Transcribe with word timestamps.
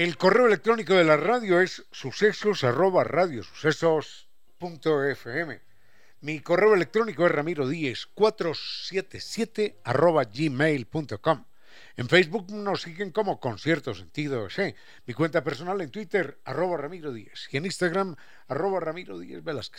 El 0.00 0.16
correo 0.16 0.46
electrónico 0.46 0.94
de 0.94 1.04
la 1.04 1.18
radio 1.18 1.60
es 1.60 1.84
sucesos 1.92 2.64
arroba 2.64 3.04
radiosucesos.fm. 3.04 5.60
Mi 6.22 6.40
correo 6.40 6.72
electrónico 6.72 7.26
es 7.26 7.32
ramiro 7.32 7.68
477 8.14 9.76
arroba 9.84 10.24
gmail.com. 10.24 11.44
En 11.98 12.08
Facebook 12.08 12.50
nos 12.50 12.80
siguen 12.80 13.10
como 13.10 13.40
Concierto 13.40 13.92
Sentido. 13.92 14.48
Mi 15.04 15.12
cuenta 15.12 15.44
personal 15.44 15.82
en 15.82 15.90
Twitter, 15.90 16.40
arroba 16.46 16.78
Ramiro 16.78 17.12
Díez. 17.12 17.48
Y 17.50 17.58
en 17.58 17.66
Instagram, 17.66 18.16
arroba 18.48 18.80
Ramiro. 18.80 19.20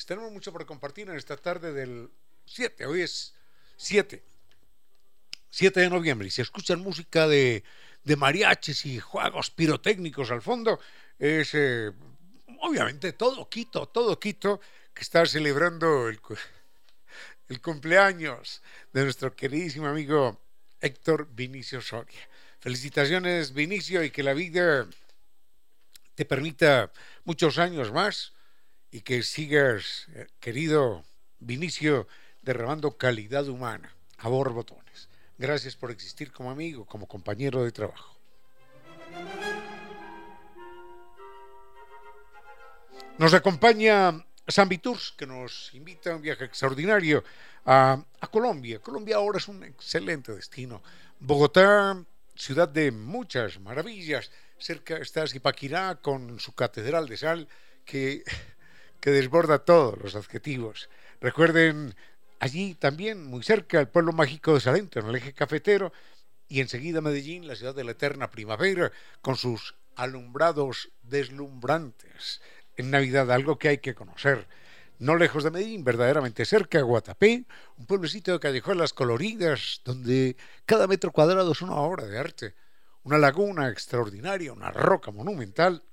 Tenemos 0.06 0.32
mucho 0.32 0.54
por 0.54 0.68
compartir 0.68 1.10
en 1.10 1.16
esta 1.16 1.36
tarde 1.36 1.74
del 1.74 2.12
7. 2.46 2.86
Hoy 2.86 3.02
es 3.02 3.34
7. 3.76 4.24
7 5.50 5.80
de 5.80 5.90
noviembre. 5.90 6.28
Y 6.28 6.32
se 6.32 6.44
escuchan 6.44 6.80
música 6.80 7.28
de 7.28 7.64
de 8.04 8.16
mariachis 8.16 8.86
y 8.86 9.00
juegos 9.00 9.52
pirotécnicos 9.52 10.32
al 10.32 10.42
fondo, 10.42 10.80
es 11.20 11.52
eh, 11.54 11.92
obviamente 12.62 13.14
todo 13.14 13.48
Quito, 13.50 13.88
todo 13.88 14.20
Quito 14.20 14.60
que 14.94 15.02
está 15.02 15.26
celebrando 15.26 16.10
el, 16.10 16.20
el 17.50 17.62
cumpleaños 17.62 18.62
de 18.94 19.04
nuestro 19.04 19.36
queridísimo 19.36 19.88
amigo 19.88 20.40
Héctor 20.80 21.28
Vinicio 21.32 21.82
Soria. 21.82 22.28
Felicitaciones 22.60 23.54
Vinicio 23.54 24.04
y 24.04 24.12
que 24.12 24.24
la 24.24 24.34
vida 24.34 24.88
te 26.16 26.26
permita 26.26 26.92
muchos 27.24 27.58
años 27.58 27.92
más 27.92 28.34
y 28.92 29.02
que 29.02 29.24
sigas, 29.24 30.08
eh, 30.14 30.28
querido 30.40 31.04
Vinicio, 31.40 32.08
derramando 32.42 32.98
calidad 32.98 33.48
humana 33.48 33.96
a 34.18 34.28
borbotones. 34.28 35.10
Gracias 35.42 35.76
por 35.76 35.90
existir 35.90 36.32
como 36.32 36.52
amigo, 36.52 36.86
como 36.86 37.08
compañero 37.08 37.64
de 37.64 37.72
trabajo. 37.72 38.16
Nos 43.18 43.34
acompaña 43.34 44.24
San 44.48 44.70
Tours, 44.70 45.16
que 45.18 45.26
nos 45.26 45.74
invita 45.74 46.12
a 46.12 46.18
un 46.18 46.22
viaje 46.22 46.46
extraordinario 46.46 47.24
a, 47.66 48.04
Colombia. 48.30 48.78
Colombia 48.78 49.16
ahora 49.16 49.40
es 49.40 49.48
un 49.48 49.64
excelente 49.64 50.32
destino. 50.32 50.84
Bogotá, 51.20 52.06
ciudad 52.36 52.70
de 52.70 52.92
muchas 52.92 53.60
maravillas. 53.60 54.30
Cerca 54.60 54.98
está 54.98 55.26
Zipaquirá 55.26 55.96
con 56.04 56.40
su 56.40 56.54
catedral 56.54 57.08
de 57.08 57.18
sal 57.18 57.48
que, 57.84 58.24
que 59.00 59.10
desborda 59.10 59.58
todos 59.58 59.98
los 59.98 60.16
adjetivos. 60.16 60.88
Recuerden 61.20 61.96
Allí 62.42 62.74
también, 62.74 63.24
muy 63.24 63.44
cerca, 63.44 63.80
el 63.80 63.88
pueblo 63.88 64.14
mágico 64.14 64.56
de 64.56 64.62
Salento, 64.62 65.00
en 65.00 65.06
el 65.06 65.16
eje 65.16 65.32
cafetero, 65.32 65.94
y 66.48 66.60
enseguida 66.60 67.00
Medellín, 67.00 67.48
la 67.48 67.56
ciudad 67.56 67.76
de 67.76 67.84
la 67.84 67.92
eterna 67.92 68.32
primavera, 68.32 68.92
con 69.22 69.36
sus 69.36 69.76
alumbrados 69.96 70.90
deslumbrantes. 71.04 72.42
En 72.78 72.90
Navidad, 72.90 73.32
algo 73.32 73.60
que 73.60 73.68
hay 73.68 73.78
que 73.78 73.94
conocer. 73.94 74.48
No 74.98 75.18
lejos 75.18 75.44
de 75.44 75.52
Medellín, 75.52 75.84
verdaderamente 75.84 76.44
cerca, 76.46 76.82
Guatapé, 76.82 77.46
un 77.78 77.86
pueblecito 77.86 78.32
de 78.32 78.40
callejuelas 78.40 78.94
coloridas, 78.94 79.82
donde 79.86 80.36
cada 80.66 80.88
metro 80.88 81.12
cuadrado 81.12 81.52
es 81.52 81.62
una 81.62 81.76
obra 81.76 82.08
de 82.08 82.18
arte. 82.18 82.56
Una 83.04 83.20
laguna 83.20 83.70
extraordinaria, 83.70 84.52
una 84.52 84.72
roca 84.72 85.12
monumental. 85.12 85.84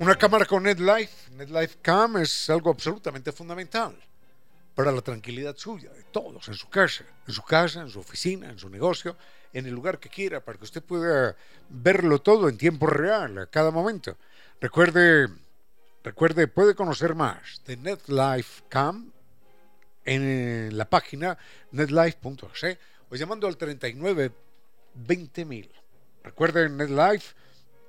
Una 0.01 0.15
cámara 0.15 0.47
con 0.47 0.63
NetLife, 0.63 1.33
NetLife 1.33 1.79
Cam 1.83 2.19
es 2.19 2.49
algo 2.49 2.71
absolutamente 2.71 3.33
fundamental 3.33 4.08
para 4.79 4.93
la 4.93 5.03
tranquilidad 5.03 5.57
suya, 5.57 5.91
de 5.91 6.05
todos, 6.05 6.47
en 6.47 6.55
su 6.55 6.69
casa, 6.69 7.03
en 7.27 7.35
su 7.35 7.43
casa, 7.43 7.81
en 7.81 7.89
su 7.89 7.99
oficina, 7.99 8.49
en 8.49 8.61
su 8.61 8.71
negocio, 8.71 9.17
en 9.53 9.67
el 9.67 9.75
lugar 9.75 9.99
que 9.99 10.09
quiera, 10.09 10.39
para 10.39 10.57
que 10.57 10.63
usted 10.63 10.85
pueda 10.85 11.35
verlo 11.69 12.21
todo 12.21 12.49
en 12.49 12.57
tiempo 12.57 12.87
real, 12.87 13.39
a 13.39 13.47
cada 13.47 13.73
momento. 13.73 14.17
Recuerde, 14.61 15.31
recuerde, 16.05 16.47
puede 16.47 16.77
conocer 16.77 17.17
más 17.17 17.61
de 17.67 17.77
NetLife 17.77 18.63
Cam 18.69 19.11
en 20.05 20.79
la 20.79 20.89
página 20.89 21.37
netlife.es 21.73 22.79
o 23.11 23.17
llamando 23.17 23.49
al 23.49 23.57
39 23.57 24.31
20.000. 25.09 25.71
Recuerde 26.23 26.69
NetLife, 26.69 27.35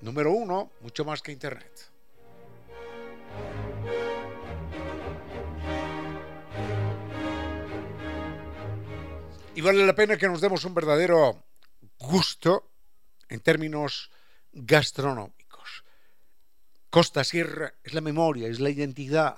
número 0.01 0.31
uno, 0.31 0.71
mucho 0.81 1.05
más 1.05 1.21
que 1.21 1.33
Internet. 1.33 1.88
Y 9.59 9.61
vale 9.61 9.85
la 9.85 9.93
pena 9.93 10.15
que 10.15 10.29
nos 10.29 10.39
demos 10.39 10.63
un 10.63 10.73
verdadero 10.73 11.43
gusto 11.97 12.71
en 13.27 13.41
términos 13.41 14.09
gastronómicos. 14.53 15.83
Costa 16.89 17.25
Sierra 17.25 17.73
es 17.83 17.93
la 17.93 17.99
memoria, 17.99 18.47
es 18.47 18.61
la 18.61 18.69
identidad, 18.69 19.35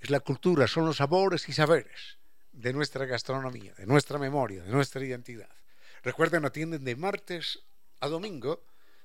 es 0.00 0.10
la 0.10 0.18
cultura, 0.18 0.66
son 0.66 0.86
los 0.86 0.96
sabores 0.96 1.48
y 1.48 1.52
saberes 1.52 2.18
de 2.50 2.72
nuestra 2.72 3.06
gastronomía, 3.06 3.72
de 3.74 3.86
nuestra 3.86 4.18
memoria, 4.18 4.64
de 4.64 4.72
nuestra 4.72 5.04
identidad. 5.04 5.54
Recuerden, 6.02 6.44
atienden 6.44 6.82
de 6.82 6.96
martes 6.96 7.60
a 8.00 8.08
domingo 8.08 8.64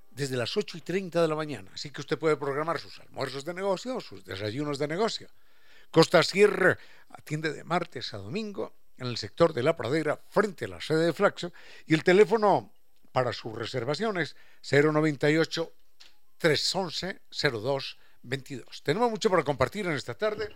desde 0.10 0.38
las 0.38 0.58
8 0.58 0.80
y 0.80 0.82
30 0.82 1.22
de 1.22 1.28
la 1.28 1.36
mañana, 1.36 1.70
así 1.76 1.92
que 1.92 2.02
usted 2.02 2.18
puede 2.18 2.36
programar 2.36 2.80
sus 2.80 3.00
almuerzos 3.00 3.46
de 3.46 3.54
negocio 3.54 4.02
sus 4.02 4.26
desayunos 4.26 4.80
de 4.80 4.88
negocio. 4.88 5.30
Costa 5.92 6.24
Sierra 6.24 6.80
atiende 7.12 7.54
de 7.54 7.64
martes 7.64 8.12
a 8.16 8.18
domingo 8.18 8.74
en 9.00 9.08
el 9.08 9.18
sector 9.18 9.54
de 9.54 9.64
la 9.64 9.76
pradera 9.76 10.22
frente 10.30 10.66
a 10.66 10.68
la 10.68 10.82
sede 10.82 11.06
de 11.06 11.14
Flaxo 11.14 11.52
y 11.86 11.94
el 11.94 12.04
teléfono 12.04 12.72
para 13.12 13.34
sus 13.34 13.56
reservaciones 13.56 14.36
098 14.70 15.74
311 16.38 17.22
02 17.30 17.98
22. 18.22 18.84
Tenemos 18.84 19.10
mucho 19.10 19.30
para 19.30 19.44
compartir 19.44 19.88
en 19.88 19.94
esta 19.94 20.14
tarde. 20.14 20.54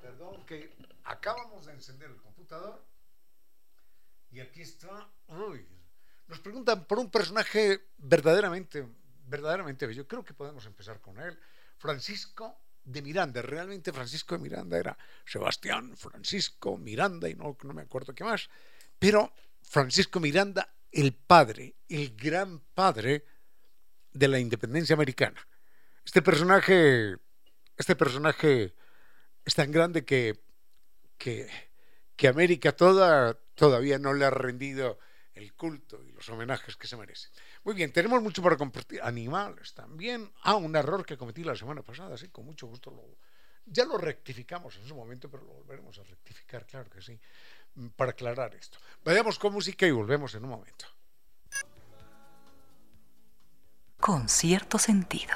Perdón 0.00 0.44
que 0.46 0.70
acabamos 1.04 1.66
de 1.66 1.72
encender 1.72 2.10
el 2.10 2.16
computador 2.16 2.84
y 4.30 4.40
aquí 4.40 4.60
está. 4.60 5.08
Uy, 5.28 5.66
nos 6.26 6.40
preguntan 6.40 6.84
por 6.84 6.98
un 6.98 7.10
personaje 7.10 7.88
verdaderamente, 7.96 8.86
verdaderamente 9.26 9.86
bello. 9.86 10.06
Creo 10.06 10.24
que 10.24 10.34
podemos 10.34 10.66
empezar 10.66 11.00
con 11.00 11.18
él. 11.18 11.38
Francisco 11.78 12.58
de 12.88 13.02
Miranda. 13.02 13.42
Realmente 13.42 13.92
Francisco 13.92 14.34
de 14.34 14.42
Miranda 14.42 14.78
era 14.78 14.98
Sebastián 15.24 15.96
Francisco 15.96 16.76
Miranda 16.76 17.28
y 17.28 17.34
no, 17.34 17.56
no 17.62 17.74
me 17.74 17.82
acuerdo 17.82 18.14
qué 18.14 18.24
más. 18.24 18.48
Pero 18.98 19.32
Francisco 19.62 20.20
Miranda, 20.20 20.74
el 20.90 21.12
padre, 21.14 21.74
el 21.88 22.16
gran 22.16 22.60
padre 22.74 23.24
de 24.12 24.28
la 24.28 24.38
independencia 24.38 24.94
americana. 24.94 25.46
Este 26.04 26.22
personaje, 26.22 27.16
este 27.76 27.94
personaje 27.94 28.74
es 29.44 29.54
tan 29.54 29.70
grande 29.70 30.04
que, 30.04 30.40
que, 31.18 31.48
que 32.16 32.28
América 32.28 32.72
toda 32.72 33.38
todavía 33.54 33.98
no 33.98 34.14
le 34.14 34.24
ha 34.24 34.30
rendido 34.30 34.98
el 35.34 35.52
culto 35.54 36.02
y 36.04 36.12
los 36.12 36.28
homenajes 36.28 36.76
que 36.76 36.86
se 36.86 36.96
merece. 36.96 37.28
Muy 37.64 37.74
bien, 37.74 37.92
tenemos 37.92 38.22
mucho 38.22 38.42
para 38.42 38.56
compartir. 38.56 39.00
Animales 39.02 39.74
también. 39.74 40.30
Ah, 40.42 40.56
un 40.56 40.74
error 40.76 41.04
que 41.04 41.16
cometí 41.16 41.44
la 41.44 41.56
semana 41.56 41.82
pasada, 41.82 42.16
sí, 42.16 42.28
con 42.28 42.44
mucho 42.44 42.66
gusto 42.66 42.90
lo, 42.90 43.02
ya 43.66 43.84
lo 43.84 43.98
rectificamos 43.98 44.76
en 44.76 44.86
su 44.86 44.94
momento, 44.94 45.30
pero 45.30 45.44
lo 45.44 45.52
volveremos 45.54 45.98
a 45.98 46.02
rectificar, 46.04 46.66
claro 46.66 46.88
que 46.90 47.02
sí, 47.02 47.18
para 47.96 48.12
aclarar 48.12 48.54
esto. 48.54 48.78
Vayamos 49.04 49.38
con 49.38 49.52
música 49.52 49.86
y 49.86 49.90
volvemos 49.90 50.34
en 50.34 50.44
un 50.44 50.50
momento. 50.50 50.86
Con 54.00 54.28
cierto 54.28 54.78
sentido. 54.78 55.34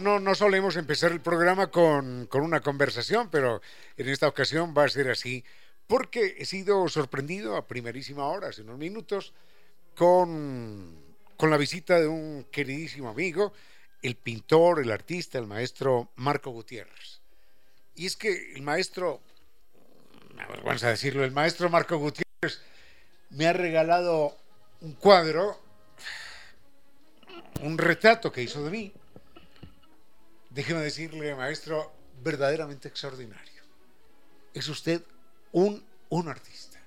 No, 0.00 0.18
no, 0.18 0.34
solemos 0.34 0.76
empezar 0.76 1.12
el 1.12 1.20
programa 1.20 1.70
con, 1.70 2.28
una 2.32 2.60
conversación, 2.60 3.28
pero 3.30 3.60
en 3.96 4.08
esta 4.08 4.28
ocasión 4.28 4.74
va 4.76 4.84
a 4.84 4.88
ser 4.88 5.10
así, 5.10 5.44
porque 5.86 6.36
he 6.38 6.46
sido 6.46 6.88
sorprendido 6.88 7.56
a 7.56 7.66
primerísima 7.66 8.26
hora, 8.26 8.48
hace 8.48 8.62
unos 8.62 8.78
minutos, 8.78 9.34
con, 9.94 10.94
con 11.36 11.50
la 11.50 11.56
visita 11.56 12.00
de 12.00 12.08
un 12.08 12.46
queridísimo 12.50 13.10
amigo, 13.10 13.52
el 14.02 14.16
pintor, 14.16 14.80
el 14.80 14.90
artista, 14.90 15.38
el 15.38 15.46
maestro 15.46 16.10
Marco 16.16 16.50
Gutiérrez. 16.50 17.20
Y 17.94 18.06
es 18.06 18.16
que 18.16 18.52
el 18.54 18.62
maestro, 18.62 19.20
vamos 20.64 20.82
a 20.84 20.88
decirlo, 20.88 21.24
el 21.24 21.32
maestro 21.32 21.68
Marco 21.68 21.98
Gutiérrez 21.98 22.62
me 23.30 23.46
ha 23.46 23.52
regalado 23.52 24.36
un 24.80 24.94
cuadro, 24.94 25.60
un 27.60 27.76
retrato 27.76 28.32
que 28.32 28.42
hizo 28.42 28.64
de 28.64 28.70
mí, 28.70 28.92
déjeme 30.50 30.80
decirle, 30.80 31.34
maestro, 31.34 31.92
verdaderamente 32.22 32.88
extraordinario. 32.88 33.62
Es 34.52 34.68
usted 34.68 35.02
un, 35.52 35.82
un 36.10 36.28
artista. 36.28 36.78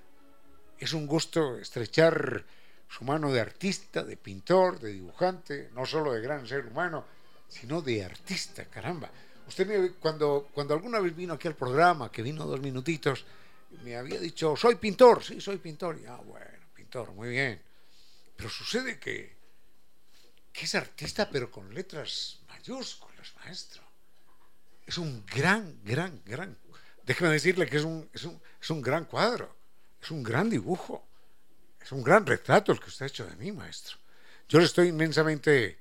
Es 0.78 0.92
un 0.92 1.06
gusto 1.06 1.58
estrechar 1.58 2.44
su 2.88 3.04
mano 3.04 3.32
de 3.32 3.40
artista, 3.40 4.04
de 4.04 4.16
pintor, 4.16 4.78
de 4.78 4.92
dibujante, 4.92 5.70
no 5.72 5.86
solo 5.86 6.12
de 6.12 6.20
gran 6.20 6.46
ser 6.46 6.66
humano, 6.66 7.06
sino 7.48 7.80
de 7.80 8.04
artista, 8.04 8.66
caramba. 8.66 9.10
Usted 9.48 9.66
me, 9.66 9.92
cuando, 9.94 10.48
cuando 10.52 10.74
alguna 10.74 11.00
vez 11.00 11.16
vino 11.16 11.34
aquí 11.34 11.48
al 11.48 11.56
programa, 11.56 12.12
que 12.12 12.22
vino 12.22 12.46
dos 12.46 12.60
minutitos, 12.60 13.24
me 13.82 13.96
había 13.96 14.20
dicho, 14.20 14.54
soy 14.56 14.76
pintor, 14.76 15.24
sí, 15.24 15.40
soy 15.40 15.58
pintor. 15.58 15.98
Y, 16.00 16.06
ah, 16.06 16.20
bueno, 16.24 16.68
pintor, 16.74 17.12
muy 17.12 17.30
bien. 17.30 17.60
Pero 18.36 18.48
sucede 18.48 18.98
que, 18.98 19.36
que 20.52 20.64
es 20.64 20.74
artista, 20.74 21.28
pero 21.30 21.50
con 21.50 21.72
letras 21.74 22.40
mayúsculas 22.48 23.13
maestro. 23.36 23.82
Es 24.86 24.98
un 24.98 25.24
gran, 25.26 25.80
gran, 25.84 26.22
gran. 26.24 26.58
Déjeme 27.04 27.30
decirle 27.30 27.66
que 27.68 27.76
es 27.76 27.84
un, 27.84 28.08
es 28.12 28.24
un, 28.24 28.40
es 28.60 28.70
un 28.70 28.82
gran 28.82 29.04
cuadro, 29.04 29.54
es 30.02 30.10
un 30.10 30.22
gran 30.22 30.50
dibujo, 30.50 31.06
es 31.80 31.92
un 31.92 32.02
gran 32.02 32.24
retrato 32.24 32.72
el 32.72 32.80
que 32.80 32.88
usted 32.88 33.04
ha 33.04 33.08
hecho 33.08 33.26
de 33.26 33.36
mí, 33.36 33.52
maestro. 33.52 33.98
Yo 34.48 34.58
le 34.58 34.64
estoy 34.64 34.88
inmensamente 34.88 35.78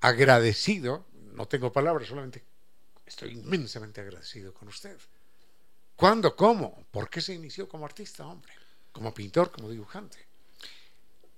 agradecido, 0.00 1.06
no 1.32 1.46
tengo 1.48 1.72
palabras, 1.72 2.08
solamente 2.08 2.44
estoy 3.04 3.32
inmensamente 3.32 4.00
agradecido 4.00 4.52
con 4.52 4.68
usted. 4.68 4.98
¿Cuándo? 5.96 6.36
¿Cómo? 6.36 6.86
¿Por 6.90 7.10
qué 7.10 7.20
se 7.20 7.34
inició 7.34 7.68
como 7.68 7.84
artista, 7.84 8.26
hombre? 8.26 8.52
Como 8.92 9.12
pintor, 9.12 9.50
como 9.50 9.70
dibujante. 9.70 10.27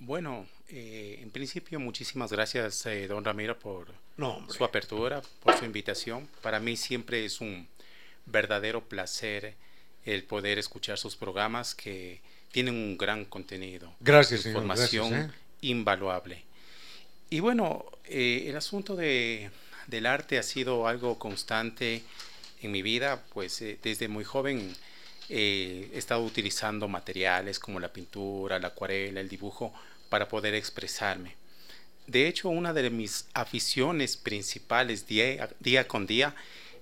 Bueno, 0.00 0.46
eh, 0.70 1.18
en 1.20 1.30
principio 1.30 1.78
muchísimas 1.78 2.32
gracias, 2.32 2.86
eh, 2.86 3.06
don 3.06 3.22
Ramiro, 3.22 3.58
por 3.58 3.86
su 4.48 4.64
apertura, 4.64 5.20
por 5.42 5.58
su 5.58 5.66
invitación. 5.66 6.26
Para 6.40 6.58
mí 6.58 6.78
siempre 6.78 7.26
es 7.26 7.42
un 7.42 7.68
verdadero 8.24 8.82
placer 8.82 9.54
el 10.06 10.24
poder 10.24 10.58
escuchar 10.58 10.96
sus 10.96 11.16
programas 11.16 11.74
que 11.74 12.22
tienen 12.50 12.74
un 12.74 12.96
gran 12.96 13.26
contenido. 13.26 13.92
Gracias, 14.00 14.46
Información 14.46 15.14
¿eh? 15.14 15.30
invaluable. 15.60 16.44
Y 17.28 17.40
bueno, 17.40 17.84
el 18.04 18.56
asunto 18.56 18.96
de, 18.96 19.50
del 19.86 20.06
arte 20.06 20.38
ha 20.38 20.42
sido 20.42 20.88
algo 20.88 21.18
constante 21.18 22.02
en 22.62 22.72
mi 22.72 22.80
vida, 22.80 23.22
pues 23.34 23.62
desde 23.82 24.08
muy 24.08 24.24
joven 24.24 24.74
eh, 25.32 25.88
he 25.94 25.98
estado 25.98 26.24
utilizando 26.24 26.88
materiales 26.88 27.60
como 27.60 27.78
la 27.78 27.92
pintura, 27.92 28.58
la 28.58 28.68
acuarela, 28.68 29.20
el 29.20 29.28
dibujo 29.28 29.72
para 30.08 30.28
poder 30.28 30.54
expresarme. 30.54 31.36
De 32.08 32.26
hecho, 32.26 32.48
una 32.48 32.72
de 32.72 32.90
mis 32.90 33.26
aficiones 33.32 34.16
principales 34.16 35.06
día, 35.06 35.48
día 35.60 35.86
con 35.86 36.08
día 36.08 36.34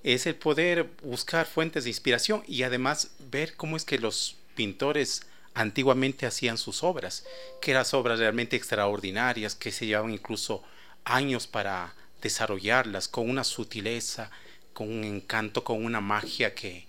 es 0.02 0.26
el 0.26 0.34
poder 0.34 0.88
buscar 1.02 1.46
fuentes 1.46 1.84
de 1.84 1.90
inspiración 1.90 2.42
y 2.48 2.62
además 2.62 3.10
ver 3.30 3.54
cómo 3.54 3.76
es 3.76 3.84
que 3.84 3.98
los 3.98 4.36
pintores 4.54 5.26
antiguamente 5.52 6.24
hacían 6.24 6.56
sus 6.56 6.82
obras, 6.82 7.24
que 7.60 7.72
eran 7.72 7.84
obras 7.92 8.18
realmente 8.18 8.56
extraordinarias, 8.56 9.54
que 9.54 9.72
se 9.72 9.84
llevaban 9.84 10.12
incluso 10.12 10.62
años 11.04 11.46
para 11.46 11.94
desarrollarlas 12.22 13.08
con 13.08 13.28
una 13.28 13.44
sutileza, 13.44 14.30
con 14.72 14.90
un 14.90 15.04
encanto, 15.04 15.64
con 15.64 15.84
una 15.84 16.00
magia 16.00 16.54
que 16.54 16.86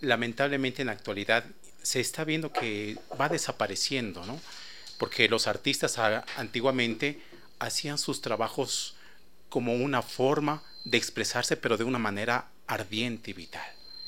lamentablemente 0.00 0.82
en 0.82 0.86
la 0.86 0.92
actualidad 0.92 1.44
se 1.82 2.00
está 2.00 2.24
viendo 2.24 2.52
que 2.52 2.98
va 3.20 3.28
desapareciendo, 3.28 4.24
¿no? 4.26 4.40
Porque 4.98 5.28
los 5.28 5.46
artistas 5.46 5.98
antiguamente 6.36 7.22
hacían 7.58 7.98
sus 7.98 8.20
trabajos 8.20 8.96
como 9.48 9.74
una 9.74 10.02
forma 10.02 10.62
de 10.84 10.98
expresarse, 10.98 11.56
pero 11.56 11.76
de 11.76 11.84
una 11.84 11.98
manera 11.98 12.50
ardiente 12.66 13.30
y 13.30 13.34
vital. 13.34 13.66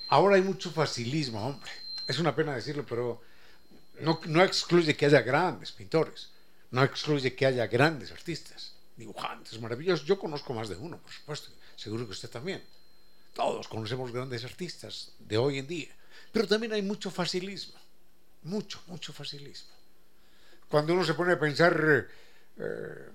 Ahora 0.09 0.37
hay 0.37 0.43
mucho 0.43 0.71
facilismo, 0.71 1.47
hombre. 1.47 1.71
Es 2.07 2.19
una 2.19 2.35
pena 2.35 2.55
decirlo, 2.55 2.85
pero 2.85 3.23
no, 4.01 4.21
no 4.27 4.43
excluye 4.43 4.97
que 4.97 5.07
haya 5.07 5.23
grandes 5.23 5.73
pintores, 5.73 6.31
no 6.71 6.83
excluye 6.83 7.35
que 7.35 7.47
haya 7.47 7.67
grandes 7.67 8.11
artistas, 8.11 8.75
dibujantes 8.97 9.61
maravillosos. 9.61 10.07
Yo 10.07 10.19
conozco 10.19 10.53
más 10.53 10.69
de 10.69 10.77
uno, 10.77 10.99
por 10.99 11.13
supuesto, 11.13 11.51
seguro 11.77 12.05
que 12.07 12.13
usted 12.13 12.29
también. 12.29 12.63
Todos 13.33 13.69
conocemos 13.69 14.13
grandes 14.13 14.45
artistas 14.45 15.13
de 15.19 15.39
hoy 15.39 15.59
en 15.59 15.67
día, 15.67 15.89
pero 16.33 16.47
también 16.47 16.73
hay 16.73 16.83
mucho 16.83 17.11
facilismo, 17.11 17.79
mucho, 18.43 18.83
mucho 18.87 19.13
facilismo. 19.13 19.71
Cuando 20.69 20.95
uno 20.95 21.05
se 21.05 21.15
pone 21.15 21.33
a 21.33 21.39
pensar, 21.39 22.09
eh, 22.59 23.09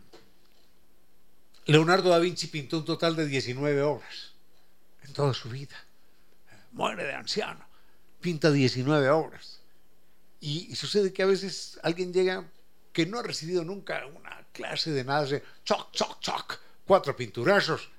Leonardo 1.66 2.10
da 2.10 2.20
Vinci 2.20 2.48
pintó 2.48 2.80
un 2.80 2.86
total 2.86 3.16
de 3.16 3.26
19 3.26 3.82
obras 3.82 4.34
en 5.04 5.14
toda 5.14 5.34
su 5.34 5.50
vida. 5.50 5.76
Muere 6.72 7.06
de 7.06 7.14
anciano, 7.14 7.66
pinta 8.20 8.52
19 8.52 9.10
obras. 9.10 9.62
Y, 10.42 10.76
sucede 10.76 11.14
que 11.14 11.24
a 11.24 11.26
veces 11.26 11.80
alguien 11.82 12.14
llega 12.14 12.46
que 12.92 13.06
no 13.06 13.20
ha 13.20 13.24
recibido 13.24 13.64
nunca 13.64 14.06
una 14.06 14.46
clase 14.52 14.92
de 14.92 15.04
nada, 15.04 15.26
de 15.26 15.44
choc, 15.64 15.92
choc, 15.92 16.20
choc, 16.20 16.60
cuatro 16.86 17.16
pinturazos, 17.16 17.90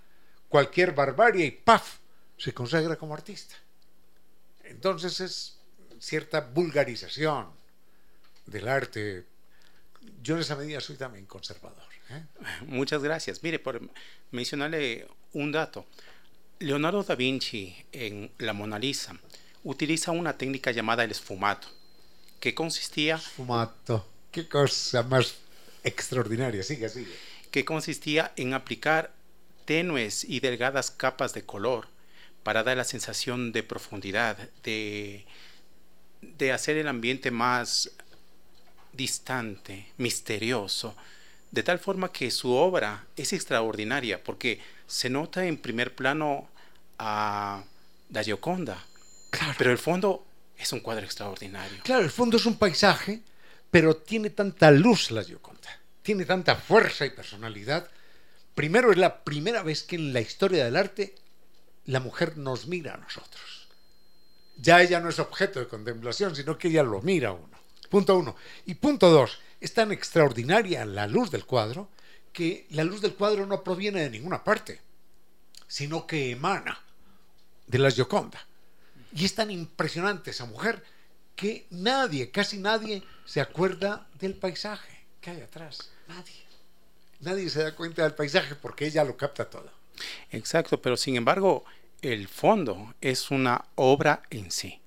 cualquier 0.48 0.94
barbarie 0.94 1.46
y 1.46 1.50
¡paf! 1.50 1.98
Se 2.36 2.52
consagra 2.52 2.96
como 2.96 3.14
artista. 3.14 3.54
Entonces 4.64 5.20
es 5.20 5.56
cierta 5.98 6.40
vulgarización 6.40 7.48
del 8.46 8.68
arte. 8.68 9.24
Yo 10.22 10.34
en 10.34 10.40
esa 10.40 10.56
medida 10.56 10.80
soy 10.80 10.96
también 10.96 11.26
conservador. 11.26 11.88
¿eh? 12.10 12.22
Muchas 12.66 13.02
gracias. 13.02 13.42
Mire, 13.42 13.58
por 13.58 13.80
mencionarle 14.30 15.06
un 15.32 15.52
dato. 15.52 15.86
Leonardo 16.58 17.02
da 17.02 17.14
Vinci 17.14 17.76
en 17.92 18.30
la 18.38 18.52
Mona 18.52 18.78
Lisa 18.78 19.14
utiliza 19.62 20.12
una 20.12 20.38
técnica 20.38 20.70
llamada 20.70 21.04
el 21.04 21.10
esfumato, 21.10 21.68
que 22.40 22.54
consistía... 22.54 23.16
Esfumato, 23.16 24.06
qué 24.30 24.48
cosa 24.48 25.02
más 25.02 25.34
extraordinaria, 25.82 26.62
sigue, 26.62 26.88
sigue. 26.88 27.12
Que 27.50 27.64
consistía 27.64 28.32
en 28.36 28.54
aplicar 28.54 29.12
tenues 29.66 30.24
y 30.24 30.40
delgadas 30.40 30.90
capas 30.90 31.34
de 31.34 31.44
color 31.44 31.88
para 32.46 32.62
dar 32.62 32.76
la 32.76 32.84
sensación 32.84 33.50
de 33.50 33.64
profundidad, 33.64 34.38
de, 34.62 35.26
de 36.20 36.52
hacer 36.52 36.76
el 36.76 36.86
ambiente 36.86 37.32
más 37.32 37.90
distante, 38.92 39.88
misterioso, 39.96 40.94
de 41.50 41.64
tal 41.64 41.80
forma 41.80 42.12
que 42.12 42.30
su 42.30 42.52
obra 42.52 43.04
es 43.16 43.32
extraordinaria, 43.32 44.22
porque 44.22 44.60
se 44.86 45.10
nota 45.10 45.44
en 45.44 45.56
primer 45.56 45.96
plano 45.96 46.48
a 47.00 47.64
la 48.10 48.22
Gioconda, 48.22 48.78
pero 49.58 49.72
el 49.72 49.78
fondo 49.78 50.24
es 50.56 50.72
un 50.72 50.78
cuadro 50.78 51.04
extraordinario. 51.04 51.82
Claro, 51.82 52.04
el 52.04 52.10
fondo 52.10 52.36
es 52.36 52.46
un 52.46 52.58
paisaje, 52.58 53.22
pero 53.72 53.96
tiene 53.96 54.30
tanta 54.30 54.70
luz 54.70 55.10
la 55.10 55.24
Gioconda, 55.24 55.80
tiene 56.00 56.24
tanta 56.24 56.54
fuerza 56.54 57.04
y 57.06 57.10
personalidad. 57.10 57.90
Primero 58.54 58.92
es 58.92 58.98
la 58.98 59.24
primera 59.24 59.64
vez 59.64 59.82
que 59.82 59.96
en 59.96 60.12
la 60.12 60.20
historia 60.20 60.64
del 60.64 60.76
arte 60.76 61.25
la 61.86 62.00
mujer 62.00 62.36
nos 62.36 62.66
mira 62.66 62.94
a 62.94 62.98
nosotros. 62.98 63.68
Ya 64.58 64.82
ella 64.82 65.00
no 65.00 65.08
es 65.08 65.18
objeto 65.18 65.60
de 65.60 65.68
contemplación, 65.68 66.34
sino 66.34 66.56
que 66.56 66.68
ella 66.68 66.82
lo 66.82 67.00
mira 67.02 67.30
a 67.30 67.32
uno. 67.32 67.56
Punto 67.88 68.16
uno. 68.18 68.36
Y 68.64 68.74
punto 68.74 69.10
dos, 69.10 69.38
es 69.60 69.72
tan 69.74 69.92
extraordinaria 69.92 70.84
la 70.84 71.06
luz 71.06 71.30
del 71.30 71.44
cuadro 71.44 71.88
que 72.32 72.66
la 72.70 72.84
luz 72.84 73.00
del 73.00 73.14
cuadro 73.14 73.46
no 73.46 73.64
proviene 73.64 74.02
de 74.02 74.10
ninguna 74.10 74.44
parte, 74.44 74.80
sino 75.66 76.06
que 76.06 76.30
emana 76.30 76.78
de 77.66 77.78
la 77.78 77.90
Gioconda. 77.90 78.46
Y 79.14 79.24
es 79.24 79.34
tan 79.34 79.50
impresionante 79.50 80.30
esa 80.30 80.44
mujer 80.44 80.84
que 81.34 81.66
nadie, 81.70 82.30
casi 82.30 82.58
nadie, 82.58 83.02
se 83.24 83.40
acuerda 83.40 84.06
del 84.18 84.34
paisaje 84.34 85.06
que 85.20 85.30
hay 85.30 85.40
atrás. 85.40 85.90
Nadie. 86.08 86.44
Nadie 87.20 87.48
se 87.48 87.62
da 87.62 87.74
cuenta 87.74 88.02
del 88.02 88.14
paisaje 88.14 88.54
porque 88.54 88.86
ella 88.86 89.04
lo 89.04 89.16
capta 89.16 89.48
todo. 89.48 89.70
Exacto, 90.30 90.80
pero 90.80 90.96
sin 90.96 91.16
embargo, 91.16 91.64
el 92.02 92.28
fondo 92.28 92.94
es 93.00 93.30
una 93.30 93.64
obra 93.74 94.22
en 94.30 94.50
sí. 94.50 94.80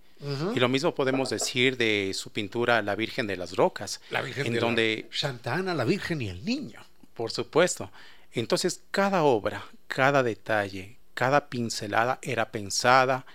Y 0.53 0.59
lo 0.59 0.67
mismo 0.67 0.93
podemos 0.93 1.29
decir 1.29 1.77
de 1.77 2.11
su 2.13 2.31
pintura 2.31 2.81
La 2.81 2.95
Virgen 2.95 3.25
de 3.25 3.37
las 3.37 3.55
Rocas. 3.55 4.01
La 4.09 4.21
Virgen 4.21 4.47
en 4.47 4.53
de 4.53 4.59
donde, 4.59 5.09
Santa 5.11 5.55
Ana, 5.55 5.73
la 5.73 5.85
Virgen 5.85 6.21
y 6.21 6.27
el 6.27 6.43
Niño. 6.43 6.81
Por 7.13 7.31
supuesto. 7.31 7.89
Entonces, 8.33 8.81
cada 8.91 9.23
obra, 9.23 9.65
cada 9.87 10.21
detalle, 10.21 10.97
cada 11.13 11.47
pincelada 11.47 12.19
era 12.21 12.51
pensada 12.51 13.25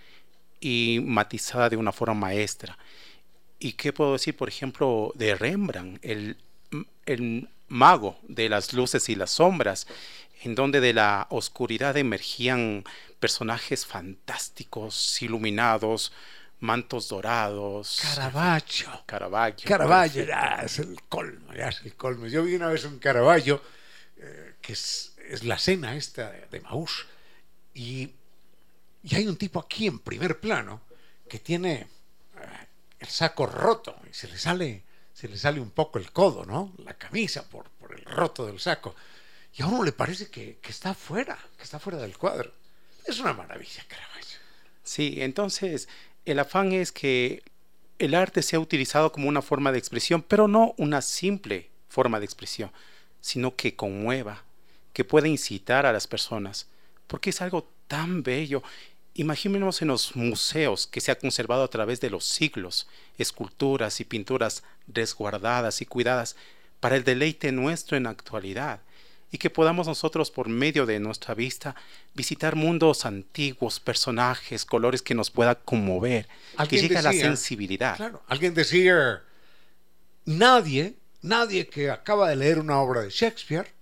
y 0.60 1.00
matizada 1.02 1.70
de 1.70 1.76
una 1.76 1.92
forma 1.92 2.14
maestra. 2.14 2.76
¿Y 3.58 3.72
qué 3.72 3.94
puedo 3.94 4.12
decir, 4.12 4.36
por 4.36 4.48
ejemplo, 4.48 5.10
de 5.14 5.34
Rembrandt, 5.34 6.04
el, 6.04 6.36
el 7.06 7.48
mago 7.68 8.18
de 8.28 8.50
las 8.50 8.74
luces 8.74 9.08
y 9.08 9.14
las 9.14 9.30
sombras? 9.30 9.86
En 10.44 10.54
donde 10.54 10.80
de 10.80 10.92
la 10.92 11.26
oscuridad 11.30 11.96
emergían 11.96 12.84
personajes 13.18 13.86
fantásticos, 13.86 15.22
iluminados, 15.22 16.12
mantos 16.60 17.08
dorados. 17.08 18.00
Caravaggio. 18.02 19.02
Caravaggio. 19.06 19.68
Caravaggio, 19.68 20.24
ya 20.24 20.60
es 20.64 20.78
el 20.78 21.00
colmo, 21.08 21.54
ya 21.54 21.68
es 21.68 21.80
el 21.82 21.94
colmo. 21.94 22.26
Yo 22.26 22.42
vi 22.42 22.54
una 22.54 22.68
vez 22.68 22.84
un 22.84 22.98
Caravaggio, 22.98 23.62
eh, 24.18 24.54
que 24.60 24.74
es, 24.74 25.14
la 25.42 25.58
cena 25.58 25.96
esta 25.96 26.30
de, 26.30 26.60
Maús, 26.60 27.06
y, 27.72 28.10
y, 29.02 29.14
hay 29.14 29.26
un 29.26 29.36
tipo 29.36 29.58
aquí 29.58 29.86
en 29.86 29.98
primer 29.98 30.38
plano 30.38 30.82
que 31.26 31.38
tiene 31.38 31.88
eh, 32.36 32.66
el 33.00 33.08
saco 33.08 33.46
roto 33.46 33.96
y 34.08 34.12
se 34.12 34.28
le 34.28 34.38
sale 34.38 34.84
se 35.14 35.28
le 35.28 35.38
sale 35.38 35.60
un 35.60 35.70
poco 35.70 35.98
el 35.98 36.10
codo, 36.10 36.44
¿no? 36.44 36.74
La 36.78 36.94
camisa 36.94 37.48
por, 37.48 37.70
por 37.70 37.96
el 37.96 38.04
roto 38.04 38.46
del 38.46 38.58
saco. 38.58 38.96
Y 39.56 39.62
a 39.62 39.66
uno 39.66 39.84
le 39.84 39.92
parece 39.92 40.28
que, 40.30 40.58
está 40.68 40.94
fuera, 40.94 41.38
que 41.56 41.62
está 41.62 41.78
fuera 41.78 41.98
del 41.98 42.18
cuadro. 42.18 42.52
Es 43.06 43.20
una 43.20 43.32
maravilla, 43.32 43.84
Caravaggio. 43.86 44.38
Sí, 44.82 45.16
entonces 45.18 45.88
el 46.24 46.38
afán 46.40 46.72
es 46.72 46.90
que 46.90 47.42
el 47.98 48.14
arte 48.14 48.42
sea 48.42 48.58
utilizado 48.58 49.12
como 49.12 49.28
una 49.28 49.42
forma 49.42 49.70
de 49.70 49.78
expresión, 49.78 50.22
pero 50.22 50.48
no 50.48 50.74
una 50.76 51.02
simple 51.02 51.70
forma 51.88 52.18
de 52.18 52.24
expresión, 52.24 52.72
sino 53.20 53.54
que 53.54 53.76
conmueva, 53.76 54.42
que 54.92 55.04
pueda 55.04 55.28
incitar 55.28 55.86
a 55.86 55.92
las 55.92 56.08
personas, 56.08 56.66
porque 57.06 57.30
es 57.30 57.40
algo 57.40 57.68
tan 57.86 58.24
bello. 58.24 58.62
Imaginemos 59.14 59.80
en 59.82 59.88
los 59.88 60.16
museos 60.16 60.88
que 60.88 61.00
se 61.00 61.12
ha 61.12 61.18
conservado 61.18 61.62
a 61.62 61.70
través 61.70 62.00
de 62.00 62.10
los 62.10 62.24
siglos, 62.24 62.88
esculturas 63.18 64.00
y 64.00 64.04
pinturas 64.04 64.64
resguardadas 64.88 65.80
y 65.80 65.86
cuidadas 65.86 66.34
para 66.80 66.96
el 66.96 67.04
deleite 67.04 67.52
nuestro 67.52 67.96
en 67.96 68.02
la 68.02 68.10
actualidad 68.10 68.80
y 69.30 69.38
que 69.38 69.50
podamos 69.50 69.86
nosotros 69.86 70.30
por 70.30 70.48
medio 70.48 70.86
de 70.86 71.00
nuestra 71.00 71.34
vista 71.34 71.74
visitar 72.14 72.54
mundos 72.54 73.04
antiguos, 73.04 73.80
personajes, 73.80 74.64
colores 74.64 75.02
que 75.02 75.14
nos 75.14 75.30
pueda 75.30 75.56
conmover, 75.56 76.28
que 76.68 76.80
llegue 76.80 76.98
a 76.98 77.02
la 77.02 77.12
sensibilidad. 77.12 77.96
Claro, 77.96 78.22
alguien 78.28 78.54
decía, 78.54 79.22
nadie, 80.24 80.94
nadie 81.22 81.66
que 81.66 81.90
acaba 81.90 82.28
de 82.28 82.36
leer 82.36 82.58
una 82.58 82.78
obra 82.80 83.00
de 83.00 83.10
Shakespeare 83.10 83.72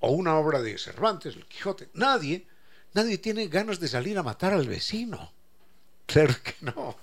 o 0.00 0.10
una 0.10 0.36
obra 0.36 0.60
de 0.60 0.76
Cervantes, 0.78 1.36
el 1.36 1.46
Quijote, 1.46 1.88
nadie, 1.94 2.46
nadie 2.92 3.18
tiene 3.18 3.48
ganas 3.48 3.80
de 3.80 3.88
salir 3.88 4.18
a 4.18 4.22
matar 4.22 4.52
al 4.52 4.68
vecino. 4.68 5.32
Claro 6.10 6.34
que 6.42 6.54
no. 6.62 6.96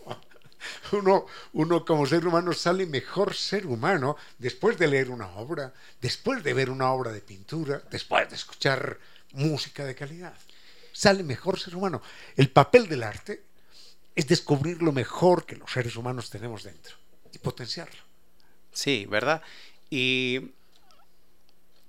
Uno, 0.91 1.25
uno 1.53 1.85
como 1.85 2.05
ser 2.05 2.25
humano 2.25 2.53
sale 2.53 2.85
mejor 2.85 3.33
ser 3.33 3.65
humano 3.65 4.17
después 4.37 4.77
de 4.77 4.87
leer 4.87 5.09
una 5.09 5.27
obra, 5.35 5.73
después 6.01 6.43
de 6.43 6.53
ver 6.53 6.69
una 6.69 6.91
obra 6.91 7.11
de 7.11 7.21
pintura, 7.21 7.81
después 7.89 8.29
de 8.29 8.35
escuchar 8.35 8.97
música 9.33 9.85
de 9.85 9.95
calidad. 9.95 10.35
Sale 10.91 11.23
mejor 11.23 11.59
ser 11.59 11.75
humano. 11.75 12.01
El 12.35 12.49
papel 12.49 12.87
del 12.87 13.03
arte 13.03 13.43
es 14.15 14.27
descubrir 14.27 14.81
lo 14.81 14.91
mejor 14.91 15.45
que 15.45 15.55
los 15.55 15.71
seres 15.71 15.95
humanos 15.95 16.29
tenemos 16.29 16.63
dentro 16.63 16.95
y 17.31 17.37
potenciarlo. 17.37 18.01
Sí, 18.71 19.05
¿verdad? 19.05 19.41
Y 19.89 20.51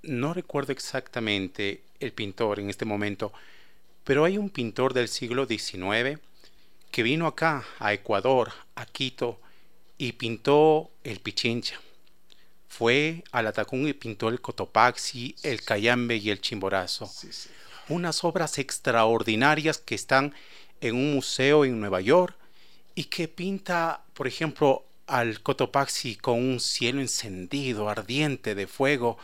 no 0.03 0.33
recuerdo 0.33 0.71
exactamente 0.71 1.83
el 1.99 2.13
pintor 2.13 2.59
en 2.59 2.69
este 2.69 2.85
momento, 2.85 3.33
pero 4.03 4.25
hay 4.25 4.37
un 4.37 4.49
pintor 4.49 4.93
del 4.93 5.07
siglo 5.07 5.45
XIX 5.45 6.19
que 6.91 7.03
vino 7.03 7.27
acá, 7.27 7.65
a 7.79 7.93
Ecuador, 7.93 8.51
a 8.75 8.85
Quito, 8.85 9.39
y 9.97 10.13
pintó 10.13 10.91
el 11.03 11.19
Pichincha. 11.19 11.79
Fue 12.67 13.23
al 13.31 13.47
Atacún 13.47 13.87
y 13.87 13.93
pintó 13.93 14.29
el 14.29 14.41
Cotopaxi, 14.41 15.35
el 15.43 15.61
Cayambe 15.63 16.17
y 16.17 16.29
el 16.29 16.39
Chimborazo. 16.39 17.11
Unas 17.89 18.23
obras 18.23 18.57
extraordinarias 18.59 19.79
que 19.79 19.95
están 19.95 20.33
en 20.79 20.95
un 20.95 21.13
museo 21.15 21.65
en 21.65 21.79
Nueva 21.79 22.01
York 22.01 22.35
y 22.95 23.05
que 23.05 23.27
pinta, 23.27 24.03
por 24.13 24.27
ejemplo, 24.27 24.85
al 25.07 25.41
Cotopaxi 25.41 26.15
con 26.15 26.39
un 26.39 26.59
cielo 26.59 27.01
encendido, 27.01 27.89
ardiente 27.89 28.55
de 28.55 28.67
fuego, 28.67 29.17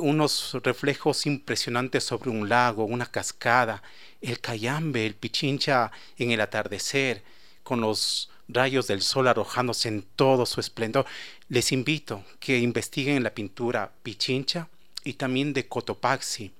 unos 0.00 0.56
reflejos 0.62 1.26
impresionantes 1.26 2.04
sobre 2.04 2.30
un 2.30 2.48
lago, 2.48 2.84
una 2.84 3.06
cascada, 3.06 3.82
el 4.20 4.40
Cayambe, 4.40 5.06
el 5.06 5.14
Pichincha 5.14 5.92
en 6.18 6.30
el 6.30 6.40
atardecer, 6.40 7.22
con 7.62 7.80
los 7.80 8.30
rayos 8.48 8.86
del 8.86 9.02
sol 9.02 9.28
arrojándose 9.28 9.88
en 9.88 10.02
todo 10.16 10.46
su 10.46 10.60
esplendor. 10.60 11.06
Les 11.48 11.72
invito 11.72 12.24
que 12.40 12.58
investiguen 12.58 13.22
la 13.22 13.34
pintura 13.34 13.92
Pichincha 14.02 14.68
y 15.04 15.14
también 15.14 15.52
de 15.52 15.68
Cotopaxi 15.68 16.52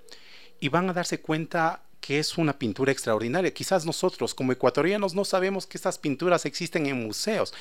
y 0.61 0.69
van 0.69 0.89
a 0.89 0.93
darse 0.93 1.21
cuenta 1.21 1.83
que 2.01 2.19
es 2.19 2.39
una 2.39 2.59
pintura 2.59 2.93
extraordinaria. 2.93 3.53
Quizás 3.53 3.85
nosotros 3.85 4.35
como 4.35 4.53
ecuatorianos 4.53 5.15
no 5.15 5.25
sabemos 5.25 5.67
que 5.67 5.77
estas 5.77 5.99
pinturas 5.99 6.47
existen 6.47 6.87
en 6.87 7.03
museos, 7.03 7.53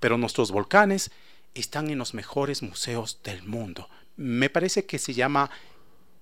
pero 0.00 0.18
nuestros 0.18 0.50
volcanes 0.50 1.10
están 1.54 1.90
en 1.90 1.98
los 1.98 2.14
mejores 2.14 2.62
museos 2.62 3.20
del 3.24 3.42
mundo. 3.42 3.88
Me 4.18 4.50
parece 4.50 4.84
que 4.84 4.98
se 4.98 5.14
llama 5.14 5.48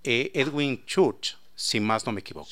eh, 0.05 0.31
Edwin 0.35 0.85
Church, 0.85 1.35
si 1.55 1.81
más 1.81 2.05
no 2.05 2.13
me 2.13 2.21
equivoco. 2.21 2.51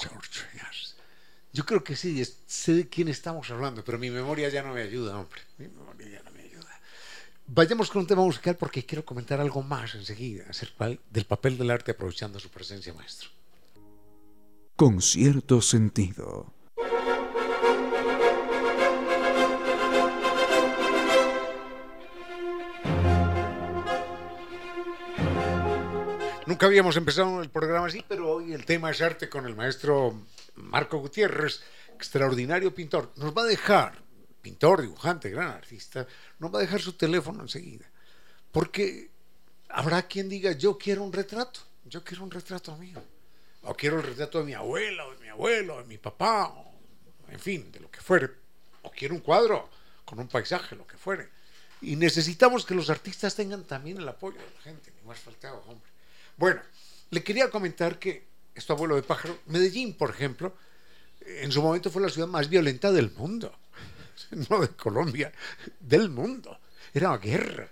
Yo 1.52 1.66
creo 1.66 1.84
que 1.84 1.94
sí, 1.94 2.24
sé 2.46 2.72
de 2.72 2.88
quién 2.88 3.08
estamos 3.08 3.50
hablando, 3.50 3.84
pero 3.84 3.98
mi 3.98 4.10
memoria 4.10 4.48
ya 4.48 4.62
no 4.62 4.72
me 4.72 4.80
ayuda, 4.80 5.18
hombre. 5.18 5.42
Mi 5.58 5.68
memoria 5.68 6.08
ya 6.08 6.22
no 6.22 6.30
me 6.30 6.40
ayuda. 6.40 6.80
Vayamos 7.46 7.90
con 7.90 8.00
un 8.00 8.06
tema 8.06 8.22
musical 8.22 8.56
porque 8.56 8.86
quiero 8.86 9.04
comentar 9.04 9.38
algo 9.38 9.62
más 9.62 9.94
enseguida 9.94 10.46
acerca 10.48 10.88
del 10.88 11.26
papel 11.26 11.58
del 11.58 11.70
arte 11.70 11.90
aprovechando 11.92 12.40
su 12.40 12.48
presencia, 12.48 12.94
maestro. 12.94 13.28
Con 14.76 15.02
cierto 15.02 15.60
sentido. 15.60 16.53
Nunca 26.46 26.66
habíamos 26.66 26.94
empezado 26.98 27.40
el 27.42 27.48
programa 27.48 27.86
así, 27.86 28.04
pero 28.06 28.30
hoy 28.30 28.52
el 28.52 28.66
tema 28.66 28.90
es 28.90 29.00
arte 29.00 29.30
con 29.30 29.46
el 29.46 29.56
maestro 29.56 30.26
Marco 30.56 30.98
Gutiérrez, 30.98 31.62
extraordinario 31.94 32.74
pintor. 32.74 33.10
Nos 33.16 33.34
va 33.34 33.42
a 33.42 33.46
dejar, 33.46 33.94
pintor, 34.42 34.82
dibujante, 34.82 35.30
gran 35.30 35.48
artista, 35.48 36.06
nos 36.38 36.54
va 36.54 36.58
a 36.58 36.62
dejar 36.62 36.82
su 36.82 36.92
teléfono 36.92 37.42
enseguida. 37.42 37.86
Porque 38.52 39.10
habrá 39.70 40.02
quien 40.02 40.28
diga, 40.28 40.52
yo 40.52 40.76
quiero 40.76 41.02
un 41.02 41.14
retrato, 41.14 41.60
yo 41.86 42.04
quiero 42.04 42.24
un 42.24 42.30
retrato 42.30 42.76
mío. 42.76 43.02
O 43.62 43.74
quiero 43.74 43.96
el 43.96 44.02
retrato 44.02 44.40
de 44.40 44.44
mi 44.44 44.52
abuela, 44.52 45.06
o 45.06 45.14
de 45.14 45.20
mi 45.20 45.28
abuelo, 45.28 45.78
de 45.78 45.84
mi 45.84 45.96
papá, 45.96 46.54
en 47.30 47.40
fin, 47.40 47.72
de 47.72 47.80
lo 47.80 47.90
que 47.90 48.00
fuere. 48.00 48.28
O 48.82 48.90
quiero 48.90 49.14
un 49.14 49.20
cuadro 49.20 49.70
con 50.04 50.18
un 50.18 50.28
paisaje, 50.28 50.76
lo 50.76 50.86
que 50.86 50.98
fuere. 50.98 51.26
Y 51.80 51.96
necesitamos 51.96 52.66
que 52.66 52.74
los 52.74 52.90
artistas 52.90 53.34
tengan 53.34 53.64
también 53.64 53.96
el 53.96 54.06
apoyo 54.06 54.36
de 54.36 54.54
la 54.56 54.60
gente, 54.60 54.92
ni 54.94 55.08
más 55.08 55.18
faltaba, 55.18 55.58
hombre. 55.60 55.93
Bueno, 56.36 56.60
le 57.10 57.22
quería 57.22 57.50
comentar 57.50 57.98
que, 57.98 58.26
esto 58.54 58.72
abuelo 58.72 58.96
de 58.96 59.02
pájaro, 59.02 59.38
Medellín, 59.46 59.94
por 59.94 60.10
ejemplo, 60.10 60.56
en 61.20 61.50
su 61.52 61.62
momento 61.62 61.90
fue 61.90 62.02
la 62.02 62.08
ciudad 62.08 62.28
más 62.28 62.48
violenta 62.48 62.92
del 62.92 63.10
mundo. 63.12 63.54
No 64.48 64.60
de 64.60 64.68
Colombia, 64.68 65.32
del 65.80 66.08
mundo. 66.08 66.58
Era 66.92 67.10
una 67.10 67.18
guerra. 67.18 67.68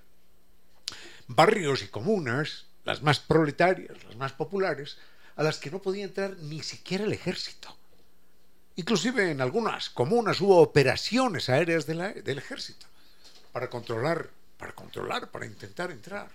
Barrios 1.28 1.82
y 1.82 1.88
comunas, 1.88 2.66
las 2.84 3.02
más 3.02 3.20
proletarias, 3.20 4.02
las 4.04 4.16
más 4.16 4.32
populares, 4.32 4.98
a 5.36 5.42
las 5.42 5.58
que 5.58 5.70
no 5.70 5.80
podía 5.80 6.04
entrar 6.04 6.36
ni 6.38 6.62
siquiera 6.62 7.04
el 7.04 7.12
ejército. 7.12 7.76
Inclusive 8.76 9.30
en 9.30 9.40
algunas 9.40 9.90
comunas 9.90 10.40
hubo 10.40 10.58
operaciones 10.58 11.48
aéreas 11.48 11.86
del 11.86 12.38
ejército 12.38 12.86
para 13.52 13.68
controlar, 13.68 14.30
para 14.58 14.72
controlar, 14.72 15.30
para 15.30 15.46
intentar 15.46 15.90
entrar. 15.90 16.28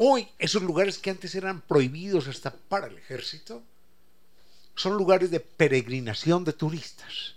Hoy 0.00 0.28
esos 0.38 0.62
lugares 0.62 0.98
que 0.98 1.10
antes 1.10 1.34
eran 1.34 1.60
prohibidos 1.60 2.28
hasta 2.28 2.54
para 2.54 2.86
el 2.86 2.96
ejército 2.96 3.64
son 4.76 4.96
lugares 4.96 5.32
de 5.32 5.40
peregrinación 5.40 6.44
de 6.44 6.52
turistas. 6.52 7.34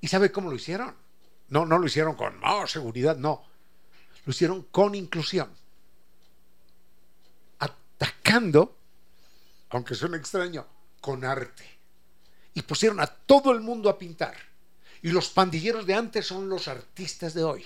¿Y 0.00 0.08
sabe 0.08 0.32
cómo 0.32 0.50
lo 0.50 0.56
hicieron? 0.56 0.92
No, 1.48 1.64
no 1.64 1.78
lo 1.78 1.86
hicieron 1.86 2.16
con 2.16 2.40
más 2.40 2.72
seguridad, 2.72 3.16
no. 3.16 3.44
Lo 4.24 4.32
hicieron 4.32 4.64
con 4.64 4.96
inclusión. 4.96 5.48
Atacando, 7.60 8.76
aunque 9.70 9.94
suene 9.94 10.16
extraño, 10.16 10.66
con 11.00 11.24
arte. 11.24 11.70
Y 12.52 12.62
pusieron 12.62 12.98
a 12.98 13.06
todo 13.06 13.52
el 13.52 13.60
mundo 13.60 13.88
a 13.88 13.96
pintar. 13.96 14.36
Y 15.02 15.10
los 15.10 15.28
pandilleros 15.28 15.86
de 15.86 15.94
antes 15.94 16.26
son 16.26 16.48
los 16.48 16.66
artistas 16.66 17.32
de 17.32 17.44
hoy. 17.44 17.64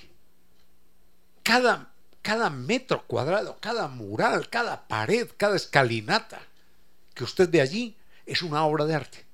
Cada 1.42 1.94
cada 2.22 2.50
metro 2.50 3.04
cuadrado, 3.06 3.58
cada 3.60 3.88
mural, 3.88 4.48
cada 4.48 4.86
pared, 4.86 5.28
cada 5.36 5.56
escalinata 5.56 6.40
que 7.14 7.24
usted 7.24 7.50
ve 7.50 7.60
allí 7.60 7.96
es 8.26 8.42
una 8.42 8.64
obra 8.64 8.84
de 8.84 8.94
arte. 8.94 9.24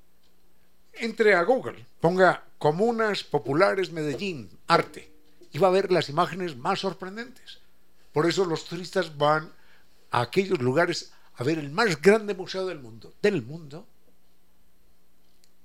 Entre 0.93 1.35
a 1.35 1.43
Google, 1.43 1.85
ponga 1.99 2.43
Comunas 2.57 3.23
Populares 3.23 3.91
Medellín, 3.91 4.49
arte, 4.67 5.11
y 5.51 5.57
va 5.57 5.67
a 5.67 5.71
ver 5.71 5.91
las 5.91 6.09
imágenes 6.09 6.55
más 6.55 6.79
sorprendentes. 6.79 7.59
Por 8.13 8.25
eso 8.25 8.45
los 8.45 8.65
turistas 8.65 9.17
van 9.17 9.51
a 10.11 10.21
aquellos 10.21 10.59
lugares 10.59 11.11
a 11.35 11.43
ver 11.43 11.59
el 11.59 11.69
más 11.69 12.01
grande 12.01 12.33
museo 12.33 12.65
del 12.65 12.79
mundo, 12.79 13.13
del 13.21 13.41
mundo, 13.41 13.85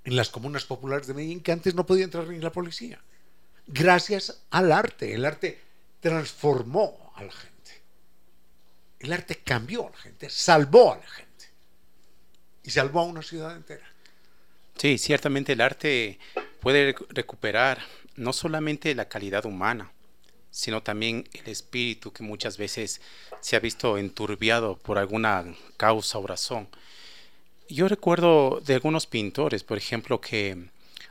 en 0.05 0.17
las 0.17 0.31
comunas 0.31 0.65
populares 0.65 1.07
de 1.07 1.15
Medellín, 1.15 1.41
que 1.41 1.53
antes 1.53 1.75
no 1.75 1.87
podía 1.87 2.05
entrar 2.05 2.27
ni 2.27 2.39
la 2.39 2.51
policía. 2.51 3.01
Gracias 3.67 4.43
al 4.51 4.73
arte. 4.73 5.15
El 5.15 5.25
arte 5.25 5.61
transformó 6.01 7.10
a 7.21 7.25
la 7.25 7.33
gente. 7.33 7.83
El 8.99 9.13
arte 9.13 9.37
cambió 9.37 9.87
a 9.87 9.91
la 9.91 9.97
gente, 9.97 10.29
salvó 10.31 10.93
a 10.93 10.99
la 10.99 11.07
gente. 11.07 11.47
Y 12.63 12.71
salvó 12.71 13.01
a 13.01 13.05
una 13.05 13.23
ciudad 13.23 13.57
entera. 13.57 13.87
Sí, 14.77 14.99
ciertamente 14.99 15.53
el 15.53 15.61
arte 15.61 16.19
puede 16.61 16.95
recuperar 17.09 17.81
no 18.17 18.33
solamente 18.33 18.95
la 18.95 19.09
calidad 19.09 19.47
humana, 19.47 19.93
sino 20.51 20.83
también 20.83 21.29
el 21.33 21.49
espíritu 21.49 22.13
que 22.13 22.23
muchas 22.23 22.59
veces 22.59 23.01
se 23.41 23.57
ha 23.57 23.61
visto 23.61 23.97
enturbiado 23.97 24.77
por 24.77 24.99
alguna 24.99 25.55
causa 25.77 26.19
o 26.19 26.27
razón. 26.27 26.69
Yo 27.69 27.89
recuerdo 27.89 28.61
de 28.61 28.75
algunos 28.75 29.07
pintores, 29.07 29.63
por 29.63 29.79
ejemplo, 29.79 30.21
que 30.21 30.71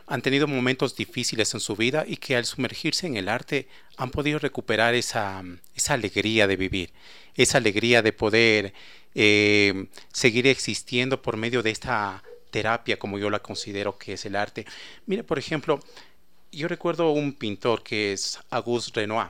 han 0.10 0.24
tenido 0.24 0.48
momentos 0.48 0.96
difíciles 0.96 1.54
en 1.54 1.60
su 1.60 1.76
vida 1.76 2.04
y 2.06 2.18
que 2.18 2.36
al 2.36 2.46
sumergirse 2.46 3.06
en 3.06 3.16
el 3.16 3.30
arte 3.30 3.68
han 3.96 4.10
podido 4.10 4.40
recuperar 4.40 4.96
esa, 4.96 5.44
esa 5.76 5.94
alegría 5.94 6.48
de 6.48 6.56
vivir, 6.56 6.92
esa 7.36 7.60
alegría 7.60 8.02
de 8.02 8.12
poder 8.12 8.74
eh, 9.14 9.86
seguir 10.12 10.48
existiendo 10.48 11.22
por 11.22 11.38
medio 11.38 11.62
de 11.62 11.70
esta 11.70 12.24
terapia 12.50 12.98
como 12.98 13.20
yo 13.20 13.30
la 13.30 13.38
considero 13.38 14.00
que 14.00 14.14
es 14.14 14.26
el 14.26 14.36
arte. 14.36 14.66
Mire, 15.06 15.24
por 15.24 15.38
ejemplo, 15.38 15.80
yo 16.52 16.68
recuerdo 16.68 17.12
un 17.12 17.34
pintor 17.34 17.84
que 17.84 18.12
es 18.14 18.40
Auguste 18.50 19.02
Renoir, 19.02 19.28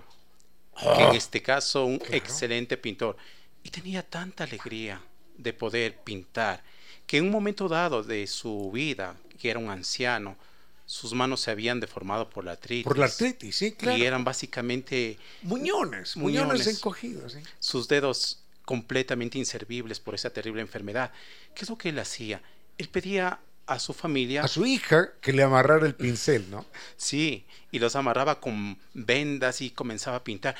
que 0.78 1.04
en 1.04 1.10
ah, 1.10 1.14
este 1.14 1.42
caso 1.42 1.84
un 1.84 2.02
excelente 2.10 2.78
pintor, 2.78 3.18
y 3.64 3.70
tenía 3.70 4.02
tanta 4.02 4.46
alegría 4.46 5.02
de 5.36 5.52
poder 5.52 5.98
pintar, 5.98 6.64
que 7.06 7.18
en 7.18 7.26
un 7.26 7.32
momento 7.32 7.68
dado 7.68 8.02
de 8.02 8.26
su 8.28 8.72
vida, 8.72 9.18
que 9.38 9.50
era 9.50 9.60
un 9.60 9.70
anciano, 9.70 10.38
sus 10.90 11.14
manos 11.14 11.42
se 11.42 11.52
habían 11.52 11.80
deformado 11.80 12.32
por 12.32 12.44
la 12.44 12.54
artritis. 12.54 12.84
Por 12.84 12.98
la 12.98 13.06
artritis, 13.06 13.56
sí, 13.56 13.74
claro. 13.74 13.96
Y 13.96 14.06
eran 14.06 14.24
básicamente... 14.24 15.20
Muñones, 15.44 16.18
muñones, 16.18 16.66
encogidos. 16.66 17.34
¿sí? 17.34 17.40
Sus 17.60 17.88
dedos 17.88 18.40
completamente 18.66 19.38
inservibles 19.38 20.00
por 20.00 20.16
esa 20.16 20.32
terrible 20.32 20.62
enfermedad. 20.62 21.12
¿Qué 21.54 21.62
es 21.62 21.70
lo 21.70 21.78
que 21.78 21.90
él 21.90 22.00
hacía? 22.00 22.42
Él 22.80 22.90
pedía 22.90 23.40
a 23.68 23.78
su 23.78 23.94
familia... 23.94 24.44
A 24.44 24.48
su 24.48 24.66
hija 24.66 25.12
que 25.22 25.32
le 25.32 25.44
amarrara 25.44 25.86
el 25.86 25.94
pincel, 25.94 26.50
¿no? 26.50 26.66
sí, 26.98 27.46
y 27.70 27.78
los 27.78 27.96
amarraba 27.96 28.40
con 28.40 28.80
vendas 28.96 29.62
y 29.62 29.70
comenzaba 29.70 30.18
a 30.18 30.24
pintar. 30.24 30.56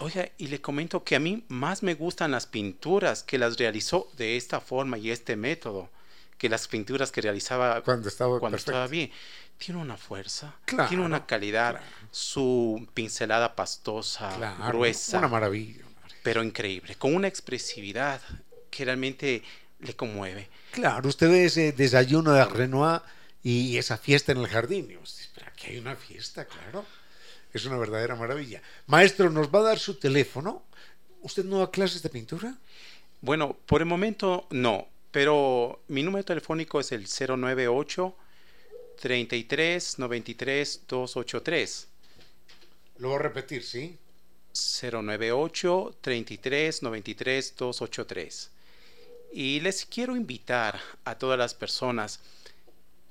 Oiga, 0.00 0.28
y 0.36 0.48
le 0.48 0.60
comento 0.60 1.04
que 1.04 1.16
a 1.16 1.20
mí 1.20 1.42
más 1.48 1.82
me 1.82 1.94
gustan 1.94 2.32
las 2.32 2.44
pinturas 2.44 3.22
que 3.22 3.38
las 3.38 3.56
realizó 3.56 4.10
de 4.18 4.36
esta 4.36 4.60
forma 4.60 4.98
y 4.98 5.10
este 5.10 5.36
método 5.36 5.88
que 6.40 6.48
las 6.48 6.68
pinturas 6.68 7.12
que 7.12 7.20
realizaba 7.20 7.82
cuando 7.82 8.08
estaba, 8.08 8.40
cuando 8.40 8.56
estaba 8.56 8.86
bien. 8.86 9.10
Tiene 9.60 9.78
una 9.78 9.98
fuerza, 9.98 10.54
tiene 10.88 11.04
una 11.04 11.26
calidad, 11.26 11.82
su 12.10 12.88
pincelada 12.94 13.54
pastosa, 13.54 14.56
gruesa. 14.68 15.18
Una 15.18 15.28
maravilla, 15.28 15.84
Pero 16.22 16.42
increíble, 16.42 16.94
con 16.94 17.14
una 17.14 17.28
expresividad 17.28 18.22
que 18.70 18.86
realmente 18.86 19.42
le 19.80 19.94
conmueve. 19.94 20.48
Claro, 20.72 21.06
usted 21.06 21.28
ve 21.28 21.44
ese 21.44 21.72
desayuno 21.72 22.32
de 22.32 22.42
Renoir 22.46 23.02
y 23.42 23.76
esa 23.76 23.98
fiesta 23.98 24.32
en 24.32 24.38
el 24.38 24.48
jardín. 24.48 24.96
Usted, 25.02 25.42
aquí 25.46 25.72
hay 25.72 25.78
una 25.78 25.94
fiesta, 25.94 26.46
claro. 26.46 26.86
Es 27.52 27.66
una 27.66 27.76
verdadera 27.76 28.16
maravilla. 28.16 28.62
Maestro, 28.86 29.28
¿nos 29.28 29.48
va 29.54 29.58
a 29.58 29.64
dar 29.64 29.78
su 29.78 29.98
teléfono? 29.98 30.62
¿Usted 31.20 31.44
no 31.44 31.58
da 31.58 31.70
clases 31.70 32.02
de 32.02 32.08
pintura? 32.08 32.56
Bueno, 33.20 33.58
por 33.66 33.82
el 33.82 33.86
momento 33.86 34.46
no, 34.48 34.88
pero 35.10 35.82
mi 35.88 36.02
número 36.02 36.24
telefónico 36.24 36.80
es 36.80 36.92
el 36.92 37.06
098 37.06 38.16
33 39.00 39.98
93 39.98 40.82
283. 40.86 41.88
Lo 42.98 43.08
voy 43.08 43.16
a 43.16 43.22
repetir, 43.22 43.64
¿sí? 43.64 43.98
098 44.52 45.96
33 46.02 46.82
93 46.82 47.56
283. 47.56 48.50
Y 49.32 49.60
les 49.60 49.86
quiero 49.86 50.16
invitar 50.16 50.78
a 51.04 51.16
todas 51.16 51.38
las 51.38 51.54
personas 51.54 52.20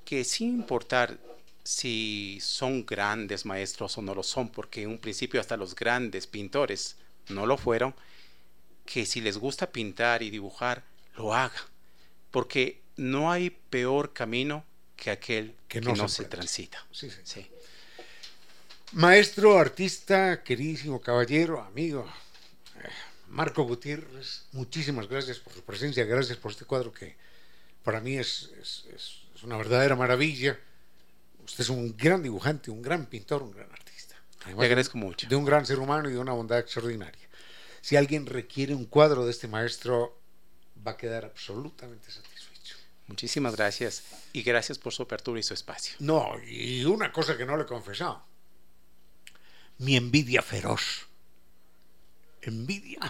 que 0.04 0.22
sin 0.22 0.50
importar 0.50 1.18
si 1.64 2.38
son 2.40 2.86
grandes 2.86 3.44
maestros 3.44 3.98
o 3.98 4.02
no 4.02 4.14
lo 4.14 4.22
son, 4.22 4.48
porque 4.48 4.82
en 4.82 4.90
un 4.90 4.98
principio 4.98 5.40
hasta 5.40 5.56
los 5.56 5.74
grandes 5.74 6.26
pintores 6.26 6.96
no 7.28 7.46
lo 7.46 7.56
fueron, 7.56 7.94
que 8.86 9.06
si 9.06 9.20
les 9.20 9.38
gusta 9.38 9.72
pintar 9.72 10.22
y 10.22 10.30
dibujar, 10.30 10.84
lo 11.16 11.34
haga, 11.34 11.66
porque 12.30 12.80
no 12.96 13.30
hay 13.30 13.50
peor 13.50 14.12
camino 14.12 14.64
que 15.00 15.10
aquel 15.10 15.56
que 15.66 15.80
no, 15.80 16.08
se, 16.08 16.26
transita. 16.26 16.78
Maestro, 18.92 19.58
artista, 19.58 20.42
queridísimo 20.42 21.00
caballero, 21.00 21.62
amigo, 21.62 22.06
eh, 22.76 22.88
Marco 23.28 23.62
Gutiérrez, 23.64 24.44
muchísimas 24.52 25.08
gracias 25.08 25.38
por 25.38 25.54
su 25.54 25.62
presencia, 25.62 26.04
gracias 26.04 26.36
por 26.36 26.52
este 26.52 26.66
cuadro 26.66 26.92
que 26.92 27.16
para 27.82 28.00
mí 28.00 28.18
es, 28.18 28.50
es 28.60 29.20
una 29.42 29.56
verdadera 29.56 29.96
maravilla. 29.96 30.58
Usted 31.44 31.62
es 31.62 31.70
un 31.70 31.96
gran 31.96 32.22
dibujante, 32.22 32.70
un 32.70 32.82
gran 32.82 33.06
pintor, 33.06 33.42
un 33.42 33.52
gran 33.52 33.70
artista. 33.72 34.16
Le 34.46 34.52
agradezco 34.52 34.98
mucho. 34.98 35.28
De 35.28 35.36
un 35.36 35.44
gran 35.44 35.64
ser 35.64 35.78
humano 35.78 36.10
y 36.10 36.12
de 36.12 36.18
una 36.18 36.32
bondad 36.32 36.58
extraordinaria. 36.58 37.28
Si 37.80 37.96
alguien 37.96 38.26
requiere 38.26 38.74
un 38.74 38.84
cuadro 38.84 39.24
de 39.24 39.30
este 39.30 39.48
maestro, 39.48 40.20
va 40.86 40.92
a 40.92 40.96
quedar 40.96 41.24
absolutamente 41.24 42.10
satisfecho. 42.10 42.29
Muchísimas 43.10 43.56
gracias 43.56 44.04
y 44.32 44.44
gracias 44.44 44.78
por 44.78 44.92
su 44.92 45.02
apertura 45.02 45.40
y 45.40 45.42
su 45.42 45.52
espacio. 45.52 45.96
No, 45.98 46.32
y 46.46 46.84
una 46.84 47.10
cosa 47.10 47.36
que 47.36 47.44
no 47.44 47.56
le 47.56 47.64
he 47.64 47.66
confesado. 47.66 48.22
Mi 49.78 49.96
envidia 49.96 50.42
feroz. 50.42 51.08
Envidia. 52.40 53.00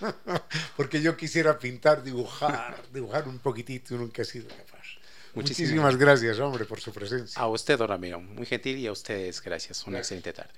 Porque 0.76 1.00
yo 1.00 1.16
quisiera 1.16 1.58
pintar, 1.58 2.02
dibujar, 2.02 2.84
dibujar 2.92 3.26
un 3.26 3.38
poquitito 3.38 3.94
y 3.94 3.98
nunca 3.98 4.20
he 4.20 4.26
sido 4.26 4.48
capaz. 4.48 4.84
Muchísimas, 5.32 5.96
gracias, 5.96 6.38
hombre, 6.38 6.66
por 6.66 6.80
su 6.80 6.92
presencia. 6.92 7.40
A 7.40 7.48
usted, 7.48 7.78
don 7.78 7.88
Ramiro, 7.88 8.20
muy 8.20 8.44
gentil 8.44 8.76
y 8.76 8.86
a 8.86 8.92
ustedes 8.92 9.40
gracias. 9.40 9.86
Una 9.86 9.98
excelente 9.98 10.34
tarde. 10.34 10.52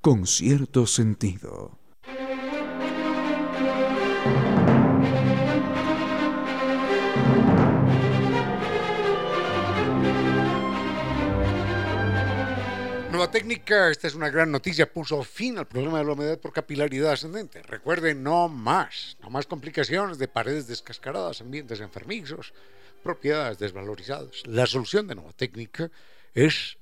Con 0.00 0.28
cierto 0.28 0.86
sentido. 0.86 1.79
Nueva 13.20 13.32
técnica, 13.32 13.90
esta 13.90 14.06
es 14.06 14.14
una 14.14 14.30
gran 14.30 14.50
noticia, 14.50 14.90
puso 14.90 15.22
fin 15.22 15.58
al 15.58 15.68
problema 15.68 15.98
de 15.98 16.04
la 16.06 16.12
humedad 16.12 16.40
por 16.40 16.54
capilaridad 16.54 17.12
ascendente. 17.12 17.62
Recuerden, 17.64 18.22
no 18.22 18.48
más, 18.48 19.18
no 19.20 19.28
más 19.28 19.46
complicaciones 19.46 20.16
de 20.16 20.26
paredes 20.26 20.66
descascaradas, 20.66 21.42
ambientes 21.42 21.80
enfermizos, 21.80 22.54
propiedades 23.02 23.58
desvalorizadas. 23.58 24.42
La 24.46 24.64
solución 24.64 25.06
de 25.06 25.16
nueva 25.16 25.34
técnica 25.34 25.90
es 26.32 26.78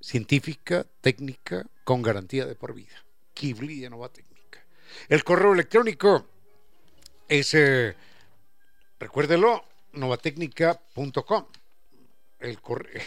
científica, 0.00 0.86
técnica, 1.02 1.66
con 1.84 2.00
garantía 2.00 2.46
de 2.46 2.54
por 2.54 2.72
vida. 2.72 3.04
Kibli 3.34 3.80
de 3.80 3.90
técnica. 4.14 4.64
El 5.10 5.24
correo 5.24 5.52
electrónico 5.52 6.26
es, 7.28 7.52
eh, 7.52 7.94
recuérdelo, 8.98 9.62
novatecnica.com. 9.92 11.46
El 12.40 12.62
correo, 12.62 13.02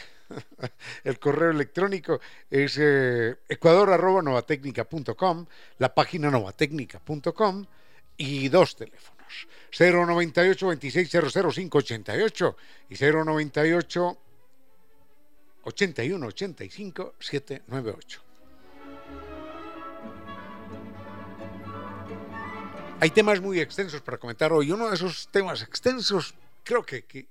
el 1.04 1.20
correo 1.20 1.52
electrónico 1.52 2.20
es 2.50 2.78
eh, 2.80 3.38
ecuador.novatecnica.com, 3.48 5.46
la 5.78 5.94
página 5.94 6.30
novatecnica.com 6.30 7.66
y 8.18 8.50
dos 8.50 8.76
teléfonos. 8.76 9.48
098 9.78 10.68
26 10.68 11.10
00588 11.10 12.58
y 12.90 12.96
098 12.96 14.18
81 15.64 16.28
85 16.28 17.14
798. 17.20 18.22
Hay 23.02 23.12
temas 23.12 23.40
muy 23.40 23.62
extensos 23.62 24.02
para 24.02 24.18
comentar 24.18 24.52
hoy. 24.52 24.72
Uno 24.72 24.90
de 24.90 24.96
esos 24.96 25.30
temas 25.32 25.62
extensos, 25.62 26.36
creo 26.66 26.84
que, 26.84 27.04
que, 27.04 27.28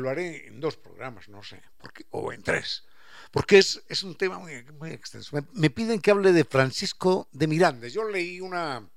lo 0.00 0.08
haré 0.08 0.46
en 0.46 0.58
dos 0.58 0.78
programas, 0.78 1.28
no 1.28 1.42
sé, 1.42 1.60
porque, 1.76 2.06
o 2.10 2.32
en 2.32 2.42
tres, 2.42 2.84
porque 3.32 3.58
es, 3.58 3.82
es 3.88 4.02
un 4.02 4.14
tema 4.14 4.38
muy, 4.38 4.52
extenso. 4.90 5.34
Me, 5.34 5.42
me, 5.54 5.70
piden 5.70 6.00
que 6.00 6.10
hable 6.10 6.32
de 6.32 6.44
Francisco 6.44 7.28
de 7.32 7.46
Miranda. 7.46 7.88
Yo 7.88 8.04
leí 8.04 8.40
una, 8.40 8.88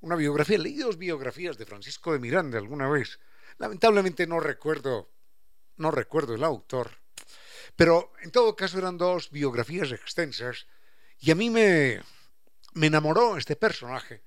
una 0.00 0.16
biografía, 0.16 0.58
leí 0.58 0.76
dos 0.76 0.98
biografías 0.98 1.56
de 1.56 1.66
Francisco 1.66 2.12
de 2.12 2.18
Miranda 2.18 2.58
alguna 2.58 2.88
vez. 2.90 3.20
Lamentablemente 3.58 4.26
no 4.26 4.40
recuerdo, 4.40 5.12
no 5.76 5.92
recuerdo 5.92 6.34
el 6.34 6.42
autor, 6.42 6.90
pero 7.76 8.12
en 8.22 8.32
todo 8.32 8.56
caso 8.56 8.76
eran 8.78 8.98
dos 8.98 9.30
biografías 9.30 9.92
extensas 9.92 10.66
y 11.20 11.30
a 11.30 11.36
mí 11.36 11.48
me, 11.48 12.02
me 12.74 12.88
enamoró 12.88 13.36
este 13.36 13.54
personaje 13.54 14.24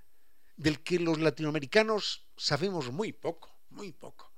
del 0.56 0.82
que 0.82 1.00
los 1.00 1.20
latinoamericanos 1.20 2.26
sabemos 2.38 2.92
muy 2.92 3.12
poco, 3.12 3.60
muy 3.72 3.92
poco. 3.92 4.34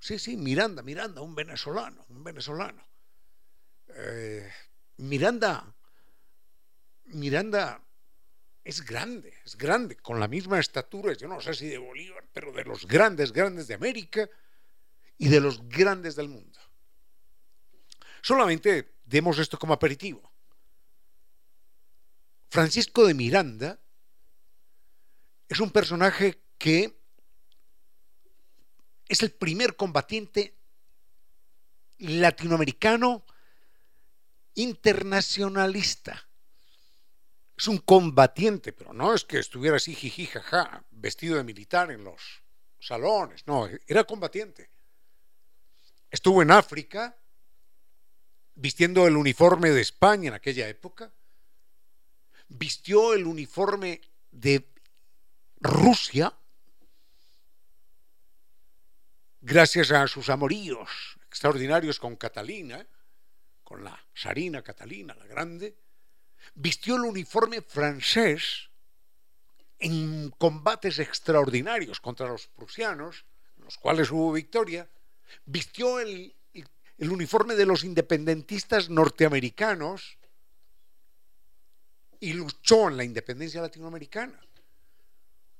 Sí, 0.00 0.18
sí, 0.18 0.38
Miranda, 0.38 0.82
Miranda, 0.82 1.20
un 1.20 1.34
venezolano, 1.34 2.06
un 2.08 2.24
venezolano. 2.24 2.91
Eh, 3.94 4.50
Miranda, 4.98 5.74
Miranda 7.06 7.82
es 8.64 8.84
grande, 8.84 9.34
es 9.44 9.56
grande, 9.56 9.96
con 9.96 10.20
la 10.20 10.28
misma 10.28 10.60
estatura, 10.60 11.12
yo 11.14 11.28
no 11.28 11.40
sé 11.40 11.54
si 11.54 11.68
de 11.68 11.78
Bolívar, 11.78 12.24
pero 12.32 12.52
de 12.52 12.64
los 12.64 12.86
grandes, 12.86 13.32
grandes 13.32 13.66
de 13.66 13.74
América 13.74 14.28
y 15.18 15.28
de 15.28 15.40
los 15.40 15.68
grandes 15.68 16.14
del 16.16 16.28
mundo. 16.28 16.58
Solamente 18.22 18.94
demos 19.04 19.38
esto 19.38 19.58
como 19.58 19.74
aperitivo. 19.74 20.32
Francisco 22.48 23.06
de 23.06 23.14
Miranda 23.14 23.80
es 25.48 25.58
un 25.58 25.70
personaje 25.70 26.40
que 26.56 26.96
es 29.08 29.22
el 29.22 29.32
primer 29.32 29.74
combatiente 29.74 30.54
latinoamericano 31.98 33.24
internacionalista. 34.54 36.26
Es 37.56 37.68
un 37.68 37.78
combatiente, 37.78 38.72
pero 38.72 38.92
no 38.92 39.14
es 39.14 39.24
que 39.24 39.38
estuviera 39.38 39.76
así 39.76 39.94
jiji 39.94 40.26
jaja, 40.26 40.84
vestido 40.90 41.36
de 41.36 41.44
militar 41.44 41.90
en 41.90 42.04
los 42.04 42.42
salones, 42.80 43.46
no, 43.46 43.68
era 43.86 44.04
combatiente. 44.04 44.70
Estuvo 46.10 46.42
en 46.42 46.50
África 46.50 47.16
vistiendo 48.54 49.06
el 49.06 49.16
uniforme 49.16 49.70
de 49.70 49.80
España 49.80 50.28
en 50.28 50.34
aquella 50.34 50.68
época, 50.68 51.12
vistió 52.48 53.14
el 53.14 53.26
uniforme 53.26 54.00
de 54.30 54.68
Rusia. 55.60 56.32
Gracias 59.40 59.90
a 59.90 60.06
sus 60.06 60.28
amoríos 60.28 61.16
extraordinarios 61.28 61.98
con 61.98 62.14
Catalina, 62.16 62.86
con 63.72 63.84
la 63.84 63.98
Sarina 64.12 64.60
Catalina, 64.60 65.14
la 65.14 65.24
grande, 65.24 65.74
vistió 66.56 66.96
el 66.96 67.04
uniforme 67.04 67.62
francés 67.62 68.68
en 69.78 70.28
combates 70.32 70.98
extraordinarios 70.98 71.98
contra 71.98 72.28
los 72.28 72.48
prusianos, 72.48 73.24
en 73.56 73.64
los 73.64 73.78
cuales 73.78 74.10
hubo 74.10 74.30
victoria, 74.30 74.86
vistió 75.46 76.00
el, 76.00 76.36
el 76.52 77.10
uniforme 77.10 77.54
de 77.54 77.64
los 77.64 77.82
independentistas 77.82 78.90
norteamericanos 78.90 80.18
y 82.20 82.34
luchó 82.34 82.88
en 82.88 82.98
la 82.98 83.04
independencia 83.04 83.62
latinoamericana. 83.62 84.38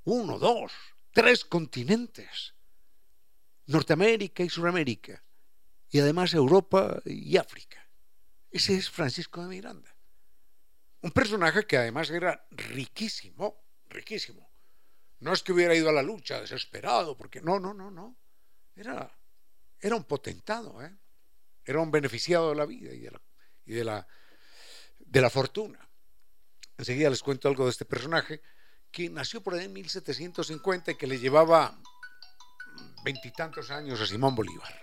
Uno, 0.04 0.38
dos, 0.38 0.70
tres 1.12 1.46
continentes. 1.46 2.52
Norteamérica 3.68 4.42
y 4.42 4.50
Suramérica, 4.50 5.24
y 5.88 6.00
además 6.00 6.34
Europa 6.34 7.00
y 7.06 7.38
África. 7.38 7.82
Ese 8.52 8.76
es 8.76 8.90
Francisco 8.90 9.42
de 9.42 9.48
Miranda. 9.48 9.94
Un 11.00 11.10
personaje 11.10 11.66
que 11.66 11.78
además 11.78 12.10
era 12.10 12.46
riquísimo, 12.50 13.64
riquísimo. 13.88 14.48
No 15.20 15.32
es 15.32 15.42
que 15.42 15.52
hubiera 15.52 15.74
ido 15.74 15.88
a 15.88 15.92
la 15.92 16.02
lucha 16.02 16.40
desesperado, 16.40 17.16
porque 17.16 17.40
no, 17.40 17.58
no, 17.58 17.72
no, 17.72 17.90
no. 17.90 18.16
Era, 18.76 19.10
era 19.80 19.96
un 19.96 20.04
potentado, 20.04 20.82
¿eh? 20.82 20.94
era 21.64 21.80
un 21.80 21.90
beneficiado 21.90 22.50
de 22.50 22.56
la 22.56 22.66
vida 22.66 22.92
y 22.92 23.00
de 23.00 23.10
la, 23.10 23.20
de 23.64 23.84
la, 23.84 24.06
de 24.98 25.20
la 25.20 25.30
fortuna. 25.30 25.88
Enseguida 26.76 27.10
les 27.10 27.22
cuento 27.22 27.48
algo 27.48 27.64
de 27.64 27.70
este 27.70 27.84
personaje 27.84 28.42
que 28.90 29.08
nació 29.08 29.42
por 29.42 29.54
ahí 29.54 29.64
en 29.64 29.72
1750 29.72 30.92
y 30.92 30.94
que 30.96 31.06
le 31.06 31.18
llevaba 31.18 31.78
veintitantos 33.04 33.70
años 33.70 34.00
a 34.00 34.06
Simón 34.06 34.34
Bolívar. 34.34 34.82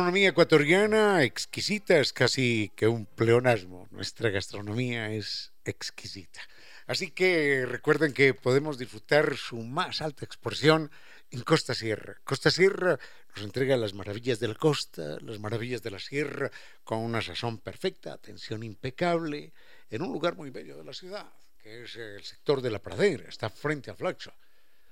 Ecuatoriana 0.25 1.23
exquisita, 1.23 1.99
es 1.99 2.13
casi 2.13 2.71
que 2.75 2.87
un 2.87 3.05
pleonasmo. 3.05 3.87
Nuestra 3.91 4.29
gastronomía 4.29 5.11
es 5.11 5.51
exquisita. 5.65 6.41
Así 6.87 7.11
que 7.11 7.65
recuerden 7.65 8.13
que 8.13 8.33
podemos 8.33 8.77
disfrutar 8.77 9.35
su 9.37 9.57
más 9.57 10.01
alta 10.01 10.25
expresión 10.25 10.91
en 11.31 11.41
Costa 11.41 11.73
Sierra. 11.73 12.17
Costa 12.23 12.51
Sierra 12.51 12.99
nos 13.35 13.45
entrega 13.45 13.77
las 13.77 13.93
maravillas 13.93 14.39
de 14.39 14.49
la 14.49 14.55
costa, 14.55 15.17
las 15.21 15.39
maravillas 15.39 15.81
de 15.81 15.91
la 15.91 15.99
sierra, 15.99 16.51
con 16.83 16.99
una 16.99 17.21
sazón 17.21 17.59
perfecta, 17.59 18.13
atención 18.13 18.63
impecable, 18.63 19.53
en 19.89 20.01
un 20.01 20.11
lugar 20.11 20.35
muy 20.35 20.49
bello 20.49 20.77
de 20.77 20.83
la 20.83 20.93
ciudad, 20.93 21.31
que 21.61 21.83
es 21.83 21.95
el 21.95 22.23
sector 22.23 22.61
de 22.61 22.71
la 22.71 22.79
pradera, 22.79 23.29
está 23.29 23.49
frente 23.49 23.91
a 23.91 23.95
Flaxo. 23.95 24.33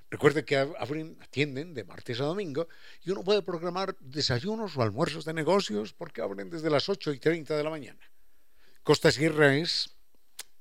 Recuerde 0.09 0.43
que 0.43 0.57
abren, 0.57 1.17
atienden 1.21 1.73
de 1.73 1.83
martes 1.83 2.19
a 2.19 2.25
domingo 2.25 2.67
y 3.03 3.11
uno 3.11 3.23
puede 3.23 3.43
programar 3.43 3.95
desayunos 3.99 4.75
o 4.75 4.81
almuerzos 4.81 5.23
de 5.23 5.33
negocios 5.33 5.93
porque 5.93 6.21
abren 6.21 6.49
desde 6.49 6.69
las 6.69 6.89
8 6.89 7.13
y 7.13 7.19
30 7.19 7.55
de 7.55 7.63
la 7.63 7.69
mañana. 7.69 8.01
Costa 8.81 9.11
Sierra 9.11 9.55
es 9.55 9.91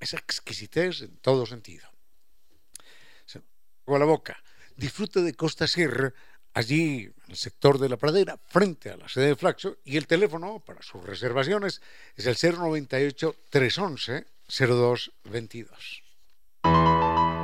esa 0.00 0.18
exquisitez 0.18 1.00
en 1.00 1.16
todo 1.18 1.46
sentido. 1.46 1.88
Se 3.24 3.38
a 3.38 3.98
la 3.98 4.04
boca. 4.04 4.42
Disfrute 4.76 5.22
de 5.22 5.34
Costa 5.34 5.66
Sierra 5.66 6.12
allí 6.52 7.04
en 7.04 7.14
el 7.28 7.36
sector 7.36 7.78
de 7.78 7.88
la 7.88 7.96
pradera, 7.96 8.38
frente 8.48 8.90
a 8.90 8.96
la 8.96 9.08
sede 9.08 9.28
de 9.28 9.36
Flaxo, 9.36 9.78
y 9.84 9.96
el 9.96 10.06
teléfono 10.06 10.60
para 10.60 10.82
sus 10.82 11.02
reservaciones 11.04 11.80
es 12.16 12.26
el 12.26 12.36
098 12.36 13.34
311 13.50 14.26
0222. 14.48 16.07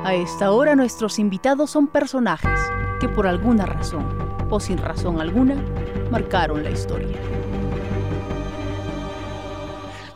A 0.05 0.13
esta 0.13 0.51
hora 0.51 0.75
nuestros 0.75 1.17
invitados 1.17 1.71
son 1.71 1.87
personajes 1.87 2.59
que 2.99 3.09
por 3.09 3.25
alguna 3.25 3.65
razón 3.65 4.05
o 4.51 4.59
sin 4.59 4.77
razón 4.77 5.19
alguna 5.19 5.55
marcaron 6.11 6.63
la 6.63 6.69
historia. 6.69 7.19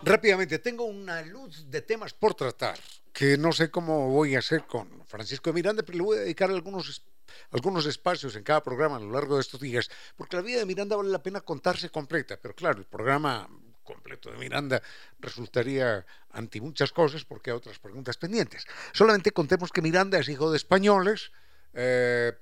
Rápidamente, 0.03 0.59
tengo 0.59 0.83
una 0.83 1.23
luz 1.23 1.71
de 1.71 1.81
temas 1.81 2.13
por 2.13 2.35
tratar 2.35 2.77
que 3.11 3.35
no 3.35 3.51
sé 3.51 3.71
cómo 3.71 4.09
voy 4.09 4.35
a 4.35 4.39
hacer 4.39 4.67
con 4.67 5.03
Francisco 5.07 5.49
de 5.49 5.55
Miranda, 5.55 5.81
pero 5.81 5.97
le 5.97 6.03
voy 6.03 6.17
a 6.17 6.21
dedicar 6.21 6.51
algunos, 6.51 7.03
algunos 7.49 7.87
espacios 7.87 8.35
en 8.35 8.43
cada 8.43 8.61
programa 8.61 8.97
a 8.97 8.99
lo 8.99 9.09
largo 9.09 9.37
de 9.37 9.41
estos 9.41 9.59
días, 9.59 9.89
porque 10.15 10.35
la 10.35 10.43
vida 10.43 10.59
de 10.59 10.67
Miranda 10.67 10.97
vale 10.97 11.09
la 11.09 11.23
pena 11.23 11.41
contarse 11.41 11.89
completa, 11.89 12.37
pero 12.39 12.53
claro, 12.53 12.77
el 12.77 12.85
programa 12.85 13.49
completo 13.89 14.29
de 14.29 14.37
Miranda 14.37 14.77
resultaría 15.19 16.05
anti 16.29 16.61
muchas 16.61 16.93
cosas 16.93 17.25
porque 17.25 17.49
hay 17.49 17.57
otras 17.57 17.79
preguntas 17.79 18.17
pendientes. 18.17 18.67
Solamente 18.93 19.31
contemos 19.31 19.71
que 19.73 19.81
Miranda 19.81 20.19
es 20.19 20.29
hijo 20.29 20.51
de 20.51 20.57
españoles, 20.57 21.31
eh, 21.73 22.33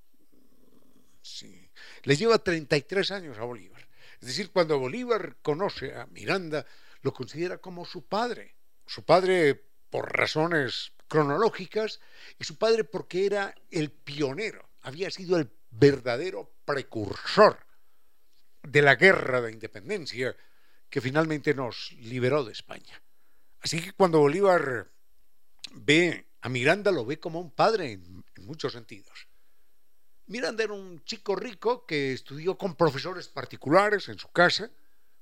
Sí, 1.24 1.68
le 2.04 2.16
lleva 2.16 2.38
33 2.38 3.10
años 3.10 3.40
a 3.40 3.44
Bolívar. 3.44 3.87
Es 4.22 4.28
decir, 4.28 4.52
cuando 4.52 4.80
Bolívar 4.80 5.38
conoce 5.42 5.96
a 5.96 6.06
Miranda, 6.08 6.66
lo 7.02 7.14
considera 7.14 7.60
como 7.60 7.86
su 7.86 8.06
padre. 8.06 8.56
Su 8.86 9.04
padre 9.04 9.64
por 9.90 10.18
razones 10.18 10.92
cronológicas 11.08 12.00
y 12.40 12.44
su 12.44 12.58
padre 12.58 12.84
porque 12.84 13.26
era 13.26 13.56
el 13.72 13.92
pionero, 13.92 14.70
había 14.82 15.10
sido 15.10 15.38
el 15.38 15.50
verdadero 15.72 16.52
precursor 16.66 17.66
de 18.64 18.82
la 18.82 18.96
guerra 18.96 19.42
de 19.42 19.52
independencia 19.52 20.36
que 20.90 21.02
finalmente 21.02 21.54
nos 21.54 21.92
liberó 21.94 22.44
de 22.44 22.54
España. 22.54 23.02
Así 23.62 23.82
que 23.82 23.94
cuando 23.94 24.20
Bolívar 24.20 24.90
ve 25.74 26.28
a 26.42 26.50
Miranda, 26.50 26.92
lo 26.92 27.06
ve 27.06 27.20
como 27.20 27.40
un 27.40 27.52
padre 27.52 27.94
en, 27.94 28.24
muchos 28.42 28.74
sentidos. 28.74 29.27
Miranda 30.28 30.64
era 30.64 30.74
un 30.74 31.02
chico 31.06 31.38
rico 31.38 31.86
que 31.86 32.12
estudió 32.12 32.58
con 32.58 32.76
profesores 32.76 33.30
particulares 33.30 34.10
en 34.10 34.20
su 34.20 34.30
casa, 34.30 34.70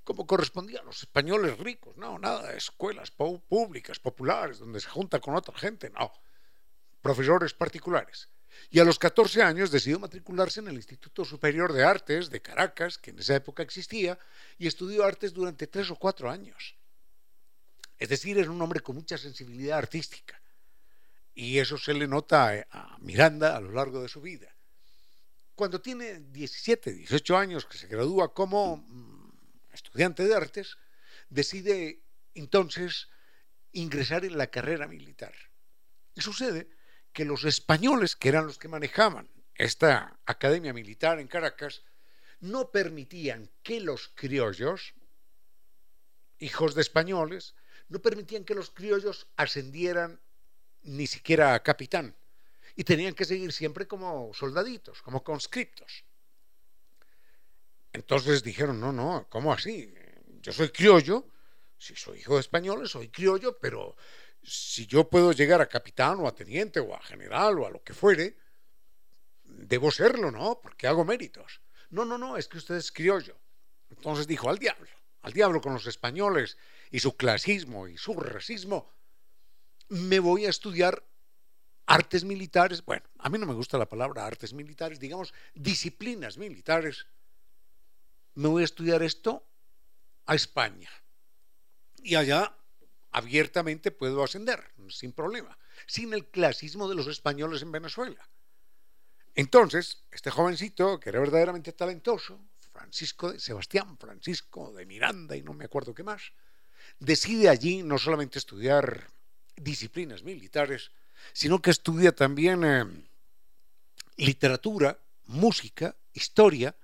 como 0.04 0.26
correspondía 0.26 0.80
a 0.80 0.84
los 0.84 1.02
españoles 1.02 1.60
ricos, 1.60 1.96
no, 1.96 2.18
nada 2.18 2.52
de 2.52 2.58
escuelas 2.58 3.12
públicas, 3.12 4.00
populares, 4.00 4.58
donde 4.58 4.80
se 4.80 4.90
junta 4.90 5.20
con 5.20 5.36
otra 5.36 5.56
gente, 5.60 5.92
no, 5.92 6.12
profesores 7.04 7.54
particulares. 7.54 8.30
Y 8.72 8.80
a 8.80 8.84
los 8.84 8.98
14 8.98 9.44
años 9.44 9.70
decidió 9.70 10.00
matricularse 10.00 10.60
en 10.60 10.70
el 10.70 10.76
Instituto 10.76 11.24
Superior 11.24 11.72
de 11.72 11.84
Artes 11.84 12.32
de 12.32 12.42
Caracas, 12.42 12.98
que 12.98 13.12
en 13.12 13.20
esa 13.20 13.36
época 13.36 13.62
existía, 13.62 14.18
y 14.58 14.66
estudió 14.66 15.04
artes 15.04 15.34
durante 15.34 15.68
tres 15.68 15.92
o 15.92 15.98
cuatro 15.98 16.32
años. 16.32 16.76
Es 18.00 18.10
decir, 18.10 18.40
era 18.40 18.50
un 18.50 18.62
hombre 18.62 18.80
con 18.80 18.96
mucha 18.96 19.20
sensibilidad 19.20 19.78
artística. 19.78 20.42
Y 21.36 21.60
eso 21.60 21.78
se 21.78 21.94
le 21.94 22.08
nota 22.08 22.66
a 22.72 22.98
Miranda 23.02 23.56
a 23.56 23.62
lo 23.62 23.72
largo 23.72 24.02
de 24.02 24.08
su 24.08 24.22
vida 24.22 24.55
cuando 25.56 25.82
tiene 25.82 26.20
17, 26.20 26.94
18 26.94 27.38
años, 27.38 27.66
que 27.66 27.78
se 27.78 27.88
gradúa 27.88 28.34
como 28.34 28.78
mm, 28.78 29.32
estudiante 29.74 30.24
de 30.26 30.36
artes, 30.36 30.78
decide 31.30 32.04
entonces 32.34 33.10
ingresar 33.72 34.26
en 34.26 34.38
la 34.38 34.48
carrera 34.48 34.88
militar. 34.88 35.34
Y 36.14 36.22
sucede 36.22 36.70
que 37.14 37.26
los 37.26 37.46
españoles, 37.46 38.16
que 38.16 38.30
eran 38.30 38.48
los 38.48 38.58
que 38.58 38.68
manejaban 38.68 39.30
esta 39.56 40.20
academia 40.26 40.74
militar 40.74 41.20
en 41.20 41.28
Caracas, 41.28 41.84
no 42.42 42.72
permitían 42.72 43.50
que 43.64 43.80
los 43.80 44.10
criollos, 44.10 44.94
hijos 46.38 46.76
de 46.76 46.82
españoles, 46.82 47.56
no 47.88 48.02
permitían 48.02 48.44
que 48.44 48.56
los 48.56 48.70
criollos 48.70 49.28
ascendieran 49.38 50.20
ni 50.82 51.08
siquiera 51.08 51.54
a 51.54 51.64
capitán 51.64 52.16
y 52.76 52.84
tenían 52.84 53.14
que 53.14 53.26
seguir 53.26 53.54
siempre 53.54 53.88
como 53.88 54.34
soldaditos, 54.34 55.02
como 55.02 55.24
conscriptos. 55.24 56.04
Entonces 57.94 58.44
dijeron, 58.44 58.80
no, 58.80 58.92
no, 58.92 59.28
¿cómo 59.30 59.54
así? 59.54 59.94
Yo 60.42 60.52
soy 60.52 60.70
criollo, 60.70 61.26
si 61.78 61.96
soy 61.96 62.20
hijo 62.20 62.36
de 62.36 62.42
españoles, 62.42 62.92
soy 62.92 63.10
criollo, 63.10 63.58
pero 63.58 63.96
si 64.44 64.86
yo 64.86 65.10
puedo 65.10 65.32
llegar 65.32 65.62
a 65.62 65.70
capitán 65.70 66.20
o 66.20 66.28
a 66.28 66.36
teniente 66.36 66.80
o 66.80 66.94
a 66.94 67.02
general 67.02 67.60
o 67.60 67.66
a 67.66 67.70
lo 67.70 67.82
que 67.84 67.94
fuere, 67.94 68.38
debo 69.44 69.92
serlo, 69.92 70.30
¿no? 70.30 70.60
Porque 70.62 70.88
hago 70.88 71.06
méritos. 71.06 71.62
No, 71.90 72.04
no, 72.04 72.18
no, 72.18 72.36
es 72.36 72.48
que 72.48 72.58
usted 72.58 72.76
es 72.76 72.92
criollo. 72.92 73.38
Entonces 73.90 74.28
dijo, 74.28 74.50
al 74.50 74.60
diablo, 74.60 74.90
al 75.22 75.34
diablo 75.34 75.62
con 75.62 75.74
los 75.74 75.88
españoles 75.88 76.58
y 76.92 77.00
su 77.00 77.16
clasismo 77.16 77.88
y 77.88 77.98
su 77.98 78.14
racismo, 78.14 78.92
me 79.88 80.20
voy 80.20 80.46
a 80.46 80.50
estudiar 80.50 81.04
artes 81.86 82.24
militares, 82.24 82.84
bueno, 82.84 83.04
a 83.20 83.30
mí 83.30 83.38
no 83.38 83.46
me 83.46 83.54
gusta 83.54 83.78
la 83.78 83.88
palabra 83.88 84.26
artes 84.26 84.54
militares, 84.54 85.00
digamos 85.00 85.34
disciplinas 85.54 86.38
militares, 86.38 87.06
me 88.36 88.48
voy 88.48 88.64
a 88.64 88.66
estudiar 88.66 89.04
esto 89.04 89.48
a 90.26 90.36
España. 90.36 90.90
Y 92.04 92.16
allá 92.16 92.56
abiertamente 93.12 93.92
puedo 93.92 94.24
ascender, 94.24 94.64
sin 94.90 95.14
problema, 95.14 95.58
sin 95.88 96.14
el 96.14 96.28
clasismo 96.28 96.90
de 96.90 96.96
los 96.96 97.08
españoles 97.08 97.62
en 97.62 97.72
Venezuela. 97.72 98.30
Entonces, 99.36 100.04
este 100.12 100.32
jovencito, 100.32 101.00
que 101.00 101.10
era 101.10 101.20
verdaderamente 101.20 101.74
talentoso, 101.74 102.40
Francisco 102.72 103.32
de 103.32 103.40
Sebastián 103.40 103.98
Francisco 103.98 104.74
de 104.74 104.86
Miranda 104.86 105.36
y 105.36 105.42
no 105.42 105.54
me 105.54 105.66
acuerdo 105.66 105.94
qué 105.94 106.04
más, 106.04 106.34
decide 107.00 107.48
allí 107.48 107.84
no 107.84 107.98
solamente 107.98 108.38
estudiar 108.38 109.08
disciplinas 109.56 110.24
militares, 110.24 110.92
sino 111.34 111.62
que 111.62 111.72
estudia 111.72 112.14
también 112.14 112.64
eh, 112.64 112.86
literatura, 114.18 115.00
música, 115.26 115.96
historia 116.14 116.76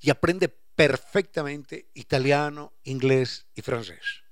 y 0.00 0.10
aprende 0.10 0.48
perfectamente 0.48 1.88
italiano, 1.94 2.72
inglés 2.84 3.46
y 3.54 3.62
francés. 3.62 4.22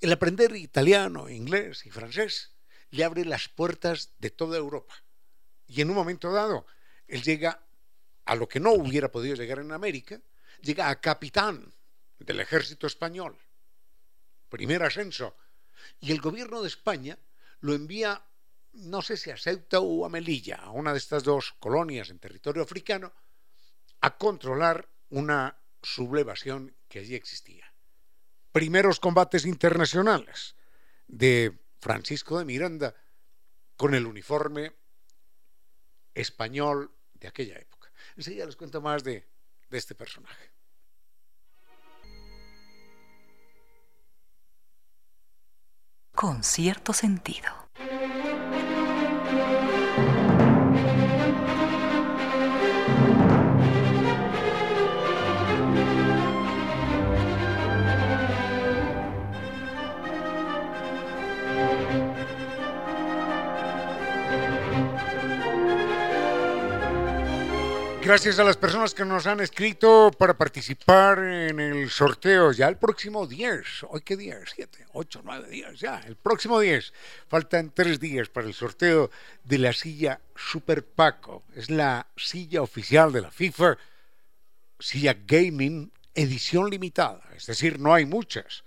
El 0.00 0.12
aprender 0.12 0.54
italiano, 0.56 1.28
inglés 1.28 1.86
y 1.86 1.90
francés 1.90 2.52
le 2.90 3.04
abre 3.04 3.24
las 3.24 3.48
puertas 3.48 4.10
de 4.18 4.30
toda 4.30 4.58
Europa. 4.58 4.94
Y 5.66 5.80
en 5.80 5.90
un 5.90 5.96
momento 5.96 6.32
dado, 6.32 6.66
él 7.08 7.22
llega 7.22 7.60
a 8.24 8.34
lo 8.34 8.48
que 8.48 8.60
no 8.60 8.72
hubiera 8.72 9.10
podido 9.10 9.34
llegar 9.34 9.58
en 9.58 9.72
América, 9.72 10.20
llega 10.60 10.88
a 10.88 11.00
capitán 11.00 11.72
del 12.18 12.40
ejército 12.40 12.86
español. 12.86 13.36
Primer 14.48 14.82
ascenso. 14.82 15.36
Y 16.00 16.12
el 16.12 16.20
gobierno 16.20 16.62
de 16.62 16.68
España 16.68 17.18
lo 17.64 17.72
envía, 17.72 18.22
no 18.74 19.00
sé 19.00 19.16
si 19.16 19.30
a 19.30 19.38
Ceuta 19.38 19.80
o 19.80 20.04
a 20.04 20.10
Melilla, 20.10 20.56
a 20.56 20.70
una 20.70 20.92
de 20.92 20.98
estas 20.98 21.24
dos 21.24 21.54
colonias 21.58 22.10
en 22.10 22.18
territorio 22.18 22.62
africano, 22.62 23.10
a 24.02 24.18
controlar 24.18 24.86
una 25.08 25.56
sublevación 25.82 26.76
que 26.88 26.98
allí 26.98 27.14
existía. 27.14 27.64
Primeros 28.52 29.00
combates 29.00 29.46
internacionales 29.46 30.56
de 31.08 31.58
Francisco 31.80 32.38
de 32.38 32.44
Miranda 32.44 32.94
con 33.78 33.94
el 33.94 34.04
uniforme 34.04 34.74
español 36.12 36.94
de 37.14 37.28
aquella 37.28 37.56
época. 37.56 37.90
Enseguida 38.14 38.44
les 38.44 38.56
cuento 38.56 38.82
más 38.82 39.02
de, 39.04 39.26
de 39.70 39.78
este 39.78 39.94
personaje. 39.94 40.53
Con 46.24 46.42
cierto 46.42 46.94
sentido. 46.94 47.63
Gracias 68.04 68.38
a 68.38 68.44
las 68.44 68.58
personas 68.58 68.92
que 68.92 69.02
nos 69.06 69.26
han 69.26 69.40
escrito 69.40 70.10
para 70.18 70.36
participar 70.36 71.20
en 71.20 71.58
el 71.58 71.88
sorteo. 71.88 72.52
Ya 72.52 72.68
el 72.68 72.76
próximo 72.76 73.26
10, 73.26 73.86
hoy 73.88 74.02
qué 74.02 74.14
día, 74.14 74.38
7, 74.54 74.88
8, 74.92 75.22
9 75.24 75.48
días, 75.48 75.80
ya, 75.80 76.00
el 76.00 76.14
próximo 76.14 76.60
10. 76.60 76.92
Faltan 77.28 77.72
tres 77.74 77.98
días 77.98 78.28
para 78.28 78.46
el 78.46 78.52
sorteo 78.52 79.10
de 79.42 79.56
la 79.56 79.72
silla 79.72 80.20
Super 80.36 80.84
Paco. 80.84 81.44
Es 81.56 81.70
la 81.70 82.06
silla 82.14 82.60
oficial 82.60 83.10
de 83.10 83.22
la 83.22 83.30
FIFA, 83.30 83.78
silla 84.78 85.16
gaming 85.26 85.90
edición 86.14 86.68
limitada. 86.68 87.22
Es 87.34 87.46
decir, 87.46 87.80
no 87.80 87.94
hay 87.94 88.04
muchas. 88.04 88.64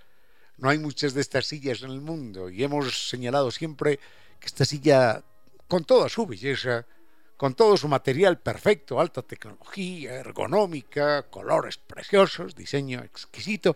No 0.57 0.67
hay 0.67 0.79
muchas 0.79 1.13
de 1.13 1.21
estas 1.21 1.45
sillas 1.45 1.83
en 1.83 1.91
el 1.91 2.01
mundo. 2.01 2.49
Y 2.49 2.63
hemos 2.63 3.07
señalado 3.07 3.51
siempre 3.51 3.99
que 4.39 4.47
esta 4.47 4.65
silla, 4.65 5.23
con 5.67 5.83
toda 5.83 6.09
su 6.09 6.25
belleza, 6.25 6.87
con 7.37 7.53
todo 7.53 7.77
su 7.77 7.87
material 7.87 8.39
perfecto, 8.39 8.99
alta 8.99 9.21
tecnología, 9.21 10.15
ergonómica, 10.15 11.23
colores 11.29 11.77
preciosos, 11.77 12.55
diseño 12.55 13.03
exquisito, 13.03 13.75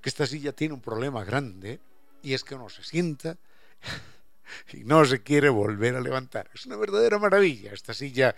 que 0.00 0.10
esta 0.10 0.26
silla 0.26 0.52
tiene 0.52 0.74
un 0.74 0.82
problema 0.82 1.24
grande 1.24 1.80
y 2.22 2.34
es 2.34 2.44
que 2.44 2.54
uno 2.54 2.68
se 2.68 2.84
sienta 2.84 3.38
y 4.74 4.84
no 4.84 5.04
se 5.06 5.22
quiere 5.22 5.48
volver 5.48 5.96
a 5.96 6.02
levantar. 6.02 6.50
Es 6.54 6.66
una 6.66 6.76
verdadera 6.76 7.18
maravilla 7.18 7.72
esta 7.72 7.94
silla, 7.94 8.34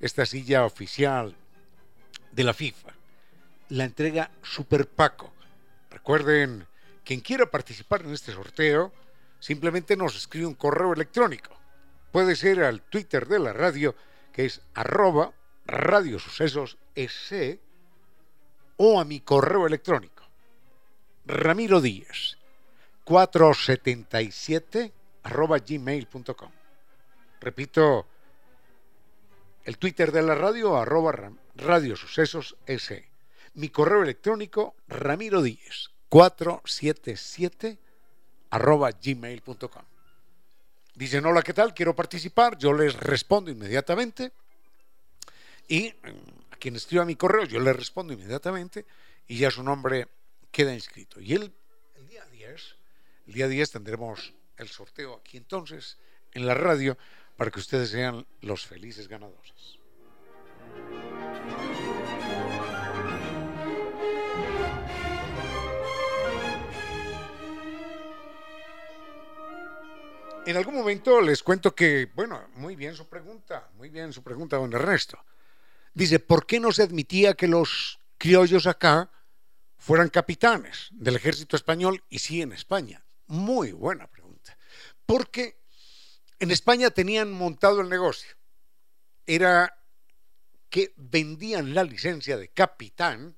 esta 0.00 0.24
silla 0.24 0.64
oficial 0.64 1.36
de 2.32 2.44
la 2.44 2.54
FIFA. 2.54 2.94
La 3.68 3.84
entrega 3.84 4.30
Super 4.42 4.88
Paco. 4.88 5.32
Recuerden, 5.90 6.66
quien 7.04 7.20
quiera 7.20 7.50
participar 7.50 8.02
en 8.02 8.14
este 8.14 8.32
sorteo, 8.32 8.92
simplemente 9.38 9.96
nos 9.96 10.16
escribe 10.16 10.46
un 10.46 10.54
correo 10.54 10.94
electrónico. 10.94 11.54
Puede 12.10 12.36
ser 12.36 12.62
al 12.62 12.80
Twitter 12.82 13.26
de 13.26 13.38
la 13.38 13.52
radio 13.52 13.94
que 14.34 14.44
es 14.44 14.60
arroba 14.74 15.32
radiosucesos 15.64 16.76
S 16.96 17.60
o 18.76 19.00
a 19.00 19.04
mi 19.04 19.20
correo 19.20 19.66
electrónico 19.66 20.24
ramiro 21.24 21.80
díaz 21.80 22.36
477 23.04 24.92
arroba 25.22 25.58
gmail.com 25.58 26.50
repito 27.40 28.06
el 29.64 29.78
twitter 29.78 30.10
de 30.10 30.22
la 30.22 30.34
radio 30.34 30.76
arroba 30.76 31.32
radiosucesos 31.54 32.56
S. 32.66 33.08
Mi 33.54 33.68
correo 33.68 34.02
electrónico 34.02 34.74
ramiro 34.88 35.42
díaz 35.42 35.90
477 36.08 37.78
arroba 38.50 38.90
gmail.com 38.90 39.93
Dicen, 40.94 41.26
hola, 41.26 41.42
¿qué 41.42 41.52
tal? 41.52 41.74
Quiero 41.74 41.96
participar. 41.96 42.56
Yo 42.56 42.72
les 42.72 42.94
respondo 42.94 43.50
inmediatamente. 43.50 44.32
Y 45.66 45.88
mm, 45.90 46.52
a 46.52 46.56
quien 46.56 46.76
escriba 46.76 47.04
mi 47.04 47.16
correo, 47.16 47.44
yo 47.44 47.58
le 47.58 47.72
respondo 47.72 48.12
inmediatamente 48.12 48.86
y 49.26 49.38
ya 49.38 49.50
su 49.50 49.62
nombre 49.62 50.06
queda 50.52 50.72
inscrito. 50.72 51.20
Y 51.20 51.34
el, 51.34 51.52
el 51.96 52.08
día 52.08 52.24
10, 52.26 52.76
el 53.26 53.34
día 53.34 53.48
10 53.48 53.70
tendremos 53.72 54.34
el 54.56 54.68
sorteo 54.68 55.14
aquí 55.14 55.36
entonces 55.36 55.98
en 56.32 56.46
la 56.46 56.54
radio 56.54 56.96
para 57.36 57.50
que 57.50 57.58
ustedes 57.58 57.90
sean 57.90 58.24
los 58.42 58.64
felices 58.64 59.08
ganadores. 59.08 59.78
En 70.46 70.58
algún 70.58 70.74
momento 70.74 71.22
les 71.22 71.42
cuento 71.42 71.74
que, 71.74 72.10
bueno, 72.14 72.48
muy 72.56 72.76
bien 72.76 72.94
su 72.94 73.08
pregunta, 73.08 73.70
muy 73.76 73.88
bien 73.88 74.12
su 74.12 74.22
pregunta, 74.22 74.58
don 74.58 74.74
Ernesto. 74.74 75.18
Dice, 75.94 76.20
¿por 76.20 76.44
qué 76.44 76.60
no 76.60 76.70
se 76.70 76.82
admitía 76.82 77.32
que 77.32 77.48
los 77.48 77.98
criollos 78.18 78.66
acá 78.66 79.10
fueran 79.78 80.10
capitanes 80.10 80.88
del 80.90 81.16
ejército 81.16 81.56
español 81.56 82.04
y 82.10 82.18
sí 82.18 82.42
en 82.42 82.52
España? 82.52 83.02
Muy 83.26 83.72
buena 83.72 84.06
pregunta. 84.06 84.58
Porque 85.06 85.56
en 86.38 86.50
España 86.50 86.90
tenían 86.90 87.32
montado 87.32 87.80
el 87.80 87.88
negocio. 87.88 88.36
Era 89.24 89.78
que 90.68 90.92
vendían 90.96 91.72
la 91.72 91.84
licencia 91.84 92.36
de 92.36 92.48
capitán 92.48 93.34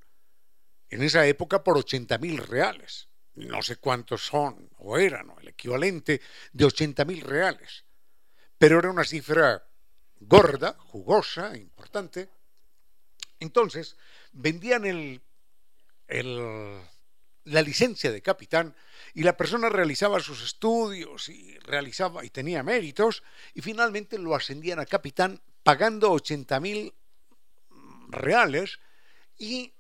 en 0.91 1.03
esa 1.05 1.25
época 1.25 1.63
por 1.63 1.79
80 1.79 2.19
mil 2.19 2.39
reales 2.39 3.09
no 3.37 3.63
sé 3.63 3.77
cuántos 3.77 4.25
son 4.25 4.69
o 4.79 4.99
eran, 4.99 5.33
el 5.41 5.49
equivalente 5.49 6.21
de 6.53 6.65
80 6.65 7.05
mil 7.05 7.21
reales. 7.21 7.85
Pero 8.59 8.79
era 8.79 8.91
una 8.91 9.05
cifra 9.05 9.63
gorda, 10.21 10.77
jugosa, 10.79 11.57
importante. 11.57 12.31
Entonces, 13.39 13.97
vendían 14.33 14.87
el, 14.87 15.21
la 17.45 17.63
licencia 17.63 18.11
de 18.11 18.23
capitán 18.23 18.75
y 19.13 19.23
la 19.23 19.37
persona 19.37 19.69
realizaba 19.69 20.21
sus 20.21 20.43
estudios 20.43 21.29
y 21.29 21.59
realizaba 21.59 22.25
y 22.25 22.31
tenía 22.31 22.63
méritos 22.63 23.23
y 23.55 23.61
finalmente 23.61 24.19
lo 24.19 24.35
ascendían 24.35 24.81
a 24.81 24.87
capitán 24.87 25.41
pagando 25.63 26.11
80 26.13 26.61
mil 26.61 26.95
reales 28.09 28.79
y 29.39 29.75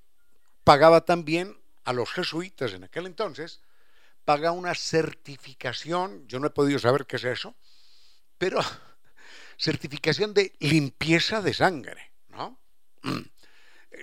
pagaba 0.64 1.04
también 1.04 1.56
a 1.86 1.92
los 1.92 2.10
jesuitas 2.10 2.72
en 2.72 2.84
aquel 2.84 3.06
entonces, 3.06 3.60
paga 4.24 4.50
una 4.50 4.74
certificación, 4.74 6.26
yo 6.26 6.40
no 6.40 6.48
he 6.48 6.50
podido 6.50 6.80
saber 6.80 7.06
qué 7.06 7.14
es 7.14 7.24
eso, 7.24 7.54
pero 8.36 8.60
certificación 9.56 10.34
de 10.34 10.52
limpieza 10.58 11.40
de 11.40 11.54
sangre, 11.54 12.12
¿no? 12.28 12.58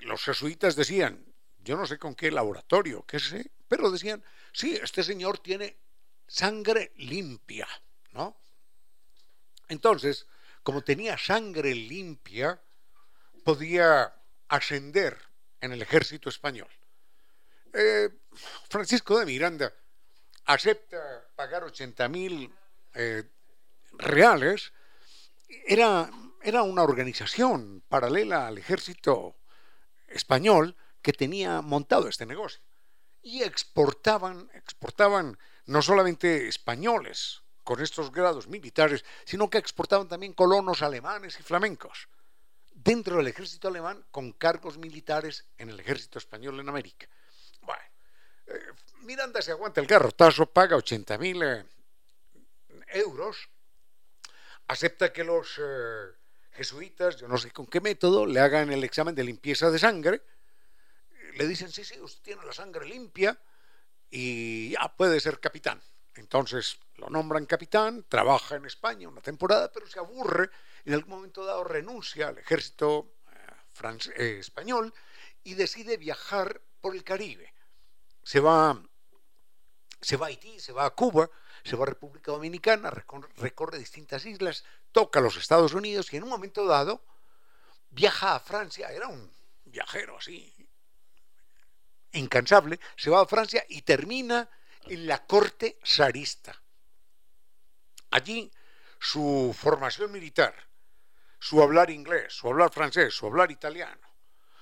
Los 0.03 0.23
jesuitas 0.23 0.75
decían, 0.77 1.23
yo 1.59 1.75
no 1.75 1.85
sé 1.85 1.99
con 1.99 2.15
qué 2.15 2.31
laboratorio, 2.31 3.05
qué 3.05 3.19
sé, 3.19 3.51
pero 3.67 3.91
decían, 3.91 4.23
sí, 4.53 4.79
este 4.81 5.03
señor 5.03 5.39
tiene 5.39 5.77
sangre 6.25 6.93
limpia, 6.95 7.67
¿no? 8.13 8.37
Entonces, 9.67 10.25
como 10.63 10.83
tenía 10.83 11.17
sangre 11.17 11.75
limpia, 11.75 12.61
podía 13.43 14.15
ascender 14.47 15.17
en 15.59 15.73
el 15.73 15.81
ejército 15.81 16.29
español. 16.29 16.69
Eh, 17.73 18.09
Francisco 18.69 19.17
de 19.17 19.25
Miranda 19.25 19.73
acepta 20.45 21.27
pagar 21.35 21.63
80 21.63 22.07
mil 22.09 22.53
eh, 22.93 23.23
reales, 23.93 24.73
era, 25.65 26.09
era 26.41 26.63
una 26.63 26.83
organización 26.83 27.83
paralela 27.87 28.47
al 28.47 28.57
ejército 28.57 29.35
español 30.07 30.75
que 31.01 31.13
tenía 31.13 31.61
montado 31.61 32.07
este 32.07 32.25
negocio. 32.25 32.61
Y 33.21 33.43
exportaban, 33.43 34.49
exportaban 34.53 35.37
no 35.65 35.81
solamente 35.81 36.47
españoles 36.47 37.41
con 37.63 37.81
estos 37.81 38.11
grados 38.11 38.47
militares, 38.47 39.05
sino 39.25 39.49
que 39.49 39.57
exportaban 39.57 40.07
también 40.07 40.33
colonos 40.33 40.81
alemanes 40.81 41.39
y 41.39 41.43
flamencos 41.43 42.09
dentro 42.71 43.17
del 43.17 43.27
ejército 43.27 43.69
alemán 43.69 44.05
con 44.11 44.33
cargos 44.33 44.77
militares 44.77 45.45
en 45.57 45.69
el 45.69 45.79
ejército 45.79 46.19
español 46.19 46.59
en 46.59 46.67
América. 46.67 47.07
Miranda 49.01 49.41
se 49.41 49.51
aguanta 49.51 49.81
el 49.81 49.87
garrotazo, 49.87 50.45
paga 50.45 50.75
80 50.75 51.17
mil 51.17 51.43
eh, 51.43 51.65
euros, 52.89 53.49
acepta 54.67 55.11
que 55.11 55.23
los 55.23 55.59
eh, 55.59 56.11
jesuitas, 56.51 57.17
yo 57.17 57.27
no 57.27 57.37
sé 57.37 57.51
con 57.51 57.67
qué 57.67 57.81
método, 57.81 58.25
le 58.25 58.39
hagan 58.39 58.71
el 58.71 58.83
examen 58.83 59.15
de 59.15 59.23
limpieza 59.23 59.71
de 59.71 59.79
sangre, 59.79 60.21
le 61.35 61.47
dicen, 61.47 61.71
sí, 61.71 61.83
sí, 61.83 61.99
usted 61.99 62.21
tiene 62.21 62.45
la 62.45 62.53
sangre 62.53 62.85
limpia 62.85 63.37
y 64.09 64.71
ya 64.71 64.95
puede 64.95 65.19
ser 65.19 65.39
capitán. 65.39 65.81
Entonces 66.15 66.79
lo 66.95 67.09
nombran 67.09 67.45
capitán, 67.45 68.05
trabaja 68.07 68.55
en 68.55 68.65
España 68.65 69.07
una 69.07 69.21
temporada, 69.21 69.71
pero 69.71 69.87
se 69.87 69.99
aburre, 69.99 70.49
en 70.85 70.93
algún 70.93 71.15
momento 71.15 71.43
dado 71.43 71.63
renuncia 71.63 72.27
al 72.27 72.37
ejército 72.37 73.15
eh, 74.15 74.37
español 74.39 74.93
y 75.43 75.55
decide 75.55 75.97
viajar 75.97 76.61
por 76.81 76.95
el 76.95 77.03
Caribe. 77.03 77.52
Se 78.23 78.39
va, 78.39 78.81
se 80.01 80.17
va 80.17 80.27
a 80.27 80.29
Haití, 80.29 80.59
se 80.59 80.71
va 80.71 80.85
a 80.85 80.91
Cuba, 80.91 81.29
se 81.63 81.75
va 81.75 81.83
a 81.83 81.87
República 81.87 82.31
Dominicana, 82.31 82.91
recorre 83.37 83.77
distintas 83.77 84.25
islas, 84.25 84.63
toca 84.91 85.21
los 85.21 85.37
Estados 85.37 85.73
Unidos 85.73 86.11
y 86.11 86.17
en 86.17 86.23
un 86.23 86.29
momento 86.29 86.65
dado 86.65 87.03
viaja 87.89 88.35
a 88.35 88.39
Francia, 88.39 88.91
era 88.91 89.07
un 89.07 89.31
viajero 89.65 90.17
así, 90.17 90.53
incansable, 92.13 92.79
se 92.95 93.09
va 93.09 93.21
a 93.21 93.25
Francia 93.25 93.65
y 93.69 93.81
termina 93.81 94.49
en 94.85 95.07
la 95.07 95.25
corte 95.25 95.79
zarista. 95.85 96.61
Allí 98.11 98.51
su 98.99 99.55
formación 99.57 100.11
militar, 100.11 100.55
su 101.39 101.61
hablar 101.61 101.89
inglés, 101.89 102.33
su 102.33 102.47
hablar 102.47 102.71
francés, 102.71 103.13
su 103.13 103.25
hablar 103.25 103.51
italiano, 103.51 104.12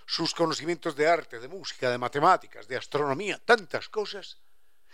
sus 0.05 0.33
conocimientos 0.33 0.95
de 0.95 1.07
arte, 1.07 1.39
de 1.39 1.47
música, 1.47 1.89
de 1.89 1.97
matemáticas, 1.97 2.67
de 2.67 2.77
astronomía, 2.77 3.39
tantas 3.43 3.89
cosas, 3.89 4.37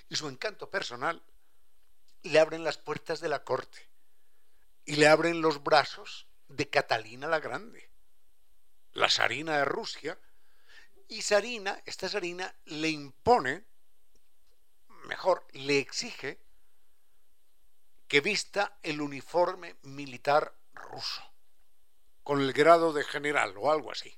y 0.09 0.15
su 0.15 0.27
encanto 0.27 0.69
personal, 0.69 1.21
le 2.23 2.39
abren 2.39 2.63
las 2.63 2.77
puertas 2.77 3.19
de 3.19 3.29
la 3.29 3.43
corte 3.43 3.87
y 4.85 4.95
le 4.95 5.07
abren 5.07 5.41
los 5.41 5.63
brazos 5.63 6.27
de 6.47 6.69
Catalina 6.69 7.27
la 7.27 7.39
Grande, 7.39 7.89
la 8.93 9.09
zarina 9.09 9.57
de 9.57 9.65
Rusia, 9.65 10.17
y 11.09 11.21
Sarina, 11.21 11.81
esta 11.85 12.09
Sarina, 12.09 12.53
le 12.65 12.89
impone, 12.89 13.63
mejor, 15.05 15.45
le 15.53 15.79
exige 15.79 16.39
que 18.07 18.21
vista 18.21 18.77
el 18.83 19.01
uniforme 19.01 19.75
militar 19.83 20.53
ruso, 20.73 21.23
con 22.23 22.41
el 22.41 22.53
grado 22.53 22.93
de 22.93 23.03
general 23.03 23.53
o 23.57 23.71
algo 23.71 23.91
así. 23.91 24.17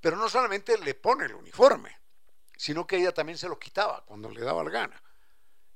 Pero 0.00 0.16
no 0.16 0.28
solamente 0.28 0.78
le 0.78 0.94
pone 0.94 1.26
el 1.26 1.34
uniforme, 1.34 1.98
sino 2.56 2.86
que 2.86 2.96
ella 2.96 3.12
también 3.12 3.38
se 3.38 3.48
lo 3.48 3.58
quitaba 3.58 4.04
cuando 4.04 4.30
le 4.30 4.40
daba 4.40 4.64
la 4.64 4.70
gana 4.70 5.02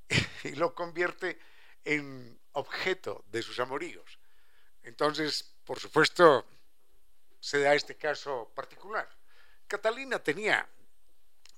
y 0.44 0.52
lo 0.52 0.74
convierte 0.74 1.38
en 1.84 2.38
objeto 2.52 3.24
de 3.28 3.42
sus 3.42 3.58
amoríos. 3.58 4.18
Entonces, 4.82 5.54
por 5.64 5.78
supuesto, 5.80 6.46
se 7.40 7.60
da 7.60 7.74
este 7.74 7.96
caso 7.96 8.50
particular. 8.54 9.08
Catalina 9.66 10.18
tenía, 10.18 10.68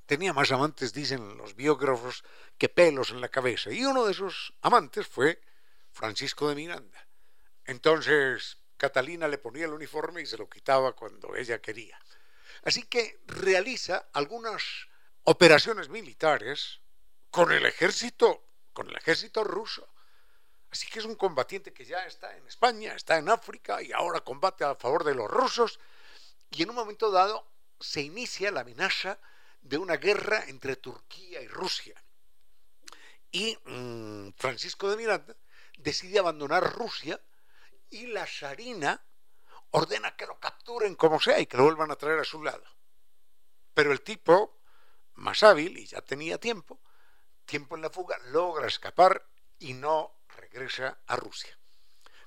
tenía 0.06 0.32
más 0.32 0.50
amantes, 0.52 0.92
dicen 0.92 1.36
los 1.36 1.54
biógrafos, 1.54 2.24
que 2.58 2.68
pelos 2.68 3.10
en 3.10 3.20
la 3.20 3.28
cabeza. 3.28 3.70
Y 3.70 3.84
uno 3.84 4.04
de 4.06 4.14
sus 4.14 4.54
amantes 4.62 5.06
fue 5.06 5.40
Francisco 5.92 6.48
de 6.48 6.54
Miranda. 6.54 7.06
Entonces, 7.64 8.58
Catalina 8.76 9.28
le 9.28 9.38
ponía 9.38 9.66
el 9.66 9.72
uniforme 9.72 10.22
y 10.22 10.26
se 10.26 10.36
lo 10.36 10.48
quitaba 10.48 10.92
cuando 10.94 11.34
ella 11.34 11.60
quería. 11.60 11.98
Así 12.66 12.82
que 12.82 13.20
realiza 13.28 14.08
algunas 14.12 14.60
operaciones 15.22 15.88
militares 15.88 16.80
con 17.30 17.52
el 17.52 17.64
ejército, 17.64 18.42
con 18.72 18.90
el 18.90 18.96
ejército 18.96 19.44
ruso. 19.44 19.88
Así 20.72 20.88
que 20.88 20.98
es 20.98 21.04
un 21.04 21.14
combatiente 21.14 21.72
que 21.72 21.84
ya 21.84 22.04
está 22.06 22.36
en 22.36 22.44
España, 22.48 22.94
está 22.94 23.18
en 23.18 23.28
África 23.28 23.80
y 23.80 23.92
ahora 23.92 24.20
combate 24.20 24.64
a 24.64 24.74
favor 24.74 25.04
de 25.04 25.14
los 25.14 25.30
rusos. 25.30 25.78
Y 26.50 26.64
en 26.64 26.70
un 26.70 26.74
momento 26.74 27.12
dado 27.12 27.46
se 27.78 28.00
inicia 28.00 28.50
la 28.50 28.62
amenaza 28.62 29.20
de 29.60 29.78
una 29.78 29.96
guerra 29.96 30.42
entre 30.48 30.74
Turquía 30.74 31.40
y 31.40 31.46
Rusia. 31.46 31.94
Y 33.30 33.56
mm, 33.64 34.30
Francisco 34.36 34.90
de 34.90 34.96
Miranda 34.96 35.36
decide 35.78 36.18
abandonar 36.18 36.74
Rusia 36.74 37.20
y 37.90 38.08
la 38.08 38.26
zarina 38.26 39.00
ordena 39.70 40.16
que 40.16 40.26
lo 40.26 40.38
capturen 40.38 40.94
como 40.94 41.20
sea 41.20 41.38
y 41.40 41.46
que 41.46 41.56
lo 41.56 41.64
vuelvan 41.64 41.90
a 41.90 41.96
traer 41.96 42.20
a 42.20 42.24
su 42.24 42.42
lado. 42.42 42.64
Pero 43.74 43.92
el 43.92 44.02
tipo, 44.02 44.58
más 45.14 45.42
hábil 45.42 45.76
y 45.78 45.86
ya 45.86 46.00
tenía 46.00 46.38
tiempo, 46.38 46.80
tiempo 47.44 47.76
en 47.76 47.82
la 47.82 47.90
fuga, 47.90 48.18
logra 48.30 48.66
escapar 48.66 49.26
y 49.58 49.74
no 49.74 50.20
regresa 50.28 50.98
a 51.06 51.16
Rusia. 51.16 51.58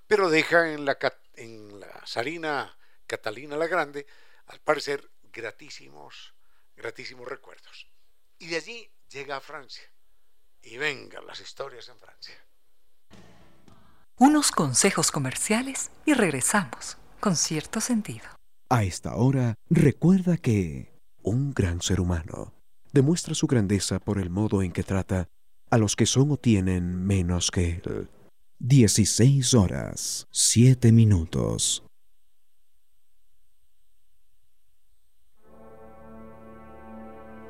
Pero 0.07 0.29
deja 0.29 0.71
en 0.71 0.85
la, 0.85 0.97
en 1.33 1.83
zarina 2.05 2.77
Catalina 3.05 3.57
la 3.57 3.67
Grande, 3.67 4.05
al 4.47 4.59
parecer, 4.59 5.09
gratísimos, 5.31 6.33
gratísimos 6.75 7.27
recuerdos. 7.27 7.87
Y 8.37 8.47
de 8.47 8.57
allí 8.57 8.91
llega 9.09 9.37
a 9.37 9.41
Francia. 9.41 9.91
Y 10.61 10.77
vengan 10.77 11.25
las 11.25 11.39
historias 11.39 11.87
en 11.89 11.97
Francia. 11.99 12.35
Unos 14.17 14.51
consejos 14.51 15.11
comerciales 15.11 15.89
y 16.05 16.13
regresamos 16.13 16.97
con 17.19 17.35
cierto 17.35 17.81
sentido. 17.81 18.25
A 18.69 18.83
esta 18.83 19.15
hora, 19.15 19.55
recuerda 19.69 20.37
que 20.37 20.93
un 21.23 21.53
gran 21.53 21.81
ser 21.81 21.99
humano 21.99 22.53
demuestra 22.93 23.35
su 23.35 23.47
grandeza 23.47 23.99
por 23.99 24.19
el 24.19 24.29
modo 24.29 24.61
en 24.61 24.71
que 24.71 24.83
trata 24.83 25.27
a 25.69 25.77
los 25.77 25.95
que 25.95 26.05
son 26.05 26.31
o 26.31 26.37
tienen 26.37 27.05
menos 27.05 27.51
que 27.51 27.81
él. 27.83 28.09
16 28.59 29.53
horas, 29.53 30.27
7 30.31 30.91
minutos. 30.91 31.83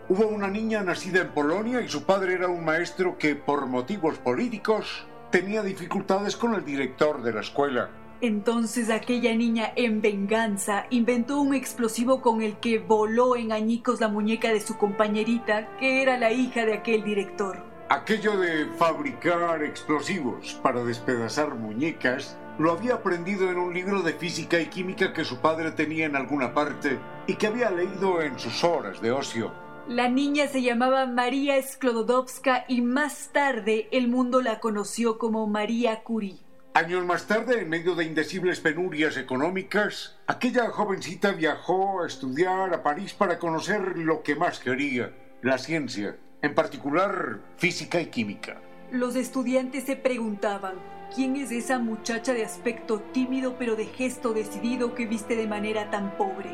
Hubo 0.08 0.28
una 0.28 0.48
niña 0.48 0.82
nacida 0.84 1.22
en 1.22 1.34
Polonia 1.34 1.82
y 1.82 1.90
su 1.90 2.04
padre 2.04 2.34
era 2.34 2.48
un 2.48 2.66
maestro 2.66 3.18
que 3.18 3.36
por 3.36 3.68
motivos 3.68 4.18
políticos 4.18 5.06
tenía 5.32 5.62
dificultades 5.62 6.36
con 6.36 6.56
el 6.56 6.66
director 6.66 7.22
de 7.22 7.34
la 7.34 7.42
escuela. 7.42 7.99
Entonces 8.22 8.90
aquella 8.90 9.34
niña 9.34 9.72
en 9.78 10.02
venganza 10.02 10.86
inventó 10.90 11.40
un 11.40 11.54
explosivo 11.54 12.22
con 12.22 12.42
el 12.42 12.58
que 12.60 12.78
voló 12.78 13.38
en 13.38 13.54
añicos 13.54 14.02
la 14.02 14.10
muñeca 14.10 14.50
de 14.50 14.60
su 14.60 14.78
compañerita, 14.78 15.78
que 15.78 16.02
era 16.02 16.18
la 16.18 16.34
hija 16.34 16.66
de 16.66 16.74
aquel 16.74 17.06
director. 17.06 17.64
Aquello 17.88 18.38
de 18.38 18.66
fabricar 18.78 19.64
explosivos 19.64 20.60
para 20.62 20.84
despedazar 20.84 21.56
muñecas 21.56 22.38
lo 22.60 22.74
había 22.74 22.96
aprendido 22.96 23.50
en 23.50 23.58
un 23.58 23.74
libro 23.74 24.02
de 24.02 24.12
física 24.12 24.60
y 24.60 24.66
química 24.66 25.14
que 25.14 25.24
su 25.24 25.38
padre 25.38 25.72
tenía 25.72 26.06
en 26.06 26.18
alguna 26.18 26.54
parte 26.54 27.00
y 27.26 27.36
que 27.36 27.48
había 27.48 27.72
leído 27.72 28.22
en 28.22 28.38
sus 28.38 28.66
horas 28.66 29.02
de 29.02 29.12
ocio. 29.12 29.54
La 29.88 30.10
niña 30.10 30.48
se 30.48 30.62
llamaba 30.62 31.06
María 31.06 31.60
Sklodowska 31.62 32.66
y 32.68 32.82
más 32.82 33.32
tarde 33.32 33.88
el 33.92 34.10
mundo 34.10 34.42
la 34.42 34.60
conoció 34.60 35.18
como 35.18 35.48
María 35.48 36.04
Curie. 36.04 36.49
Años 36.80 37.06
más 37.06 37.28
tarde, 37.28 37.64
en 37.64 37.68
medio 37.68 37.94
de 37.94 38.06
indecibles 38.06 38.62
penurias 38.62 39.18
económicas, 39.18 40.18
aquella 40.28 40.70
jovencita 40.70 41.34
viajó 41.34 42.04
a 42.04 42.08
estudiar 42.08 42.74
a 42.74 42.84
París 42.84 43.12
para 43.12 43.38
conocer 43.38 43.98
lo 43.98 44.24
que 44.24 44.36
más 44.36 44.60
quería, 44.60 45.12
la 45.42 45.58
ciencia, 45.58 46.16
en 46.42 46.56
particular 46.56 47.42
física 47.58 48.00
y 48.00 48.06
química. 48.06 48.62
Los 48.94 49.18
estudiantes 49.18 49.84
se 49.84 49.98
preguntaban, 49.98 50.76
¿quién 51.14 51.36
es 51.36 51.52
esa 51.52 51.80
muchacha 51.80 52.34
de 52.34 52.46
aspecto 52.46 53.02
tímido 53.12 53.58
pero 53.60 53.76
de 53.76 53.86
gesto 53.86 54.32
decidido 54.32 54.96
que 54.96 55.06
viste 55.06 55.36
de 55.36 55.48
manera 55.48 55.92
tan 55.92 56.16
pobre? 56.16 56.50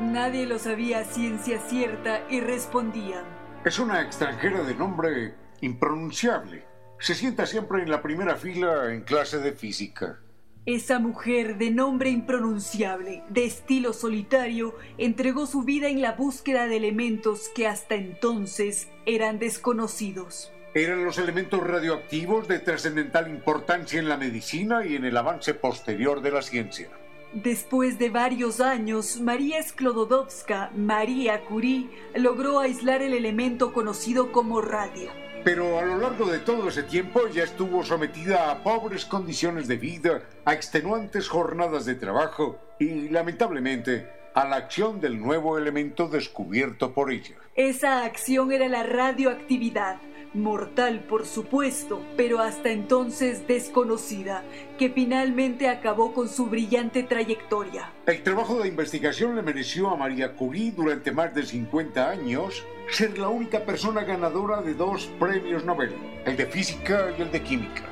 Nadie 0.00 0.46
lo 0.46 0.58
sabía 0.58 0.98
a 0.98 1.04
ciencia 1.04 1.60
cierta 1.60 2.22
y 2.28 2.40
respondían. 2.40 3.22
Es 3.64 3.78
una 3.78 4.02
extranjera 4.02 4.64
de 4.64 4.74
nombre 4.74 5.34
impronunciable. 5.60 6.67
Se 7.00 7.14
sienta 7.14 7.46
siempre 7.46 7.82
en 7.82 7.90
la 7.90 8.02
primera 8.02 8.36
fila 8.36 8.92
en 8.92 9.02
clase 9.02 9.38
de 9.38 9.52
física. 9.52 10.18
Esa 10.66 10.98
mujer 10.98 11.56
de 11.56 11.70
nombre 11.70 12.10
impronunciable, 12.10 13.22
de 13.30 13.46
estilo 13.46 13.92
solitario, 13.92 14.74
entregó 14.98 15.46
su 15.46 15.62
vida 15.62 15.88
en 15.88 16.02
la 16.02 16.12
búsqueda 16.12 16.66
de 16.66 16.76
elementos 16.76 17.48
que 17.54 17.66
hasta 17.66 17.94
entonces 17.94 18.88
eran 19.06 19.38
desconocidos. 19.38 20.52
Eran 20.74 21.04
los 21.04 21.16
elementos 21.16 21.66
radioactivos 21.66 22.48
de 22.48 22.58
trascendental 22.58 23.30
importancia 23.30 23.98
en 23.98 24.08
la 24.08 24.18
medicina 24.18 24.84
y 24.84 24.96
en 24.96 25.06
el 25.06 25.16
avance 25.16 25.54
posterior 25.54 26.20
de 26.20 26.32
la 26.32 26.42
ciencia. 26.42 26.90
Después 27.32 27.98
de 27.98 28.10
varios 28.10 28.60
años, 28.60 29.20
María 29.20 29.62
Sklodowska, 29.62 30.70
María 30.76 31.44
Curie, 31.44 31.88
logró 32.14 32.60
aislar 32.60 33.00
el 33.02 33.14
elemento 33.14 33.72
conocido 33.72 34.32
como 34.32 34.60
radio. 34.60 35.10
Pero 35.44 35.78
a 35.78 35.82
lo 35.82 35.98
largo 35.98 36.26
de 36.26 36.40
todo 36.40 36.68
ese 36.68 36.82
tiempo 36.82 37.28
ya 37.28 37.44
estuvo 37.44 37.82
sometida 37.84 38.50
a 38.50 38.62
pobres 38.62 39.04
condiciones 39.04 39.68
de 39.68 39.76
vida, 39.76 40.22
a 40.44 40.52
extenuantes 40.52 41.28
jornadas 41.28 41.84
de 41.84 41.94
trabajo 41.94 42.58
y, 42.78 43.08
lamentablemente, 43.08 44.08
a 44.34 44.44
la 44.44 44.56
acción 44.56 45.00
del 45.00 45.18
nuevo 45.18 45.58
elemento 45.58 46.08
descubierto 46.08 46.92
por 46.92 47.10
ella. 47.10 47.36
Esa 47.54 48.04
acción 48.04 48.52
era 48.52 48.68
la 48.68 48.82
radioactividad 48.82 49.96
mortal 50.34 51.04
por 51.08 51.26
supuesto, 51.26 52.02
pero 52.16 52.40
hasta 52.40 52.70
entonces 52.70 53.46
desconocida, 53.46 54.44
que 54.78 54.90
finalmente 54.90 55.68
acabó 55.68 56.12
con 56.12 56.28
su 56.28 56.46
brillante 56.46 57.02
trayectoria. 57.02 57.92
El 58.06 58.22
trabajo 58.22 58.60
de 58.60 58.68
investigación 58.68 59.36
le 59.36 59.42
mereció 59.42 59.88
a 59.90 59.96
María 59.96 60.34
Curie 60.34 60.72
durante 60.72 61.12
más 61.12 61.34
de 61.34 61.44
50 61.44 62.10
años 62.10 62.64
ser 62.90 63.18
la 63.18 63.28
única 63.28 63.64
persona 63.64 64.02
ganadora 64.04 64.62
de 64.62 64.74
dos 64.74 65.10
premios 65.18 65.64
Nobel, 65.64 65.94
el 66.24 66.36
de 66.36 66.46
física 66.46 67.12
y 67.18 67.22
el 67.22 67.30
de 67.30 67.42
química. 67.42 67.82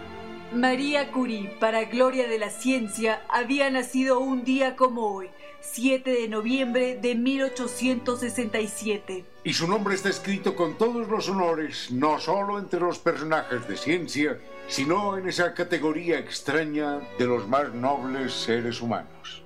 María 0.52 1.10
Curie, 1.10 1.50
para 1.60 1.84
gloria 1.84 2.28
de 2.28 2.38
la 2.38 2.50
ciencia, 2.50 3.20
había 3.28 3.68
nacido 3.68 4.20
un 4.20 4.44
día 4.44 4.76
como 4.76 5.14
hoy, 5.14 5.28
7 5.60 6.10
de 6.10 6.28
noviembre 6.28 6.98
de 7.00 7.14
1867. 7.14 9.24
Y 9.44 9.52
su 9.52 9.68
nombre 9.68 9.94
está 9.94 10.08
escrito 10.08 10.56
con 10.56 10.78
todos 10.78 11.06
los 11.08 11.28
honores, 11.28 11.90
no 11.90 12.18
solo 12.18 12.58
entre 12.58 12.80
los 12.80 12.98
personajes 12.98 13.68
de 13.68 13.76
ciencia, 13.76 14.38
sino 14.68 15.18
en 15.18 15.28
esa 15.28 15.54
categoría 15.54 16.18
extraña 16.18 17.00
de 17.18 17.26
los 17.26 17.46
más 17.46 17.72
nobles 17.72 18.32
seres 18.32 18.80
humanos. 18.80 19.42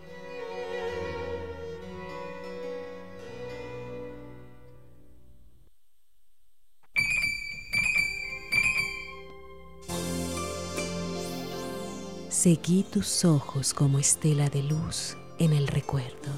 Seguí 12.29 12.85
tus 12.85 13.27
ojos 13.27 13.75
como 13.75 13.99
estela 13.99 14.49
de 14.49 14.63
luz 14.63 15.17
en 15.41 15.55
el 15.55 15.67
recuerdo. 15.67 16.31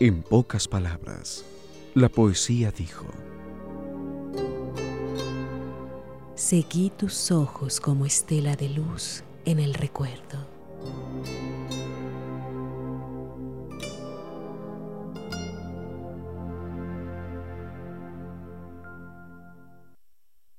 En 0.00 0.22
pocas 0.22 0.66
palabras, 0.66 1.44
la 1.94 2.08
poesía 2.08 2.72
dijo, 2.72 3.06
Seguí 6.34 6.90
tus 6.90 7.30
ojos 7.30 7.80
como 7.80 8.04
estela 8.04 8.56
de 8.56 8.68
luz 8.68 9.22
en 9.44 9.60
el 9.60 9.74
recuerdo. 9.74 10.44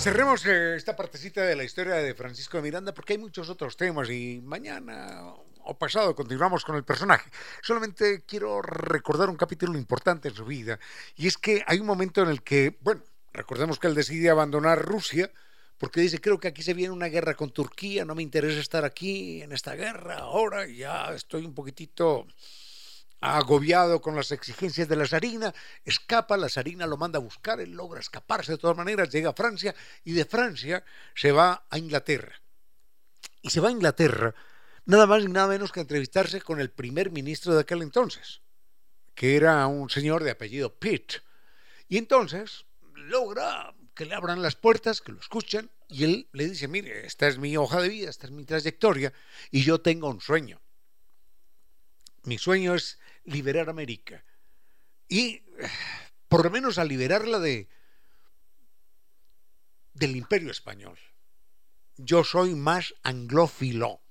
Cerremos 0.00 0.46
eh, 0.46 0.76
esta 0.76 0.94
partecita 0.94 1.42
de 1.42 1.56
la 1.56 1.64
historia 1.64 1.94
de 1.94 2.14
Francisco 2.14 2.56
de 2.56 2.62
Miranda 2.62 2.94
porque 2.94 3.14
hay 3.14 3.18
muchos 3.18 3.48
otros 3.48 3.76
temas 3.76 4.08
y 4.08 4.40
mañana 4.44 5.24
o 5.64 5.76
pasado 5.76 6.14
continuamos 6.14 6.64
con 6.64 6.76
el 6.76 6.84
personaje. 6.84 7.28
Solamente 7.62 8.22
quiero 8.24 8.62
recordar 8.62 9.28
un 9.28 9.36
capítulo 9.36 9.76
importante 9.76 10.28
en 10.28 10.34
su 10.36 10.44
vida 10.44 10.78
y 11.16 11.26
es 11.26 11.36
que 11.36 11.64
hay 11.66 11.80
un 11.80 11.86
momento 11.86 12.22
en 12.22 12.28
el 12.28 12.42
que, 12.42 12.76
bueno, 12.80 13.02
recordemos 13.32 13.80
que 13.80 13.88
él 13.88 13.94
decide 13.96 14.30
abandonar 14.30 14.80
Rusia 14.80 15.32
porque 15.78 16.00
dice, 16.00 16.20
creo 16.20 16.38
que 16.38 16.48
aquí 16.48 16.62
se 16.62 16.74
viene 16.74 16.92
una 16.92 17.06
guerra 17.06 17.34
con 17.34 17.50
Turquía, 17.50 18.04
no 18.04 18.14
me 18.14 18.22
interesa 18.22 18.60
estar 18.60 18.84
aquí 18.84 19.42
en 19.42 19.50
esta 19.50 19.74
guerra 19.74 20.18
ahora, 20.18 20.66
ya 20.68 21.12
estoy 21.12 21.44
un 21.44 21.54
poquitito 21.54 22.26
agobiado 23.20 24.00
con 24.00 24.14
las 24.14 24.32
exigencias 24.32 24.88
de 24.88 24.96
la 24.96 25.06
zarina, 25.06 25.52
escapa, 25.84 26.36
la 26.36 26.48
zarina 26.48 26.86
lo 26.86 26.96
manda 26.96 27.18
a 27.18 27.22
buscar, 27.22 27.60
él 27.60 27.72
logra 27.72 28.00
escaparse 28.00 28.52
de 28.52 28.58
todas 28.58 28.76
maneras, 28.76 29.10
llega 29.10 29.30
a 29.30 29.34
Francia 29.34 29.74
y 30.04 30.12
de 30.12 30.24
Francia 30.24 30.84
se 31.14 31.32
va 31.32 31.66
a 31.68 31.78
Inglaterra. 31.78 32.40
Y 33.42 33.50
se 33.50 33.60
va 33.60 33.68
a 33.68 33.72
Inglaterra 33.72 34.34
nada 34.84 35.06
más 35.06 35.22
y 35.22 35.28
nada 35.28 35.48
menos 35.48 35.70
que 35.70 35.80
entrevistarse 35.80 36.40
con 36.40 36.60
el 36.60 36.70
primer 36.70 37.10
ministro 37.10 37.54
de 37.54 37.60
aquel 37.60 37.82
entonces, 37.82 38.40
que 39.14 39.36
era 39.36 39.66
un 39.66 39.90
señor 39.90 40.24
de 40.24 40.30
apellido 40.30 40.74
Pitt. 40.78 41.14
Y 41.88 41.98
entonces 41.98 42.64
logra 42.94 43.74
que 43.94 44.06
le 44.06 44.14
abran 44.14 44.42
las 44.42 44.56
puertas, 44.56 45.00
que 45.00 45.12
lo 45.12 45.20
escuchen, 45.20 45.70
y 45.88 46.04
él 46.04 46.28
le 46.32 46.48
dice, 46.48 46.68
mire, 46.68 47.06
esta 47.06 47.26
es 47.26 47.38
mi 47.38 47.56
hoja 47.56 47.80
de 47.80 47.88
vida, 47.88 48.08
esta 48.08 48.26
es 48.26 48.32
mi 48.32 48.44
trayectoria, 48.44 49.12
y 49.50 49.62
yo 49.62 49.80
tengo 49.80 50.08
un 50.08 50.20
sueño. 50.20 50.60
Mi 52.28 52.36
sueño 52.36 52.74
es 52.74 52.98
liberar 53.24 53.70
América. 53.70 54.22
Y 55.08 55.42
por 56.28 56.44
lo 56.44 56.50
menos 56.50 56.76
a 56.76 56.84
liberarla 56.84 57.38
de 57.38 57.70
del 59.94 60.14
imperio 60.14 60.50
español. 60.50 60.98
Yo 61.96 62.24
soy 62.24 62.54
más 62.54 62.94
anglófilo 63.02 64.02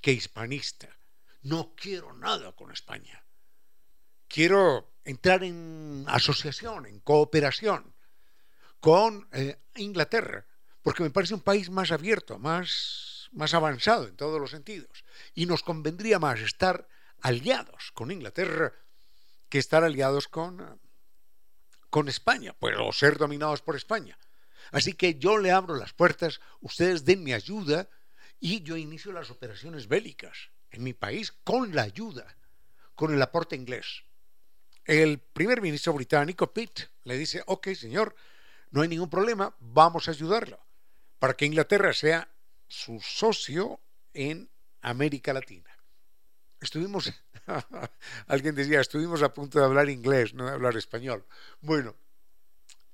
que 0.00 0.12
hispanista. 0.12 0.96
No 1.42 1.74
quiero 1.74 2.12
nada 2.14 2.52
con 2.52 2.70
España. 2.70 3.24
Quiero 4.28 4.94
entrar 5.04 5.42
en 5.42 6.04
asociación, 6.06 6.86
en 6.86 7.00
cooperación 7.00 7.92
con 8.78 9.28
eh, 9.32 9.58
Inglaterra, 9.74 10.46
porque 10.82 11.02
me 11.02 11.10
parece 11.10 11.34
un 11.34 11.40
país 11.40 11.68
más 11.68 11.90
abierto, 11.90 12.38
más, 12.38 13.11
más 13.32 13.54
avanzado 13.54 14.06
en 14.06 14.16
todos 14.16 14.40
los 14.40 14.50
sentidos. 14.50 15.04
Y 15.34 15.46
nos 15.46 15.62
convendría 15.62 16.18
más 16.18 16.40
estar 16.40 16.88
aliados 17.20 17.92
con 17.92 18.10
Inglaterra 18.10 18.72
que 19.48 19.58
estar 19.58 19.84
aliados 19.84 20.28
con, 20.28 20.80
con 21.90 22.08
España, 22.08 22.54
pues, 22.58 22.76
o 22.78 22.92
ser 22.92 23.18
dominados 23.18 23.60
por 23.60 23.76
España. 23.76 24.18
Así 24.70 24.94
que 24.94 25.16
yo 25.16 25.36
le 25.36 25.50
abro 25.50 25.76
las 25.76 25.92
puertas, 25.92 26.40
ustedes 26.60 27.04
denme 27.04 27.34
ayuda 27.34 27.88
y 28.40 28.62
yo 28.62 28.76
inicio 28.76 29.12
las 29.12 29.30
operaciones 29.30 29.88
bélicas 29.88 30.50
en 30.70 30.82
mi 30.82 30.94
país 30.94 31.32
con 31.44 31.74
la 31.74 31.82
ayuda, 31.82 32.34
con 32.94 33.12
el 33.14 33.20
aporte 33.20 33.54
inglés. 33.54 34.04
El 34.84 35.18
primer 35.18 35.60
ministro 35.60 35.92
británico, 35.92 36.52
Pitt, 36.52 36.80
le 37.04 37.18
dice, 37.18 37.42
ok, 37.46 37.68
señor, 37.74 38.16
no 38.70 38.80
hay 38.80 38.88
ningún 38.88 39.10
problema, 39.10 39.54
vamos 39.60 40.08
a 40.08 40.12
ayudarlo 40.12 40.58
para 41.18 41.34
que 41.34 41.44
Inglaterra 41.44 41.92
sea 41.92 42.31
su 42.72 43.00
socio 43.00 43.80
en 44.14 44.50
América 44.80 45.32
Latina 45.32 45.72
estuvimos, 46.62 47.12
alguien 48.26 48.54
decía, 48.54 48.80
estuvimos 48.80 49.22
a 49.22 49.34
punto 49.34 49.58
de 49.58 49.64
hablar 49.64 49.90
inglés, 49.90 50.32
no 50.34 50.46
de 50.46 50.52
hablar 50.52 50.76
español. 50.76 51.24
Bueno, 51.60 51.94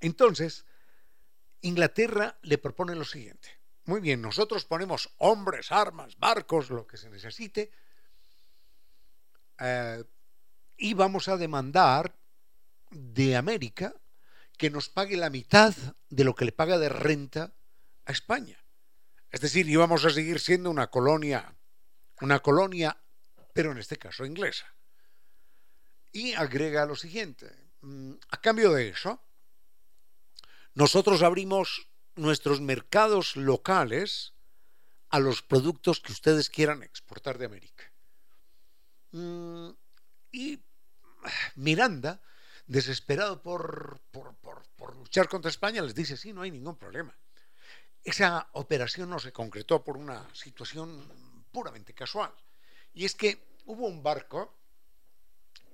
entonces, 0.00 0.64
Inglaterra 1.60 2.38
le 2.42 2.58
propone 2.58 2.94
lo 2.94 3.04
siguiente. 3.04 3.48
Muy 3.84 4.00
bien, 4.00 4.20
nosotros 4.20 4.64
ponemos 4.64 5.10
hombres, 5.18 5.72
armas, 5.72 6.18
barcos, 6.18 6.70
lo 6.70 6.86
que 6.86 6.96
se 6.96 7.10
necesite, 7.10 7.70
eh, 9.58 10.04
y 10.76 10.94
vamos 10.94 11.28
a 11.28 11.36
demandar 11.36 12.14
de 12.90 13.36
América 13.36 13.94
que 14.56 14.70
nos 14.70 14.88
pague 14.88 15.16
la 15.16 15.30
mitad 15.30 15.74
de 16.08 16.24
lo 16.24 16.34
que 16.34 16.44
le 16.44 16.52
paga 16.52 16.78
de 16.78 16.88
renta 16.88 17.52
a 18.04 18.12
España. 18.12 18.58
Es 19.30 19.40
decir, 19.40 19.68
íbamos 19.68 20.04
a 20.04 20.10
seguir 20.10 20.40
siendo 20.40 20.70
una 20.70 20.88
colonia, 20.88 21.54
una 22.20 22.40
colonia 22.40 22.96
pero 23.58 23.72
en 23.72 23.78
este 23.78 23.96
caso 23.96 24.24
inglesa. 24.24 24.72
Y 26.12 26.32
agrega 26.34 26.86
lo 26.86 26.94
siguiente, 26.94 27.52
mm, 27.80 28.12
a 28.30 28.40
cambio 28.40 28.72
de 28.72 28.90
eso, 28.90 29.20
nosotros 30.74 31.22
abrimos 31.22 31.88
nuestros 32.14 32.60
mercados 32.60 33.34
locales 33.34 34.32
a 35.08 35.18
los 35.18 35.42
productos 35.42 35.98
que 35.98 36.12
ustedes 36.12 36.50
quieran 36.50 36.84
exportar 36.84 37.36
de 37.36 37.46
América. 37.46 37.92
Mm, 39.10 39.70
y 40.30 40.62
Miranda, 41.56 42.20
desesperado 42.68 43.42
por, 43.42 44.00
por, 44.12 44.36
por, 44.36 44.96
luchar 44.96 45.28
contra 45.28 45.50
España, 45.50 45.82
les 45.82 45.96
dice, 45.96 46.16
sí, 46.16 46.32
no 46.32 46.42
hay 46.42 46.52
ningún 46.52 46.76
problema. 46.76 47.12
Esa 48.04 48.48
operación 48.52 49.10
no 49.10 49.18
se 49.18 49.32
concretó 49.32 49.84
por 49.84 49.96
una 49.96 50.26
situación 50.34 51.06
puramente 51.52 51.94
casual 51.94 52.32
Y 52.94 53.04
es 53.04 53.14
que 53.14 53.38
hubo 53.66 53.86
un 53.86 54.02
barco, 54.02 54.54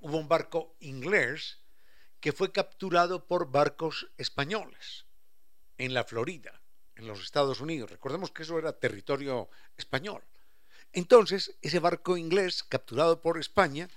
hubo 0.01 0.19
un 0.19 0.29
barco 0.29 0.75
inglés 0.81 1.59
que 2.21 2.33
fue 2.33 2.53
capturado 2.53 3.27
por 3.27 3.51
barcos 3.51 4.09
españoles 4.17 5.05
en 5.79 5.93
la 5.95 6.05
Florida, 6.05 6.61
en 6.97 7.07
los 7.07 7.21
Estados 7.21 7.61
Unidos. 7.61 7.91
Recordemos 7.91 8.31
que 8.31 8.43
eso 8.43 8.59
era 8.59 8.73
territorio 8.73 9.49
español. 9.77 10.23
Entonces, 10.93 11.55
ese 11.61 11.81
barco 11.81 12.17
inglés 12.17 12.63
capturado 12.63 13.21
por 13.21 13.39
España 13.39 13.89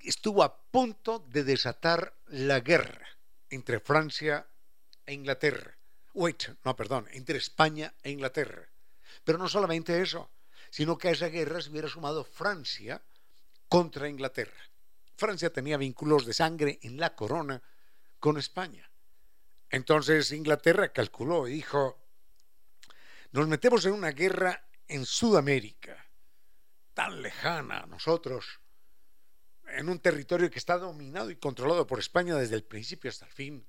estuvo 0.00 0.42
a 0.42 0.56
punto 0.56 1.18
de 1.18 1.44
desatar 1.44 2.14
la 2.28 2.60
guerra 2.60 3.08
entre 3.50 3.80
Francia 3.80 4.46
e 5.04 5.12
Inglaterra. 5.12 5.76
Wait, 6.14 6.48
no, 6.64 6.74
perdón, 6.74 7.06
entre 7.12 7.38
España 7.38 7.94
e 8.02 8.10
Inglaterra. 8.10 8.68
Pero 9.24 9.38
no 9.38 9.48
solamente 9.48 10.00
eso, 10.00 10.30
sino 10.70 10.98
que 10.98 11.08
a 11.08 11.12
esa 11.12 11.28
guerra 11.28 11.60
se 11.60 11.70
hubiera 11.70 11.88
sumado 11.88 12.24
Francia 12.24 13.02
contra 13.68 14.08
Inglaterra. 14.08 14.60
Francia 15.16 15.52
tenía 15.52 15.76
vínculos 15.76 16.26
de 16.26 16.32
sangre 16.32 16.78
en 16.82 16.98
la 16.98 17.14
corona 17.14 17.62
con 18.18 18.38
España. 18.38 18.90
Entonces 19.68 20.32
Inglaterra 20.32 20.92
calculó 20.92 21.46
y 21.46 21.52
dijo, 21.52 22.00
nos 23.32 23.46
metemos 23.46 23.84
en 23.86 23.92
una 23.92 24.10
guerra 24.10 24.64
en 24.88 25.06
Sudamérica, 25.06 26.10
tan 26.94 27.22
lejana 27.22 27.80
a 27.80 27.86
nosotros, 27.86 28.60
en 29.68 29.88
un 29.88 30.00
territorio 30.00 30.50
que 30.50 30.58
está 30.58 30.78
dominado 30.78 31.30
y 31.30 31.36
controlado 31.36 31.86
por 31.86 32.00
España 32.00 32.34
desde 32.34 32.56
el 32.56 32.64
principio 32.64 33.10
hasta 33.10 33.26
el 33.26 33.32
fin, 33.32 33.66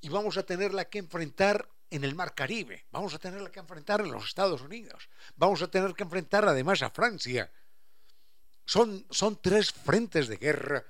y 0.00 0.08
vamos 0.08 0.36
a 0.36 0.44
tenerla 0.44 0.86
que 0.86 0.98
enfrentar 0.98 1.68
en 1.90 2.04
el 2.04 2.14
Mar 2.14 2.34
Caribe, 2.34 2.86
vamos 2.90 3.14
a 3.14 3.18
tenerla 3.18 3.50
que 3.50 3.60
enfrentar 3.60 4.00
en 4.00 4.12
los 4.12 4.24
Estados 4.24 4.62
Unidos, 4.62 5.08
vamos 5.36 5.60
a 5.62 5.70
tener 5.70 5.94
que 5.94 6.04
enfrentar 6.04 6.44
además 6.44 6.82
a 6.82 6.90
Francia. 6.90 7.50
Son, 8.64 9.04
son 9.10 9.40
tres 9.42 9.72
frentes 9.72 10.28
de 10.28 10.36
guerra 10.36 10.84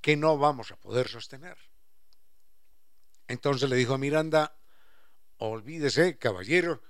que 0.00 0.16
no 0.16 0.36
vamos 0.36 0.72
a 0.72 0.76
poder 0.76 1.08
sostener. 1.08 1.56
Entonces 3.28 3.68
le 3.68 3.76
dijo 3.76 3.94
a 3.94 3.98
Miranda, 3.98 4.56
olvídese, 5.38 6.18
caballero, 6.18 6.82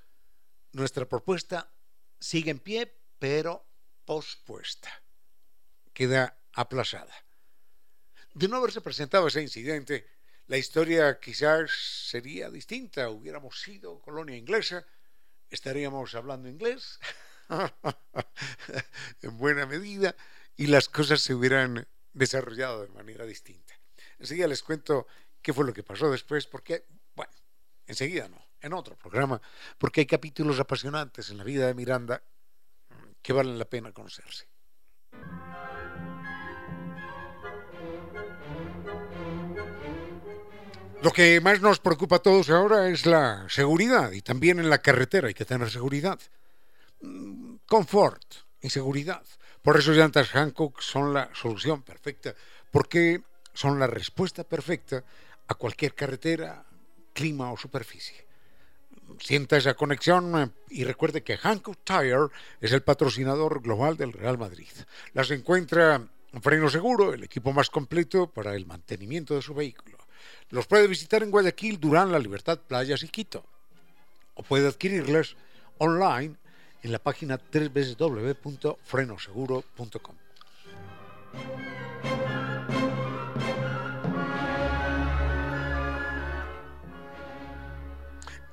nuestra 0.73 1.07
propuesta 1.07 1.71
sigue 2.19 2.51
en 2.51 2.59
pie, 2.59 2.95
pero 3.19 3.67
pospuesta. 4.05 4.91
Queda 5.93 6.39
aplazada. 6.53 7.15
De 8.35 8.49
no 8.49 8.57
haberse 8.57 8.81
presentado 8.81 9.29
ese 9.29 9.43
incidente, 9.43 10.07
la 10.49 10.57
historia 10.57 11.19
quizás 11.19 11.71
sería 11.71 12.51
distinta. 12.51 13.11
Hubiéramos 13.11 13.61
sido 13.61 14.01
colonia 14.01 14.37
inglesa, 14.37 14.87
estaríamos 15.51 16.15
hablando 16.15 16.49
inglés, 16.49 17.01
en 19.23 19.39
buena 19.39 19.67
medida, 19.67 20.15
y 20.57 20.69
las 20.69 20.89
cosas 20.89 21.21
se 21.21 21.35
hubieran 21.35 21.87
desarrollado 22.13 22.83
de 22.83 22.93
manera 22.93 23.25
distinta. 23.27 23.75
Enseguida 24.19 24.47
les 24.47 24.63
cuento 24.63 25.07
qué 25.43 25.53
fue 25.53 25.65
lo 25.65 25.73
que 25.73 25.83
pasó 25.83 26.11
después, 26.11 26.47
porque, 26.47 26.87
bueno, 27.15 27.33
enseguida 27.87 28.29
no, 28.29 28.43
en 28.61 28.73
otro 28.73 28.97
programa, 28.97 29.41
porque 29.79 30.01
hay 30.01 30.07
capítulos 30.07 30.59
apasionantes 30.61 31.31
en 31.31 31.39
la 31.39 31.45
vida 31.45 31.67
de 31.67 31.75
Miranda 31.75 32.23
que 33.21 33.33
valen 33.33 33.59
la 33.59 33.65
pena 33.65 33.93
conocerse. 33.93 34.49
Lo 41.07 41.13
que 41.13 41.41
más 41.41 41.61
nos 41.61 41.79
preocupa 41.79 42.17
a 42.17 42.19
todos 42.19 42.51
ahora 42.51 42.89
es 42.89 43.07
la 43.07 43.47
seguridad 43.49 44.11
y 44.11 44.23
también 44.23 44.59
en 44.59 44.69
la 44.69 44.83
carretera 44.83 45.29
hay 45.29 45.35
que 45.35 45.45
tener 45.45 45.71
seguridad. 45.71 46.19
Mm, 47.01 47.59
confort 47.65 48.25
y 48.61 48.71
seguridad. 48.71 49.23
Por 49.63 49.79
eso 49.79 49.93
llantas 49.93 50.31
Hancock 50.31 50.81
son 50.81 51.15
la 51.15 51.31
solución 51.33 51.83
perfecta, 51.83 52.35
porque 52.73 53.23
son 53.55 53.79
la 53.79 53.87
respuesta 53.87 54.43
perfecta 54.43 55.05
a 55.47 55.55
cualquier 55.55 55.95
carretera, 55.95 56.65
clima 57.13 57.53
o 57.53 57.57
superficie. 57.57 58.27
Sienta 59.21 59.59
esa 59.59 59.75
conexión 59.75 60.37
eh, 60.37 60.51
y 60.71 60.83
recuerde 60.83 61.23
que 61.23 61.39
Hankook 61.39 61.85
Tire 61.85 62.27
es 62.61 62.73
el 62.73 62.83
patrocinador 62.83 63.63
global 63.63 63.97
del 63.97 64.13
Real 64.13 64.39
Madrid. 64.39 64.73
Las 65.13 65.31
encuentra 65.31 66.05
en 66.33 66.43
Freno 66.43 66.69
Seguro, 66.69 67.15
el 67.15 67.23
equipo 67.23 67.53
más 67.53 67.71
completo 67.71 68.29
para 68.29 68.57
el 68.57 68.67
mantenimiento 68.67 69.37
de 69.37 69.43
su 69.43 69.55
vehículo. 69.55 69.96
Los 70.51 70.67
puede 70.67 70.87
visitar 70.87 71.23
en 71.23 71.31
Guayaquil, 71.31 71.81
Durán, 71.81 72.13
La 72.13 72.19
Libertad, 72.19 72.59
Playas 72.59 73.03
y 73.03 73.09
Quito. 73.09 73.43
O 74.35 74.43
puede 74.43 74.69
adquirirlas 74.69 75.35
online 75.79 76.37
en 76.83 76.93
la 76.93 76.99
página 76.99 77.41
www.frenoseguro.com. 77.53 80.17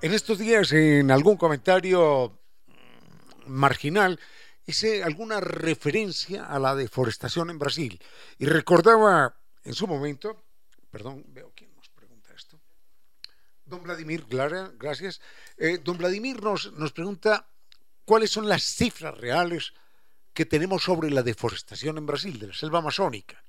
En 0.02 0.14
estos 0.14 0.38
días, 0.38 0.72
en 0.74 1.12
algún 1.12 1.38
comentario 1.38 2.38
marginal, 3.46 4.20
hice 4.66 5.02
alguna 5.02 5.40
referencia 5.40 6.46
a 6.46 6.60
la 6.60 6.76
deforestación 6.76 7.50
en 7.50 7.58
Brasil 7.58 8.02
y 8.38 8.46
recordaba 8.46 9.38
en 9.64 9.74
su 9.74 9.88
momento, 9.88 10.43
perdón, 10.94 11.26
veo 11.30 11.52
quién 11.56 11.74
nos 11.76 11.90
pregunta 11.90 12.32
esto. 12.36 12.62
Don 13.66 13.82
Vladimir, 13.82 14.28
gracias. 14.30 15.22
Eh, 15.58 15.80
don 15.84 15.98
Vladimir 15.98 16.38
nos, 16.44 16.72
nos 16.74 16.94
pregunta 16.94 17.48
cuáles 18.06 18.30
son 18.30 18.48
las 18.48 18.62
cifras 18.62 19.18
reales 19.18 19.74
que 20.36 20.46
tenemos 20.46 20.84
sobre 20.84 21.10
la 21.10 21.24
deforestación 21.24 21.98
en 21.98 22.06
Brasil, 22.06 22.38
de 22.38 22.48
la 22.48 22.54
selva 22.54 22.78
amazónica. 22.78 23.44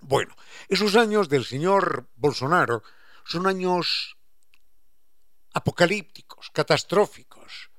Bueno, 0.00 0.34
esos 0.68 0.96
años 0.96 1.28
del 1.28 1.44
señor 1.44 2.08
Bolsonaro 2.16 2.82
son 3.24 3.46
años 3.46 4.16
apocalípticos, 5.52 6.50
catastróficos, 6.50 7.70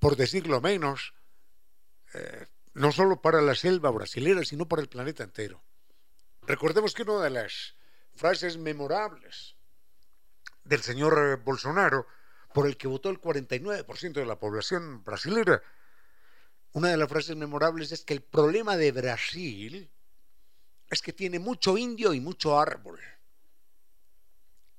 por 0.00 0.16
decirlo 0.16 0.60
menos, 0.60 1.14
eh, 2.14 2.48
no 2.74 2.90
solo 2.90 3.22
para 3.22 3.40
la 3.42 3.54
selva 3.54 3.90
brasilera, 3.92 4.44
sino 4.44 4.66
para 4.66 4.82
el 4.82 4.88
planeta 4.88 5.22
entero. 5.22 5.62
Recordemos 6.42 6.94
que 6.94 7.02
una 7.02 7.22
de 7.22 7.30
las 7.30 7.75
frases 8.16 8.58
memorables 8.58 9.56
del 10.64 10.82
señor 10.82 11.42
Bolsonaro, 11.44 12.06
por 12.52 12.66
el 12.66 12.76
que 12.76 12.88
votó 12.88 13.10
el 13.10 13.20
49% 13.20 14.12
de 14.12 14.26
la 14.26 14.38
población 14.38 15.04
brasilera, 15.04 15.62
una 16.72 16.88
de 16.88 16.96
las 16.96 17.08
frases 17.08 17.36
memorables 17.36 17.92
es 17.92 18.04
que 18.04 18.14
el 18.14 18.22
problema 18.22 18.76
de 18.76 18.92
Brasil 18.92 19.90
es 20.90 21.02
que 21.02 21.12
tiene 21.12 21.38
mucho 21.38 21.78
indio 21.78 22.12
y 22.12 22.20
mucho 22.20 22.58
árbol, 22.58 23.00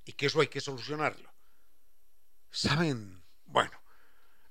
y 0.05 0.13
que 0.13 0.27
eso 0.27 0.41
hay 0.41 0.47
que 0.47 0.61
solucionarlo. 0.61 1.31
¿Saben? 2.49 3.23
Bueno, 3.45 3.81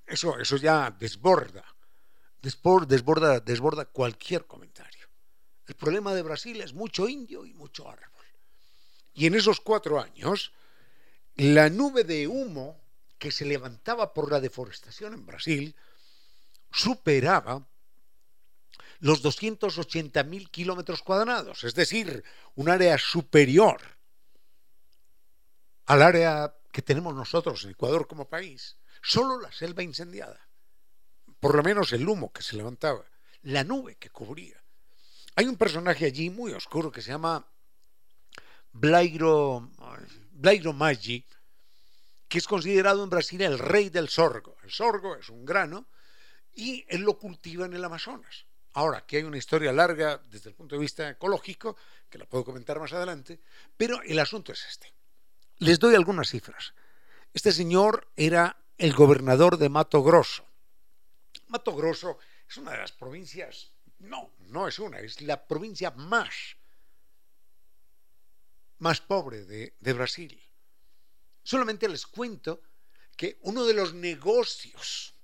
eso, 0.07 0.39
eso 0.39 0.57
ya 0.57 0.91
desborda, 0.91 1.64
desborda, 2.41 3.41
desborda 3.41 3.84
cualquier 3.87 4.47
comentario. 4.47 5.07
El 5.66 5.74
problema 5.74 6.14
de 6.14 6.22
Brasil 6.22 6.61
es 6.61 6.72
mucho 6.72 7.09
indio 7.09 7.45
y 7.45 7.53
mucho 7.55 7.89
árbol. 7.89 8.15
Y 9.16 9.26
en 9.26 9.34
esos 9.34 9.60
cuatro 9.60 9.98
años, 9.98 10.52
la 11.36 11.70
nube 11.70 12.04
de 12.04 12.28
humo 12.28 12.78
que 13.18 13.32
se 13.32 13.46
levantaba 13.46 14.12
por 14.12 14.30
la 14.30 14.40
deforestación 14.40 15.14
en 15.14 15.24
Brasil 15.24 15.74
superaba 16.70 17.66
los 19.00 19.24
280.000 19.24 20.50
kilómetros 20.50 21.02
cuadrados, 21.02 21.64
es 21.64 21.74
decir, 21.74 22.24
un 22.54 22.68
área 22.68 22.98
superior 22.98 23.80
al 25.86 26.02
área 26.02 26.54
que 26.70 26.82
tenemos 26.82 27.14
nosotros 27.14 27.64
en 27.64 27.70
Ecuador 27.70 28.06
como 28.06 28.28
país, 28.28 28.76
solo 29.00 29.40
la 29.40 29.50
selva 29.50 29.82
incendiada, 29.82 30.46
por 31.40 31.54
lo 31.54 31.62
menos 31.62 31.92
el 31.94 32.06
humo 32.06 32.32
que 32.32 32.42
se 32.42 32.56
levantaba, 32.56 33.04
la 33.42 33.64
nube 33.64 33.96
que 33.96 34.10
cubría. 34.10 34.62
Hay 35.36 35.46
un 35.46 35.56
personaje 35.56 36.04
allí 36.04 36.28
muy 36.28 36.52
oscuro 36.52 36.92
que 36.92 37.00
se 37.00 37.12
llama 37.12 37.46
Blairo, 38.78 39.70
Blairo 40.32 40.72
Maggi, 40.72 41.24
que 42.28 42.38
es 42.38 42.46
considerado 42.46 43.02
en 43.02 43.10
Brasil 43.10 43.40
el 43.42 43.58
rey 43.58 43.88
del 43.88 44.08
sorgo. 44.08 44.56
El 44.62 44.70
sorgo 44.70 45.16
es 45.16 45.28
un 45.30 45.44
grano 45.44 45.86
y 46.54 46.84
él 46.88 47.02
lo 47.02 47.18
cultiva 47.18 47.66
en 47.66 47.74
el 47.74 47.84
Amazonas. 47.84 48.44
Ahora, 48.74 49.06
que 49.06 49.16
hay 49.16 49.22
una 49.22 49.38
historia 49.38 49.72
larga 49.72 50.20
desde 50.30 50.50
el 50.50 50.54
punto 50.54 50.74
de 50.74 50.82
vista 50.82 51.08
ecológico, 51.08 51.76
que 52.10 52.18
la 52.18 52.26
puedo 52.26 52.44
comentar 52.44 52.78
más 52.78 52.92
adelante, 52.92 53.40
pero 53.76 54.02
el 54.02 54.18
asunto 54.18 54.52
es 54.52 54.66
este. 54.68 54.92
Les 55.58 55.78
doy 55.78 55.94
algunas 55.94 56.28
cifras. 56.28 56.74
Este 57.32 57.52
señor 57.52 58.08
era 58.16 58.58
el 58.76 58.92
gobernador 58.92 59.56
de 59.56 59.70
Mato 59.70 60.02
Grosso. 60.02 60.44
Mato 61.48 61.74
Grosso 61.74 62.18
es 62.46 62.56
una 62.58 62.72
de 62.72 62.78
las 62.78 62.92
provincias, 62.92 63.72
no, 64.00 64.32
no 64.48 64.68
es 64.68 64.78
una, 64.78 64.98
es 64.98 65.22
la 65.22 65.46
provincia 65.46 65.90
más, 65.92 66.56
más 68.78 69.00
pobre 69.00 69.44
de, 69.44 69.92
Brasil. 69.92 70.42
Solamente 71.42 71.88
les 71.88 72.06
cuento 72.06 72.62
que 73.16 73.38
uno 73.42 73.64
de 73.64 73.74
los 73.74 73.94
negocios 73.94 75.14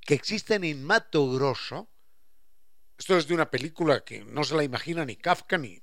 que 0.00 0.14
existen 0.14 0.64
en 0.64 0.84
Mato 0.84 1.30
Grosso, 1.32 1.88
esto 2.98 3.16
es 3.16 3.26
de 3.26 3.34
una 3.34 3.50
película 3.50 4.04
que 4.04 4.24
no 4.24 4.44
se 4.44 4.54
la 4.54 4.64
imagina 4.64 5.04
ni 5.04 5.16
Kafka 5.16 5.58
ni, 5.58 5.80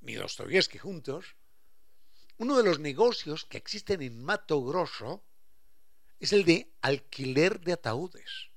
ni 0.00 0.14
Dostoyevsky 0.14 0.78
juntos, 0.78 1.34
uno 2.38 2.56
de 2.56 2.64
los 2.64 2.78
negocios 2.78 3.44
que 3.44 3.58
existen 3.58 4.02
en 4.02 4.22
Mato 4.22 4.62
Grosso 4.62 5.24
es 6.20 6.32
el 6.32 6.44
de 6.44 6.70
alquiler 6.82 7.60
de 7.60 7.72
ataúdes. 7.72 8.50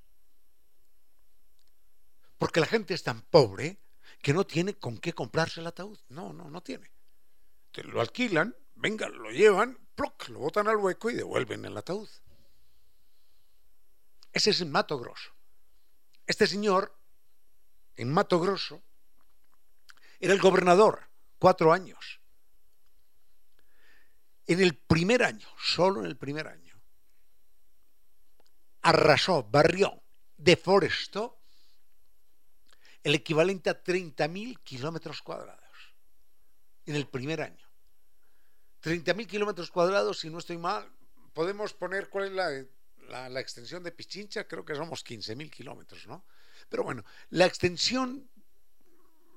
Porque 2.37 2.59
la 2.59 2.65
gente 2.65 2.93
es 2.93 3.03
tan 3.03 3.21
pobre 3.21 3.79
que 4.21 4.33
no 4.33 4.45
tiene 4.45 4.75
con 4.75 4.97
qué 4.97 5.13
comprarse 5.13 5.59
el 5.59 5.67
ataúd. 5.67 5.99
No, 6.09 6.33
no, 6.33 6.49
no 6.49 6.61
tiene. 6.61 6.91
Lo 7.73 8.01
alquilan, 8.01 8.55
venga, 8.75 9.09
lo 9.09 9.31
llevan, 9.31 9.77
lo 10.29 10.39
botan 10.39 10.67
al 10.67 10.77
hueco 10.77 11.09
y 11.09 11.15
devuelven 11.15 11.65
el 11.65 11.77
ataúd. 11.77 12.09
Ese 14.31 14.51
es 14.51 14.61
en 14.61 14.71
Mato 14.71 14.97
Grosso. 14.99 15.31
Este 16.25 16.47
señor, 16.47 16.95
en 17.95 18.11
Mato 18.11 18.39
Grosso, 18.39 18.81
era 20.19 20.33
el 20.33 20.39
gobernador, 20.39 21.09
cuatro 21.37 21.73
años. 21.73 22.19
En 24.45 24.61
el 24.61 24.75
primer 24.75 25.23
año, 25.23 25.47
solo 25.57 26.01
en 26.01 26.05
el 26.05 26.17
primer 26.17 26.47
año, 26.47 26.79
arrasó, 28.81 29.43
barrió, 29.43 30.01
deforestó 30.37 31.39
el 33.03 33.15
equivalente 33.15 33.69
a 33.69 33.83
30.000 33.83 34.59
kilómetros 34.63 35.21
cuadrados 35.21 35.58
en 36.89 36.95
el 36.95 37.07
primer 37.07 37.41
año. 37.41 37.69
30.000 38.83 39.27
kilómetros 39.27 39.69
cuadrados, 39.69 40.19
si 40.19 40.29
no 40.29 40.39
estoy 40.39 40.57
mal, 40.57 40.91
podemos 41.33 41.73
poner 41.73 42.09
cuál 42.09 42.25
es 42.25 42.31
la, 42.31 43.29
la, 43.29 43.39
extensión 43.39 43.83
de 43.83 43.91
Pichincha, 43.91 44.47
creo 44.47 44.65
que 44.65 44.73
somos 44.73 45.05
15.000 45.05 45.51
kilómetros, 45.51 46.07
¿no? 46.07 46.25
Pero 46.67 46.83
bueno, 46.83 47.05
la 47.29 47.45
extensión, 47.45 48.27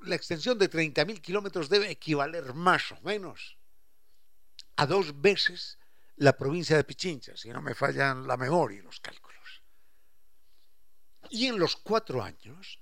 la 0.03 0.14
extensión 0.14 0.59
de 0.59 0.70
30.000 0.70 1.20
kilómetros 1.20 1.68
debe 1.68 1.90
equivaler 1.90 2.55
más 2.55 2.90
o 2.92 3.00
menos 3.03 3.59
a 4.76 4.86
dos 4.86 5.20
veces 5.20 5.78
la 6.16 6.34
provincia 6.34 6.76
de 6.76 6.84
Pichincha, 6.84 7.36
si 7.36 7.50
no 7.50 7.61
me 7.61 7.74
fallan 7.74 8.26
la 8.26 8.38
memoria 8.38 8.78
y 8.78 8.82
los 8.82 9.00
cálculos. 9.00 9.62
Y 11.28 11.48
en 11.48 11.59
los 11.59 11.76
cuatro 11.76 12.22
años, 12.22 12.80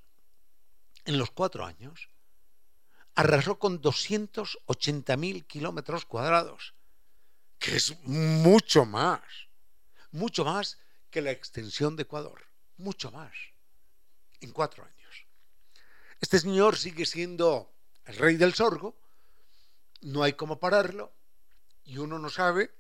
en 1.05 1.19
los 1.19 1.33
cuatro 1.33 1.65
años, 1.65 2.10
arrasó 3.15 3.59
con 3.59 3.81
280.000 3.81 5.47
kilómetros 5.47 6.05
cuadrados, 6.05 6.75
que 7.59 7.77
es 7.77 7.99
mucho 8.05 8.85
más, 8.85 9.21
mucho 10.11 10.45
más 10.45 10.79
que 11.11 11.21
la 11.21 11.31
extensión 11.31 11.97
de 11.97 12.03
Ecuador, 12.03 12.47
mucho 12.77 13.11
más, 13.11 13.33
en 14.41 14.53
cuatro 14.53 14.85
años. 14.85 15.27
Este 16.21 16.39
señor 16.39 16.77
sigue 16.77 17.07
siendo 17.07 17.73
el 18.05 18.17
rey 18.17 18.37
del 18.37 18.55
sorgo, 18.55 18.97
no 20.03 20.23
hay 20.23 20.35
cómo 20.35 20.59
pararlo, 20.59 21.13
y 21.85 21.99
uno 21.99 22.19
no 22.19 22.31
sabe 22.31 22.71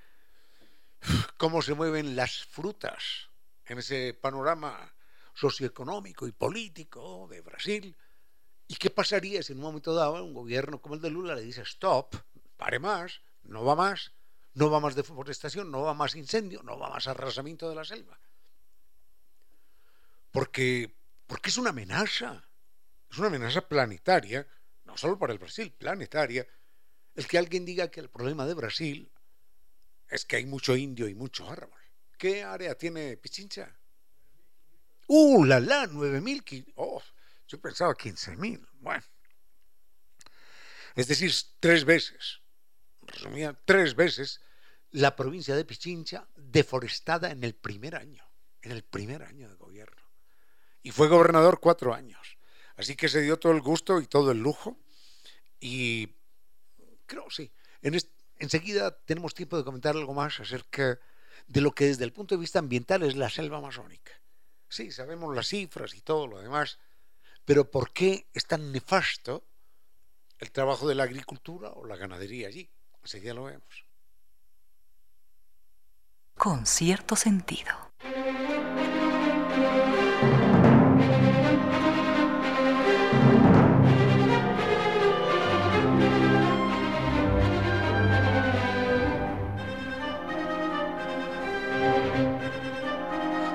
cómo 1.36 1.62
se 1.62 1.74
mueven 1.74 2.16
las 2.16 2.44
frutas 2.44 3.28
en 3.66 3.78
ese 3.78 4.14
panorama 4.14 4.92
socioeconómico 5.34 6.26
y 6.26 6.32
político 6.32 7.26
de 7.30 7.40
Brasil 7.40 7.96
¿Y 8.70 8.76
qué 8.76 8.88
pasaría 8.88 9.42
si 9.42 9.52
en 9.52 9.58
un 9.58 9.64
momento 9.64 9.92
dado 9.92 10.24
un 10.24 10.32
gobierno 10.32 10.80
como 10.80 10.94
el 10.94 11.00
de 11.00 11.10
Lula 11.10 11.34
le 11.34 11.42
dice 11.42 11.62
stop, 11.62 12.14
pare 12.56 12.78
más, 12.78 13.20
no 13.42 13.64
va 13.64 13.74
más, 13.74 14.12
no 14.54 14.70
va 14.70 14.78
más 14.78 14.94
deforestación, 14.94 15.72
no 15.72 15.82
va 15.82 15.92
más 15.92 16.14
incendio, 16.14 16.62
no 16.62 16.78
va 16.78 16.88
más 16.88 17.08
arrasamiento 17.08 17.68
de 17.68 17.74
la 17.74 17.84
selva? 17.84 18.16
Porque, 20.30 20.94
porque 21.26 21.50
es 21.50 21.58
una 21.58 21.70
amenaza, 21.70 22.44
es 23.10 23.18
una 23.18 23.26
amenaza 23.26 23.66
planetaria, 23.66 24.46
no 24.84 24.96
solo 24.96 25.18
para 25.18 25.32
el 25.32 25.40
Brasil, 25.40 25.72
planetaria, 25.76 26.46
el 27.16 27.26
que 27.26 27.38
alguien 27.38 27.64
diga 27.64 27.90
que 27.90 27.98
el 27.98 28.08
problema 28.08 28.46
de 28.46 28.54
Brasil 28.54 29.10
es 30.08 30.24
que 30.24 30.36
hay 30.36 30.46
mucho 30.46 30.76
indio 30.76 31.08
y 31.08 31.16
mucho 31.16 31.50
árbol. 31.50 31.80
¿Qué 32.16 32.44
área 32.44 32.76
tiene 32.76 33.16
Pichincha? 33.16 33.76
¡Uh, 35.08 35.44
la 35.44 35.58
la! 35.58 35.88
9000 35.88 36.44
kilómetros. 36.44 36.74
Oh, 36.76 37.02
yo 37.50 37.60
pensaba 37.60 37.94
15.000. 37.94 38.64
Bueno. 38.80 39.04
Es 40.94 41.08
decir, 41.08 41.32
tres 41.58 41.84
veces, 41.84 42.40
resumía, 43.02 43.58
tres 43.64 43.94
veces 43.94 44.40
la 44.92 45.16
provincia 45.16 45.56
de 45.56 45.64
Pichincha 45.64 46.28
deforestada 46.36 47.30
en 47.30 47.42
el 47.44 47.54
primer 47.54 47.96
año, 47.96 48.24
en 48.62 48.72
el 48.72 48.82
primer 48.82 49.22
año 49.22 49.48
de 49.48 49.56
gobierno. 49.56 50.02
Y 50.82 50.92
fue 50.92 51.08
gobernador 51.08 51.60
cuatro 51.60 51.92
años. 51.94 52.38
Así 52.76 52.96
que 52.96 53.08
se 53.08 53.20
dio 53.20 53.38
todo 53.38 53.52
el 53.52 53.60
gusto 53.60 54.00
y 54.00 54.06
todo 54.06 54.30
el 54.30 54.38
lujo. 54.38 54.78
Y 55.60 56.08
creo, 57.06 57.30
sí, 57.30 57.52
en 57.82 57.98
enseguida 58.38 58.96
tenemos 59.04 59.34
tiempo 59.34 59.56
de 59.56 59.64
comentar 59.64 59.94
algo 59.96 60.14
más 60.14 60.40
acerca 60.40 60.98
de 61.46 61.60
lo 61.60 61.72
que 61.72 61.86
desde 61.86 62.04
el 62.04 62.12
punto 62.12 62.34
de 62.34 62.40
vista 62.40 62.58
ambiental 62.60 63.02
es 63.02 63.16
la 63.16 63.28
selva 63.28 63.58
amazónica. 63.58 64.12
Sí, 64.68 64.92
sabemos 64.92 65.34
las 65.34 65.48
cifras 65.48 65.94
y 65.94 66.00
todo 66.00 66.26
lo 66.28 66.40
demás, 66.40 66.78
pero 67.44 67.70
¿por 67.70 67.92
qué 67.92 68.26
es 68.32 68.46
tan 68.46 68.72
nefasto 68.72 69.44
el 70.38 70.50
trabajo 70.50 70.88
de 70.88 70.94
la 70.94 71.04
agricultura 71.04 71.70
o 71.70 71.84
la 71.84 71.96
ganadería 71.96 72.48
allí? 72.48 72.70
ya 73.22 73.34
lo 73.34 73.44
vemos. 73.44 73.86
Con 76.36 76.66
cierto 76.66 77.16
sentido. 77.16 77.90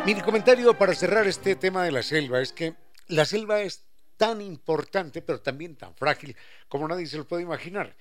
Mi 0.06 0.22
comentario 0.22 0.78
para 0.78 0.94
cerrar 0.94 1.26
este 1.26 1.56
tema 1.56 1.84
de 1.84 1.92
la 1.92 2.04
selva 2.04 2.40
es 2.40 2.54
que 2.54 2.76
la 3.08 3.26
selva 3.26 3.62
es 3.62 3.86
tan 4.18 4.42
importante, 4.42 5.22
pero 5.22 5.42
también 5.42 5.76
tan 5.76 5.96
frágil 5.96 6.36
como 6.68 6.88
nadie 6.88 7.08
se 7.08 7.18
lo 7.18 7.28
puede 7.28 7.44
imaginar. 7.44 7.96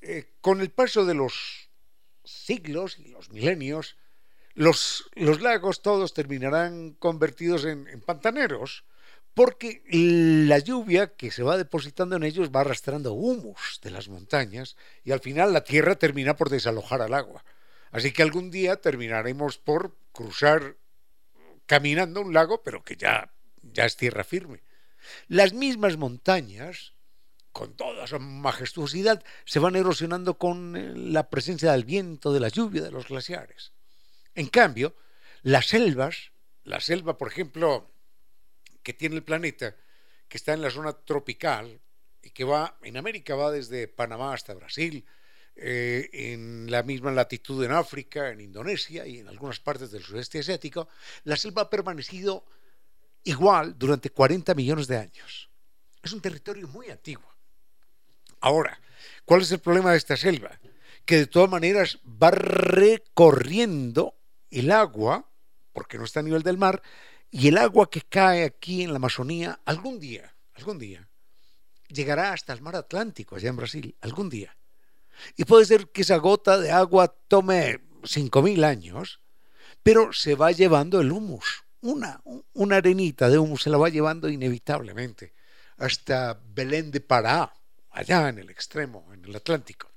Eh, 0.00 0.32
con 0.40 0.60
el 0.60 0.70
paso 0.70 1.04
de 1.04 1.14
los 1.14 1.70
siglos 2.24 2.98
y 2.98 3.08
los 3.08 3.30
milenios, 3.30 3.96
los, 4.54 5.10
los 5.14 5.40
lagos 5.40 5.82
todos 5.82 6.14
terminarán 6.14 6.92
convertidos 6.92 7.64
en, 7.64 7.88
en, 7.88 8.00
pantaneros, 8.00 8.84
porque 9.34 9.82
la 9.88 10.58
lluvia 10.58 11.14
que 11.14 11.30
se 11.30 11.42
va 11.42 11.56
depositando 11.56 12.16
en 12.16 12.24
ellos 12.24 12.50
va 12.50 12.60
arrastrando 12.60 13.12
humus 13.12 13.80
de 13.82 13.90
las 13.90 14.08
montañas 14.08 14.76
y 15.04 15.12
al 15.12 15.20
final 15.20 15.52
la 15.52 15.64
tierra 15.64 15.94
termina 15.96 16.36
por 16.36 16.50
desalojar 16.50 17.02
al 17.02 17.14
agua. 17.14 17.44
Así 17.90 18.12
que 18.12 18.22
algún 18.22 18.50
día 18.50 18.80
terminaremos 18.80 19.58
por 19.58 19.96
cruzar 20.12 20.76
caminando 21.66 22.20
un 22.20 22.34
lago, 22.34 22.62
pero 22.62 22.82
que 22.82 22.96
ya 22.96 23.32
ya 23.62 23.84
es 23.84 23.96
tierra 23.96 24.24
firme. 24.24 24.62
Las 25.28 25.52
mismas 25.52 25.96
montañas, 25.96 26.94
con 27.52 27.76
toda 27.76 28.06
su 28.06 28.18
majestuosidad, 28.18 29.22
se 29.44 29.58
van 29.58 29.76
erosionando 29.76 30.38
con 30.38 30.76
eh, 30.76 30.92
la 30.94 31.30
presencia 31.30 31.72
del 31.72 31.84
viento, 31.84 32.32
de 32.32 32.40
la 32.40 32.48
lluvia, 32.48 32.82
de 32.82 32.90
los 32.90 33.08
glaciares. 33.08 33.72
En 34.34 34.48
cambio, 34.48 34.94
las 35.42 35.66
selvas, 35.66 36.32
la 36.64 36.80
selva, 36.80 37.16
por 37.16 37.28
ejemplo, 37.28 37.90
que 38.82 38.92
tiene 38.92 39.16
el 39.16 39.24
planeta, 39.24 39.76
que 40.28 40.36
está 40.36 40.52
en 40.52 40.62
la 40.62 40.70
zona 40.70 40.92
tropical 40.92 41.80
y 42.22 42.30
que 42.30 42.44
va, 42.44 42.78
en 42.82 42.96
América 42.96 43.34
va 43.34 43.50
desde 43.50 43.88
Panamá 43.88 44.34
hasta 44.34 44.54
Brasil, 44.54 45.06
eh, 45.60 46.08
en 46.12 46.70
la 46.70 46.84
misma 46.84 47.10
latitud 47.10 47.64
en 47.64 47.72
África, 47.72 48.30
en 48.30 48.40
Indonesia 48.40 49.06
y 49.06 49.18
en 49.18 49.28
algunas 49.28 49.58
partes 49.58 49.90
del 49.90 50.04
sudeste 50.04 50.38
asiático, 50.38 50.88
la 51.24 51.36
selva 51.36 51.62
ha 51.62 51.70
permanecido 51.70 52.44
igual 53.24 53.78
durante 53.78 54.10
40 54.10 54.54
millones 54.54 54.86
de 54.86 54.96
años. 54.96 55.50
Es 56.02 56.12
un 56.12 56.20
territorio 56.20 56.68
muy 56.68 56.90
antiguo. 56.90 57.28
Ahora, 58.40 58.80
¿cuál 59.24 59.42
es 59.42 59.52
el 59.52 59.58
problema 59.58 59.92
de 59.92 59.98
esta 59.98 60.16
selva? 60.16 60.58
Que 61.04 61.16
de 61.16 61.26
todas 61.26 61.50
maneras 61.50 61.98
va 62.04 62.30
recorriendo 62.30 64.14
el 64.50 64.70
agua, 64.70 65.28
porque 65.72 65.98
no 65.98 66.04
está 66.04 66.20
a 66.20 66.22
nivel 66.22 66.42
del 66.42 66.58
mar, 66.58 66.82
y 67.30 67.48
el 67.48 67.58
agua 67.58 67.90
que 67.90 68.02
cae 68.02 68.44
aquí 68.44 68.82
en 68.82 68.90
la 68.90 68.96
Amazonía, 68.96 69.60
algún 69.64 69.98
día, 69.98 70.34
algún 70.54 70.78
día, 70.78 71.08
llegará 71.88 72.32
hasta 72.32 72.52
el 72.52 72.62
mar 72.62 72.76
Atlántico, 72.76 73.36
allá 73.36 73.50
en 73.50 73.56
Brasil, 73.56 73.96
algún 74.00 74.30
día. 74.30 74.56
Y 75.36 75.44
puede 75.44 75.64
ser 75.64 75.88
que 75.88 76.02
esa 76.02 76.16
gota 76.16 76.58
de 76.58 76.70
agua 76.70 77.08
tome 77.28 77.80
5.000 78.02 78.64
años, 78.64 79.20
pero 79.82 80.12
se 80.12 80.34
va 80.34 80.52
llevando 80.52 81.00
el 81.00 81.12
humus 81.12 81.64
una, 81.80 82.20
una 82.54 82.76
arenita 82.76 83.28
de 83.28 83.38
humo 83.38 83.56
se 83.56 83.70
la 83.70 83.78
va 83.78 83.88
llevando 83.88 84.28
inevitablemente 84.28 85.34
hasta 85.78 86.40
Belén 86.44 86.90
de 86.90 87.00
Pará, 87.00 87.52
allá 87.90 88.28
en 88.28 88.38
el 88.38 88.50
extremo, 88.50 89.12
en 89.12 89.24
el 89.24 89.36
Atlántico. 89.36 89.90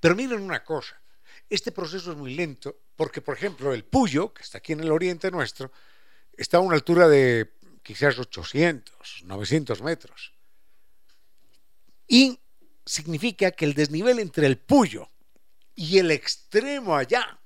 Pero 0.00 0.16
miren 0.16 0.40
una 0.40 0.64
cosa, 0.64 1.00
este 1.48 1.72
proceso 1.72 2.12
es 2.12 2.16
muy 2.16 2.34
lento 2.34 2.80
porque, 2.96 3.20
por 3.20 3.36
ejemplo, 3.36 3.72
el 3.72 3.84
Puyo, 3.84 4.34
que 4.34 4.42
está 4.42 4.58
aquí 4.58 4.72
en 4.72 4.80
el 4.80 4.92
oriente 4.92 5.30
nuestro, 5.30 5.72
está 6.32 6.58
a 6.58 6.60
una 6.60 6.74
altura 6.74 7.08
de 7.08 7.54
quizás 7.82 8.18
800, 8.18 9.22
900 9.24 9.82
metros. 9.82 10.32
Y 12.06 12.38
significa 12.84 13.52
que 13.52 13.64
el 13.64 13.74
desnivel 13.74 14.18
entre 14.18 14.46
el 14.46 14.58
Puyo 14.58 15.10
y 15.74 15.98
el 15.98 16.10
extremo 16.10 16.96
allá 16.96 17.39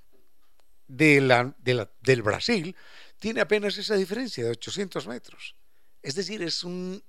del 0.87 2.23
Brasil 2.23 2.77
tiene 3.19 3.41
apenas 3.41 3.79
esa 3.79 3.95
diferencia 3.95 4.45
de 4.45 4.51
800 4.51 5.07
metros. 5.07 5.57
Es 6.03 6.15
decir, 6.15 6.43
es 6.43 6.65
un, 6.65 7.03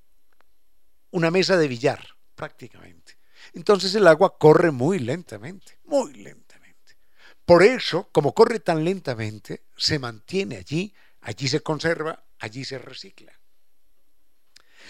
una 1.11 1.31
mesa 1.31 1.57
de 1.57 1.67
billar, 1.67 2.07
prácticamente. 2.35 3.17
Entonces 3.53 3.93
el 3.95 4.07
agua 4.07 4.37
corre 4.37 4.71
muy 4.71 4.99
lentamente, 4.99 5.79
muy 5.83 6.13
lentamente. 6.13 6.97
Por 7.45 7.63
eso, 7.63 8.09
como 8.11 8.33
corre 8.33 8.59
tan 8.59 8.83
lentamente, 8.83 9.65
se 9.75 9.99
mantiene 9.99 10.57
allí, 10.57 10.93
allí 11.21 11.47
se 11.47 11.61
conserva, 11.61 12.25
allí 12.39 12.65
se 12.65 12.79
recicla. 12.79 13.39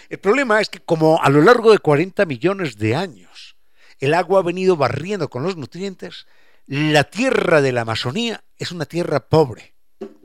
El 0.08 0.18
problema 0.18 0.60
es 0.60 0.68
que 0.68 0.80
como 0.80 1.22
a 1.22 1.28
lo 1.28 1.42
largo 1.42 1.72
de 1.72 1.78
40 1.78 2.24
millones 2.26 2.78
de 2.78 2.94
años 2.94 3.56
el 3.98 4.14
agua 4.14 4.40
ha 4.40 4.42
venido 4.42 4.76
barriendo 4.76 5.28
con 5.28 5.42
los 5.42 5.56
nutrientes, 5.56 6.26
la 6.66 7.04
tierra 7.04 7.60
de 7.60 7.72
la 7.72 7.82
Amazonía 7.82 8.44
es 8.58 8.72
una 8.72 8.86
tierra 8.86 9.20
pobre. 9.20 9.74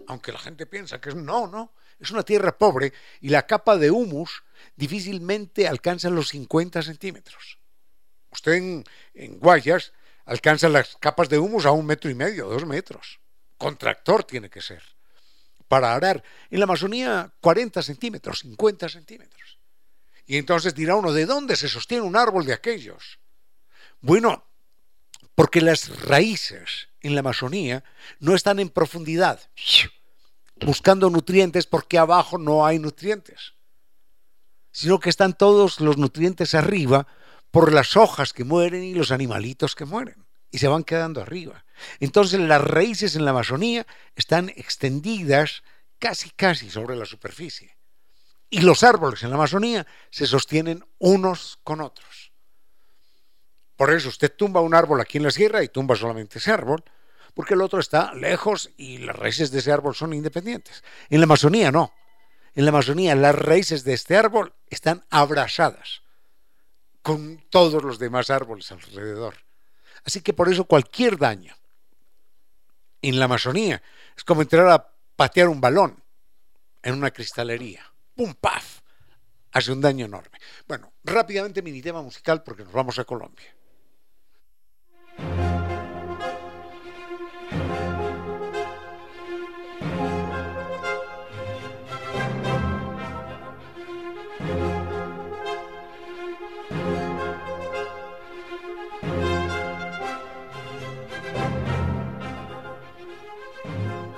Aunque 0.08 0.32
la 0.32 0.40
gente 0.40 0.66
piensa 0.66 1.00
que 1.00 1.10
es 1.10 1.16
no, 1.16 1.48
no, 1.48 1.74
es 2.00 2.12
una 2.12 2.24
tierra 2.24 2.58
pobre 2.58 2.94
y 3.22 3.30
la 3.30 3.46
capa 3.46 3.78
de 3.78 3.92
humus 3.92 4.44
difícilmente 4.76 5.68
alcanza 5.68 6.10
los 6.10 6.30
50 6.30 6.82
centímetros. 6.82 7.60
Usted 8.32 8.84
en, 9.14 9.40
Guayas 9.40 9.94
alcanza 10.26 10.70
las 10.70 10.96
capas 10.98 11.30
de 11.30 11.38
humus 11.38 11.66
a 11.66 11.72
un 11.72 11.86
metro 11.86 12.10
y 12.10 12.16
medio, 12.16 12.48
dos 12.48 12.66
metros. 12.66 13.20
Contractor 13.58 14.24
tiene 14.24 14.50
que 14.50 14.62
ser. 14.62 14.82
Para 15.68 15.94
arar. 15.94 16.24
En 16.50 16.60
la 16.60 16.64
Amazonía, 16.66 17.32
40 17.40 17.82
centímetros, 17.84 18.40
50 18.40 18.90
centímetros. 18.90 19.60
Y 20.26 20.38
entonces 20.38 20.74
dirá 20.74 20.96
uno, 20.96 21.14
¿de 21.14 21.26
dónde 21.26 21.56
se 21.56 21.68
sostiene 21.68 22.04
un 22.04 22.16
árbol 22.16 22.46
de 22.46 22.54
aquellos? 22.54 23.20
Bueno, 24.02 24.51
porque 25.36 25.62
las 25.62 26.02
raíces 26.04 26.90
en 27.02 27.16
la 27.16 27.22
Amazonía 27.22 27.84
no 28.20 28.36
están 28.36 28.60
en 28.60 28.70
profundidad, 28.70 29.40
buscando 30.58 31.10
nutrientes 31.10 31.66
porque 31.66 31.98
abajo 31.98 32.38
no 32.38 32.66
hay 32.66 32.80
nutrientes, 32.80 33.54
sino 34.72 35.00
que 35.00 35.10
están 35.10 35.34
todos 35.34 35.80
los 35.80 35.98
nutrientes 35.98 36.54
arriba 36.54 37.08
por 37.50 37.74
las 37.74 37.98
hojas 37.98 38.34
que 38.34 38.44
mueren 38.44 38.84
y 38.84 38.94
los 38.94 39.12
animalitos 39.12 39.76
que 39.76 39.86
mueren 39.86 40.26
y 40.52 40.58
se 40.58 40.68
van 40.68 40.84
quedando 40.84 41.22
arriba. 41.22 41.66
Entonces 42.00 42.40
las 42.40 42.62
raíces 42.62 43.16
en 43.16 43.26
la 43.26 43.32
Amazonía 43.32 43.88
están 44.16 44.50
extendidas 44.50 45.64
casi 45.98 46.30
casi 46.32 46.70
sobre 46.70 46.96
la 46.96 47.06
superficie. 47.06 47.78
Y 48.50 48.62
los 48.62 48.84
árboles 48.84 49.24
en 49.24 49.30
la 49.30 49.38
Amazonía 49.38 49.88
se 50.10 50.28
sostienen 50.28 50.84
unos 51.00 51.60
con 51.64 51.80
otros. 51.80 52.31
Por 53.82 53.92
eso 53.92 54.10
usted 54.10 54.32
tumba 54.36 54.62
un 54.62 54.76
árbol 54.76 55.02
aquí 55.02 55.18
en 55.18 55.24
la 55.24 55.32
sierra 55.32 55.64
y 55.64 55.68
tumba 55.68 55.96
solamente 55.96 56.38
ese 56.38 56.52
árbol, 56.52 56.84
porque 57.34 57.56
el 57.56 57.62
otro 57.62 57.80
está 57.80 58.14
lejos 58.14 58.70
y 58.78 59.00
las 59.00 59.16
raíces 59.16 59.50
de 59.50 59.58
ese 59.58 59.72
árbol 59.72 59.96
son 59.96 60.14
independientes. 60.14 60.84
En 61.10 61.20
la 61.20 61.24
Amazonía 61.24 61.72
no. 61.72 61.92
En 62.54 62.66
la 62.66 62.70
Amazonía 62.70 63.16
las 63.16 63.34
raíces 63.34 63.84
de 63.84 63.94
este 63.94 64.16
árbol 64.16 64.54
están 64.70 65.04
abrazadas 65.10 66.04
con 67.02 67.44
todos 67.50 67.82
los 67.82 67.98
demás 67.98 68.30
árboles 68.30 68.72
alrededor. 68.72 69.38
Así 70.06 70.22
que 70.22 70.34
por 70.34 70.48
eso 70.48 70.66
cualquier 70.66 71.18
daño 71.18 71.56
en 73.02 73.18
la 73.18 73.26
Amazonía 73.26 73.82
es 74.16 74.24
como 74.24 74.44
entrar 74.44 74.68
a 74.70 74.94
patear 75.16 75.50
un 75.50 75.60
balón 75.60 76.04
en 76.84 76.94
una 76.94 77.10
cristalería 77.10 77.92
pum, 78.14 78.36
paf, 78.36 78.82
hace 79.52 79.72
un 79.72 79.82
daño 79.82 80.06
enorme. 80.06 80.38
Bueno, 80.68 80.94
rápidamente 81.04 81.64
mi 81.64 81.82
tema 81.82 82.04
musical 82.04 82.44
porque 82.44 82.64
nos 82.64 82.74
vamos 82.74 83.00
a 83.00 83.06
Colombia. 83.06 83.56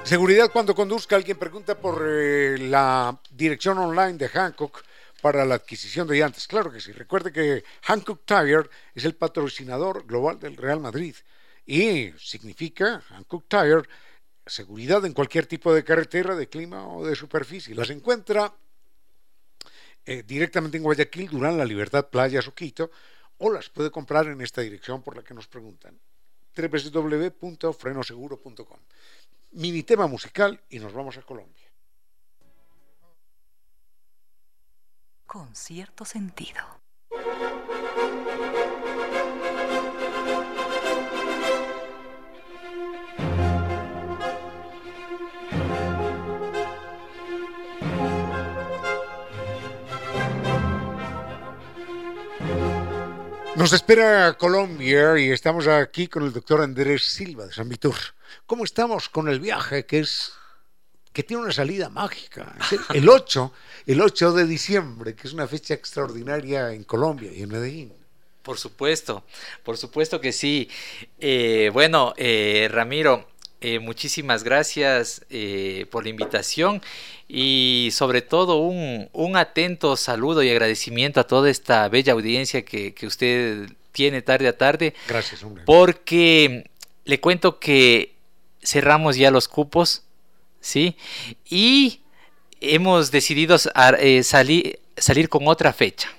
Seguridad 0.04 0.51
cuando 0.51 0.76
conduzca. 0.76 1.16
Alguien 1.16 1.38
pregunta 1.38 1.80
por 1.80 2.06
eh, 2.06 2.58
la 2.58 3.18
dirección 3.32 3.78
online 3.78 4.18
de 4.18 4.28
Hancock 4.28 4.84
para 5.22 5.45
la 5.45 5.56
adquisición 5.56 6.06
de 6.08 6.18
llantas. 6.18 6.45
Claro 6.45 6.72
que 6.72 6.82
sí. 6.82 6.91
Recuerde 6.91 7.32
que 7.32 7.64
Hancock 7.84 8.26
Tire 8.26 8.70
es 8.93 9.06
el 9.06 9.16
patrocinador 9.16 10.06
global 10.06 10.39
del 10.39 10.58
Real 10.58 10.82
Madrid 10.82 11.16
y 11.66 12.12
significa 12.20 13.01
Hancock 13.10 13.45
Tire 13.47 13.84
seguridad 14.45 15.06
en 15.06 15.14
cualquier 15.14 15.45
tipo 15.45 15.74
de 15.74 15.86
carretera, 15.86 16.36
de 16.36 16.49
clima 16.49 16.86
o 16.86 17.06
de 17.06 17.16
superficie. 17.16 17.74
Las 17.74 17.89
encuentra 17.89 18.54
eh, 20.06 20.22
directamente 20.28 20.76
en 20.76 20.84
Guayaquil, 20.84 21.30
Durán, 21.30 21.58
La 21.58 21.64
Libertad, 21.64 22.10
Playa, 22.10 22.41
Suquito, 22.41 22.91
o 23.38 23.49
las 23.49 23.70
puede 23.70 23.89
comprar 23.89 24.28
en 24.28 24.41
esta 24.41 24.60
dirección 24.60 25.01
por 25.01 25.16
la 25.16 25.24
que 25.24 25.34
nos 25.34 25.47
preguntan 25.47 25.97
www.frenoseguro.com 26.56 28.80
mini 29.54 29.84
tema 29.84 30.08
musical 30.08 30.60
y 30.70 30.80
nos 30.80 30.93
vamos 30.93 31.18
a 31.18 31.22
Colombia. 31.22 31.68
Con 35.26 35.56
cierto 35.56 36.06
sentido. 36.06 36.62
Nos 53.56 53.72
espera 53.72 54.34
Colombia 54.34 55.18
y 55.18 55.32
estamos 55.32 55.68
aquí 55.68 56.08
con 56.08 56.24
el 56.24 56.34
doctor 56.34 56.62
Andrés 56.62 57.04
Silva 57.04 57.45
de 57.45 57.54
San 57.54 57.70
Vitor. 57.70 57.95
¿Cómo 58.46 58.64
estamos 58.64 59.10
con 59.10 59.28
el 59.30 59.40
viaje 59.40 59.86
que 59.86 60.00
es 60.00 60.34
que 61.12 61.24
tiene 61.24 61.44
una 61.44 61.52
salida 61.52 61.90
mágica? 61.90 62.56
El 62.94 63.08
8, 63.08 63.54
el 63.86 64.02
8 64.02 64.34
de 64.34 64.46
diciembre, 64.46 65.16
que 65.16 65.28
es 65.28 65.34
una 65.34 65.48
fecha 65.48 65.74
extraordinaria 65.74 66.72
en 66.74 66.84
Colombia 66.84 67.32
y 67.32 67.44
en 67.44 67.50
Medellín. 67.50 67.94
Por 68.42 68.58
supuesto, 68.58 69.24
por 69.64 69.78
supuesto 69.78 70.20
que 70.20 70.34
sí. 70.34 70.70
Eh, 71.20 71.70
bueno, 71.72 72.14
eh, 72.18 72.68
Ramiro, 72.70 73.30
eh, 73.62 73.80
muchísimas 73.80 74.44
gracias 74.44 75.22
por 75.90 76.04
la 76.04 76.10
invitación 76.10 76.82
y 77.30 77.90
sobre 77.94 78.22
todo 78.22 78.58
un, 78.58 79.38
atento 79.38 79.96
saludo 79.96 80.44
y 80.44 80.50
agradecimiento 80.50 81.22
a 81.22 81.24
toda 81.28 81.50
esta 81.50 81.88
bella 81.88 82.12
audiencia 82.12 82.66
que, 82.66 82.94
que 82.94 83.08
usted 83.08 83.70
tiene 83.94 84.22
tarde 84.22 84.50
a 84.50 84.58
tarde. 84.58 84.94
Gracias, 85.08 85.42
hombre. 85.44 85.64
Porque 85.66 86.70
le 87.06 87.20
cuento 87.22 87.60
que 87.60 88.12
cerramos 88.64 89.16
ya 89.16 89.32
los 89.32 89.47
cupos, 89.47 90.03
¿sí? 90.61 90.97
Y 91.49 92.01
hemos 92.61 93.11
decidido 93.11 93.57
eh, 93.99 94.24
salir, 94.24 94.80
salir 94.97 95.30
con 95.30 95.47
otra 95.47 95.74
fecha. 95.74 96.09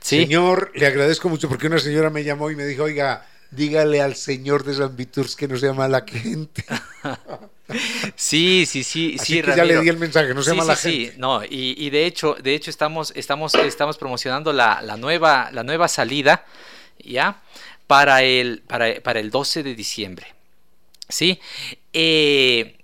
¿sí? 0.00 0.20
Señor, 0.20 0.72
le 0.74 0.86
agradezco 0.86 1.28
mucho 1.28 1.48
porque 1.48 1.66
una 1.66 1.78
señora 1.78 2.10
me 2.10 2.24
llamó 2.24 2.50
y 2.50 2.56
me 2.56 2.64
dijo, 2.64 2.84
oiga, 2.84 3.26
dígale 3.50 4.00
al 4.00 4.14
señor 4.14 4.64
de 4.64 4.74
San 4.74 4.96
Viturs 4.96 5.36
que 5.36 5.48
no 5.48 5.56
se 5.56 5.66
llama 5.66 5.88
la 5.88 6.04
gente. 6.06 6.64
Sí, 8.16 8.66
sí, 8.66 8.82
sí, 8.82 9.14
Así 9.16 9.34
sí. 9.34 9.42
Que 9.42 9.54
ya 9.54 9.64
le 9.64 9.80
di 9.80 9.88
el 9.88 9.96
mensaje, 9.96 10.34
no 10.34 10.42
se 10.42 10.50
llama 10.50 10.64
la 10.64 10.74
gente. 10.74 11.12
Sí, 11.12 11.18
no, 11.18 11.40
y, 11.48 11.88
de 11.90 12.04
hecho, 12.04 12.34
de 12.34 12.56
hecho 12.56 12.68
estamos, 12.68 13.12
estamos, 13.14 13.54
estamos 13.54 13.96
promocionando 13.96 14.52
la, 14.52 14.82
nueva, 14.98 15.52
la 15.52 15.62
nueva 15.62 15.86
salida, 15.86 16.44
¿ya? 16.98 17.40
Para 17.86 18.24
el, 18.24 18.64
para, 18.66 19.00
para 19.00 19.20
el 19.20 19.30
12 19.30 19.62
de 19.62 19.76
diciembre. 19.76 20.34
¿sí? 21.10 21.40
Eh, 21.92 22.76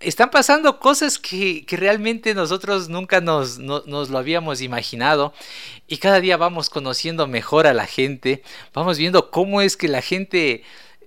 están 0.00 0.30
pasando 0.30 0.78
cosas 0.78 1.18
que, 1.18 1.64
realmente 1.68 2.34
nosotros 2.34 2.88
nunca 2.88 3.20
nos, 3.20 3.58
nos, 3.58 4.10
lo 4.10 4.18
habíamos 4.18 4.60
imaginado 4.60 5.32
y 5.88 5.98
cada 5.98 6.20
día 6.20 6.36
vamos 6.36 6.70
conociendo 6.70 7.26
mejor 7.26 7.66
a 7.66 7.74
la 7.74 7.86
gente, 7.86 8.42
vamos 8.72 8.98
viendo 8.98 9.30
cómo 9.30 9.60
es 9.60 9.76
que 9.76 9.88
la 9.88 10.02
gente, 10.02 10.62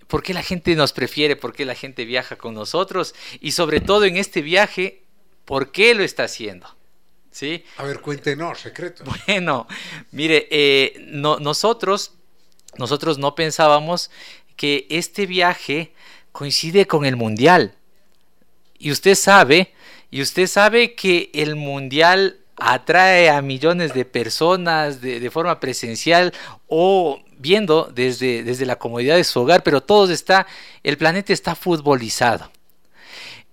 por 0.07 0.23
qué 0.23 0.33
la 0.33 0.43
gente 0.43 0.75
nos 0.75 0.93
prefiere, 0.93 1.35
por 1.35 1.53
qué 1.53 1.65
la 1.65 1.75
gente 1.75 2.05
viaja 2.05 2.37
con 2.37 2.53
nosotros 2.53 3.13
y 3.39 3.51
sobre 3.51 3.81
todo 3.81 4.05
en 4.05 4.17
este 4.17 4.41
viaje, 4.41 5.03
por 5.45 5.71
qué 5.71 5.93
lo 5.93 6.03
está 6.03 6.23
haciendo. 6.23 6.67
¿Sí? 7.29 7.63
A 7.77 7.83
ver, 7.83 8.01
cuéntenos, 8.01 8.59
secreto. 8.59 9.03
Bueno, 9.27 9.67
mire, 10.11 10.47
eh, 10.49 11.05
nosotros, 11.07 12.13
nosotros 12.77 13.19
no 13.19 13.35
pensábamos 13.35 14.09
que 14.55 14.87
este 14.89 15.27
viaje 15.27 15.93
coincide 16.37 16.85
con 16.85 17.03
el 17.03 17.15
Mundial. 17.15 17.73
Y 18.77 18.91
usted 18.91 19.15
sabe 19.15 19.73
Y 20.11 20.21
usted 20.21 20.45
sabe 20.47 20.93
que 20.93 21.31
el 21.33 21.55
mundial 21.55 22.37
atrae 22.55 23.29
a 23.29 23.41
millones 23.41 23.93
de 23.93 24.05
personas 24.05 25.01
de, 25.01 25.29
forma 25.31 25.59
presencial 25.59 26.33
o 26.67 27.19
viendo 27.37 27.91
desde, 27.93 28.43
desde 28.43 28.65
la 28.65 28.77
comodidad 28.77 29.17
de 29.17 29.25
su 29.25 29.41
hogar, 29.41 29.63
pero 29.63 29.81
todo 29.81 30.09
está, 30.13 30.47
el 30.83 30.97
planeta 30.97 31.33
está 31.33 31.55
futbolizado. 31.55 32.49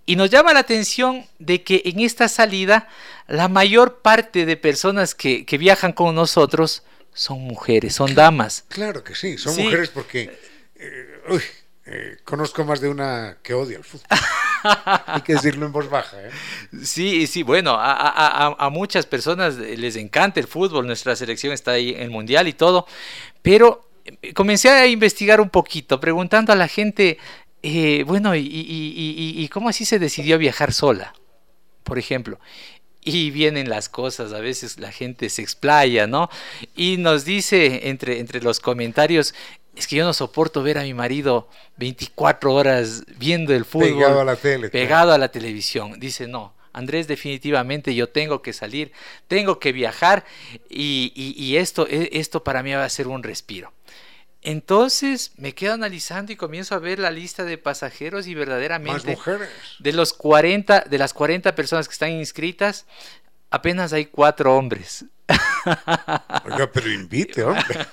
Y 0.07 0.15
nos 0.15 0.31
llama 0.31 0.53
la 0.53 0.61
atención 0.61 1.27
de 1.41 1.65
que 1.65 1.83
en 1.87 1.99
esta 1.99 2.29
salida 2.29 2.89
la 3.27 3.49
mayor 3.49 4.01
parte 4.01 4.47
de 4.47 4.57
personas 4.57 5.17
que, 5.17 5.45
viajan 5.59 5.93
con 5.93 6.15
nosotros 6.15 6.85
son 7.13 7.41
mujeres, 7.41 7.97
son 7.97 8.15
damas. 8.15 8.65
Claro 8.69 9.03
que 9.03 9.17
sí, 9.17 9.39
son 9.39 9.57
mujeres 9.57 9.89
porque 9.89 10.31
eh, 10.77 11.41
eh, 11.87 12.17
conozco 12.25 12.65
más 12.65 12.81
de 12.81 12.89
una 12.89 13.37
que 13.43 13.53
odia 13.53 13.77
el 13.77 13.85
fútbol. 13.85 14.07
Hay 15.07 15.21
que 15.21 15.35
decirlo 15.35 15.67
en 15.67 15.73
voz 15.73 15.91
baja. 15.91 16.17
¿eh? 16.19 16.31
Sí, 16.83 17.27
sí, 17.27 17.43
bueno, 17.43 17.77
a, 17.79 18.69
muchas 18.71 19.05
personas 19.05 19.57
les 19.57 19.97
encanta 19.97 20.41
el 20.41 20.47
fútbol, 20.47 20.87
nuestra 20.87 21.15
selección 21.15 21.53
está 21.53 21.73
ahí 21.73 21.91
en 21.91 22.03
el 22.03 22.11
Mundial 22.11 22.49
y 22.49 22.55
todo, 22.55 22.87
pero 23.43 23.87
comencé 24.35 24.71
a 24.71 24.87
investigar 24.87 25.41
un 25.41 25.51
poquito, 25.51 26.01
preguntando 26.01 26.53
a 26.53 26.57
la 26.57 26.69
gente, 26.69 27.19
eh, 27.63 28.05
bueno, 28.07 28.35
y, 28.35 28.47
y, 28.47 29.49
cómo 29.49 29.69
así 29.69 29.85
se 29.85 29.99
decidió 29.99 30.39
viajar 30.39 30.73
sola? 30.73 31.15
Por 31.83 31.99
ejemplo. 31.99 32.39
Y 33.03 33.31
vienen 33.31 33.69
las 33.69 33.91
cosas, 33.91 34.33
a 34.33 34.41
veces 34.41 34.79
la 34.79 34.91
gente 34.91 35.29
se 35.29 35.43
explaya, 35.43 36.07
¿no? 36.07 36.31
Y 36.75 36.97
nos 36.97 37.27
dice 37.27 37.89
entre, 37.91 38.19
entre 38.19 38.41
los 38.41 38.61
comentarios, 38.61 39.35
es 39.77 39.87
que 39.87 39.97
yo 39.97 40.05
no 40.05 40.13
soporto 40.13 40.63
ver 40.63 40.79
a 40.79 40.83
mi 40.83 40.95
marido 40.95 41.49
24 41.77 42.53
horas 42.53 43.05
viendo 43.19 43.55
el 43.55 43.65
fútbol. 43.65 43.91
Pegado 43.91 44.21
a 44.21 44.25
la 44.25 44.37
tele. 44.37 44.71
Pegado 44.71 45.13
a 45.13 45.19
la 45.19 45.29
televisión. 45.29 45.99
Dice, 45.99 46.27
no, 46.27 46.55
Andrés, 46.73 47.07
definitivamente 47.07 47.95
yo 47.95 48.09
tengo 48.09 48.43
que 48.43 48.53
salir, 48.53 48.93
tengo 49.29 49.59
que 49.59 49.73
viajar 49.73 50.25
y, 50.69 51.13
y, 51.15 51.57
esto, 51.57 51.87
e, 51.89 52.11
esto 52.13 52.45
para 52.45 52.63
mí 52.63 52.73
va 52.73 52.85
a 52.85 52.89
ser 52.89 53.09
un 53.09 53.23
respiro. 53.23 53.73
Entonces 54.43 55.33
me 55.37 55.55
quedo 55.55 55.73
analizando 55.73 56.31
y 56.33 56.37
comienzo 56.37 56.75
a 56.75 56.79
ver 56.79 56.99
la 56.99 57.11
lista 57.11 57.45
de 57.45 57.57
pasajeros 57.57 58.27
y 58.27 58.35
verdaderamente 58.35 59.13
mujeres. 59.13 59.49
de 59.79 59.93
los 59.95 60.13
40 60.13 60.81
de 60.81 60.99
las 60.99 61.15
40 61.15 61.55
personas 61.55 61.89
que 61.89 61.95
están 61.95 62.11
inscritas 62.11 62.85
apenas 63.51 63.93
hay 63.93 64.07
cuatro 64.07 64.55
hombres. 64.55 65.07
Oiga, 66.45 66.71
pero 66.73 66.91
invite, 66.91 67.43
hombre. 67.43 67.87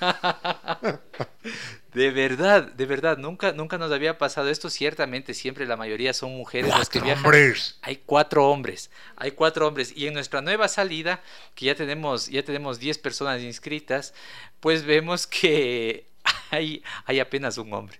De 1.93 2.09
verdad, 2.09 2.71
de 2.71 2.85
verdad, 2.85 3.17
nunca, 3.17 3.51
nunca 3.51 3.77
nos 3.77 3.91
había 3.91 4.17
pasado 4.17 4.49
esto. 4.49 4.69
Ciertamente, 4.69 5.33
siempre 5.33 5.65
la 5.65 5.75
mayoría 5.75 6.13
son 6.13 6.31
mujeres 6.31 6.69
las 6.69 6.89
que 6.89 7.01
viajan. 7.01 7.25
Hombres. 7.25 7.77
Hay 7.81 7.97
cuatro 8.05 8.49
hombres, 8.49 8.89
hay 9.17 9.31
cuatro 9.31 9.67
hombres. 9.67 9.93
Y 9.95 10.07
en 10.07 10.13
nuestra 10.13 10.41
nueva 10.41 10.69
salida, 10.69 11.21
que 11.53 11.65
ya 11.65 11.75
tenemos, 11.75 12.27
ya 12.29 12.43
tenemos 12.43 12.79
10 12.79 12.97
personas 12.99 13.41
inscritas, 13.41 14.13
pues 14.61 14.85
vemos 14.85 15.27
que 15.27 16.05
hay, 16.51 16.81
hay 17.05 17.19
apenas 17.19 17.57
un 17.57 17.73
hombre. 17.73 17.99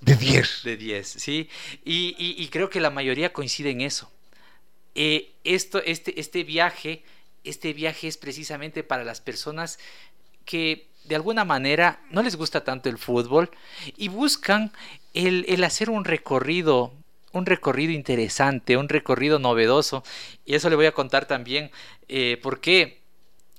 De 0.00 0.16
10. 0.16 0.62
De 0.64 0.76
10, 0.78 1.06
sí. 1.06 1.50
Y, 1.84 2.48
creo 2.48 2.70
que 2.70 2.80
la 2.80 2.90
mayoría 2.90 3.32
coincide 3.32 3.70
en 3.70 3.82
eso. 3.82 4.10
Eh, 4.94 5.34
esto, 5.44 5.82
este, 5.84 6.18
este 6.18 6.44
viaje, 6.44 7.02
este 7.46 7.72
viaje 7.72 8.08
es 8.08 8.16
precisamente 8.16 8.82
para 8.82 9.04
las 9.04 9.20
personas 9.20 9.78
que 10.44 10.88
de 11.04 11.14
alguna 11.14 11.44
manera 11.44 12.00
no 12.10 12.22
les 12.22 12.36
gusta 12.36 12.64
tanto 12.64 12.88
el 12.88 12.98
fútbol 12.98 13.50
y 13.96 14.08
buscan 14.08 14.72
el, 15.14 15.62
hacer 15.64 15.90
un 15.90 16.04
recorrido, 16.04 16.92
un 17.32 17.46
recorrido 17.46 17.92
interesante, 17.92 18.76
un 18.76 18.88
recorrido 18.88 19.38
novedoso. 19.38 20.02
Y 20.44 20.54
eso 20.54 20.68
le 20.68 20.76
voy 20.76 20.86
a 20.86 20.92
contar 20.92 21.26
también 21.26 21.70
eh, 22.08 22.38
por 22.42 22.60
qué. 22.60 23.00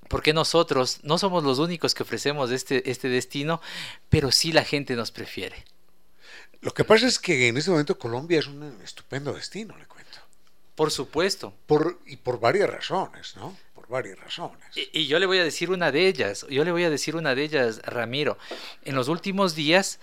Porque 0.10 0.34
nosotros 0.34 1.00
no 1.04 1.18
somos 1.18 1.44
los 1.44 1.60
únicos 1.60 1.94
que 1.94 2.04
ofrecemos 2.04 2.52
este, 2.52 2.90
este 2.90 3.10
destino, 3.10 3.62
pero 4.10 4.32
sí 4.32 4.54
la 4.54 4.64
gente 4.64 4.96
nos 4.96 5.12
prefiere. 5.12 5.66
Lo 6.62 6.74
que 6.74 6.86
pasa 6.86 7.08
es 7.08 7.20
que 7.20 7.50
en 7.50 7.58
este 7.58 7.72
momento 7.72 8.00
Colombia 8.00 8.40
es 8.40 8.48
un 8.48 8.80
estupendo 8.84 9.34
destino, 9.34 9.78
le 9.78 9.86
cuento. 9.86 10.20
Por 10.76 10.92
supuesto. 10.92 11.54
Por, 11.66 12.00
y 12.06 12.18
por 12.18 12.40
varias 12.40 12.70
razones, 12.70 13.36
¿no? 13.36 13.56
Varias 13.88 14.20
razones. 14.20 14.66
Y, 14.76 15.08
yo 15.08 15.20
le 15.20 15.26
voy 15.26 15.40
a 15.40 15.44
decir 15.44 15.70
una 15.70 15.92
de 15.92 16.08
ellas, 16.08 16.46
yo 16.50 16.64
le 16.64 16.72
voy 16.72 16.84
a 16.84 16.90
decir 16.90 17.16
una 17.16 17.36
de 17.36 17.44
ellas, 17.44 17.82
Ramiro. 17.86 18.38
En 18.84 18.96
los 18.96 19.08
últimos 19.08 19.56
días 19.56 20.00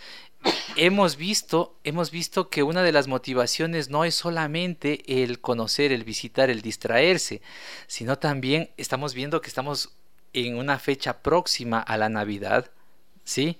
hemos 0.76 1.16
visto, 1.16 1.78
hemos 1.84 2.10
visto 2.10 2.48
que 2.48 2.62
una 2.62 2.82
de 2.82 2.92
las 2.92 3.08
motivaciones 3.08 3.90
no 3.90 4.04
es 4.04 4.14
solamente 4.14 5.22
el 5.22 5.40
conocer, 5.40 5.92
el 5.92 6.04
visitar, 6.04 6.50
el 6.50 6.62
distraerse, 6.62 7.42
sino 7.86 8.18
también 8.18 8.70
estamos 8.76 9.14
viendo 9.14 9.40
que 9.40 9.48
estamos 9.48 9.94
en 10.32 10.56
una 10.56 10.78
fecha 10.78 11.22
próxima 11.22 11.80
a 11.80 11.96
la 11.96 12.08
Navidad, 12.08 12.70
¿sí? 13.24 13.58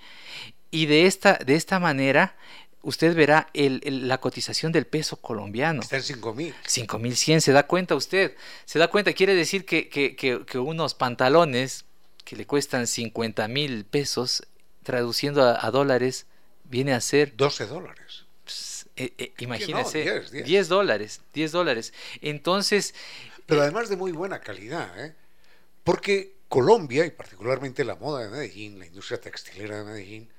Y 0.71 0.87
de 0.87 1.07
esta, 1.07 1.35
de 1.35 1.55
esta 1.55 1.79
manera 1.79 2.37
usted 2.85 3.15
verá 3.15 3.49
la 3.55 4.19
cotización 4.19 4.71
del 4.73 4.87
peso 4.87 5.17
colombiano. 5.17 5.83
Está 5.83 5.97
en 5.97 6.03
5 6.03 6.35
mil. 6.35 6.55
5 6.67 6.99
mil 6.99 7.17
100, 7.17 7.41
¿se 7.41 7.53
da 7.53 7.67
cuenta 7.67 7.95
usted? 7.95 8.37
¿Se 8.65 8.79
da 8.79 8.89
cuenta? 8.89 9.13
Quiere 9.13 9.35
decir 9.35 9.65
que, 9.65 10.45
unos 10.55 10.95
pantalones 10.95 11.85
que 12.25 12.37
le 12.37 12.47
cuestan 12.47 12.87
50 12.87 13.49
mil 13.49 13.85
pesos, 13.85 14.47
traduciendo 14.83 15.43
a, 15.43 15.71
dólares, 15.71 16.27
viene 16.65 16.93
a 16.93 17.01
ser... 17.01 17.37
12 17.37 17.67
dólares. 17.67 18.25
Pues, 18.45 18.87
eh, 18.97 19.13
eh, 19.19 19.33
imagínese, 19.39 20.23
10, 20.31 20.69
dólares, 20.69 21.21
10 21.33 21.53
dólares. 21.53 21.93
Entonces... 22.21 22.95
Pero 23.47 23.61
eh, 23.61 23.65
además 23.65 23.89
de 23.89 23.97
muy 23.97 24.13
buena 24.13 24.41
calidad, 24.41 25.05
¿eh? 25.05 25.15
Porque 25.83 26.35
Colombia, 26.49 27.05
y 27.05 27.11
particularmente 27.11 27.85
la 27.85 27.97
moda 27.97 28.25
de 28.25 28.31
Medellín, 28.31 28.79
la 28.79 28.87
industria 28.87 29.21
textilera 29.21 29.79
de 29.79 29.85
Medellín, 29.85 30.31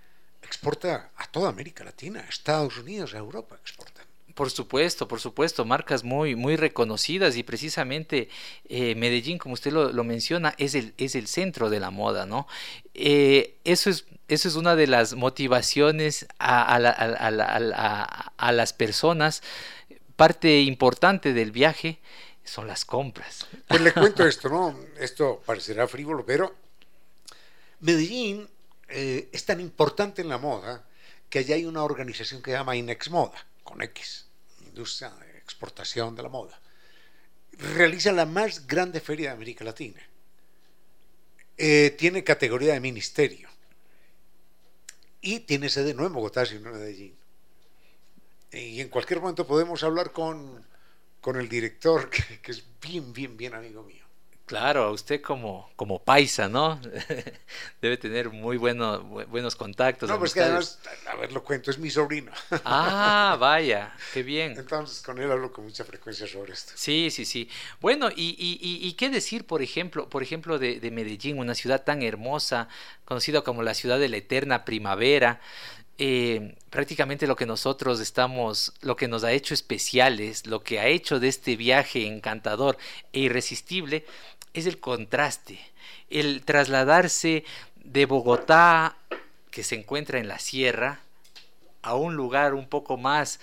exporta 0.45 1.11
a 1.17 1.27
toda 1.27 1.49
América 1.49 1.83
Latina, 1.83 2.25
Estados 2.29 2.77
Unidos, 2.77 3.13
a 3.13 3.17
Europa 3.17 3.57
exportan. 3.61 4.05
Por 4.35 4.51
supuesto, 4.51 5.07
por 5.07 5.21
supuesto, 5.21 5.63
marcas 5.63 6.03
muy, 6.03 6.35
muy 6.35 6.57
reconocidas 6.57 7.37
y 7.37 7.43
precisamente 7.43 8.27
eh, 8.67 8.93
Medellín, 8.95 9.37
como 9.37 9.53
usted 9.53 9.71
lo, 9.71 10.03
menciona, 10.03 10.53
es 10.57 10.75
el, 10.75 10.93
es 10.97 11.15
el 11.15 11.27
centro 11.27 11.69
de 11.69 11.79
la 11.79 11.89
moda, 11.89 12.25
¿no? 12.25 12.45
Eh, 12.93 13.55
eso, 13.63 13.89
es, 13.89 14.03
eso 14.27 14.49
es 14.49 14.55
una 14.55 14.75
de 14.75 14.87
las 14.87 15.13
motivaciones 15.13 16.27
a, 16.37 16.75
a, 16.75 18.51
las 18.51 18.73
personas. 18.73 19.41
Parte 20.17 20.61
importante 20.63 21.31
del 21.31 21.51
viaje 21.51 21.99
son 22.43 22.67
las 22.67 22.83
compras. 22.83 23.47
Pues 23.69 23.79
le 23.79 23.93
cuento 23.93 24.27
esto, 24.27 24.49
¿no? 24.49 24.77
Esto 24.99 25.41
parecerá 25.45 25.87
frívolo, 25.87 26.25
pero 26.25 26.53
Medellín 27.79 28.49
eh, 28.87 29.29
es 29.31 29.45
tan 29.45 29.59
importante 29.59 30.21
en 30.21 30.29
la 30.29 30.37
moda 30.37 30.85
que 31.29 31.39
allá 31.39 31.55
hay 31.55 31.65
una 31.65 31.83
organización 31.83 32.41
que 32.41 32.51
se 32.51 32.57
llama 32.57 32.75
Inex 32.75 33.09
Moda, 33.09 33.45
con 33.63 33.81
X, 33.81 34.27
Industria 34.65 35.09
de 35.11 35.37
Exportación 35.39 36.15
de 36.15 36.23
la 36.23 36.29
Moda. 36.29 36.59
Realiza 37.53 38.11
la 38.11 38.25
más 38.25 38.67
grande 38.67 38.99
feria 38.99 39.29
de 39.29 39.35
América 39.35 39.63
Latina. 39.63 40.01
Eh, 41.57 41.95
tiene 41.97 42.23
categoría 42.23 42.73
de 42.73 42.79
ministerio. 42.79 43.49
Y 45.21 45.39
tiene 45.39 45.69
sede 45.69 45.93
no 45.93 46.05
en 46.05 46.13
Bogotá, 46.13 46.45
sino 46.45 46.69
en 46.69 46.75
Medellín. 46.75 47.17
Y 48.51 48.79
en 48.81 48.89
cualquier 48.89 49.19
momento 49.19 49.47
podemos 49.47 49.83
hablar 49.83 50.11
con, 50.11 50.65
con 51.21 51.37
el 51.37 51.49
director, 51.49 52.09
que 52.41 52.51
es 52.51 52.63
bien, 52.81 53.11
bien, 53.13 53.35
bien 53.35 53.55
amigo 53.55 53.83
mío. 53.83 54.04
Claro, 54.45 54.91
usted 54.91 55.21
como, 55.21 55.71
como 55.75 56.03
paisa, 56.03 56.47
¿no? 56.47 56.79
Debe 57.81 57.97
tener 57.97 58.29
muy 58.29 58.57
bueno, 58.57 59.01
buenos 59.01 59.55
contactos. 59.55 60.07
No, 60.07 60.19
pues 60.19 60.35
que 60.35 60.41
además, 60.41 60.79
a 61.07 61.15
ver, 61.15 61.31
lo 61.31 61.43
cuento, 61.43 61.71
es 61.71 61.79
mi 61.79 61.89
sobrino. 61.89 62.31
Ah, 62.63 63.37
vaya, 63.39 63.95
qué 64.13 64.21
bien. 64.21 64.53
Entonces 64.57 65.01
con 65.01 65.17
él 65.19 65.31
hablo 65.31 65.51
con 65.51 65.65
mucha 65.65 65.83
frecuencia 65.83 66.27
sobre 66.27 66.53
esto. 66.53 66.73
Sí, 66.75 67.09
sí, 67.09 67.25
sí. 67.25 67.49
Bueno, 67.81 68.09
y, 68.15 68.35
y, 68.37 68.87
y, 68.87 68.93
qué 68.93 69.09
decir, 69.09 69.45
por 69.45 69.61
ejemplo, 69.61 70.09
por 70.09 70.21
ejemplo 70.21 70.59
de, 70.59 70.79
de 70.79 70.91
Medellín, 70.91 71.39
una 71.39 71.55
ciudad 71.55 71.83
tan 71.83 72.03
hermosa, 72.03 72.67
conocida 73.03 73.41
como 73.41 73.63
la 73.63 73.73
ciudad 73.73 73.99
de 73.99 74.09
la 74.09 74.17
eterna 74.17 74.65
primavera, 74.65 75.41
eh, 75.97 76.55
prácticamente 76.69 77.25
lo 77.25 77.37
que 77.37 77.45
nosotros 77.45 78.01
estamos, 78.01 78.73
lo 78.81 78.97
que 78.97 79.07
nos 79.07 79.23
ha 79.23 79.31
hecho 79.31 79.53
especiales, 79.53 80.45
lo 80.45 80.61
que 80.61 80.79
ha 80.81 80.87
hecho 80.87 81.21
de 81.21 81.29
este 81.29 81.55
viaje 81.55 82.05
encantador 82.05 82.77
e 83.13 83.21
irresistible, 83.21 84.05
es 84.55 84.65
el 84.65 84.79
contraste, 84.79 85.59
el 86.09 86.43
trasladarse 86.43 87.43
de 87.83 88.05
Bogotá, 88.05 88.97
que 89.51 89.63
se 89.63 89.75
encuentra 89.75 90.17
en 90.17 90.27
la 90.27 90.39
sierra, 90.39 91.01
a 91.81 91.95
un 91.95 92.15
lugar 92.15 92.53
un 92.53 92.67
poco 92.67 92.97
más 92.97 93.39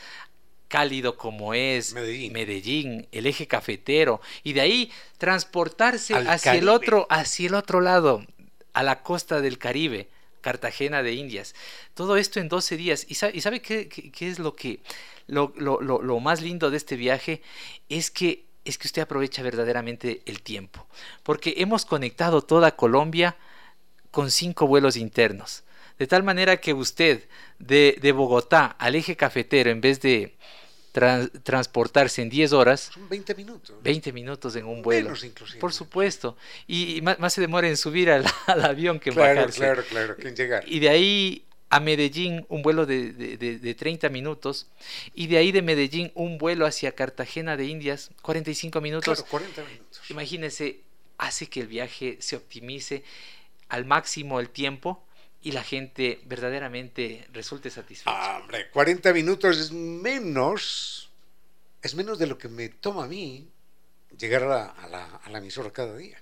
cálido 0.69 1.17
como 1.19 1.53
es 1.53 1.93
Medellín. 1.93 3.07
el 3.13 3.27
eje 3.27 3.47
cafetero, 3.47 4.23
y 4.43 4.55
de 4.55 4.63
ahí 4.63 4.93
transportarse 5.19 6.15
hacia 6.15 6.55
el 6.55 6.71
otro, 6.71 7.07
hacia 7.11 7.47
el 7.47 7.55
otro 7.55 7.83
lado, 7.83 8.25
a 8.73 8.83
la 8.83 9.03
costa 9.03 9.43
del 9.43 9.59
Caribe, 9.59 10.09
Cartagena 10.41 11.03
de 11.03 11.13
Indias. 11.13 11.55
Todo 11.93 12.17
esto 12.17 12.41
en 12.41 12.49
12 12.49 12.79
días. 12.79 13.07
¿Y 13.07 13.15
sabe, 13.17 13.61
qué, 13.61 14.13
es 14.19 14.39
lo 14.39 14.57
que 14.57 14.81
lo, 15.27 15.53
lo, 15.59 16.21
más 16.21 16.41
lindo 16.41 16.71
de 16.71 16.79
este 16.79 16.97
viaje? 16.97 17.43
Es 17.91 18.11
que 18.11 18.47
es 18.65 18.79
que 18.79 18.87
usted 18.89 19.03
aprovecha 19.03 19.43
verdaderamente 19.43 20.23
el 20.27 20.43
tiempo, 20.43 20.87
porque 21.23 21.55
hemos 21.59 21.85
conectado 21.85 22.43
toda 22.43 22.77
Colombia 22.77 23.37
con 24.11 24.31
cinco 24.31 24.67
vuelos 24.67 24.97
internos, 24.97 25.65
de 25.99 26.07
tal 26.07 26.23
manera 26.23 26.59
que 26.59 26.75
usted 26.75 27.29
de, 27.59 27.99
de 28.01 28.13
Bogotá 28.13 28.67
al 28.79 28.95
eje 28.95 29.17
cafetero, 29.17 29.71
en 29.71 29.81
vez 29.81 30.01
de 30.01 30.37
transportarse 30.93 32.21
en 32.21 32.29
10 32.29 32.53
horas. 32.53 32.91
Son 32.93 33.09
20 33.09 33.35
minutos. 33.35 33.77
20 33.83 34.13
minutos 34.13 34.57
en 34.57 34.67
un 34.67 34.83
vuelo. 34.83 35.15
Por 35.59 35.73
supuesto. 35.73 36.37
Y, 36.67 37.01
más, 37.01 37.33
se 37.33 37.41
demora 37.41 37.69
en 37.69 37.77
subir 37.77 38.11
al, 38.11 38.27
avión 38.47 39.01
que 39.01 39.11
en 39.11 39.17
Claro, 39.17 39.47
claro, 39.49 39.83
claro, 39.89 40.17
que 40.17 40.29
en 40.29 40.37
llegar. 40.37 40.65
Y 40.67 40.81
de 40.81 40.89
ahí 40.91 41.47
a 41.73 41.81
Medellín 41.81 42.45
un 42.51 42.61
vuelo 42.61 42.85
de, 42.85 43.13
de, 43.15 43.75
30 43.75 44.11
minutos 44.11 44.67
y 45.15 45.27
de 45.29 45.39
ahí 45.39 45.53
de 45.53 45.63
Medellín 45.63 46.13
un 46.15 46.37
vuelo 46.37 46.67
hacia 46.67 46.93
Cartagena 46.93 47.57
de 47.57 47.65
Indias, 47.65 48.11
45 48.21 48.83
minutos. 48.83 49.23
Claro, 49.23 49.31
40 49.31 49.65
minutos. 49.65 50.11
Imagínese, 50.11 50.81
hace 51.17 51.47
que 51.47 51.61
el 51.61 51.69
viaje 51.69 52.19
se 52.21 52.37
optimice 52.37 53.05
al 53.71 53.87
máximo 53.87 54.39
el 54.39 54.51
tiempo 54.51 55.03
y 55.41 55.53
la 55.53 55.63
gente 55.63 56.21
verdaderamente 56.27 57.27
resulte 57.33 57.71
satisfecha. 57.71 58.11
Ah, 58.15 58.41
hombre, 58.43 58.69
40 58.69 59.11
minutos 59.15 59.57
es 59.57 59.73
menos, 59.73 61.09
es 61.81 61.95
menos 61.95 62.19
de 62.19 62.27
lo 62.27 62.37
que 62.37 62.49
me 62.49 62.69
toma 62.69 63.05
a 63.05 63.09
mí 63.09 63.49
llegar 64.19 64.43
a 64.43 64.89
la, 64.91 65.21
a 65.25 65.31
la 65.31 65.39
emisora 65.39 65.71
cada 65.71 65.97
día. 65.97 66.19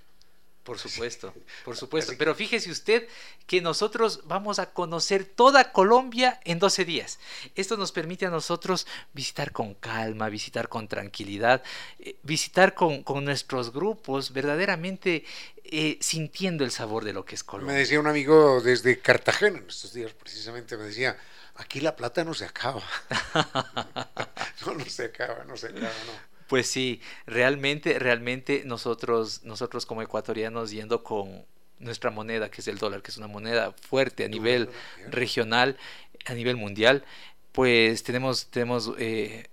Por 0.64 0.78
supuesto, 0.78 1.32
por 1.64 1.76
supuesto. 1.76 2.12
Pero 2.18 2.34
fíjese 2.34 2.70
usted 2.70 3.08
que 3.46 3.60
nosotros 3.60 4.20
vamos 4.24 4.58
a 4.58 4.72
conocer 4.72 5.24
toda 5.24 5.72
Colombia 5.72 6.38
en 6.44 6.58
12 6.58 6.84
días. 6.84 7.18
Esto 7.54 7.76
nos 7.76 7.92
permite 7.92 8.26
a 8.26 8.30
nosotros 8.30 8.86
visitar 9.14 9.52
con 9.52 9.74
calma, 9.74 10.28
visitar 10.28 10.68
con 10.68 10.86
tranquilidad, 10.86 11.62
eh, 11.98 12.16
visitar 12.22 12.74
con, 12.74 13.04
nuestros 13.24 13.72
grupos, 13.72 14.32
verdaderamente 14.32 15.24
eh, 15.64 15.98
sintiendo 16.00 16.64
el 16.64 16.70
sabor 16.70 17.04
de 17.04 17.12
lo 17.12 17.24
que 17.24 17.34
es 17.34 17.42
Colombia. 17.42 17.74
Me 17.74 17.80
decía 17.80 17.98
un 17.98 18.06
amigo 18.06 18.60
desde 18.60 18.98
Cartagena 19.00 19.58
en 19.58 19.68
estos 19.68 19.92
días, 19.92 20.12
precisamente, 20.12 20.76
me 20.76 20.84
decía, 20.84 21.18
aquí 21.56 21.80
la 21.80 21.96
plata 21.96 22.22
no 22.22 22.34
se 22.34 22.44
acaba. 22.44 22.82
no, 24.66 24.74
no 24.74 24.84
se 24.84 25.06
acaba, 25.06 25.44
no 25.44 25.56
se 25.56 25.68
acaba, 25.68 25.92
no. 26.06 26.29
Pues 26.50 26.66
sí, 26.66 27.00
realmente, 27.26 27.96
realmente 28.00 28.64
nosotros, 28.64 29.44
nosotros 29.44 29.86
como 29.86 30.02
ecuatorianos 30.02 30.72
yendo 30.72 31.04
con 31.04 31.46
nuestra 31.78 32.10
moneda, 32.10 32.50
que 32.50 32.60
es 32.60 32.66
el 32.66 32.76
dólar, 32.76 33.02
que 33.02 33.12
es 33.12 33.18
una 33.18 33.28
moneda 33.28 33.72
fuerte 33.88 34.24
a 34.24 34.28
nivel 34.28 34.68
regional, 35.10 35.78
a 36.24 36.34
nivel 36.34 36.56
mundial, 36.56 37.04
pues 37.52 38.02
tenemos, 38.02 38.46
tenemos, 38.46 38.90
eh, 38.98 39.46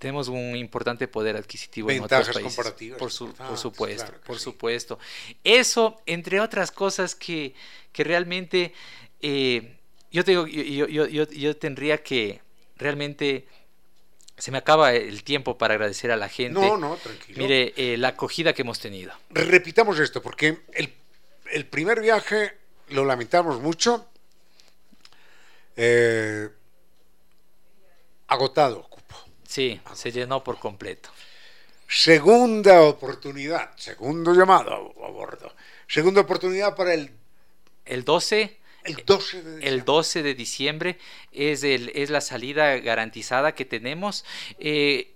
tenemos 0.00 0.26
un 0.26 0.56
importante 0.56 1.06
poder 1.06 1.36
adquisitivo 1.36 1.88
en 1.88 2.02
otros 2.02 2.30
países. 2.30 2.56
comparativas. 2.56 2.98
Por, 2.98 3.12
por 3.36 3.56
supuesto, 3.56 4.12
por 4.26 4.40
supuesto. 4.40 4.98
Eso, 5.44 6.02
entre 6.04 6.40
otras 6.40 6.72
cosas 6.72 7.14
que, 7.14 7.54
que 7.92 8.02
realmente 8.02 8.74
eh, 9.22 9.76
yo, 10.10 10.24
te 10.24 10.32
digo, 10.32 10.48
yo, 10.48 10.88
yo, 10.88 11.06
yo, 11.06 11.30
yo 11.30 11.56
tendría 11.56 12.02
que 12.02 12.40
realmente 12.76 13.46
se 14.40 14.50
me 14.50 14.58
acaba 14.58 14.94
el 14.94 15.22
tiempo 15.22 15.58
para 15.58 15.74
agradecer 15.74 16.10
a 16.10 16.16
la 16.16 16.28
gente. 16.28 16.58
No, 16.58 16.76
no, 16.76 16.96
tranquilo. 16.96 17.38
Mire, 17.38 17.74
eh, 17.76 17.96
la 17.98 18.08
acogida 18.08 18.52
que 18.52 18.62
hemos 18.62 18.80
tenido. 18.80 19.12
Repitamos 19.30 19.98
esto, 19.98 20.22
porque 20.22 20.60
el, 20.72 21.66
primer 21.66 22.00
viaje 22.00 22.56
lo 22.88 23.04
lamentamos 23.04 23.60
mucho. 23.60 24.08
Eh, 25.76 26.48
agotado, 28.28 28.82
cupo. 28.88 29.16
Sí, 29.46 29.80
se 29.94 30.10
llenó 30.10 30.42
por 30.42 30.58
completo. 30.58 31.10
Segunda 31.86 32.82
oportunidad, 32.82 33.76
segundo 33.76 34.32
llamado 34.32 34.94
a 35.04 35.10
bordo. 35.10 35.52
Segunda 35.86 36.22
oportunidad 36.22 36.74
para 36.74 36.94
el... 36.94 37.10
El 37.84 38.04
12 38.04 38.58
el 38.84 38.96
12 39.04 39.42
de 39.42 39.50
diciembre, 39.50 39.68
el 39.68 39.84
12 39.84 40.22
de 40.22 40.34
diciembre 40.34 40.98
es, 41.32 41.64
el, 41.64 41.90
es 41.94 42.10
la 42.10 42.20
salida 42.20 42.78
garantizada 42.78 43.54
que 43.54 43.64
tenemos. 43.64 44.24
Eh, 44.58 45.12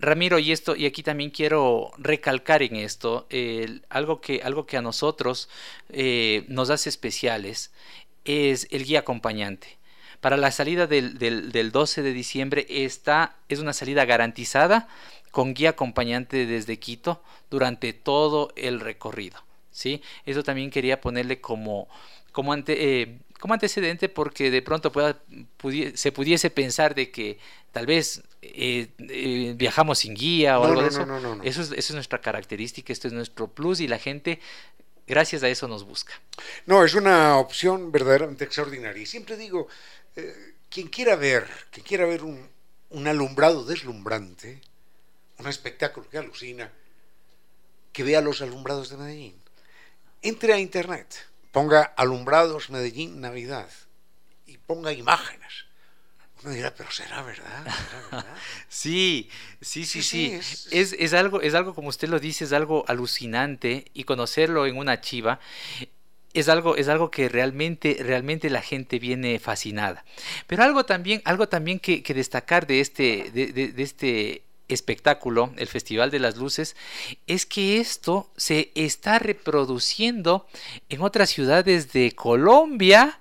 Ramiro, 0.00 0.38
y 0.38 0.52
esto, 0.52 0.74
y 0.76 0.86
aquí 0.86 1.02
también 1.02 1.30
quiero 1.30 1.92
recalcar 1.98 2.62
en 2.62 2.76
esto, 2.76 3.26
algo, 3.88 4.20
que, 4.20 4.42
algo 4.42 4.66
que 4.66 4.76
a 4.76 4.82
nosotros 4.82 5.48
eh, 5.88 6.44
nos 6.48 6.70
hace 6.70 6.88
especiales 6.88 7.70
es 8.24 8.66
el 8.70 8.84
guía 8.84 9.00
acompañante. 9.00 9.78
Para 10.20 10.36
la 10.36 10.50
salida 10.50 10.86
del, 10.86 11.18
del, 11.18 11.70
12 11.70 12.02
de 12.02 12.12
diciembre 12.12 12.66
esta 12.68 13.36
es 13.48 13.58
una 13.58 13.72
salida 13.72 14.04
garantizada 14.04 14.88
con 15.30 15.52
guía 15.52 15.70
acompañante 15.70 16.46
desde 16.46 16.78
Quito 16.78 17.22
durante 17.50 17.92
todo 17.92 18.52
el 18.56 18.80
recorrido. 18.80 19.44
¿sí? 19.70 20.02
Eso 20.24 20.42
también 20.42 20.70
quería 20.70 21.00
ponerle 21.00 21.40
como, 21.40 21.88
como, 22.34 22.52
ante, 22.52 23.00
eh, 23.00 23.18
como 23.38 23.54
antecedente 23.54 24.08
porque 24.08 24.50
de 24.50 24.60
pronto 24.60 24.90
pueda, 24.90 25.22
se 25.94 26.10
pudiese 26.10 26.50
pensar 26.50 26.96
de 26.96 27.12
que 27.12 27.38
tal 27.70 27.86
vez 27.86 28.24
eh, 28.42 28.88
eh, 28.98 29.54
viajamos 29.56 30.00
sin 30.00 30.14
guía 30.14 30.58
o 30.58 30.64
algo 30.64 30.82
de 30.82 30.88
eso. 30.88 31.06
eso, 31.44 31.62
es, 31.62 31.70
eso 31.70 31.74
es 31.76 31.92
nuestra 31.92 32.20
característica, 32.20 32.92
esto 32.92 33.06
es 33.06 33.14
nuestro 33.14 33.46
plus 33.46 33.78
y 33.78 33.86
la 33.86 34.00
gente 34.00 34.40
gracias 35.06 35.44
a 35.44 35.48
eso 35.48 35.68
nos 35.68 35.84
busca. 35.84 36.12
No, 36.66 36.84
es 36.84 36.94
una 36.94 37.38
opción 37.38 37.92
verdaderamente 37.92 38.42
extraordinaria. 38.42 39.00
Y 39.00 39.06
siempre 39.06 39.36
digo, 39.36 39.68
quien 40.68 40.88
quiera 40.88 41.14
ver, 41.14 41.46
quien 41.70 41.86
quiera 41.86 42.04
ver 42.04 42.24
un, 42.24 42.48
un, 42.90 43.06
alumbrado 43.06 43.64
deslumbrante, 43.64 44.60
un 45.38 45.46
espectáculo 45.46 46.08
que 46.10 46.18
alucina, 46.18 46.72
que 47.92 48.02
vea 48.02 48.20
los 48.20 48.42
alumbrados 48.42 48.90
de 48.90 48.96
Medellín. 48.96 49.40
Entre 50.20 50.52
a 50.52 50.58
internet 50.58 51.28
ponga 51.54 51.82
alumbrados 51.96 52.68
Medellín 52.68 53.20
Navidad 53.20 53.70
y 54.44 54.58
ponga 54.58 54.92
imágenes. 54.92 55.66
Uno 56.42 56.52
dirá, 56.52 56.74
pero 56.74 56.90
será 56.90 57.22
verdad. 57.22 57.64
sí, 58.68 59.30
sí, 59.60 59.86
sí, 59.86 60.02
sí. 60.02 60.38
es, 60.72 61.14
algo, 61.14 61.40
es 61.40 61.54
algo, 61.54 61.72
como 61.72 61.88
usted 61.88 62.08
lo 62.08 62.18
dice, 62.18 62.44
es 62.44 62.52
algo 62.52 62.84
alucinante 62.88 63.86
y 63.94 64.02
conocerlo 64.02 64.66
en 64.66 64.76
una 64.76 65.00
chiva 65.00 65.38
es 66.34 66.48
algo, 66.48 66.74
es 66.74 66.88
algo 66.88 67.12
que 67.12 67.28
realmente, 67.28 67.98
realmente 68.00 68.50
la 68.50 68.60
gente 68.60 68.98
viene 68.98 69.38
fascinada. 69.38 70.04
Pero 70.48 70.64
algo 70.64 70.84
también, 70.84 71.22
algo 71.24 71.48
también 71.48 71.78
que, 71.78 72.02
destacar 72.02 72.66
de 72.66 72.80
este, 72.80 73.30
de 73.30 73.72
este 73.80 74.42
espectáculo, 74.68 75.52
el 75.56 75.68
Festival 75.68 76.10
de 76.10 76.18
las 76.18 76.36
Luces, 76.36 76.76
es 77.26 77.46
que 77.46 77.80
esto 77.80 78.30
se 78.36 78.72
está 78.74 79.18
reproduciendo 79.18 80.46
en 80.88 81.02
otras 81.02 81.30
ciudades 81.30 81.92
de 81.92 82.12
Colombia, 82.12 83.20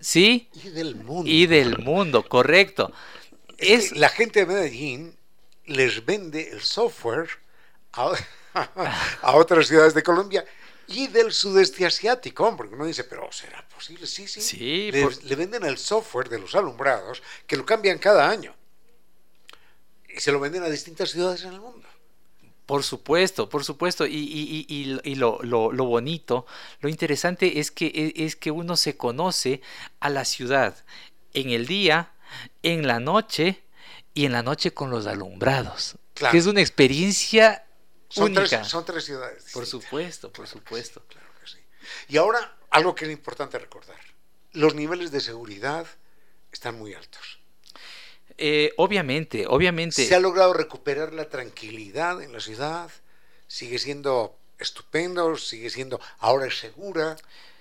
¿sí? 0.00 0.48
Y 0.64 0.70
del 0.70 0.96
mundo. 0.96 1.30
Y 1.30 1.46
del 1.46 1.78
mundo, 1.78 2.28
correcto. 2.28 2.92
Es, 3.58 3.92
la 3.96 4.08
gente 4.08 4.40
de 4.40 4.46
Medellín 4.46 5.16
les 5.66 6.04
vende 6.04 6.50
el 6.50 6.60
software 6.60 7.28
a, 7.92 8.12
otras 9.34 9.68
ciudades 9.68 9.94
de 9.94 10.02
Colombia 10.02 10.44
y 10.86 11.06
del 11.06 11.32
sudeste 11.32 11.86
asiático, 11.86 12.54
porque 12.56 12.74
uno 12.74 12.84
dice, 12.84 13.04
pero 13.04 13.30
¿será 13.32 13.66
posible? 13.68 14.06
Sí, 14.06 14.28
sí. 14.28 14.40
sí 14.40 14.90
le 14.92 15.36
venden 15.36 15.64
el 15.64 15.78
software 15.78 16.28
de 16.28 16.38
los 16.38 16.54
alumbrados 16.54 17.22
que 17.46 17.56
lo 17.56 17.64
cambian 17.64 17.98
cada 17.98 18.28
año 18.28 18.54
y 20.16 20.20
se 20.20 20.32
lo 20.32 20.40
venden 20.40 20.62
a 20.62 20.68
distintas 20.68 21.10
ciudades 21.10 21.42
en 21.44 21.54
el 21.54 21.60
mundo. 21.60 21.88
Por 22.66 22.82
supuesto, 22.82 23.48
por 23.48 23.64
supuesto. 23.64 24.06
Y, 24.06 24.16
y, 24.16 24.66
y, 24.68 25.00
y 25.04 25.14
lo, 25.16 25.40
lo, 25.42 25.72
lo, 25.72 25.84
bonito, 25.84 26.46
lo 26.80 26.88
interesante 26.88 27.60
es 27.60 27.70
que, 27.70 27.86
e, 27.86 28.24
es 28.24 28.36
que 28.36 28.50
uno 28.50 28.76
se 28.76 28.96
conoce 28.96 29.60
a 30.00 30.08
la 30.08 30.24
ciudad 30.24 30.84
en 31.34 31.50
el 31.50 31.66
día, 31.66 32.12
en 32.62 32.86
la 32.86 33.00
noche 33.00 33.62
y 34.14 34.24
en 34.24 34.32
la 34.32 34.42
noche 34.42 34.72
con 34.72 34.90
los 34.90 35.06
alumbrados. 35.06 35.96
Que 36.14 36.38
es 36.38 36.46
una 36.46 36.60
experiencia 36.60 37.66
son 38.08 38.30
única. 38.30 38.60
Tres, 38.60 38.68
son 38.68 38.84
tres 38.84 39.04
ciudades. 39.04 39.44
Por 39.52 39.66
supuesto, 39.66 40.32
por 40.32 40.46
supuesto. 40.46 41.02
claro 41.08 41.28
que 41.40 41.48
sí. 41.48 41.58
Y 42.08 42.16
ahora, 42.16 42.56
algo 42.70 42.94
que 42.94 43.04
es 43.04 43.10
importante 43.10 43.58
recordar. 43.58 43.98
Los 44.52 44.74
niveles 44.74 45.10
de 45.10 45.20
seguridad 45.20 45.86
están 46.52 46.78
muy 46.78 46.94
altos. 46.94 47.40
Eh, 48.38 48.72
obviamente, 48.76 49.46
obviamente. 49.46 50.04
Se 50.04 50.14
ha 50.14 50.20
logrado 50.20 50.52
recuperar 50.52 51.12
la 51.12 51.28
tranquilidad 51.28 52.22
en 52.22 52.32
la 52.32 52.40
ciudad, 52.40 52.90
sigue 53.46 53.78
siendo 53.78 54.36
estupendo, 54.58 55.36
sigue 55.36 55.70
siendo, 55.70 56.00
ahora 56.18 56.46
es 56.46 56.58
segura, 56.58 57.16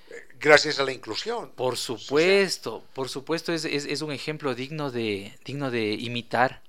eh, 0.09 0.13
gracias 0.39 0.79
a 0.79 0.83
la 0.83 0.91
inclusión. 0.91 1.51
Por 1.51 1.77
supuesto, 1.77 2.83
por 2.93 3.09
supuesto, 3.09 3.53
es, 3.53 3.65
es, 3.65 4.01
un 4.01 4.11
ejemplo 4.11 4.55
digno 4.55 4.89
de, 4.91 5.37
digno 5.45 5.69
de 5.69 5.93
imitar, 5.93 6.61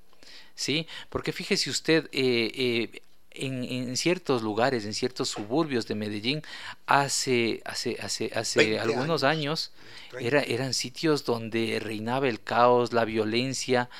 ¿sí? 0.54 0.86
Porque 1.08 1.32
fíjese 1.32 1.70
usted, 1.70 2.08
eh, 2.12 3.02
en, 3.34 3.96
ciertos 3.96 4.42
lugares, 4.42 4.84
en 4.84 4.94
ciertos 4.94 5.28
suburbios 5.28 5.86
de 5.86 5.94
Medellín, 5.94 6.42
hace, 6.86 7.62
hace, 7.64 7.98
hace, 8.00 8.30
hace 8.34 8.78
algunos 8.78 9.24
años, 9.24 9.72
era, 10.18 10.42
eran 10.42 10.74
sitios 10.74 11.24
donde 11.24 11.80
reinaba 11.80 12.28
el 12.28 12.40
caos, 12.40 12.92
la 12.92 13.04
violencia, 13.04 13.90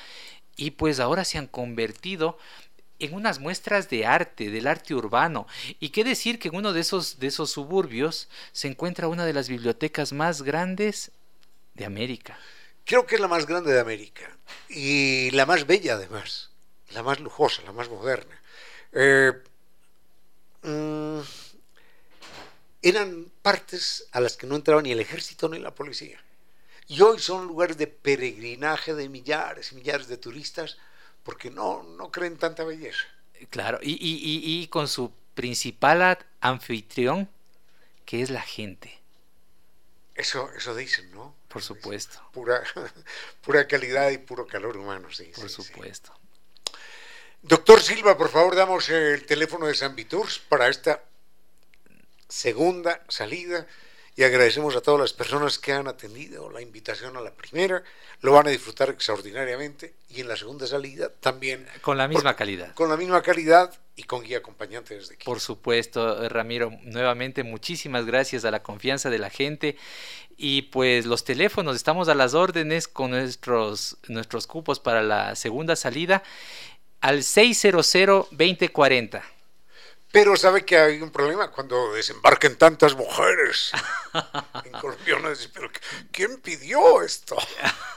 y 0.55 0.71
pues 0.71 0.99
ahora 0.99 1.25
se 1.25 1.37
han 1.37 1.47
convertido 1.47 2.37
en 2.99 3.13
unas 3.13 3.39
muestras 3.39 3.89
de 3.89 4.05
arte, 4.05 4.49
del 4.49 4.67
arte 4.67 4.95
urbano. 4.95 5.47
Y 5.79 5.89
qué 5.89 6.03
decir 6.03 6.39
que 6.39 6.47
en 6.47 6.55
uno 6.55 6.73
de 6.73 6.79
esos, 6.81 7.19
de 7.19 7.27
esos 7.27 7.51
suburbios 7.51 8.29
se 8.53 8.67
encuentra 8.67 9.07
una 9.07 9.25
de 9.25 9.33
las 9.33 9.49
bibliotecas 9.49 10.13
más 10.13 10.41
grandes 10.41 11.11
de 11.73 11.85
América. 11.85 12.39
Creo 12.85 13.05
que 13.05 13.15
es 13.15 13.21
la 13.21 13.27
más 13.27 13.45
grande 13.45 13.73
de 13.73 13.79
América 13.79 14.37
y 14.69 15.31
la 15.31 15.45
más 15.45 15.65
bella 15.65 15.95
además, 15.95 16.51
la 16.91 17.03
más 17.03 17.19
lujosa, 17.19 17.63
la 17.63 17.71
más 17.71 17.89
moderna. 17.89 18.41
Eh, 18.95 19.33
mm, 20.63 21.19
eran 22.81 23.31
partes 23.41 24.07
a 24.11 24.21
las 24.21 24.37
que 24.37 24.47
no 24.47 24.55
entraba 24.55 24.81
ni 24.81 24.91
el 24.91 24.99
ejército 25.01 25.49
ni 25.49 25.59
la 25.59 25.75
policía. 25.75 26.19
Y 26.87 27.01
hoy 27.01 27.19
son 27.19 27.47
lugares 27.47 27.77
de 27.77 27.87
peregrinaje 27.87 28.93
de 28.93 29.09
millares 29.09 29.71
y 29.71 29.75
millares 29.75 30.07
de 30.07 30.17
turistas 30.17 30.77
porque 31.23 31.49
no, 31.49 31.83
no 31.83 32.11
creen 32.11 32.37
tanta 32.37 32.63
belleza. 32.63 33.05
Claro, 33.49 33.79
y, 33.81 33.97
y, 33.99 34.67
con 34.67 34.87
su 34.87 35.11
principal 35.33 36.17
anfitrión, 36.39 37.27
que 38.05 38.21
es 38.21 38.29
la 38.29 38.41
gente. 38.41 39.01
Eso, 40.13 40.49
eso 40.55 40.73
dicen, 40.73 41.11
¿no? 41.11 41.35
Por 41.49 41.61
supuesto. 41.61 42.21
Pura, 42.31 42.63
pura 43.41 43.67
calidad 43.67 44.11
y 44.11 44.19
puro 44.19 44.47
calor 44.47 44.77
humano, 44.77 45.11
sí. 45.11 45.31
Por 45.35 45.49
supuesto. 45.49 46.13
Doctor 47.47 47.79
Silva, 47.79 48.17
por 48.17 48.29
favor, 48.29 48.55
damos 48.55 48.89
el 48.89 49.23
teléfono 49.27 49.67
de 49.67 49.75
San 49.75 49.95
Viturs 49.95 50.39
para 50.39 50.67
esta 50.67 51.03
segunda 52.27 53.03
salida 53.07 53.67
y 54.15 54.23
agradecemos 54.23 54.75
a 54.75 54.81
todas 54.81 54.99
las 54.99 55.13
personas 55.13 55.59
que 55.59 55.71
han 55.71 55.87
atendido 55.87 56.49
la 56.49 56.61
invitación 56.61 57.15
a 57.17 57.21
la 57.21 57.31
primera, 57.31 57.83
lo 58.21 58.31
van 58.31 58.47
a 58.47 58.49
disfrutar 58.49 58.89
extraordinariamente 58.89 59.93
y 60.09 60.21
en 60.21 60.27
la 60.27 60.37
segunda 60.37 60.65
salida 60.65 61.09
también. 61.19 61.67
Con 61.81 61.99
la 61.99 62.07
misma 62.07 62.35
calidad. 62.35 62.73
Con 62.73 62.89
la 62.89 62.97
misma 62.97 63.21
calidad 63.21 63.71
y 63.95 64.05
con 64.05 64.23
guía 64.23 64.39
acompañante 64.39 64.95
desde 64.95 65.13
aquí. 65.13 65.25
Por 65.25 65.39
supuesto, 65.39 66.27
Ramiro, 66.27 66.71
nuevamente 66.81 67.43
muchísimas 67.43 68.07
gracias 68.07 68.43
a 68.45 68.49
la 68.49 68.63
confianza 68.63 69.11
de 69.11 69.19
la 69.19 69.29
gente 69.29 69.77
y 70.35 70.63
pues 70.63 71.05
los 71.05 71.23
teléfonos, 71.23 71.75
estamos 71.75 72.09
a 72.09 72.15
las 72.15 72.33
órdenes 72.33 72.87
con 72.87 73.11
nuestros, 73.11 73.97
nuestros 74.07 74.47
cupos 74.47 74.79
para 74.79 75.03
la 75.03 75.35
segunda 75.35 75.75
salida 75.75 76.23
al 77.05 77.23
600 77.23 77.93
2040 78.31 79.23
pero 80.11 80.37
sabe 80.37 80.63
que 80.63 80.77
hay 80.77 81.01
un 81.01 81.11
problema 81.11 81.51
cuando 81.51 81.91
desembarquen 81.91 82.57
tantas 82.57 82.95
mujeres 82.95 83.73
en 84.63 84.71
Colombia. 84.71 85.17
pero 85.53 85.69
¿quién 86.09 86.39
pidió 86.39 87.01
esto? 87.01 87.35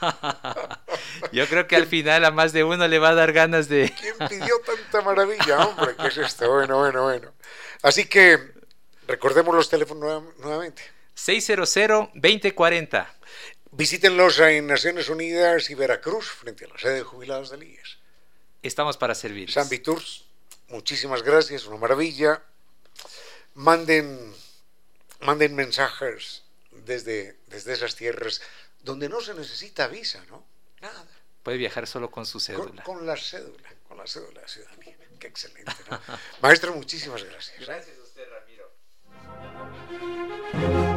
Yo 1.31 1.47
creo 1.47 1.65
que 1.65 1.77
al 1.77 1.87
final 1.87 2.25
a 2.25 2.31
más 2.31 2.51
de 2.51 2.65
uno 2.65 2.85
le 2.89 2.99
va 2.99 3.11
a 3.11 3.15
dar 3.15 3.31
ganas 3.31 3.69
de... 3.69 3.93
¿Quién 4.01 4.15
pidió 4.27 4.59
tanta 4.65 4.99
maravilla, 4.99 5.65
hombre? 5.65 5.95
¿Qué 5.95 6.07
es 6.07 6.17
esto? 6.17 6.51
Bueno, 6.51 6.79
bueno, 6.79 7.03
bueno. 7.03 7.33
Así 7.83 8.03
que 8.03 8.37
recordemos 9.07 9.55
los 9.55 9.69
teléfonos 9.69 10.21
nuevamente. 10.39 10.81
600-2040. 11.15 13.07
Visítenlos 13.71 14.39
en 14.39 14.67
Naciones 14.67 15.07
Unidas 15.07 15.69
y 15.69 15.75
Veracruz, 15.75 16.29
frente 16.29 16.65
a 16.65 16.67
la 16.67 16.77
sede 16.77 16.95
de 16.95 17.03
jubilados 17.03 17.51
de 17.51 17.65
IES. 17.65 17.98
Estamos 18.61 18.97
para 18.97 19.15
servir. 19.15 19.51
San 19.51 19.69
Viturs 19.69 20.29
muchísimas 20.69 21.23
gracias, 21.23 21.65
una 21.65 21.77
maravilla. 21.77 22.43
Manden, 23.55 24.33
manden 25.21 25.55
mensajes 25.55 26.43
desde, 26.71 27.37
desde 27.47 27.73
esas 27.73 27.95
tierras 27.95 28.41
donde 28.81 29.09
no 29.09 29.19
se 29.21 29.33
necesita 29.33 29.87
visa, 29.87 30.23
¿no? 30.29 30.45
Nada. 30.81 31.05
Puede 31.43 31.57
viajar 31.57 31.87
solo 31.87 32.09
con 32.09 32.25
su 32.25 32.39
cédula. 32.39 32.83
Con, 32.83 33.05
la 33.05 33.17
cédula, 33.17 33.69
con 33.87 33.97
la 33.97 34.07
cédula 34.07 34.41
de 34.41 34.47
ciudadanía. 34.47 34.97
Qué 35.19 35.27
excelente, 35.27 35.73
¿no? 35.89 35.99
Maestro, 36.41 36.73
muchísimas 36.73 37.23
gracias. 37.23 37.59
Gracias 37.59 37.97
a 37.97 38.01
usted, 38.01 38.23
Ramiro. 40.53 40.88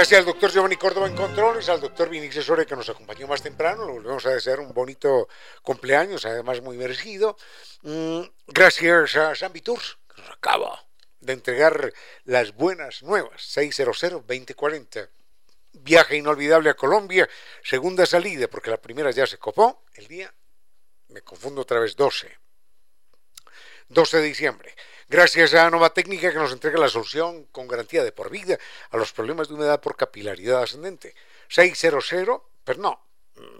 Gracias 0.00 0.20
al 0.20 0.24
doctor 0.24 0.50
Giovanni 0.50 0.76
Córdoba 0.76 1.08
en 1.08 1.14
controles, 1.14 1.68
al 1.68 1.78
doctor 1.78 2.08
Vinicio 2.08 2.42
Sore 2.42 2.64
que 2.64 2.74
nos 2.74 2.88
acompañó 2.88 3.26
más 3.26 3.42
temprano. 3.42 3.84
Le 3.84 3.92
volvemos 3.92 4.24
a 4.24 4.30
desear 4.30 4.58
un 4.58 4.72
bonito 4.72 5.28
cumpleaños, 5.60 6.24
además 6.24 6.62
muy 6.62 6.78
merecido. 6.78 7.36
Mm, 7.82 8.22
gracias 8.46 9.16
a 9.16 9.34
San 9.34 9.52
Viturs, 9.52 9.98
que 10.08 10.22
nos 10.22 10.30
acaba 10.30 10.86
de 11.20 11.34
entregar 11.34 11.92
las 12.24 12.54
buenas 12.54 13.02
nuevas. 13.02 13.42
600-2040. 13.54 15.10
Viaje 15.72 16.16
inolvidable 16.16 16.70
a 16.70 16.74
Colombia, 16.74 17.28
segunda 17.62 18.06
salida, 18.06 18.48
porque 18.48 18.70
la 18.70 18.80
primera 18.80 19.10
ya 19.10 19.26
se 19.26 19.36
copó. 19.36 19.84
El 19.92 20.08
día, 20.08 20.32
me 21.08 21.20
confundo 21.20 21.60
otra 21.60 21.78
vez, 21.78 21.94
12. 21.94 22.38
12 23.90 24.16
de 24.16 24.22
diciembre. 24.22 24.74
Gracias 25.10 25.54
a 25.54 25.68
Nova 25.68 25.92
Técnica 25.92 26.30
que 26.30 26.38
nos 26.38 26.52
entrega 26.52 26.78
la 26.78 26.88
solución 26.88 27.46
con 27.46 27.66
garantía 27.66 28.04
de 28.04 28.12
por 28.12 28.30
vida 28.30 28.56
a 28.92 28.96
los 28.96 29.12
problemas 29.12 29.48
de 29.48 29.54
humedad 29.54 29.80
por 29.80 29.96
capilaridad 29.96 30.62
ascendente. 30.62 31.16
600, 31.48 32.08
pero 32.62 32.80
no, 32.80 33.00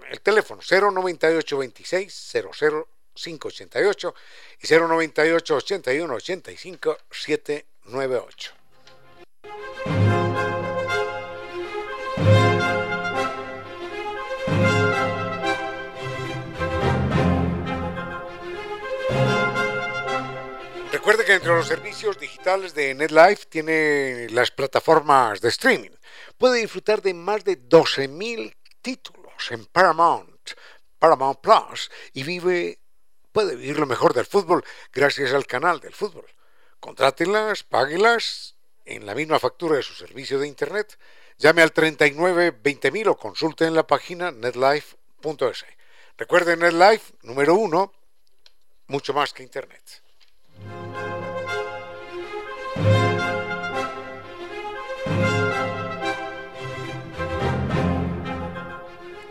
el 0.09 0.21
teléfono 0.21 0.61
098 0.61 1.57
26 1.57 2.29
00 2.55 2.87
588 3.13 4.15
y 4.61 4.67
098 4.73 5.55
81 5.57 6.13
85 6.13 6.97
798. 7.11 8.53
Recuerde 21.11 21.27
que 21.27 21.35
entre 21.35 21.53
los 21.53 21.67
servicios 21.67 22.17
digitales 22.17 22.73
de 22.73 22.93
NetLife 22.93 23.45
tiene 23.47 24.29
las 24.29 24.49
plataformas 24.49 25.41
de 25.41 25.49
streaming. 25.49 25.89
Puede 26.37 26.59
disfrutar 26.59 27.01
de 27.01 27.13
más 27.13 27.43
de 27.43 27.59
12.000 27.59 28.55
títulos 28.81 29.51
en 29.51 29.65
Paramount, 29.65 30.51
Paramount 30.99 31.41
Plus 31.41 31.91
y 32.13 32.23
vive, 32.23 32.79
puede 33.33 33.57
vivir 33.57 33.77
lo 33.77 33.87
mejor 33.87 34.13
del 34.13 34.25
fútbol 34.25 34.63
gracias 34.93 35.33
al 35.33 35.45
canal 35.45 35.81
del 35.81 35.93
fútbol. 35.93 36.27
Contrátelas, 36.79 37.63
páguelas 37.63 38.55
en 38.85 39.05
la 39.05 39.13
misma 39.13 39.37
factura 39.37 39.75
de 39.75 39.83
su 39.83 39.93
servicio 39.93 40.39
de 40.39 40.47
internet. 40.47 40.97
Llame 41.37 41.61
al 41.61 41.73
39 41.73 42.53
20000 42.53 43.09
o 43.09 43.17
consulte 43.17 43.65
en 43.65 43.75
la 43.75 43.85
página 43.85 44.31
netlife.es. 44.31 45.65
Recuerde 46.17 46.55
NetLife, 46.55 47.15
número 47.23 47.55
uno, 47.55 47.91
mucho 48.87 49.13
más 49.13 49.33
que 49.33 49.43
internet. 49.43 50.01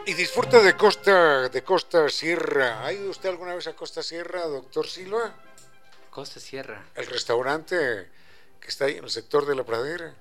Y 0.07 0.15
disfruta 0.15 0.61
de 0.61 0.77
Costa, 0.77 1.49
de 1.49 1.63
Costa 1.63 2.09
Sierra. 2.09 2.85
¿Ha 2.85 2.93
ido 2.93 3.11
usted 3.11 3.29
alguna 3.29 3.55
vez 3.55 3.67
a 3.69 3.77
Costa 3.77 4.03
Sierra, 4.03 4.45
doctor 4.47 4.89
Silva? 4.89 5.35
Costa 6.11 6.41
Sierra. 6.41 6.85
El 6.97 7.07
restaurante 7.07 8.09
que 8.61 8.69
está 8.69 8.87
ahí 8.87 8.99
en 8.99 9.05
el 9.05 9.11
sector 9.11 9.47
de 9.47 9.55
la 9.55 9.65
pradera. 9.65 10.15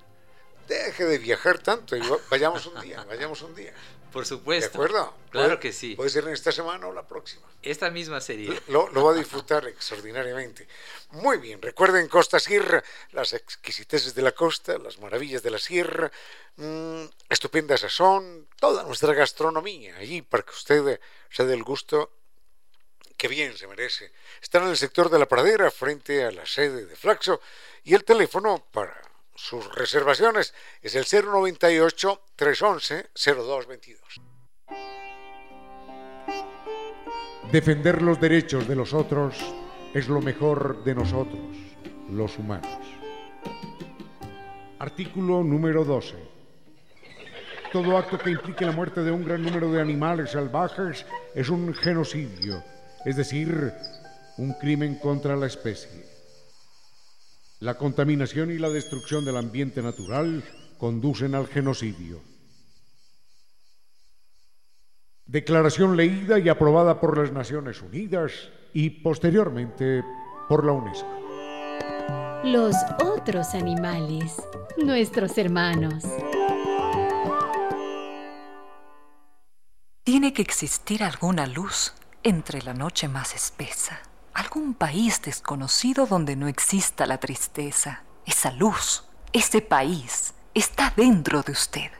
Deje 0.67 1.05
de 1.05 1.17
viajar 1.17 1.59
tanto 1.59 1.95
y 1.95 2.01
vayamos 2.29 2.65
un 2.67 2.79
día, 2.81 3.03
vayamos 3.05 3.41
un 3.41 3.55
día. 3.55 3.73
Por 4.11 4.25
supuesto. 4.25 4.69
¿De 4.69 4.73
acuerdo? 4.73 5.13
Claro 5.29 5.59
que 5.59 5.71
sí. 5.71 5.95
Puede 5.95 6.09
ser 6.09 6.25
en 6.25 6.33
esta 6.33 6.51
semana 6.51 6.87
o 6.87 6.93
la 6.93 7.07
próxima. 7.07 7.47
Esta 7.61 7.89
misma 7.91 8.21
sería. 8.21 8.59
Lo, 8.67 8.91
va 8.91 9.11
a 9.11 9.15
disfrutar 9.15 9.67
extraordinariamente. 9.67 10.67
Muy 11.11 11.37
bien, 11.37 11.61
recuerden 11.61 12.07
Costa 12.07 12.39
Sierra, 12.39 12.83
las 13.11 13.33
exquisiteces 13.33 14.15
de 14.15 14.21
la 14.21 14.31
costa, 14.31 14.77
las 14.77 14.99
maravillas 14.99 15.43
de 15.43 15.51
la 15.51 15.59
sierra, 15.59 16.11
mmm, 16.55 17.03
estupenda 17.29 17.77
sazón, 17.77 18.47
toda 18.59 18.83
nuestra 18.83 19.13
gastronomía 19.13 19.97
allí 19.97 20.21
para 20.21 20.43
que 20.43 20.51
usted 20.51 20.99
se 21.29 21.45
dé 21.45 21.53
el 21.53 21.63
gusto 21.63 22.11
que 23.19 23.27
bien 23.27 23.57
se 23.57 23.67
merece. 23.67 24.13
Están 24.41 24.63
en 24.63 24.69
el 24.69 24.77
sector 24.77 25.09
de 25.09 25.19
la 25.19 25.27
pradera, 25.27 25.69
frente 25.71 26.23
a 26.23 26.31
la 26.31 26.45
sede 26.45 26.85
de 26.85 26.95
Flaxo, 26.95 27.41
y 27.83 27.93
el 27.93 28.05
teléfono 28.05 28.65
para 28.71 28.97
sus 29.39 29.73
reservaciones 29.73 30.53
es 30.81 30.95
el 30.95 31.05
098 31.05 32.21
311 32.35 33.09
0222. 33.15 33.99
Defender 37.51 38.01
los 38.01 38.19
derechos 38.19 38.67
de 38.67 38.75
los 38.75 38.93
otros 38.93 39.35
es 39.93 40.07
lo 40.07 40.21
mejor 40.21 40.83
de 40.83 40.93
nosotros, 40.93 41.57
los 42.11 42.37
humanos. 42.37 42.77
Artículo 44.77 45.43
número 45.43 45.85
12. 45.85 46.15
Todo 47.71 47.97
acto 47.97 48.17
que 48.17 48.31
implique 48.31 48.65
la 48.65 48.71
muerte 48.71 49.01
de 49.01 49.11
un 49.11 49.23
gran 49.23 49.41
número 49.41 49.71
de 49.71 49.81
animales 49.81 50.31
salvajes 50.31 51.05
es 51.33 51.49
un 51.49 51.73
genocidio, 51.73 52.63
es 53.05 53.15
decir, 53.15 53.73
un 54.37 54.53
crimen 54.53 54.95
contra 54.95 55.35
la 55.35 55.47
especie. 55.47 56.08
La 57.59 57.77
contaminación 57.77 58.51
y 58.51 58.57
la 58.57 58.69
destrucción 58.69 59.25
del 59.25 59.35
ambiente 59.35 59.81
natural 59.81 60.45
conducen 60.77 61.35
al 61.35 61.45
genocidio. 61.47 62.21
Declaración 65.25 65.97
leída 65.97 66.39
y 66.39 66.47
aprobada 66.47 67.01
por 67.01 67.17
las 67.17 67.33
Naciones 67.33 67.81
Unidas 67.81 68.31
y 68.73 68.89
posteriormente 68.89 70.03
por 70.47 70.65
la 70.65 70.71
UNESCO. 70.71 71.19
Los 72.45 72.75
otros 73.03 73.53
animales, 73.53 74.41
nuestros 74.77 75.37
hermanos. 75.37 76.05
Tiene 80.05 80.31
que 80.31 80.41
existir 80.41 81.03
alguna 81.03 81.45
luz 81.45 81.93
entre 82.23 82.61
la 82.61 82.73
noche 82.73 83.09
más 83.09 83.35
espesa 83.35 83.99
algún 84.39 84.73
país 84.73 85.21
desconocido 85.21 86.05
donde 86.05 86.37
no 86.37 86.47
exista 86.47 87.05
la 87.05 87.17
tristeza. 87.17 88.03
Esa 88.25 88.51
luz, 88.51 89.03
ese 89.33 89.61
país, 89.61 90.33
está 90.53 90.93
dentro 90.95 91.41
de 91.41 91.51
usted. 91.51 91.91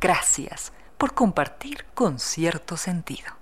Gracias 0.00 0.72
por 0.98 1.14
compartir 1.14 1.84
con 1.94 2.18
cierto 2.18 2.76
sentido. 2.76 3.36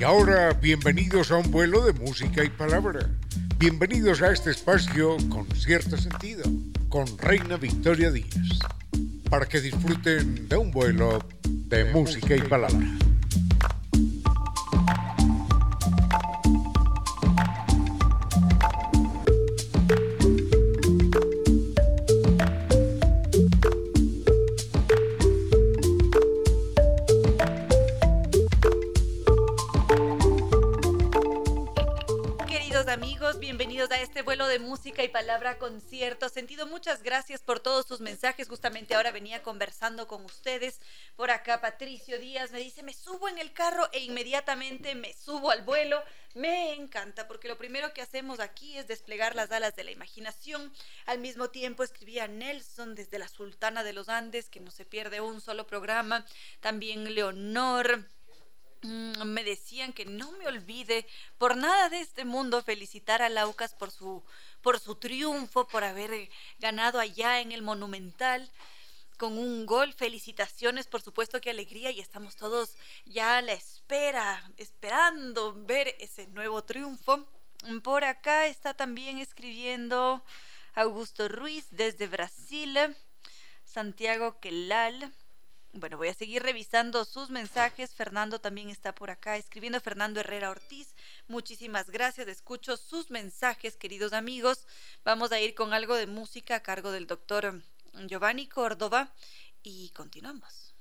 Y 0.00 0.02
ahora, 0.02 0.52
bienvenidos 0.54 1.30
a 1.30 1.36
un 1.36 1.50
vuelo 1.50 1.84
de 1.84 1.92
música 1.92 2.42
y 2.42 2.50
palabra. 2.50 3.08
Bienvenidos 3.56 4.20
a 4.22 4.32
este 4.32 4.50
espacio 4.50 5.16
con 5.28 5.46
cierto 5.54 5.96
sentido, 5.96 6.44
con 6.88 7.06
Reina 7.18 7.56
Victoria 7.56 8.10
Díaz, 8.10 8.58
para 9.28 9.46
que 9.46 9.60
disfruten 9.60 10.48
de 10.48 10.56
un 10.56 10.70
vuelo 10.70 11.18
de 11.42 11.84
música 11.92 12.34
y 12.34 12.40
palabra. 12.40 12.86
De 34.18 34.58
música 34.58 35.04
y 35.04 35.08
palabra 35.08 35.58
con 35.58 35.80
cierto 35.80 36.28
sentido. 36.28 36.66
Muchas 36.66 37.04
gracias 37.04 37.40
por 37.40 37.60
todos 37.60 37.86
sus 37.86 38.00
mensajes. 38.00 38.48
Justamente 38.48 38.96
ahora 38.96 39.12
venía 39.12 39.44
conversando 39.44 40.08
con 40.08 40.24
ustedes. 40.24 40.80
Por 41.14 41.30
acá 41.30 41.60
Patricio 41.60 42.18
Díaz 42.18 42.50
me 42.50 42.58
dice, 42.58 42.82
me 42.82 42.92
subo 42.92 43.28
en 43.28 43.38
el 43.38 43.52
carro 43.52 43.88
e 43.92 44.00
inmediatamente 44.00 44.96
me 44.96 45.14
subo 45.14 45.52
al 45.52 45.62
vuelo. 45.62 46.02
Me 46.34 46.74
encanta 46.74 47.28
porque 47.28 47.46
lo 47.46 47.56
primero 47.56 47.94
que 47.94 48.02
hacemos 48.02 48.40
aquí 48.40 48.76
es 48.76 48.88
desplegar 48.88 49.36
las 49.36 49.52
alas 49.52 49.76
de 49.76 49.84
la 49.84 49.92
imaginación. 49.92 50.72
Al 51.06 51.20
mismo 51.20 51.50
tiempo 51.50 51.84
escribía 51.84 52.26
Nelson 52.26 52.96
desde 52.96 53.20
la 53.20 53.28
Sultana 53.28 53.84
de 53.84 53.92
los 53.92 54.08
Andes, 54.08 54.50
que 54.50 54.58
no 54.58 54.72
se 54.72 54.84
pierde 54.84 55.20
un 55.20 55.40
solo 55.40 55.64
programa. 55.68 56.26
También 56.60 57.14
Leonor. 57.14 58.10
Mm, 58.82 59.24
me 59.24 59.42
decían 59.42 59.92
que 59.92 60.04
no 60.04 60.30
me 60.32 60.46
olvide 60.46 61.06
por 61.36 61.56
nada 61.56 61.88
de 61.88 62.00
este 62.00 62.24
mundo 62.24 62.62
felicitar 62.62 63.22
a 63.22 63.28
Laucas 63.28 63.74
por 63.74 63.90
su, 63.90 64.22
por 64.62 64.78
su 64.78 64.94
triunfo, 64.94 65.66
por 65.66 65.82
haber 65.82 66.28
ganado 66.60 67.00
allá 67.00 67.40
en 67.40 67.50
el 67.52 67.62
Monumental 67.62 68.48
con 69.16 69.36
un 69.36 69.66
gol. 69.66 69.92
Felicitaciones, 69.94 70.86
por 70.86 71.02
supuesto, 71.02 71.40
qué 71.40 71.50
alegría 71.50 71.90
y 71.90 72.00
estamos 72.00 72.36
todos 72.36 72.76
ya 73.04 73.38
a 73.38 73.42
la 73.42 73.52
espera, 73.52 74.50
esperando 74.56 75.54
ver 75.54 75.96
ese 75.98 76.28
nuevo 76.28 76.62
triunfo. 76.62 77.26
Por 77.82 78.04
acá 78.04 78.46
está 78.46 78.74
también 78.74 79.18
escribiendo 79.18 80.22
Augusto 80.74 81.28
Ruiz 81.28 81.66
desde 81.72 82.06
Brasil, 82.06 82.78
Santiago 83.64 84.38
Quelal. 84.38 85.12
Bueno, 85.72 85.98
voy 85.98 86.08
a 86.08 86.14
seguir 86.14 86.42
revisando 86.42 87.04
sus 87.04 87.30
mensajes. 87.30 87.94
Fernando 87.94 88.40
también 88.40 88.70
está 88.70 88.94
por 88.94 89.10
acá 89.10 89.36
escribiendo. 89.36 89.80
Fernando 89.80 90.20
Herrera 90.20 90.50
Ortiz, 90.50 90.94
muchísimas 91.28 91.90
gracias. 91.90 92.26
Escucho 92.26 92.76
sus 92.76 93.10
mensajes, 93.10 93.76
queridos 93.76 94.12
amigos. 94.12 94.66
Vamos 95.04 95.30
a 95.30 95.40
ir 95.40 95.54
con 95.54 95.74
algo 95.74 95.94
de 95.94 96.06
música 96.06 96.56
a 96.56 96.62
cargo 96.62 96.90
del 96.90 97.06
doctor 97.06 97.62
Giovanni 98.06 98.46
Córdoba 98.48 99.12
y 99.62 99.90
continuamos. 99.90 100.74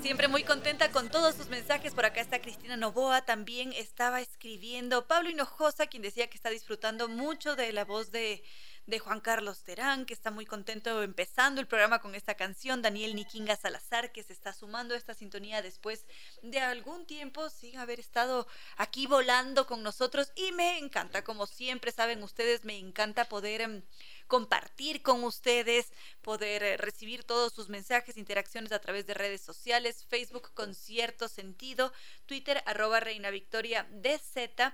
Siempre 0.00 0.28
muy 0.28 0.44
contenta 0.44 0.92
con 0.92 1.08
todos 1.10 1.34
sus 1.34 1.48
mensajes. 1.48 1.94
Por 1.94 2.04
acá 2.04 2.20
está 2.20 2.40
Cristina 2.40 2.76
Novoa, 2.76 3.24
también 3.24 3.72
estaba 3.72 4.20
escribiendo 4.20 5.06
Pablo 5.08 5.30
Hinojosa, 5.30 5.88
quien 5.88 6.02
decía 6.02 6.28
que 6.28 6.36
está 6.36 6.50
disfrutando 6.50 7.08
mucho 7.08 7.56
de 7.56 7.72
la 7.72 7.84
voz 7.84 8.12
de 8.12 8.44
de 8.86 8.98
Juan 8.98 9.20
Carlos 9.20 9.62
Terán, 9.62 10.06
que 10.06 10.14
está 10.14 10.30
muy 10.30 10.46
contento 10.46 11.02
empezando 11.02 11.60
el 11.60 11.66
programa 11.66 12.00
con 12.00 12.14
esta 12.14 12.34
canción, 12.34 12.82
Daniel 12.82 13.14
Nikinga 13.14 13.56
Salazar, 13.56 14.12
que 14.12 14.22
se 14.22 14.32
está 14.32 14.52
sumando 14.52 14.94
a 14.94 14.96
esta 14.96 15.14
sintonía 15.14 15.60
después 15.60 16.06
de 16.42 16.60
algún 16.60 17.06
tiempo 17.06 17.50
sin 17.50 17.78
haber 17.78 18.00
estado 18.00 18.46
aquí 18.76 19.06
volando 19.06 19.66
con 19.66 19.82
nosotros. 19.82 20.32
Y 20.36 20.52
me 20.52 20.78
encanta, 20.78 21.24
como 21.24 21.46
siempre 21.46 21.92
saben 21.92 22.22
ustedes, 22.22 22.64
me 22.64 22.78
encanta 22.78 23.28
poder... 23.28 23.60
Em, 23.60 23.82
compartir 24.26 25.02
con 25.02 25.24
ustedes, 25.24 25.92
poder 26.22 26.62
eh, 26.62 26.76
recibir 26.76 27.24
todos 27.24 27.52
sus 27.52 27.68
mensajes, 27.68 28.16
interacciones 28.16 28.72
a 28.72 28.80
través 28.80 29.06
de 29.06 29.14
redes 29.14 29.40
sociales, 29.40 30.04
Facebook 30.08 30.52
con 30.54 30.74
cierto 30.74 31.28
sentido, 31.28 31.92
Twitter 32.26 32.62
arroba 32.66 33.00
Reina 33.00 33.30
Victoria 33.30 33.86
DZ 33.90 34.72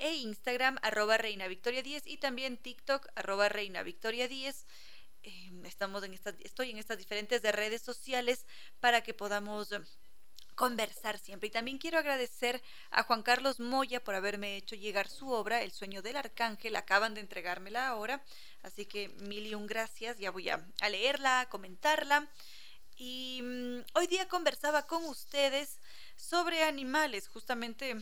e 0.00 0.14
Instagram 0.14 0.78
arroba 0.82 1.18
Reina 1.18 1.46
Victoria 1.46 1.82
10 1.82 2.06
y 2.06 2.16
también 2.16 2.56
TikTok 2.56 3.06
arroba 3.14 3.48
Reina 3.48 3.82
Victoria 3.82 4.26
10. 4.26 4.66
Em, 5.22 5.66
estamos 5.66 6.02
en 6.02 6.14
estas, 6.14 6.34
estoy 6.40 6.70
en 6.70 6.78
estas 6.78 6.98
diferentes 6.98 7.42
redes 7.42 7.82
sociales 7.82 8.46
para 8.80 9.02
que 9.02 9.12
podamos 9.12 9.68
conversar 10.54 11.18
siempre. 11.18 11.48
Y 11.48 11.50
también 11.50 11.78
quiero 11.78 11.98
agradecer 11.98 12.62
a 12.90 13.02
Juan 13.02 13.22
Carlos 13.22 13.60
Moya 13.60 14.02
por 14.02 14.14
haberme 14.14 14.56
hecho 14.56 14.74
llegar 14.74 15.08
su 15.08 15.30
obra, 15.30 15.62
El 15.62 15.72
sueño 15.72 16.02
del 16.02 16.16
arcángel. 16.16 16.76
Acaban 16.76 17.14
de 17.14 17.20
entregármela 17.20 17.88
ahora. 17.88 18.22
Así 18.62 18.86
que 18.86 19.08
mil 19.20 19.46
y 19.46 19.54
un 19.54 19.66
gracias. 19.66 20.18
Ya 20.18 20.30
voy 20.30 20.48
a, 20.48 20.62
leerla, 20.90 21.40
a 21.40 21.48
comentarla. 21.48 22.28
Y 22.96 23.40
mm, 23.42 23.84
hoy 23.94 24.06
día 24.06 24.28
conversaba 24.28 24.86
con 24.86 25.04
ustedes 25.04 25.78
sobre 26.16 26.62
animales. 26.62 27.28
Justamente 27.28 27.96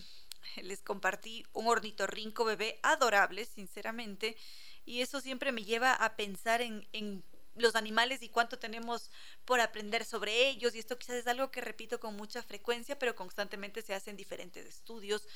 les 0.62 0.82
compartí 0.82 1.44
un 1.52 1.66
ornitorrinco 1.66 2.44
bebé 2.44 2.78
adorable, 2.82 3.44
sinceramente, 3.44 4.36
y 4.84 5.02
eso 5.02 5.20
siempre 5.20 5.52
me 5.52 5.64
lleva 5.64 5.92
a 5.92 6.16
pensar 6.16 6.60
en, 6.62 6.86
en 6.92 7.22
los 7.54 7.74
animales 7.74 8.22
y 8.22 8.28
cuánto 8.28 8.58
tenemos 8.58 9.10
por 9.44 9.60
aprender 9.60 10.04
sobre 10.04 10.48
ellos. 10.48 10.74
Y 10.74 10.78
esto 10.78 10.98
quizás 10.98 11.16
es 11.16 11.26
algo 11.26 11.50
que 11.50 11.60
repito 11.60 12.00
con 12.00 12.16
mucha 12.16 12.42
frecuencia, 12.42 12.98
pero 12.98 13.14
constantemente 13.14 13.82
se 13.82 13.94
hacen 13.94 14.16
diferentes 14.16 14.64
estudios. 14.66 15.26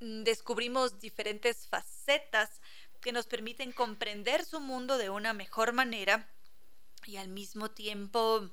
Mm, 0.00 0.24
descubrimos 0.24 1.00
diferentes 1.00 1.66
facetas 1.66 2.60
que 3.00 3.12
nos 3.12 3.26
permiten 3.26 3.72
comprender 3.72 4.44
su 4.44 4.60
mundo 4.60 4.98
de 4.98 5.10
una 5.10 5.32
mejor 5.32 5.72
manera 5.72 6.28
y 7.06 7.16
al 7.16 7.28
mismo 7.28 7.70
tiempo 7.70 8.50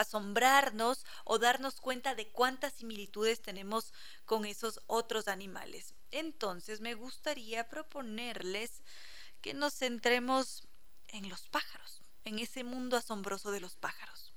asombrarnos 0.00 1.04
o 1.24 1.38
darnos 1.38 1.80
cuenta 1.80 2.14
de 2.14 2.28
cuántas 2.28 2.74
similitudes 2.74 3.40
tenemos 3.40 3.92
con 4.24 4.44
esos 4.44 4.80
otros 4.86 5.28
animales. 5.28 5.94
Entonces 6.10 6.80
me 6.80 6.94
gustaría 6.94 7.68
proponerles 7.68 8.82
que 9.40 9.54
nos 9.54 9.74
centremos 9.74 10.66
en 11.08 11.28
los 11.28 11.48
pájaros, 11.48 12.00
en 12.24 12.38
ese 12.38 12.64
mundo 12.64 12.96
asombroso 12.96 13.50
de 13.50 13.60
los 13.60 13.76
pájaros. 13.76 14.32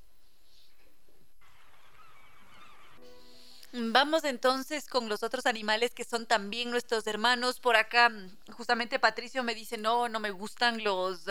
Vamos 3.71 4.23
entonces 4.23 4.87
con 4.87 5.09
los 5.09 5.21
otros 5.21 5.45
animales 5.45 5.91
que 5.91 6.03
son 6.03 6.25
también 6.25 6.71
nuestros 6.71 7.05
hermanos. 7.05 7.59
Por 7.59 7.75
acá, 7.75 8.11
justamente 8.51 8.97
Patricio 8.97 9.43
me 9.43 9.53
dice, 9.53 9.77
no, 9.77 10.09
no 10.09 10.19
me 10.19 10.31
gustan 10.31 10.83
los 10.83 11.21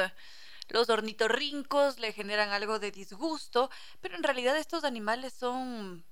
los 0.69 0.89
ornitorrincos 0.91 1.99
le 1.99 2.13
generan 2.13 2.51
algo 2.51 2.79
de 2.79 2.91
disgusto, 2.91 3.71
pero 4.01 4.17
en 4.17 4.23
realidad 4.23 4.57
estos 4.57 4.85
animales 4.85 5.33
son 5.33 6.05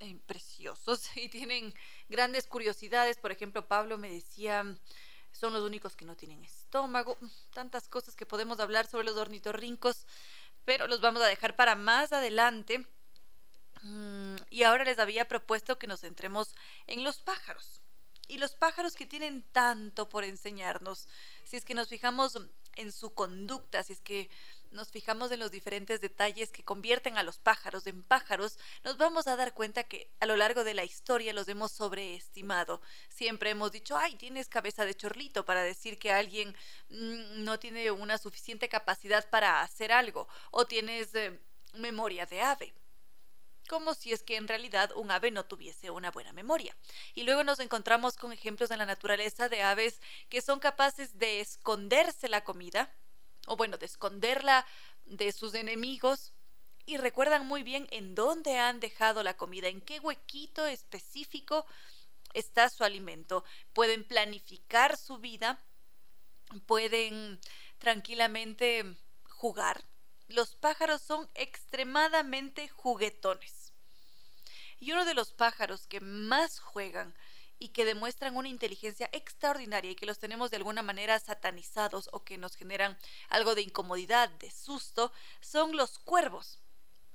eh, 0.00 0.18
preciosos 0.26 1.08
y 1.16 1.28
tienen 1.28 1.74
grandes 2.08 2.46
curiosidades. 2.46 3.18
Por 3.18 3.32
ejemplo, 3.32 3.66
Pablo 3.66 3.98
me 3.98 4.10
decía, 4.10 4.76
son 5.32 5.52
los 5.52 5.62
únicos 5.62 5.96
que 5.96 6.04
no 6.04 6.16
tienen 6.16 6.44
estómago, 6.44 7.18
tantas 7.52 7.88
cosas 7.88 8.14
que 8.14 8.26
podemos 8.26 8.60
hablar 8.60 8.86
sobre 8.86 9.06
los 9.06 9.16
ornitorrincos, 9.16 10.06
pero 10.64 10.86
los 10.86 11.00
vamos 11.00 11.22
a 11.22 11.26
dejar 11.26 11.56
para 11.56 11.74
más 11.74 12.12
adelante. 12.12 12.86
Mm, 13.82 14.36
y 14.50 14.62
ahora 14.62 14.84
les 14.84 14.98
había 14.98 15.28
propuesto 15.28 15.78
que 15.78 15.86
nos 15.86 16.00
centremos 16.00 16.54
en 16.86 17.04
los 17.04 17.20
pájaros. 17.20 17.82
Y 18.26 18.38
los 18.38 18.54
pájaros 18.54 18.94
que 18.94 19.04
tienen 19.04 19.42
tanto 19.52 20.08
por 20.08 20.24
enseñarnos. 20.24 21.08
Si 21.44 21.56
es 21.56 21.64
que 21.64 21.74
nos 21.74 21.88
fijamos 21.88 22.38
en 22.76 22.92
su 22.92 23.14
conducta, 23.14 23.82
si 23.82 23.94
es 23.94 24.00
que 24.00 24.28
nos 24.70 24.90
fijamos 24.90 25.30
en 25.30 25.40
los 25.40 25.50
diferentes 25.50 26.00
detalles 26.00 26.50
que 26.50 26.64
convierten 26.64 27.16
a 27.16 27.22
los 27.22 27.38
pájaros 27.38 27.86
en 27.86 28.02
pájaros, 28.02 28.58
nos 28.82 28.96
vamos 28.96 29.26
a 29.26 29.36
dar 29.36 29.54
cuenta 29.54 29.84
que 29.84 30.10
a 30.20 30.26
lo 30.26 30.36
largo 30.36 30.64
de 30.64 30.74
la 30.74 30.84
historia 30.84 31.32
los 31.32 31.48
hemos 31.48 31.72
sobreestimado. 31.72 32.82
Siempre 33.08 33.50
hemos 33.50 33.72
dicho, 33.72 33.96
ay, 33.96 34.16
tienes 34.16 34.48
cabeza 34.48 34.84
de 34.84 34.94
chorlito 34.94 35.44
para 35.44 35.62
decir 35.62 35.98
que 35.98 36.12
alguien 36.12 36.56
mm, 36.88 37.44
no 37.44 37.58
tiene 37.58 37.90
una 37.90 38.18
suficiente 38.18 38.68
capacidad 38.68 39.28
para 39.30 39.62
hacer 39.62 39.92
algo, 39.92 40.28
o 40.50 40.66
tienes 40.66 41.14
eh, 41.14 41.40
memoria 41.74 42.26
de 42.26 42.42
ave 42.42 42.74
como 43.68 43.94
si 43.94 44.12
es 44.12 44.22
que 44.22 44.36
en 44.36 44.48
realidad 44.48 44.92
un 44.96 45.10
ave 45.10 45.30
no 45.30 45.44
tuviese 45.44 45.90
una 45.90 46.10
buena 46.10 46.32
memoria. 46.32 46.76
Y 47.14 47.22
luego 47.24 47.44
nos 47.44 47.60
encontramos 47.60 48.16
con 48.16 48.32
ejemplos 48.32 48.70
en 48.70 48.78
la 48.78 48.86
naturaleza 48.86 49.48
de 49.48 49.62
aves 49.62 50.00
que 50.28 50.42
son 50.42 50.60
capaces 50.60 51.18
de 51.18 51.40
esconderse 51.40 52.28
la 52.28 52.44
comida, 52.44 52.94
o 53.46 53.56
bueno, 53.56 53.76
de 53.78 53.86
esconderla 53.86 54.66
de 55.04 55.32
sus 55.32 55.54
enemigos 55.54 56.32
y 56.86 56.98
recuerdan 56.98 57.46
muy 57.46 57.62
bien 57.62 57.86
en 57.90 58.14
dónde 58.14 58.58
han 58.58 58.80
dejado 58.80 59.22
la 59.22 59.36
comida, 59.36 59.68
en 59.68 59.80
qué 59.80 60.00
huequito 60.00 60.66
específico 60.66 61.66
está 62.34 62.68
su 62.68 62.84
alimento. 62.84 63.44
Pueden 63.72 64.04
planificar 64.04 64.96
su 64.96 65.18
vida, 65.18 65.62
pueden 66.66 67.40
tranquilamente 67.78 68.84
jugar. 69.28 69.84
Los 70.34 70.56
pájaros 70.56 71.00
son 71.00 71.30
extremadamente 71.36 72.68
juguetones. 72.68 73.72
Y 74.80 74.90
uno 74.90 75.04
de 75.04 75.14
los 75.14 75.30
pájaros 75.32 75.86
que 75.86 76.00
más 76.00 76.58
juegan 76.58 77.14
y 77.60 77.68
que 77.68 77.84
demuestran 77.84 78.36
una 78.36 78.48
inteligencia 78.48 79.08
extraordinaria 79.12 79.92
y 79.92 79.94
que 79.94 80.06
los 80.06 80.18
tenemos 80.18 80.50
de 80.50 80.56
alguna 80.56 80.82
manera 80.82 81.20
satanizados 81.20 82.08
o 82.10 82.24
que 82.24 82.36
nos 82.36 82.56
generan 82.56 82.98
algo 83.28 83.54
de 83.54 83.62
incomodidad, 83.62 84.28
de 84.28 84.50
susto, 84.50 85.12
son 85.40 85.76
los 85.76 86.00
cuervos. 86.00 86.58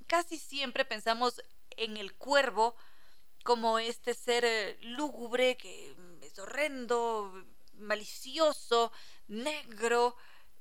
Casi 0.06 0.38
siempre 0.38 0.86
pensamos 0.86 1.42
en 1.76 1.98
el 1.98 2.14
cuervo 2.14 2.74
como 3.44 3.78
este 3.78 4.14
ser 4.14 4.46
eh, 4.46 4.78
lúgubre 4.80 5.58
que 5.58 5.94
es 6.22 6.38
horrendo, 6.38 7.44
malicioso, 7.74 8.92
negro 9.28 10.16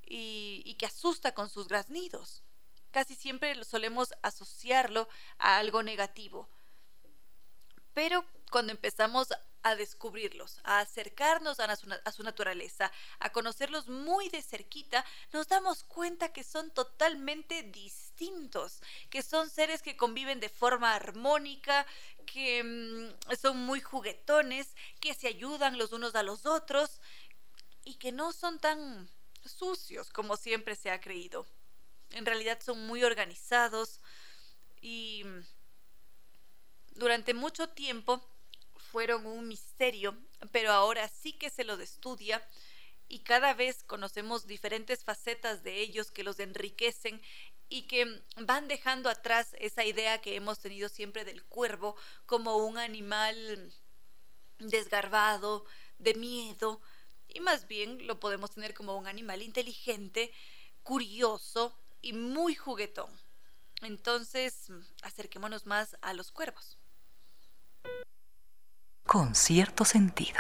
y, 0.06 0.62
y 0.66 0.74
que 0.74 0.88
asusta 0.88 1.34
con 1.34 1.50
sus 1.50 1.70
graznidos. 1.70 2.44
Casi 2.92 3.16
siempre 3.16 3.64
solemos 3.64 4.14
asociarlo 4.22 5.08
a 5.38 5.58
algo 5.58 5.84
negativo. 5.84 6.50
Pero 7.94 8.26
cuando 8.50 8.72
empezamos 8.72 9.30
a 9.62 9.76
descubrirlos, 9.76 10.60
a 10.64 10.80
acercarnos 10.80 11.60
a 11.60 11.76
su, 12.12 12.24
naturaleza, 12.24 12.92
a 13.20 13.32
conocerlos 13.32 13.90
muy 13.90 14.30
de 14.30 14.42
cerquita, 14.42 15.06
nos 15.34 15.48
damos 15.48 15.84
cuenta 15.84 16.32
que 16.32 16.44
son 16.44 16.72
totalmente 16.72 17.64
distintos, 17.64 18.82
que 19.10 19.22
son 19.22 19.50
seres 19.50 19.82
que 19.82 19.98
conviven 19.98 20.40
de 20.40 20.50
forma 20.50 20.96
armónica, 20.96 21.86
que 22.26 22.64
mm, 22.64 23.36
son 23.36 23.58
muy 23.58 23.82
juguetones, 23.82 24.76
que 25.02 25.14
se 25.14 25.28
ayudan 25.28 25.78
los 25.78 25.92
unos 25.92 26.16
a 26.16 26.24
los 26.24 26.46
otros 26.46 27.02
y 27.84 27.96
que 27.96 28.12
no 28.12 28.32
son 28.32 28.60
tan 28.60 29.10
sucios 29.46 30.10
como 30.10 30.38
siempre 30.38 30.76
se 30.76 30.92
ha 30.92 31.02
creído. 31.02 31.46
En 32.12 32.26
realidad 32.26 32.60
son 32.62 32.86
muy 32.88 33.04
organizados 33.04 34.00
y 34.82 35.24
durante 36.96 37.34
mucho 37.34 37.70
tiempo 37.70 38.22
fueron 38.92 39.26
un 39.26 39.48
misterio, 39.48 40.18
pero 40.52 40.72
ahora 40.72 41.08
sí 41.08 41.34
que 41.34 41.50
se 41.50 41.64
los 41.64 41.80
estudia 41.80 42.46
y 43.08 43.20
cada 43.20 43.54
vez 43.54 43.84
conocemos 43.84 44.48
diferentes 44.48 45.04
facetas 45.04 45.64
de 45.64 45.80
ellos 45.80 46.12
que 46.12 46.24
los 46.24 46.40
enriquecen 46.40 47.22
y 47.70 47.84
que 47.84 48.24
van 48.38 48.68
dejando 48.68 49.10
atrás 49.10 49.56
esa 49.60 49.86
idea 49.86 50.22
que 50.22 50.36
hemos 50.36 50.60
tenido 50.60 50.90
siempre 50.90 51.26
del 51.26 51.44
cuervo 51.44 51.96
como 52.26 52.58
un 52.58 52.78
animal 52.78 53.72
desgarbado, 54.58 55.66
de 56.00 56.16
miedo, 56.16 56.82
y 57.28 57.40
más 57.42 57.68
bien 57.68 58.08
lo 58.08 58.20
podemos 58.20 58.52
tener 58.52 58.74
como 58.74 58.98
un 58.98 59.08
animal 59.08 59.42
inteligente, 59.42 60.32
curioso 60.84 61.78
y 62.02 62.14
muy 62.14 62.56
juguetón. 62.56 63.10
Entonces, 63.82 64.72
acerquémonos 65.04 65.66
más 65.66 65.98
a 66.02 66.14
los 66.14 66.32
cuervos 66.32 66.80
con 69.10 69.34
cierto 69.34 69.86
sentido. 69.86 70.38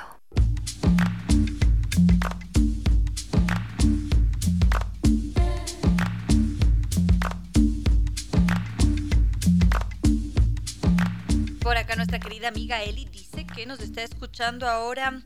Por 11.64 11.78
acá 11.78 11.96
nuestra 11.96 12.20
querida 12.20 12.50
amiga 12.50 12.84
Eli 12.84 13.06
dice 13.06 13.48
que 13.48 13.66
nos 13.66 13.80
está 13.80 14.04
escuchando 14.04 14.68
ahora 14.68 15.24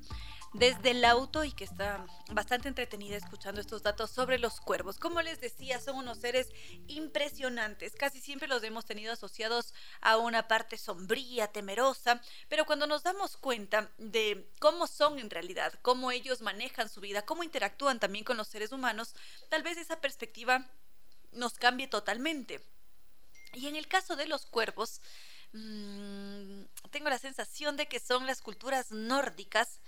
desde 0.53 0.91
el 0.91 1.03
auto 1.03 1.43
y 1.43 1.51
que 1.51 1.63
está 1.63 2.05
bastante 2.31 2.67
entretenida 2.67 3.17
escuchando 3.17 3.59
estos 3.59 3.81
datos 3.81 4.11
sobre 4.11 4.38
los 4.38 4.61
cuervos. 4.61 4.99
Como 4.99 5.21
les 5.21 5.41
decía, 5.41 5.80
son 5.80 5.97
unos 5.97 6.19
seres 6.19 6.49
impresionantes. 6.88 7.93
Casi 7.95 8.21
siempre 8.21 8.47
los 8.47 8.63
hemos 8.63 8.85
tenido 8.85 9.13
asociados 9.13 9.73
a 10.01 10.17
una 10.17 10.47
parte 10.47 10.77
sombría, 10.77 11.47
temerosa, 11.47 12.21
pero 12.49 12.65
cuando 12.65 12.85
nos 12.85 13.03
damos 13.03 13.35
cuenta 13.35 13.91
de 13.97 14.47
cómo 14.59 14.85
son 14.88 15.19
en 15.19 15.30
realidad, 15.30 15.73
cómo 15.81 16.11
ellos 16.11 16.41
manejan 16.41 16.88
su 16.88 17.01
vida, 17.01 17.23
cómo 17.23 17.43
interactúan 17.43 17.99
también 17.99 18.23
con 18.23 18.38
los 18.38 18.47
seres 18.47 18.71
humanos, 18.71 19.15
tal 19.49 19.63
vez 19.63 19.77
esa 19.77 20.01
perspectiva 20.01 20.69
nos 21.31 21.53
cambie 21.53 21.88
totalmente. 21.88 22.61
Y 23.53 23.67
en 23.67 23.75
el 23.75 23.88
caso 23.88 24.15
de 24.15 24.27
los 24.27 24.45
cuervos, 24.45 25.01
mmm, 25.51 26.63
tengo 26.91 27.09
la 27.09 27.17
sensación 27.17 27.75
de 27.75 27.88
que 27.88 27.99
son 27.99 28.27
las 28.27 28.41
culturas 28.41 28.91
nórdicas 28.91 29.80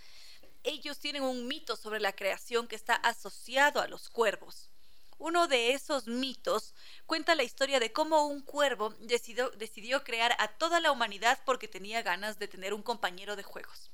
ellos 0.66 1.00
tienen 1.00 1.24
un 1.24 1.48
mito 1.48 1.76
sobre 1.76 2.00
la 2.00 2.14
creación 2.14 2.68
que 2.68 2.76
está 2.76 2.96
asociado 2.96 3.82
a 3.82 3.88
los 3.88 4.10
cuervos. 4.10 4.70
Uno 5.18 5.48
de 5.48 5.72
esos 5.72 6.08
mitos 6.08 6.74
cuenta 7.06 7.36
la 7.36 7.44
historia 7.44 7.80
de 7.80 7.94
cómo 7.94 8.28
un 8.28 8.42
cuervo 8.42 8.94
decidió, 9.00 10.04
crear 10.04 10.36
a 10.40 10.50
toda 10.50 10.82
la 10.82 10.92
humanidad 10.92 11.40
porque 11.46 11.68
tenía 11.68 12.02
ganas 12.02 12.38
de 12.38 12.50
tener 12.50 12.74
un 12.74 12.84
compañero 12.84 13.36
de 13.36 13.44
juegos. 13.44 13.92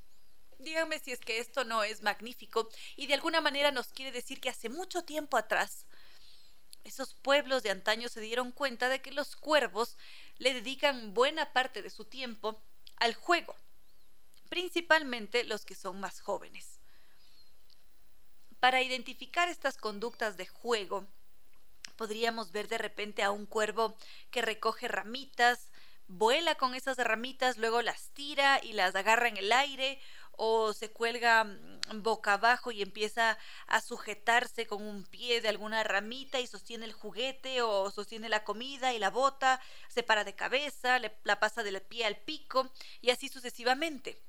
Díganme 0.58 0.98
si 0.98 1.12
es 1.12 1.20
que 1.20 1.38
esto 1.38 1.64
no 1.64 1.84
es 1.84 2.02
magnífico 2.02 2.68
y 2.96 3.06
de 3.06 3.14
alguna 3.14 3.40
manera 3.40 3.70
nos 3.70 3.88
quiere 3.88 4.10
decir 4.10 4.40
que 4.40 4.48
hace 4.48 4.68
mucho 4.68 5.04
tiempo 5.04 5.36
atrás 5.36 5.86
esos 6.84 7.14
pueblos 7.14 7.62
de 7.62 7.70
antaño 7.70 8.08
se 8.08 8.20
dieron 8.20 8.50
cuenta 8.50 8.88
de 8.88 9.00
que 9.00 9.12
los 9.12 9.36
cuervos 9.36 9.96
le 10.38 10.54
dedican 10.54 11.14
buena 11.14 11.52
parte 11.52 11.82
de 11.82 11.90
su 11.90 12.04
tiempo 12.04 12.60
al 12.96 13.14
juego 13.14 13.54
principalmente 14.52 15.44
los 15.44 15.64
que 15.64 15.74
son 15.74 15.98
más 15.98 16.20
jóvenes. 16.20 16.78
Para 18.60 18.82
identificar 18.82 19.48
estas 19.48 19.78
conductas 19.78 20.36
de 20.36 20.44
juego, 20.44 21.06
podríamos 21.96 22.52
ver 22.52 22.68
de 22.68 22.76
repente 22.76 23.22
a 23.22 23.30
un 23.30 23.46
cuervo 23.46 23.96
que 24.30 24.42
recoge 24.42 24.88
ramitas, 24.88 25.70
vuela 26.06 26.54
con 26.56 26.74
esas 26.74 26.98
ramitas, 26.98 27.56
luego 27.56 27.80
las 27.80 28.10
tira 28.10 28.60
y 28.62 28.74
las 28.74 28.94
agarra 28.94 29.28
en 29.28 29.38
el 29.38 29.52
aire 29.52 29.98
o 30.32 30.74
se 30.74 30.90
cuelga 30.90 31.44
mm, 31.44 32.02
boca 32.02 32.34
abajo 32.34 32.72
y 32.72 32.82
empieza 32.82 33.38
a 33.68 33.80
sujetarse 33.80 34.66
con 34.66 34.82
un 34.82 35.04
pie 35.04 35.40
de 35.40 35.48
alguna 35.48 35.82
ramita 35.82 36.40
y 36.40 36.46
sostiene 36.46 36.84
el 36.84 36.92
juguete 36.92 37.62
o 37.62 37.90
sostiene 37.90 38.28
la 38.28 38.44
comida 38.44 38.92
y 38.92 38.98
la 38.98 39.08
bota, 39.08 39.62
se 39.88 40.02
para 40.02 40.24
de 40.24 40.34
cabeza, 40.34 40.98
le, 40.98 41.16
la 41.24 41.40
pasa 41.40 41.62
del 41.62 41.80
pie 41.80 42.04
al 42.04 42.18
pico 42.18 42.70
y 43.00 43.08
así 43.08 43.30
sucesivamente 43.30 44.20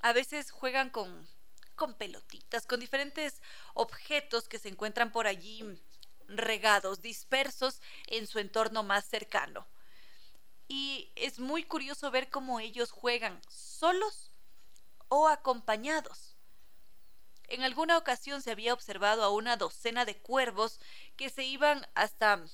a 0.00 0.12
veces 0.12 0.50
juegan 0.50 0.90
con, 0.90 1.28
con 1.74 1.94
pelotitas, 1.94 2.66
con 2.66 2.80
diferentes 2.80 3.40
objetos 3.74 4.48
que 4.48 4.58
se 4.58 4.68
encuentran 4.68 5.12
por 5.12 5.26
allí 5.26 5.64
regados, 6.28 7.00
dispersos 7.00 7.80
en 8.06 8.26
su 8.26 8.38
entorno 8.38 8.82
más 8.82 9.04
cercano. 9.04 9.66
Y 10.68 11.12
es 11.16 11.38
muy 11.38 11.64
curioso 11.64 12.10
ver 12.10 12.30
cómo 12.30 12.60
ellos 12.60 12.92
juegan 12.92 13.40
solos 13.48 14.30
o 15.08 15.28
acompañados. 15.28 16.36
En 17.48 17.64
alguna 17.64 17.98
ocasión 17.98 18.42
se 18.42 18.52
había 18.52 18.72
observado 18.72 19.24
a 19.24 19.30
una 19.30 19.56
docena 19.56 20.04
de 20.04 20.16
cuervos 20.16 20.78
que 21.16 21.30
se 21.30 21.42
iban 21.42 21.84
hasta, 21.94 22.44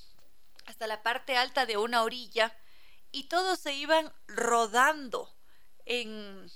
hasta 0.64 0.86
la 0.86 1.02
parte 1.02 1.36
alta 1.36 1.66
de 1.66 1.76
una 1.76 2.02
orilla 2.02 2.56
y 3.12 3.24
todos 3.24 3.58
se 3.58 3.74
iban 3.74 4.10
rodando 4.26 5.36
en, 5.84 6.50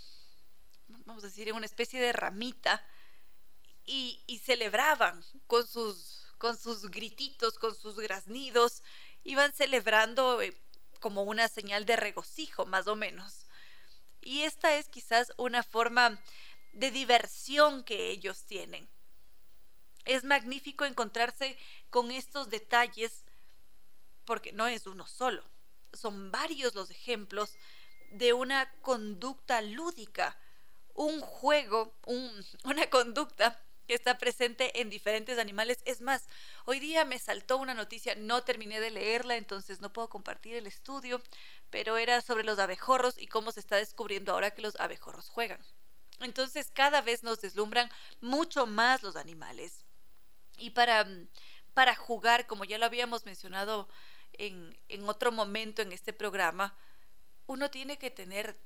vamos 1.10 1.24
a 1.24 1.26
decir, 1.26 1.48
en 1.48 1.56
una 1.56 1.66
especie 1.66 2.00
de 2.00 2.12
ramita 2.12 2.86
y, 3.84 4.40
celebraban 4.44 5.24
con 5.48 5.66
sus, 5.66 6.24
con 6.38 6.56
sus 6.56 6.88
grititos, 6.88 7.58
con 7.58 7.74
sus 7.74 7.96
graznidos, 7.96 8.84
iban 9.24 9.52
celebrando 9.52 10.40
eh, 10.40 10.56
como 11.00 11.24
una 11.24 11.48
señal 11.48 11.84
de 11.86 11.96
regocijo, 11.96 12.64
más 12.64 12.86
o 12.86 12.94
menos. 12.94 13.46
Y 14.20 14.42
esta 14.42 14.76
es 14.76 14.88
quizás 14.88 15.32
una 15.36 15.64
forma 15.64 16.22
de 16.74 16.92
diversión 16.92 17.82
que 17.82 18.10
ellos 18.10 18.44
tienen. 18.44 18.88
Es 20.04 20.22
magnífico 20.22 20.84
encontrarse 20.84 21.58
con 21.90 22.12
estos 22.12 22.50
detalles 22.50 23.24
porque 24.24 24.52
no 24.52 24.68
es 24.68 24.86
uno 24.86 25.08
solo, 25.08 25.42
son 25.92 26.30
varios 26.30 26.76
los 26.76 26.92
ejemplos 26.92 27.56
de 28.12 28.32
una 28.32 28.70
conducta 28.82 29.60
lúdica, 29.60 30.38
un 30.94 31.20
juego, 31.20 31.94
una 32.64 32.88
conducta 32.90 33.58
que 33.90 33.94
está 33.94 34.18
presente 34.18 34.80
en 34.80 34.88
diferentes 34.88 35.38
animales. 35.38 35.80
Es 35.84 36.00
más, 36.00 36.28
hoy 36.64 36.78
día 36.78 37.04
me 37.04 37.18
saltó 37.18 37.56
una 37.56 37.74
noticia, 37.74 38.14
no 38.14 38.44
terminé 38.44 38.78
de 38.78 38.92
leerla, 38.92 39.36
entonces 39.36 39.80
no 39.80 39.92
puedo 39.92 40.08
compartir 40.08 40.54
el 40.54 40.68
estudio, 40.68 41.20
pero 41.70 41.96
era 41.96 42.20
sobre 42.20 42.44
los 42.44 42.60
abejorros 42.60 43.18
y 43.18 43.26
cómo 43.26 43.50
se 43.50 43.58
está 43.58 43.76
descubriendo 43.76 44.32
ahora 44.32 44.52
que 44.52 44.62
los 44.62 44.78
abejorros 44.78 45.28
juegan. 45.28 45.60
Entonces 46.20 46.70
cada 46.72 47.00
vez 47.00 47.24
nos 47.24 47.40
deslumbran 47.40 47.90
mucho 48.20 48.64
más 48.64 49.02
los 49.02 49.16
animales. 49.16 49.84
Y 50.56 50.70
para, 50.70 51.06
para 51.74 51.96
jugar, 51.96 52.46
como 52.46 52.64
ya 52.64 52.78
lo 52.78 52.86
habíamos 52.86 53.24
mencionado 53.24 53.88
en, 54.34 54.78
en 54.88 55.08
otro 55.08 55.32
momento 55.32 55.82
en 55.82 55.90
este 55.90 56.12
programa, 56.12 56.76
uno 57.46 57.70
tiene 57.70 57.98
que 57.98 58.10
tener 58.10 58.56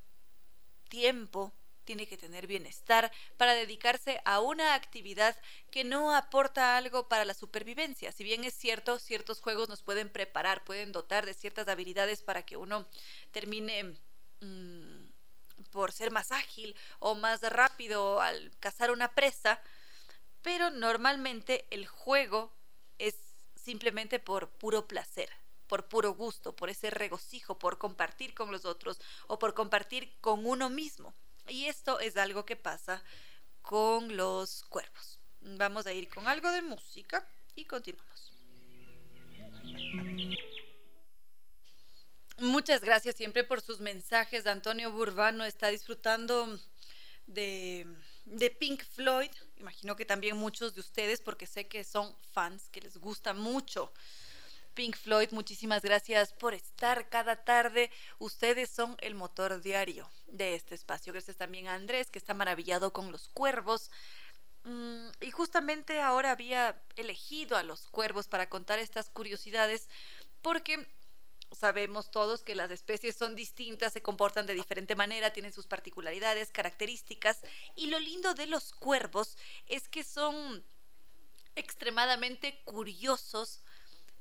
tiempo 0.91 1.55
tiene 1.85 2.07
que 2.07 2.17
tener 2.17 2.47
bienestar 2.47 3.13
para 3.37 3.55
dedicarse 3.55 4.21
a 4.25 4.41
una 4.41 4.75
actividad 4.75 5.37
que 5.71 5.85
no 5.85 6.15
aporta 6.15 6.77
algo 6.77 7.09
para 7.09 7.25
la 7.25 7.35
supervivencia. 7.35 8.13
Si 8.13 8.25
bien 8.25 8.45
es 8.45 8.55
cierto, 8.55 8.99
ciertos 8.99 9.41
juegos 9.41 9.69
nos 9.69 9.83
pueden 9.83 10.09
preparar, 10.09 10.65
pueden 10.65 10.93
dotar 10.93 11.27
de 11.27 11.35
ciertas 11.35 11.69
habilidades 11.69 12.23
para 12.23 12.43
que 12.43 12.57
uno 12.57 12.87
termine 13.33 13.97
mm, 14.41 15.05
por 15.71 15.93
ser 15.93 16.11
más 16.11 16.33
ágil 16.33 16.77
o 16.99 17.15
más 17.15 17.43
rápido 17.43 18.21
al 18.21 18.53
cazar 18.61 18.91
una 18.91 19.15
presa, 19.15 19.61
pero 20.43 20.71
normalmente 20.71 21.67
el 21.71 21.87
juego 21.87 22.53
es 22.99 23.17
simplemente 23.57 24.19
por 24.19 24.51
puro 24.51 24.87
placer, 24.87 25.31
por 25.67 25.89
puro 25.89 26.15
gusto, 26.15 26.55
por 26.55 26.69
ese 26.69 26.91
regocijo, 26.91 27.59
por 27.59 27.79
compartir 27.79 28.35
con 28.35 28.53
los 28.53 28.65
otros 28.65 29.01
o 29.27 29.39
por 29.39 29.55
compartir 29.55 30.13
con 30.21 30.47
uno 30.47 30.71
mismo. 30.71 31.15
Y 31.49 31.67
esto 31.67 32.01
es 32.01 32.17
algo 32.17 32.45
que 32.45 32.57
pasa 32.57 33.03
con 33.63 34.17
los 34.17 34.65
cuervos. 34.65 35.19
Vamos 35.41 35.87
a 35.87 35.93
ir 35.93 36.09
con 36.09 36.27
algo 36.27 36.51
de 36.51 36.63
música 36.63 37.27
y 37.55 37.65
continuamos. 37.65 38.33
Muchas 42.39 42.81
gracias 42.81 43.15
siempre 43.15 43.45
por 43.45 43.61
sus 43.61 43.81
mensajes. 43.81 44.47
Antonio 44.47 44.91
Burbano 44.91 45.45
está 45.45 45.69
disfrutando 45.69 46.59
de, 47.27 47.87
de, 48.25 48.51
Pink 48.51 48.83
Floyd. 48.85 49.31
Imagino 49.57 49.97
que 49.97 50.05
también 50.05 50.37
muchos 50.37 50.75
de 50.75 50.81
ustedes, 50.81 51.21
porque 51.21 51.47
sé 51.47 51.69
que 51.69 51.85
son 51.85 52.15
fans, 52.33 52.69
que 52.71 52.81
les 52.81 52.97
gusta 52.97 53.35
mucho 53.35 53.93
Pink 54.75 54.97
Floyd, 54.97 55.31
muchísimas 55.31 55.83
gracias 55.83 56.33
por 56.33 56.53
estar 56.53 57.09
cada 57.09 57.45
tarde. 57.45 57.91
Ustedes 58.19 58.71
son 58.71 58.97
el 59.01 59.15
motor 59.15 59.63
diario 59.63 60.11
de 60.27 60.55
este 60.55 60.75
espacio. 60.75 61.13
Gracias 61.13 61.37
también 61.37 61.69
a 61.69 61.75
Andrés, 61.75 62.11
que 62.11 62.19
está 62.19 62.35
maravillado 62.35 62.93
con 62.93 63.13
los 63.13 63.29
cuervos. 63.29 63.91
Mm, 64.65 65.09
y 65.21 65.31
justamente 65.31 66.01
ahora 66.01 66.33
había 66.33 66.83
elegido 66.97 67.57
a 67.57 67.63
los 67.63 67.89
cuervos 67.89 68.27
para 68.27 68.49
contar 68.49 68.79
estas 68.81 69.11
curiosidades 69.11 69.89
porque 70.43 70.89
sabemos 71.53 72.11
todos 72.11 72.43
que 72.43 72.57
las 72.57 72.71
especies 72.71 73.15
son 73.15 73.37
distintas, 73.37 73.93
se 73.93 74.03
comportan 74.03 74.47
de 74.47 74.55
diferente 74.55 74.97
manera, 74.97 75.33
tienen 75.33 75.53
sus 75.53 75.67
particularidades, 75.67 76.51
características. 76.51 77.43
Y 77.77 77.87
lo 77.87 78.01
lindo 78.01 78.35
de 78.35 78.47
los 78.47 78.73
cuervos 78.73 79.39
es 79.67 79.89
que 79.89 80.03
son 80.03 80.65
extremadamente 81.55 82.61
curiosos 82.65 83.64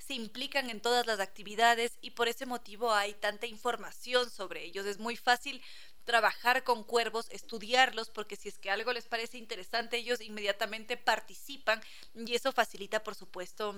se 0.06 0.14
implican 0.14 0.70
en 0.70 0.82
todas 0.82 1.06
las 1.06 1.20
actividades 1.20 1.98
y 2.02 2.12
por 2.12 2.28
ese 2.28 2.46
motivo 2.46 2.92
hay 2.92 3.14
tanta 3.14 3.46
información 3.48 4.30
sobre 4.30 4.66
ellos. 4.66 4.86
Es 4.86 5.00
muy 5.00 5.16
fácil 5.16 5.62
trabajar 6.04 6.64
con 6.64 6.84
cuervos, 6.84 7.28
estudiarlos, 7.32 8.10
porque 8.10 8.36
si 8.36 8.50
es 8.50 8.58
que 8.58 8.70
algo 8.70 8.92
les 8.92 9.08
parece 9.08 9.38
interesante, 9.38 9.98
ellos 9.98 10.20
inmediatamente 10.20 10.98
participan 10.98 11.82
y 12.14 12.36
eso 12.36 12.52
facilita, 12.52 13.04
por 13.04 13.16
supuesto, 13.16 13.76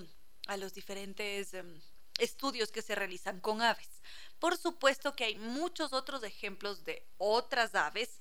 a 0.48 0.58
los 0.58 0.74
diferentes 0.74 1.54
em, 1.54 1.80
estudios 2.18 2.72
que 2.72 2.82
se 2.82 2.96
realizan 2.96 3.40
con 3.40 3.62
aves. 3.62 4.02
Por 4.40 4.58
supuesto 4.58 5.16
que 5.16 5.26
hay 5.26 5.36
muchos 5.36 5.94
otros 5.94 6.24
ejemplos 6.24 6.84
de 6.86 7.06
otras 7.18 7.76
aves 7.76 8.20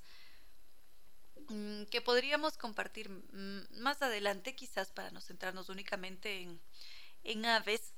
mm, 1.49 1.85
que 1.85 2.03
podríamos 2.03 2.59
compartir 2.59 3.09
mm, 3.09 3.81
más 3.81 4.03
adelante, 4.03 4.55
quizás 4.55 4.91
para 4.93 5.11
no 5.11 5.23
centrarnos 5.23 5.71
únicamente 5.71 6.43
en, 6.43 6.61
en 7.25 7.47
aves, 7.47 7.95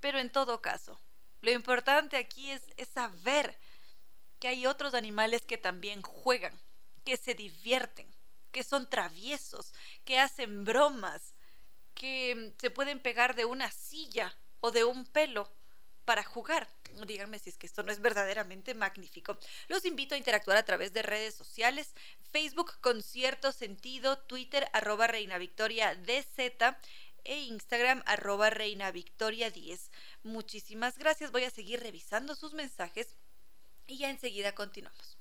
pero 0.00 0.18
en 0.18 0.30
todo 0.30 0.60
caso, 0.60 1.00
lo 1.42 1.50
importante 1.50 2.16
aquí 2.16 2.50
es, 2.50 2.62
saber 2.92 3.56
que 4.38 4.48
hay 4.48 4.66
otros 4.66 4.94
animales 4.94 5.42
que 5.42 5.58
también 5.58 6.02
juegan, 6.02 6.58
que 7.04 7.16
se 7.16 7.34
divierten, 7.34 8.06
que 8.52 8.64
son 8.64 8.88
traviesos, 8.88 9.72
que 10.04 10.18
hacen 10.18 10.64
bromas, 10.64 11.34
que 11.94 12.54
se 12.58 12.70
pueden 12.70 13.00
pegar 13.00 13.34
de 13.34 13.44
una 13.44 13.70
silla 13.70 14.36
o 14.60 14.70
de 14.70 14.84
un 14.84 15.04
pelo 15.04 15.50
para 16.04 16.24
jugar. 16.24 16.68
Díganme 17.06 17.38
si 17.38 17.50
es 17.50 17.56
que 17.56 17.66
esto 17.66 17.82
no 17.82 17.92
es 17.92 18.00
verdaderamente 18.00 18.74
magnífico. 18.74 19.38
Los 19.68 19.84
invito 19.84 20.14
a 20.14 20.18
interactuar 20.18 20.56
a 20.56 20.64
través 20.64 20.92
de 20.92 21.02
redes 21.02 21.34
sociales, 21.34 21.94
Facebook 22.32 22.80
con 22.80 23.02
cierto 23.02 23.52
sentido, 23.52 24.18
Twitter 24.18 24.68
arroba 24.72 25.06
Reina 25.06 25.38
Victoria 25.38 25.94
e 27.24 27.44
Instagram 27.44 28.02
arroba 28.06 28.50
Reina 28.50 28.90
Victoria 28.90 29.50
10. 29.50 29.90
Muchísimas 30.22 30.98
gracias. 30.98 31.30
Voy 31.32 31.44
a 31.44 31.50
seguir 31.50 31.80
revisando 31.80 32.34
sus 32.34 32.54
mensajes 32.54 33.16
y 33.86 33.98
ya 33.98 34.10
enseguida 34.10 34.54
continuamos. 34.54 35.18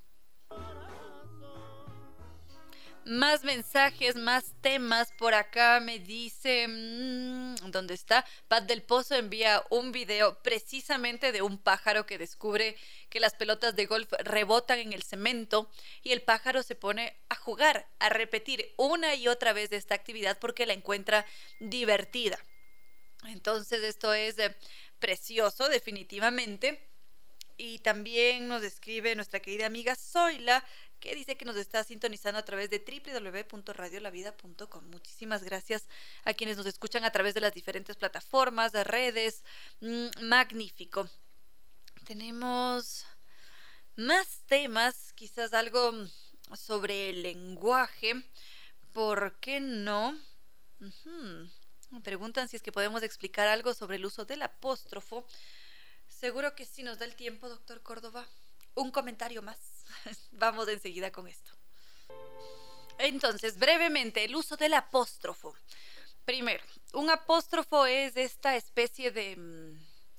Más 3.05 3.43
mensajes, 3.43 4.15
más 4.15 4.53
temas. 4.61 5.11
Por 5.17 5.33
acá 5.33 5.79
me 5.79 5.99
dice, 5.99 6.67
mm, 6.67 7.71
¿dónde 7.71 7.93
está? 7.95 8.25
Pat 8.47 8.65
del 8.65 8.83
Pozo 8.83 9.15
envía 9.15 9.63
un 9.69 9.91
video 9.91 10.37
precisamente 10.43 11.31
de 11.31 11.41
un 11.41 11.57
pájaro 11.57 12.05
que 12.05 12.17
descubre 12.17 12.75
que 13.09 13.19
las 13.19 13.33
pelotas 13.33 13.75
de 13.75 13.85
golf 13.85 14.11
rebotan 14.19 14.79
en 14.79 14.93
el 14.93 15.03
cemento 15.03 15.69
y 16.03 16.11
el 16.11 16.21
pájaro 16.21 16.63
se 16.63 16.75
pone 16.75 17.17
a 17.29 17.35
jugar, 17.35 17.87
a 17.99 18.09
repetir 18.09 18.73
una 18.77 19.15
y 19.15 19.27
otra 19.27 19.53
vez 19.53 19.71
esta 19.71 19.95
actividad 19.95 20.37
porque 20.39 20.65
la 20.65 20.73
encuentra 20.73 21.25
divertida. 21.59 22.39
Entonces 23.25 23.83
esto 23.83 24.13
es 24.13 24.37
eh, 24.39 24.55
precioso 24.99 25.69
definitivamente. 25.69 26.85
Y 27.57 27.79
también 27.79 28.47
nos 28.47 28.63
escribe 28.63 29.15
nuestra 29.15 29.41
querida 29.41 29.65
amiga 29.65 29.93
Zoila 29.93 30.63
que 31.01 31.15
dice 31.15 31.35
que 31.35 31.45
nos 31.45 31.57
está 31.57 31.83
sintonizando 31.83 32.39
a 32.39 32.45
través 32.45 32.69
de 32.69 32.79
www.radiolavida.com. 32.79 34.89
Muchísimas 34.89 35.43
gracias 35.43 35.87
a 36.23 36.33
quienes 36.33 36.57
nos 36.57 36.65
escuchan 36.65 37.03
a 37.03 37.11
través 37.11 37.33
de 37.33 37.41
las 37.41 37.53
diferentes 37.53 37.95
plataformas, 37.95 38.71
de 38.71 38.83
redes. 38.83 39.43
Mm, 39.81 40.07
magnífico. 40.21 41.09
Tenemos 42.09 43.05
más 43.95 44.41
temas, 44.47 45.13
quizás 45.13 45.53
algo 45.53 45.93
sobre 46.55 47.11
el 47.11 47.21
lenguaje. 47.21 48.15
¿Por 48.93 49.39
qué 49.39 49.59
no? 49.59 50.19
Me 51.91 52.01
preguntan 52.01 52.49
si 52.49 52.55
es 52.55 52.63
que 52.63 52.71
podemos 52.71 53.03
explicar 53.03 53.47
algo 53.47 53.75
sobre 53.75 53.97
el 53.97 54.07
uso 54.07 54.25
del 54.25 54.41
apóstrofo. 54.41 55.23
Seguro 56.07 56.55
que 56.55 56.65
sí 56.65 56.81
nos 56.81 56.97
da 56.97 57.05
el 57.05 57.15
tiempo, 57.15 57.47
doctor 57.47 57.83
Córdoba. 57.83 58.27
Un 58.73 58.89
comentario 58.89 59.43
más. 59.43 59.59
Vamos 60.31 60.67
enseguida 60.67 61.11
con 61.11 61.27
esto. 61.27 61.51
Entonces, 62.97 63.59
brevemente, 63.59 64.23
el 64.23 64.35
uso 64.35 64.57
del 64.57 64.73
apóstrofo. 64.73 65.53
Primero, 66.25 66.63
un 66.93 67.11
apóstrofo 67.11 67.85
es 67.85 68.17
esta 68.17 68.55
especie 68.55 69.11
de, 69.11 69.37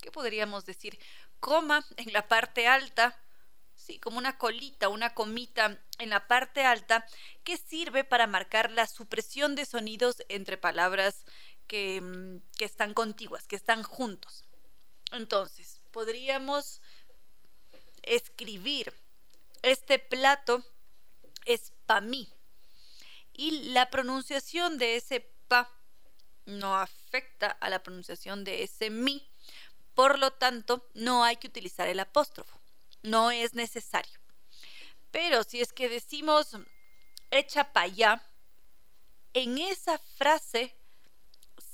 ¿qué 0.00 0.10
podríamos 0.10 0.64
decir? 0.64 0.98
Coma 1.40 1.86
en 1.96 2.12
la 2.12 2.28
parte 2.28 2.66
alta, 2.66 3.18
sí, 3.74 3.98
como 3.98 4.18
una 4.18 4.38
colita, 4.38 4.88
una 4.88 5.14
comita 5.14 5.78
en 5.98 6.10
la 6.10 6.26
parte 6.26 6.64
alta, 6.64 7.06
que 7.44 7.56
sirve 7.56 8.04
para 8.04 8.26
marcar 8.26 8.70
la 8.70 8.86
supresión 8.86 9.54
de 9.54 9.66
sonidos 9.66 10.22
entre 10.28 10.56
palabras 10.56 11.24
que, 11.66 12.00
mm, 12.00 12.38
que 12.56 12.64
están 12.64 12.94
contiguas, 12.94 13.46
que 13.46 13.56
están 13.56 13.82
juntos. 13.82 14.44
Entonces, 15.12 15.80
podríamos 15.90 16.80
escribir 18.02 18.92
este 19.62 19.98
plato 19.98 20.64
es 21.44 21.72
pa 21.86 22.00
mí. 22.00 22.28
Y 23.32 23.72
la 23.72 23.90
pronunciación 23.90 24.78
de 24.78 24.96
ese 24.96 25.20
pa 25.48 25.70
no 26.46 26.76
afecta 26.76 27.50
a 27.50 27.68
la 27.68 27.82
pronunciación 27.82 28.44
de 28.44 28.62
ese 28.62 28.90
mi. 28.90 29.29
Por 30.00 30.18
lo 30.18 30.30
tanto, 30.30 30.88
no 30.94 31.24
hay 31.24 31.36
que 31.36 31.48
utilizar 31.48 31.86
el 31.86 32.00
apóstrofo. 32.00 32.58
No 33.02 33.30
es 33.30 33.52
necesario. 33.52 34.18
Pero 35.10 35.44
si 35.44 35.60
es 35.60 35.74
que 35.74 35.90
decimos 35.90 36.56
echa 37.30 37.70
pa 37.74 37.82
allá, 37.82 38.22
en 39.34 39.58
esa 39.58 39.98
frase 40.16 40.74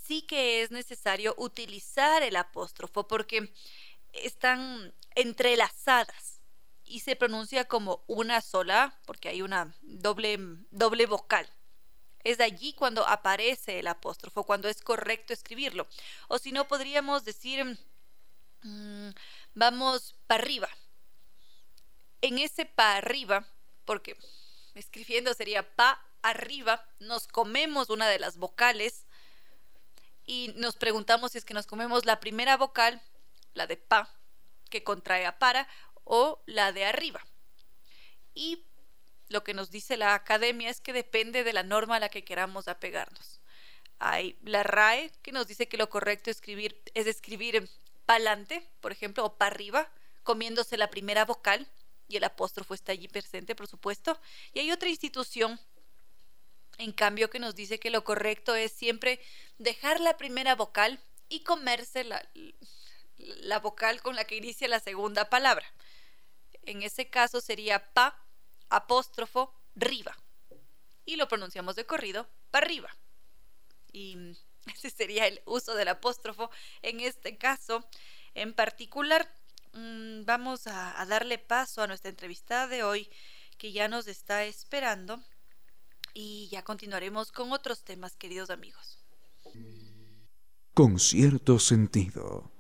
sí 0.05 0.23
que 0.23 0.63
es 0.63 0.73
necesario 0.73 1.37
utilizar 1.39 2.25
el 2.25 2.35
apóstrofo 2.35 3.07
porque 3.07 3.55
están 4.13 4.93
entrelazadas 5.15 6.41
y 6.85 6.99
se 6.99 7.15
pronuncia 7.15 7.67
como 7.67 8.03
una 8.09 8.41
sola 8.41 8.99
porque 9.07 9.29
hay 9.29 9.41
una 9.41 9.73
doble, 9.83 10.37
doble 10.73 11.07
vocal. 11.07 11.49
Es 12.25 12.41
allí 12.41 12.73
cuando 12.73 13.07
aparece 13.07 13.79
el 13.79 13.87
apóstrofo, 13.87 14.43
cuando 14.43 14.69
es 14.69 14.83
correcto 14.83 15.33
escribirlo. 15.33 15.87
O 16.27 16.39
si 16.39 16.51
no, 16.51 16.67
podríamos 16.67 17.25
decir, 17.25 17.79
mm, 18.67 19.11
vamos 19.55 20.15
para 20.27 20.43
arriba. 20.43 20.69
En 22.21 22.39
ese 22.39 22.67
pa 22.67 22.97
arriba, 22.97 23.47
porque 23.85 24.17
escribiendo 24.75 25.33
sería 25.35 25.75
pa 25.77 26.03
arriba, 26.23 26.85
nos 26.99 27.27
comemos 27.29 27.91
una 27.91 28.09
de 28.09 28.19
las 28.19 28.37
vocales 28.37 29.07
y 30.25 30.53
nos 30.57 30.77
preguntamos 30.77 31.33
si 31.33 31.39
es 31.39 31.45
que 31.45 31.55
nos 31.55 31.67
comemos 31.67 32.05
la 32.05 32.21
primera 32.21 32.57
vocal, 32.57 33.01
la 33.55 33.67
de 33.67 33.77
pa, 33.77 34.11
que 34.71 34.83
contrae 34.83 35.25
a 35.27 35.39
para, 35.39 35.69
o 36.05 36.43
la 36.47 36.73
de 36.73 36.85
arriba. 36.85 37.25
Y 38.35 38.65
lo 39.29 39.45
que 39.45 39.55
nos 39.55 39.71
dice 39.71 39.97
la 39.97 40.15
academia 40.15 40.71
es 40.71 40.81
que 40.81 40.93
depende 40.93 41.45
de 41.45 41.53
la 41.53 41.63
norma 41.63 41.97
a 41.97 42.01
la 42.01 42.09
que 42.09 42.25
queramos 42.25 42.69
apegarnos. 42.69 43.41
Hay 43.99 44.37
la 44.43 44.63
RAE 44.63 45.11
que 45.23 45.33
nos 45.33 45.47
dice 45.47 45.69
que 45.69 45.79
lo 45.79 45.89
correcto 45.89 46.31
escribir, 46.31 46.81
es 46.95 47.07
escribir 47.07 47.69
pa'lante, 48.07 48.67
por 48.81 48.93
ejemplo, 48.93 49.25
o 49.25 49.37
para 49.37 49.55
arriba, 49.55 49.91
comiéndose 50.23 50.77
la 50.77 50.91
primera 50.91 51.25
vocal, 51.25 51.69
y 52.09 52.17
el 52.17 52.25
apóstrofo 52.25 52.75
está 52.75 52.93
allí 52.93 53.09
presente, 53.09 53.55
por 53.55 53.67
supuesto. 53.67 54.19
Y 54.55 54.61
hay 54.61 54.73
otra 54.73 54.89
institución, 54.89 55.61
en 56.79 56.93
cambio, 56.93 57.31
que 57.31 57.41
nos 57.41 57.55
dice 57.55 57.81
que 57.81 57.91
lo 57.91 58.05
correcto 58.05 58.55
es 58.55 58.73
siempre 58.73 59.21
dejar 59.59 60.01
la 60.01 60.17
primera 60.17 60.55
vocal 60.55 61.01
y 61.29 61.41
comerse 61.41 62.05
la, 62.05 62.25
la 63.17 63.59
vocal 63.59 64.03
con 64.03 64.15
la 64.15 64.25
que 64.25 64.37
inicia 64.37 64.69
la 64.69 64.81
segunda 64.81 65.29
palabra. 65.29 65.67
En 66.63 66.83
ese 66.83 67.09
caso 67.09 67.41
sería 67.41 67.93
pa, 67.93 68.25
apóstrofo, 68.69 69.53
riba. 69.75 70.17
Y 71.05 71.17
lo 71.17 71.29
pronunciamos 71.29 71.77
de 71.77 71.87
corrido, 71.87 72.29
para 72.51 72.67
arriba. 72.67 72.97
Y 73.93 74.37
ese 74.75 74.91
sería 74.91 75.27
el 75.27 75.41
uso 75.47 75.75
del 75.75 75.89
apóstrofo 75.89 76.51
en 76.83 77.01
este 77.01 77.37
caso 77.37 77.87
en 78.35 78.53
particular. 78.53 79.33
Mm, 79.73 80.25
vamos 80.25 80.67
a, 80.67 81.01
a 81.01 81.07
darle 81.07 81.39
paso 81.39 81.83
a 81.83 81.87
nuestra 81.87 82.11
entrevistada 82.11 82.67
de 82.67 82.83
hoy 82.83 83.11
que 83.59 83.73
ya 83.73 83.89
nos 83.89 84.07
está 84.07 84.45
esperando 84.45 85.23
y 86.15 86.49
ya 86.51 86.63
continuaremos 86.63 87.31
con 87.31 87.53
otros 87.53 87.83
temas, 87.85 88.17
queridos 88.17 88.51
amigos. 88.51 88.99
Con 90.73 90.99
cierto 90.99 91.59
sentido. 91.59 92.51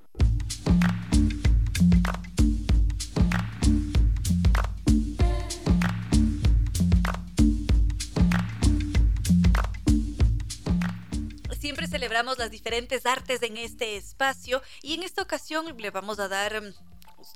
Celebramos 11.96 12.36
las 12.36 12.50
diferentes 12.50 13.06
artes 13.06 13.42
en 13.42 13.56
este 13.56 13.96
espacio 13.96 14.60
y 14.82 14.92
en 14.92 15.02
esta 15.02 15.22
ocasión 15.22 15.64
le 15.78 15.90
vamos 15.90 16.18
a 16.18 16.28
dar 16.28 16.60
mm, 16.60 16.74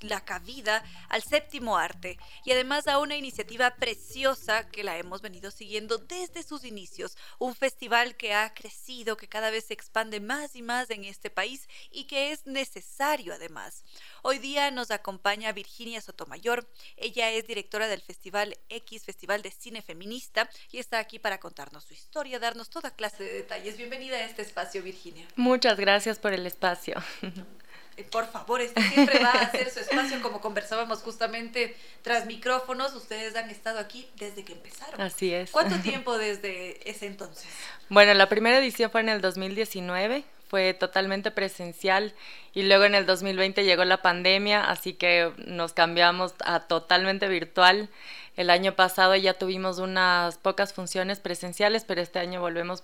la 0.00 0.24
cabida 0.24 0.82
al 1.08 1.22
séptimo 1.22 1.76
arte 1.76 2.18
y 2.44 2.52
además 2.52 2.86
a 2.86 2.98
una 2.98 3.16
iniciativa 3.16 3.74
preciosa 3.76 4.68
que 4.68 4.84
la 4.84 4.96
hemos 4.98 5.22
venido 5.22 5.50
siguiendo 5.50 5.98
desde 5.98 6.42
sus 6.42 6.64
inicios, 6.64 7.16
un 7.38 7.54
festival 7.54 8.16
que 8.16 8.34
ha 8.34 8.54
crecido, 8.54 9.16
que 9.16 9.28
cada 9.28 9.50
vez 9.50 9.66
se 9.66 9.74
expande 9.74 10.20
más 10.20 10.56
y 10.56 10.62
más 10.62 10.90
en 10.90 11.04
este 11.04 11.30
país 11.30 11.68
y 11.90 12.04
que 12.04 12.32
es 12.32 12.46
necesario 12.46 13.34
además. 13.34 13.84
Hoy 14.22 14.38
día 14.38 14.70
nos 14.70 14.90
acompaña 14.90 15.52
Virginia 15.52 16.00
Sotomayor, 16.00 16.68
ella 16.96 17.30
es 17.30 17.46
directora 17.46 17.88
del 17.88 18.00
Festival 18.00 18.56
X, 18.68 19.04
Festival 19.04 19.42
de 19.42 19.50
Cine 19.50 19.82
Feminista, 19.82 20.48
y 20.70 20.78
está 20.78 20.98
aquí 20.98 21.18
para 21.18 21.40
contarnos 21.40 21.84
su 21.84 21.94
historia, 21.94 22.38
darnos 22.38 22.70
toda 22.70 22.90
clase 22.90 23.24
de 23.24 23.32
detalles. 23.32 23.76
Bienvenida 23.76 24.16
a 24.16 24.24
este 24.24 24.42
espacio, 24.42 24.82
Virginia. 24.82 25.26
Muchas 25.36 25.78
gracias 25.78 26.18
por 26.18 26.32
el 26.32 26.46
espacio. 26.46 27.02
Eh, 28.00 28.06
por 28.10 28.26
favor, 28.26 28.60
este 28.60 28.80
siempre 28.82 29.18
va 29.18 29.30
a 29.30 29.50
ser 29.50 29.70
su 29.70 29.80
espacio, 29.80 30.22
como 30.22 30.40
conversábamos 30.40 31.00
justamente 31.00 31.76
tras 32.02 32.26
micrófonos. 32.26 32.94
Ustedes 32.94 33.36
han 33.36 33.50
estado 33.50 33.78
aquí 33.78 34.08
desde 34.16 34.42
que 34.42 34.54
empezaron. 34.54 35.00
Así 35.00 35.34
es. 35.34 35.50
¿Cuánto 35.50 35.76
tiempo 35.82 36.16
desde 36.16 36.88
ese 36.88 37.06
entonces? 37.06 37.46
Bueno, 37.90 38.14
la 38.14 38.28
primera 38.28 38.58
edición 38.58 38.90
fue 38.90 39.02
en 39.02 39.10
el 39.10 39.20
2019, 39.20 40.24
fue 40.48 40.72
totalmente 40.72 41.30
presencial 41.30 42.14
y 42.54 42.62
luego 42.62 42.84
en 42.84 42.94
el 42.94 43.04
2020 43.04 43.64
llegó 43.64 43.84
la 43.84 44.00
pandemia, 44.00 44.64
así 44.64 44.94
que 44.94 45.32
nos 45.36 45.74
cambiamos 45.74 46.34
a 46.44 46.60
totalmente 46.60 47.28
virtual. 47.28 47.90
El 48.36 48.48
año 48.48 48.74
pasado 48.74 49.14
ya 49.16 49.34
tuvimos 49.34 49.78
unas 49.78 50.38
pocas 50.38 50.72
funciones 50.72 51.20
presenciales, 51.20 51.84
pero 51.84 52.00
este 52.00 52.18
año 52.18 52.40
volvemos 52.40 52.82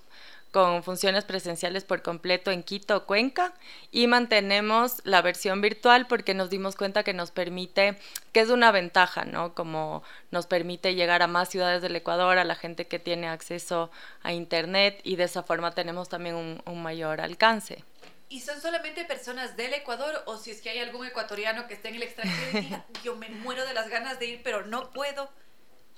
con 0.57 0.83
funciones 0.83 1.27
presenciales 1.27 1.85
por 1.85 2.01
completo 2.01 2.51
en 2.51 2.63
Quito, 2.63 3.05
Cuenca, 3.05 3.53
y 3.91 4.07
mantenemos 4.07 5.03
la 5.05 5.21
versión 5.21 5.61
virtual 5.61 6.07
porque 6.07 6.33
nos 6.33 6.49
dimos 6.49 6.77
cuenta 6.77 7.03
que 7.03 7.13
nos 7.13 7.31
permite, 7.31 7.99
que 8.33 8.41
es 8.41 8.49
una 8.49 8.73
ventaja, 8.73 9.27
¿no? 9.27 9.55
Como 9.55 10.03
nos 10.31 10.47
permite 10.47 10.95
llegar 10.95 11.21
a 11.21 11.27
más 11.27 11.51
ciudades 11.51 11.83
del 11.83 11.95
Ecuador, 11.95 12.39
a 12.39 12.45
la 12.45 12.55
gente 12.55 12.87
que 12.87 12.99
tiene 12.99 13.29
acceso 13.29 13.91
a 14.23 14.33
Internet, 14.33 14.99
y 15.05 15.17
de 15.17 15.25
esa 15.25 15.43
forma 15.43 15.73
tenemos 15.73 16.09
también 16.09 16.37
un, 16.65 16.83
mayor 16.83 17.21
alcance. 17.21 17.85
¿Y 18.31 18.41
son 18.41 18.59
solamente 18.59 19.05
personas 19.05 19.59
del 19.59 19.75
Ecuador 19.75 20.23
o 20.25 20.39
si 20.39 20.53
es 20.53 20.63
que 20.63 20.71
hay 20.71 20.79
algún 20.79 21.07
ecuatoriano 21.07 21.67
que 21.67 21.75
esté 21.75 21.91
en 21.91 21.97
el 21.97 22.05
extranjero 22.05 22.59
y 22.59 22.63
diga, 22.63 22.87
yo 23.05 23.15
me 23.15 23.29
muero 23.29 23.67
de 23.67 23.75
las 23.75 23.91
ganas 23.91 24.19
de 24.19 24.25
ir, 24.25 24.41
pero 24.43 24.65
no 24.65 24.91
puedo? 24.91 25.29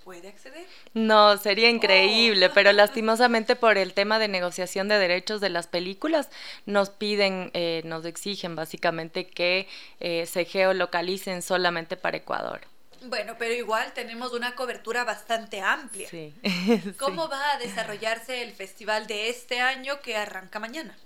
Puede 0.08 0.28
acceder? 0.28 0.64
No, 0.94 1.36
sería 1.36 1.68
increíble, 1.68 2.46
oh. 2.46 2.50
pero 2.54 2.72
lastimosamente 2.72 3.56
por 3.56 3.76
el 3.76 3.92
tema 3.92 4.18
de 4.18 4.26
negociación 4.26 4.88
de 4.88 4.98
derechos 4.98 5.42
de 5.42 5.50
las 5.50 5.66
películas, 5.66 6.30
nos 6.64 6.88
piden, 6.88 7.50
eh, 7.52 7.82
nos 7.84 8.06
exigen 8.06 8.56
básicamente 8.56 9.26
que 9.26 9.68
eh, 10.00 10.24
se 10.24 10.46
geolocalicen 10.46 11.42
solamente 11.42 11.98
para 11.98 12.16
Ecuador. 12.16 12.62
Bueno, 13.02 13.36
pero 13.38 13.52
igual 13.52 13.92
tenemos 13.92 14.32
una 14.32 14.54
cobertura 14.54 15.04
bastante 15.04 15.60
amplia. 15.60 16.08
Sí. 16.08 16.32
¿Cómo 16.98 17.28
va 17.28 17.52
a 17.52 17.58
desarrollarse 17.58 18.42
el 18.42 18.54
festival 18.54 19.06
de 19.06 19.28
este 19.28 19.60
año 19.60 20.00
que 20.00 20.16
arranca 20.16 20.58
mañana? 20.58 20.96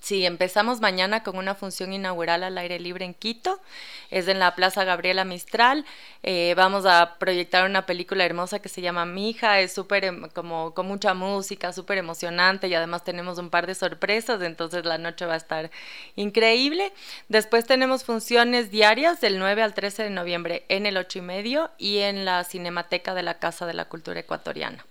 Sí, 0.00 0.24
empezamos 0.24 0.80
mañana 0.80 1.22
con 1.22 1.36
una 1.36 1.54
función 1.54 1.92
inaugural 1.92 2.42
al 2.42 2.56
aire 2.56 2.80
libre 2.80 3.04
en 3.04 3.12
Quito. 3.12 3.60
Es 4.10 4.28
en 4.28 4.38
la 4.38 4.54
Plaza 4.56 4.84
Gabriela 4.84 5.24
Mistral. 5.24 5.84
Eh, 6.22 6.54
vamos 6.56 6.86
a 6.86 7.16
proyectar 7.18 7.68
una 7.68 7.84
película 7.86 8.24
hermosa 8.24 8.60
que 8.60 8.70
se 8.70 8.80
llama 8.80 9.04
Mija. 9.04 9.60
Es 9.60 9.72
súper, 9.74 10.04
em, 10.06 10.28
como 10.30 10.72
con 10.74 10.86
mucha 10.86 11.12
música, 11.14 11.72
súper 11.72 11.98
emocionante 11.98 12.66
y 12.68 12.74
además 12.74 13.04
tenemos 13.04 13.38
un 13.38 13.50
par 13.50 13.66
de 13.66 13.74
sorpresas. 13.74 14.40
Entonces 14.42 14.84
la 14.86 14.96
noche 14.98 15.26
va 15.26 15.34
a 15.34 15.36
estar 15.36 15.70
increíble. 16.16 16.92
Después 17.28 17.66
tenemos 17.66 18.02
funciones 18.04 18.70
diarias 18.70 19.20
del 19.20 19.38
9 19.38 19.62
al 19.62 19.74
13 19.74 20.04
de 20.04 20.10
noviembre 20.10 20.64
en 20.68 20.86
el 20.86 20.96
8 20.96 21.18
y 21.18 21.22
medio 21.22 21.70
y 21.78 21.98
en 21.98 22.24
la 22.24 22.42
Cinemateca 22.44 23.14
de 23.14 23.22
la 23.22 23.38
Casa 23.38 23.66
de 23.66 23.74
la 23.74 23.84
Cultura 23.84 24.20
Ecuatoriana. 24.20 24.84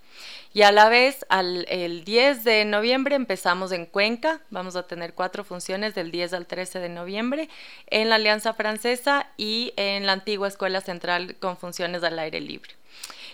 Y 0.52 0.62
a 0.62 0.72
la 0.72 0.88
vez, 0.88 1.24
al, 1.28 1.64
el 1.68 2.04
10 2.04 2.42
de 2.44 2.64
noviembre 2.64 3.14
empezamos 3.14 3.70
en 3.70 3.86
Cuenca, 3.86 4.40
vamos 4.50 4.74
a 4.74 4.86
tener 4.86 5.14
cuatro 5.14 5.44
funciones 5.44 5.94
del 5.94 6.10
10 6.10 6.32
al 6.32 6.46
13 6.46 6.80
de 6.80 6.88
noviembre 6.88 7.48
en 7.86 8.08
la 8.08 8.16
Alianza 8.16 8.52
Francesa 8.54 9.28
y 9.36 9.72
en 9.76 10.06
la 10.06 10.12
antigua 10.12 10.48
Escuela 10.48 10.80
Central 10.80 11.36
con 11.36 11.56
funciones 11.56 12.02
al 12.02 12.18
aire 12.18 12.40
libre. 12.40 12.74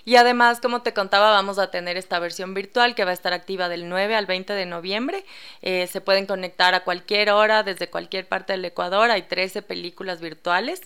Y 0.07 0.15
además, 0.15 0.61
como 0.61 0.83
te 0.83 0.95
contaba, 0.95 1.33
vamos 1.33 1.59
a 1.59 1.73
tener 1.73 1.97
esta 1.97 2.21
versión 2.21 2.55
virtual 2.55 2.95
que 2.95 3.05
va 3.05 3.11
a 3.11 3.15
estar 3.15 3.33
activa 3.33 3.69
del 3.69 3.89
9 3.89 4.15
al 4.15 4.27
20 4.27 4.53
de 4.53 4.65
noviembre. 4.65 5.25
Eh, 5.63 5.89
se 5.89 6.01
pueden 6.01 6.27
conectar 6.27 6.75
a 6.75 6.85
cualquier 6.85 7.31
hora 7.31 7.65
desde 7.65 7.91
cualquier 7.91 8.29
parte 8.29 8.53
del 8.53 8.65
Ecuador. 8.65 9.11
Hay 9.11 9.23
13 9.23 9.63
películas 9.63 10.21
virtuales. 10.21 10.81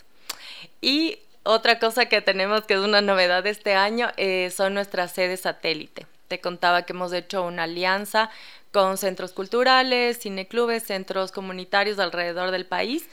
Y 0.81 1.19
otra 1.43 1.79
cosa 1.79 2.07
que 2.07 2.21
tenemos 2.21 2.65
que 2.65 2.75
es 2.75 2.81
una 2.81 3.01
novedad 3.01 3.43
de 3.43 3.51
este 3.51 3.75
año 3.75 4.09
eh, 4.17 4.51
son 4.55 4.75
nuestras 4.75 5.13
sedes 5.13 5.41
satélite. 5.41 6.07
Te 6.29 6.41
contaba 6.41 6.83
que 6.83 6.93
hemos 6.93 7.13
hecho 7.13 7.43
una 7.45 7.65
alianza 7.65 8.31
con 8.73 8.99
centros 8.99 9.33
culturales, 9.33 10.21
cineclubes, 10.21 10.85
centros 10.85 11.33
comunitarios 11.33 11.99
alrededor 11.99 12.51
del 12.51 12.67
país 12.67 13.09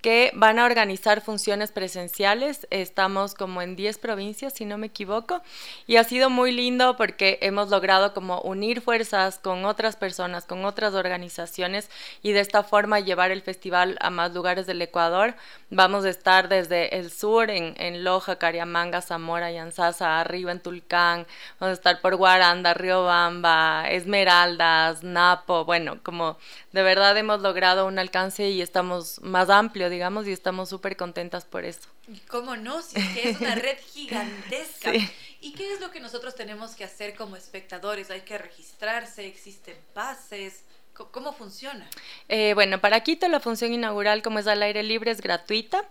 que 0.00 0.30
van 0.34 0.58
a 0.58 0.64
organizar 0.64 1.20
funciones 1.20 1.72
presenciales. 1.72 2.66
Estamos 2.70 3.34
como 3.34 3.62
en 3.62 3.76
10 3.76 3.98
provincias, 3.98 4.54
si 4.54 4.64
no 4.64 4.78
me 4.78 4.86
equivoco, 4.86 5.42
y 5.86 5.96
ha 5.96 6.04
sido 6.04 6.30
muy 6.30 6.52
lindo 6.52 6.96
porque 6.96 7.38
hemos 7.42 7.68
logrado 7.68 8.14
como 8.14 8.40
unir 8.40 8.80
fuerzas 8.80 9.38
con 9.38 9.64
otras 9.64 9.96
personas, 9.96 10.44
con 10.46 10.64
otras 10.64 10.94
organizaciones 10.94 11.90
y 12.22 12.32
de 12.32 12.40
esta 12.40 12.62
forma 12.62 13.00
llevar 13.00 13.30
el 13.30 13.42
festival 13.42 13.98
a 14.00 14.10
más 14.10 14.32
lugares 14.32 14.66
del 14.66 14.82
Ecuador. 14.82 15.34
Vamos 15.70 16.04
a 16.04 16.10
estar 16.10 16.48
desde 16.48 16.98
el 16.98 17.10
sur, 17.10 17.50
en, 17.50 18.04
Loja, 18.04 18.36
Cariamanga, 18.36 19.02
Zamora, 19.02 19.50
Yanzasa, 19.50 20.20
arriba 20.20 20.52
en 20.52 20.60
Tulcán, 20.60 21.26
vamos 21.58 21.72
a 21.72 21.78
estar 21.78 22.00
por 22.00 22.16
Guaranda, 22.16 22.74
Riobamba, 22.74 23.88
Esmeraldas, 23.90 25.02
Napo, 25.02 25.64
bueno, 25.64 25.98
como 26.02 26.38
de 26.72 26.82
verdad 26.82 27.16
hemos 27.18 27.40
logrado 27.42 27.86
un 27.86 27.98
alcance 27.98 28.48
y 28.48 28.62
estamos 28.62 29.20
más 29.22 29.50
amplio, 29.50 29.89
digamos, 29.90 30.26
y 30.26 30.32
estamos 30.32 30.68
súper 30.68 30.96
contentas 30.96 31.44
por 31.44 31.64
eso. 31.64 31.88
¿Cómo 32.28 32.56
no? 32.56 32.80
Si 32.82 32.98
es 32.98 33.08
que 33.08 33.30
es 33.30 33.40
una 33.40 33.54
red 33.54 33.76
gigantesca. 33.92 34.92
¿Y 35.40 35.52
qué 35.52 35.72
es 35.72 35.80
lo 35.80 35.90
que 35.90 36.00
nosotros 36.00 36.34
tenemos 36.34 36.74
que 36.74 36.84
hacer 36.84 37.14
como 37.14 37.36
espectadores? 37.36 38.10
¿Hay 38.10 38.22
que 38.22 38.38
registrarse? 38.38 39.26
¿Existen 39.26 39.76
pases? 39.92 40.64
¿Cómo 41.10 41.32
funciona? 41.32 41.88
Eh, 42.28 42.52
bueno, 42.54 42.80
para 42.80 43.00
Quito 43.00 43.28
la 43.28 43.40
función 43.40 43.72
inaugural, 43.72 44.22
como 44.22 44.38
es 44.38 44.46
al 44.46 44.62
aire 44.62 44.82
libre, 44.82 45.10
es 45.10 45.20
gratuita. 45.20 45.84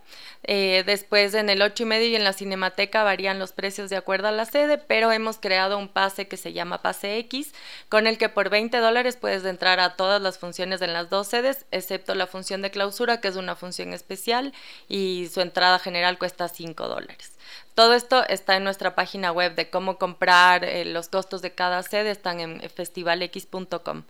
Eh, 0.44 0.84
después 0.86 1.34
en 1.34 1.50
el 1.50 1.62
8 1.62 1.84
y 1.84 1.86
medio 1.86 2.08
y 2.08 2.16
en 2.16 2.24
la 2.24 2.34
Cinemateca 2.34 3.04
varían 3.04 3.40
los 3.40 3.52
precios 3.52 3.90
de 3.90 3.98
acuerdo 3.98 4.28
a 4.28 4.32
la 4.32 4.46
sede, 4.46 4.78
pero 4.78 5.12
hemos 5.12 5.40
creado 5.40 5.78
un 5.78 5.88
pase 5.88 6.28
que 6.28 6.38
se 6.38 6.54
llama 6.54 6.82
Pase 6.82 7.18
X, 7.18 7.54
con 7.90 8.08
el 8.08 8.18
que 8.18 8.30
por 8.30 8.50
20 8.50 8.78
dólares 8.78 9.18
puedes 9.18 9.44
entrar 9.46 9.80
a 9.80 9.96
todas 9.96 10.22
las 10.22 10.38
funciones 10.38 10.82
en 10.82 10.94
las 10.94 11.10
dos 11.10 11.28
sedes, 11.28 11.66
excepto 11.72 12.16
la 12.16 12.28
función 12.28 12.62
de 12.62 12.72
clausura, 12.72 13.20
que 13.20 13.28
es 13.28 13.36
una 13.36 13.56
función 13.56 13.94
especial, 13.94 14.54
y 14.88 15.30
su 15.34 15.42
entrada 15.42 15.80
general 15.80 16.18
cuesta 16.18 16.48
5 16.48 16.88
dólares. 16.88 17.34
Todo 17.74 17.94
esto 17.94 18.28
está 18.28 18.58
en 18.58 18.66
nuestra 18.66 18.94
página 18.94 19.32
web 19.32 19.56
de 19.56 19.70
cómo 19.70 19.98
comprar, 19.98 20.66
eh, 20.66 20.86
los 20.86 21.08
costos 21.08 21.42
de 21.42 21.54
cada 21.54 21.82
sede 21.82 22.12
están 22.12 22.40
en 22.40 22.60
festivalx.com. 22.70 24.04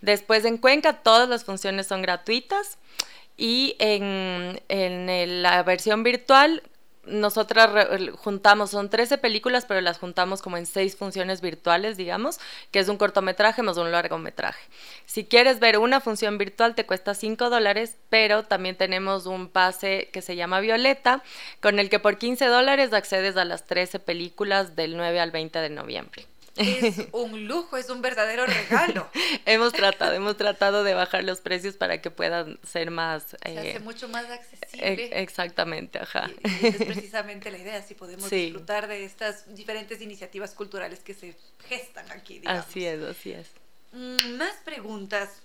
Después 0.00 0.44
en 0.44 0.58
Cuenca 0.58 1.02
todas 1.02 1.28
las 1.28 1.44
funciones 1.44 1.86
son 1.86 2.02
gratuitas 2.02 2.78
y 3.36 3.76
en, 3.78 5.42
la 5.42 5.62
versión 5.62 6.02
virtual 6.02 6.62
nosotras 7.06 7.88
juntamos, 8.18 8.70
son 8.70 8.90
13 8.90 9.16
películas, 9.16 9.64
pero 9.64 9.80
las 9.80 9.98
juntamos 9.98 10.42
como 10.42 10.58
en 10.58 10.66
6 10.66 10.94
funciones 10.96 11.40
virtuales, 11.40 11.96
digamos, 11.96 12.38
que 12.70 12.80
es 12.80 12.88
un 12.88 12.98
cortometraje 12.98 13.62
más 13.62 13.78
un 13.78 13.90
largometraje. 13.90 14.60
Si 15.06 15.24
quieres 15.24 15.58
ver 15.58 15.78
una 15.78 16.00
función 16.00 16.36
virtual 16.36 16.74
te 16.74 16.84
cuesta 16.84 17.14
5 17.14 17.48
dólares, 17.48 17.96
pero 18.10 18.42
también 18.42 18.76
tenemos 18.76 19.24
un 19.24 19.48
pase 19.48 20.10
que 20.12 20.20
se 20.20 20.36
llama 20.36 20.60
Violeta, 20.60 21.22
con 21.60 21.78
el 21.78 21.88
que 21.88 21.98
por 21.98 22.18
15 22.18 22.44
dólares 22.46 22.92
accedes 22.92 23.38
a 23.38 23.46
las 23.46 23.66
13 23.66 24.00
películas 24.00 24.76
del 24.76 24.96
9 24.96 25.18
al 25.18 25.30
20 25.30 25.60
de 25.60 25.70
noviembre. 25.70 26.26
Es 26.58 26.96
un 27.12 27.46
lujo, 27.46 27.76
es 27.76 27.88
un 27.88 28.02
verdadero 28.02 28.46
regalo. 28.46 29.08
hemos 29.46 29.72
tratado, 29.72 30.12
hemos 30.12 30.36
tratado 30.36 30.84
de 30.84 30.94
bajar 30.94 31.24
los 31.24 31.40
precios 31.40 31.76
para 31.76 32.00
que 32.00 32.10
puedan 32.10 32.58
ser 32.62 32.90
más... 32.90 33.36
Se 33.42 33.58
hace 33.58 33.76
eh, 33.76 33.80
mucho 33.80 34.08
más 34.08 34.28
accesible. 34.30 35.20
exactamente, 35.20 35.98
ajá. 35.98 36.30
es 36.62 36.76
precisamente 36.84 37.50
la 37.50 37.58
idea, 37.58 37.82
si 37.82 37.94
podemos 37.94 38.28
disfrutar 38.28 38.88
de 38.88 39.04
estas 39.04 39.54
diferentes 39.54 40.00
iniciativas 40.00 40.52
culturales 40.54 41.00
que 41.00 41.14
se 41.14 41.36
gestan 41.68 42.10
aquí. 42.10 42.40
Digamos. 42.40 42.66
Así 42.66 42.84
es, 42.84 43.02
así 43.02 43.32
es. 43.32 43.48
Mm, 43.92 44.36
más 44.36 44.56
preguntas. 44.64 45.42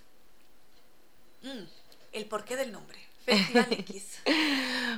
Mm, 1.42 1.64
el 2.12 2.26
porqué 2.26 2.56
del 2.56 2.72
nombre. 2.72 3.03
Festival 3.24 3.66
X. 3.70 4.20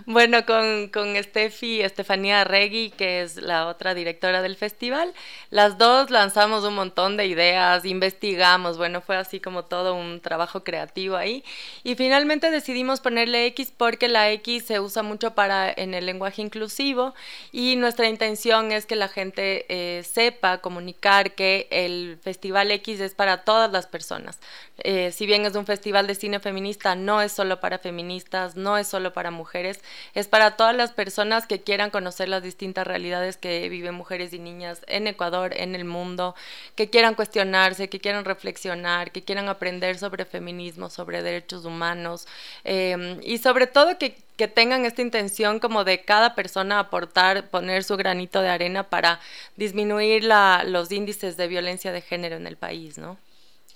bueno, 0.07 0.44
con, 0.47 0.89
con 0.89 1.16
Steffi, 1.23 1.81
Estefanía 1.81 2.44
Regui, 2.44 2.90
que 2.90 3.23
es 3.23 3.36
la 3.36 3.66
otra 3.66 3.94
directora 3.94 4.43
del 4.43 4.57
festival, 4.57 5.12
las 5.51 5.78
dos 5.78 6.11
lanzamos 6.11 6.65
un 6.65 6.74
montón 6.74 7.16
de 7.16 7.27
ideas, 7.27 7.85
investigamos, 7.85 8.78
bueno, 8.78 9.01
fue 9.01 9.16
así 9.16 9.40
como 9.40 9.65
todo 9.65 9.94
un 9.94 10.20
trabajo 10.20 10.65
creativo 10.65 11.16
ahí. 11.16 11.44
Y 11.82 11.94
finalmente 11.94 12.51
decidimos 12.51 13.01
ponerle 13.01 13.47
X 13.47 13.73
porque 13.77 14.09
la 14.09 14.31
X 14.32 14.66
se 14.66 14.81
usa 14.81 15.03
mucho 15.03 15.35
para 15.35 15.73
en 15.73 15.94
el 15.94 16.07
lenguaje 16.07 16.43
inclusivo 16.43 17.15
y 17.53 17.77
nuestra 17.77 18.09
intención 18.09 18.73
es 18.73 18.86
que 18.86 18.97
la 18.97 19.09
gente 19.09 19.66
eh, 19.69 20.03
sepa 20.03 20.59
comunicar 20.59 21.35
que 21.35 21.69
el 21.70 22.19
Festival 22.23 22.70
X 22.70 23.01
es 23.01 23.15
para 23.15 23.44
todas 23.44 23.70
las 23.73 23.86
personas. 23.86 24.39
Eh, 24.78 25.11
si 25.12 25.27
bien 25.27 25.47
es 25.47 25.55
un 25.55 25.65
festival 25.65 26.07
de 26.07 26.15
cine 26.15 26.39
feminista, 26.39 26.94
no 26.94 27.23
es 27.23 27.32
solo 27.32 27.61
para 27.61 27.78
feministas, 27.78 28.57
no 28.57 28.77
es 28.77 28.86
solo 28.86 29.12
para 29.12 29.31
mujeres, 29.31 29.81
es 30.15 30.28
para 30.28 30.57
todas 30.57 30.77
las 30.77 30.93
personas 30.93 31.47
que 31.47 31.62
quieran 31.62 31.90
conocer 31.90 32.28
las 32.28 32.43
distintas 32.43 32.86
realidades 32.86 33.36
que 33.36 33.69
viven 33.69 33.94
mujeres 33.94 34.32
y 34.32 34.39
niñas 34.39 34.82
en 34.86 35.07
Ecuador, 35.07 35.53
en 35.57 35.74
el 35.74 35.85
mundo, 35.85 36.35
que 36.74 36.90
quieran 36.90 37.15
cuestionarse, 37.15 37.89
que 37.89 38.01
quieran 38.01 38.24
reflexionar, 38.24 39.12
que 39.12 39.23
quieran 39.24 39.48
aprender 39.48 39.98
sobre 39.98 40.24
feminismo, 40.27 40.90
sobre 40.90 41.23
derechos 41.23 41.65
humanos 41.65 42.27
em, 42.65 43.19
y 43.23 43.39
sobre 43.39 43.66
todo 43.66 43.98
que, 43.98 44.19
que 44.36 44.48
tengan 44.48 44.85
esta 44.85 45.03
intención 45.03 45.59
como 45.59 45.85
de 45.85 46.03
cada 46.05 46.35
persona 46.35 46.78
aportar, 46.81 47.48
poner 47.48 47.82
su 47.85 47.97
granito 47.97 48.43
de 48.43 48.51
arena 48.51 48.85
para 48.85 49.20
disminuir 49.57 50.24
la, 50.24 50.65
los 50.66 50.93
índices 50.93 51.36
de 51.36 51.48
violencia 51.48 51.93
de 51.93 52.03
género 52.03 52.36
en 52.36 52.47
el 52.47 52.57
país, 52.57 52.98
¿no? 52.98 53.19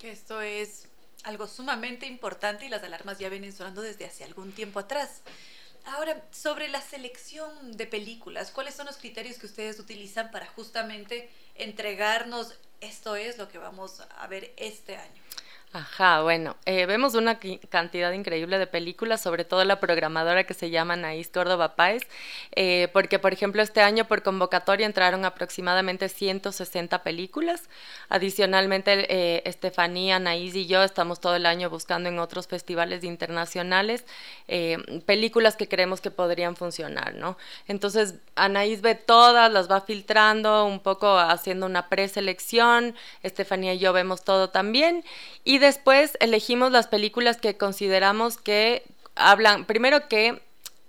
Esto 0.03 0.41
es 0.41 0.90
algo 1.25 1.47
sumamente 1.47 2.07
importante 2.07 2.67
y 2.67 2.69
las 2.69 2.83
alarmas 2.83 3.19
ya 3.19 3.29
vienen 3.29 3.53
sonando 3.53 3.83
desde 3.83 4.07
hace 4.07 4.25
algún 4.25 4.53
tiempo 4.53 4.79
atrás. 4.81 5.23
Ahora, 5.85 6.23
sobre 6.31 6.69
la 6.69 6.81
selección 6.81 7.77
de 7.77 7.87
películas, 7.87 8.51
¿cuáles 8.51 8.75
son 8.75 8.87
los 8.87 8.97
criterios 8.97 9.39
que 9.39 9.47
ustedes 9.47 9.79
utilizan 9.79 10.31
para 10.31 10.47
justamente 10.47 11.31
entregarnos 11.55 12.55
esto 12.81 13.17
es 13.17 13.39
lo 13.39 13.49
que 13.49 13.59
vamos 13.59 14.03
a 14.17 14.27
ver 14.27 14.53
este 14.57 14.97
año? 14.97 15.23
Ajá, 15.73 16.23
bueno, 16.23 16.57
eh, 16.67 16.85
vemos 16.87 17.15
una 17.15 17.39
cantidad 17.69 18.11
increíble 18.11 18.59
de 18.59 18.67
películas, 18.67 19.23
sobre 19.23 19.45
todo 19.45 19.65
la 19.65 19.79
programadora 19.79 20.43
que 20.43 20.53
se 20.53 20.69
llama 20.71 20.97
Naís 20.97 21.29
Córdoba 21.29 21.77
Páez, 21.77 22.03
eh, 22.57 22.89
porque 22.93 23.21
por 23.21 23.33
ejemplo 23.33 23.63
este 23.63 23.81
año 23.81 24.07
por 24.07 24.25
convocatoria 24.25 24.85
entraron 24.85 25.25
aproximadamente 25.25 26.09
160 26.09 27.05
películas. 27.05 27.69
Adicionalmente, 28.09 29.07
eh, 29.15 29.43
Estefanía, 29.45 30.19
Naís 30.19 30.57
y 30.57 30.67
yo 30.67 30.83
estamos 30.83 31.21
todo 31.21 31.37
el 31.37 31.47
año 31.47 31.71
buscando 31.71 32.09
en 32.09 32.19
otros 32.19 32.49
festivales 32.49 33.05
internacionales 33.05 34.05
películas 35.07 35.55
que 35.57 35.69
creemos 35.69 36.01
que 36.01 36.11
podrían 36.11 36.57
funcionar, 36.57 37.15
¿no? 37.15 37.37
Entonces, 37.69 38.17
Anaís 38.35 38.81
ve 38.81 38.97
todas, 38.97 39.53
las 39.53 39.71
va 39.71 39.81
filtrando, 39.83 40.65
un 40.65 40.81
poco 40.81 41.17
haciendo 41.19 41.67
una 41.67 41.89
preselección, 41.89 42.97
Estefanía 43.23 43.75
y 43.75 43.79
yo 43.79 43.93
vemos 43.93 44.25
todo 44.25 44.51
también 44.51 45.05
y 45.45 45.60
después 45.61 46.17
elegimos 46.21 46.73
las 46.73 46.89
películas 46.89 47.37
que 47.37 47.57
consideramos 47.57 48.37
que 48.37 48.83
hablan, 49.15 49.65
primero 49.65 50.09
que 50.09 50.43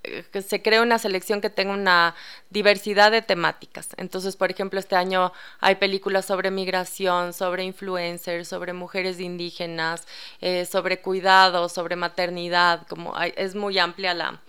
eh, 0.04 0.24
se 0.42 0.62
crea 0.64 0.82
una 0.82 0.98
selección 0.98 1.42
que 1.42 1.52
tenga 1.52 1.74
una 1.74 2.16
diversidad 2.50 3.12
de 3.12 3.22
temáticas. 3.22 3.90
Entonces, 3.98 4.36
por 4.36 4.50
ejemplo, 4.50 4.80
este 4.80 4.96
año 4.96 5.32
hay 5.60 5.76
películas 5.76 6.26
sobre 6.26 6.50
migración, 6.50 7.34
sobre 7.34 7.64
influencers, 7.64 8.48
sobre 8.48 8.74
mujeres 8.74 9.20
indígenas, 9.20 10.08
eh, 10.42 10.66
sobre 10.66 11.02
cuidado, 11.02 11.70
sobre 11.70 11.96
maternidad, 11.96 12.88
como 12.88 13.16
es 13.20 13.54
muy 13.54 13.78
amplia 13.78 14.16
la, 14.16 14.42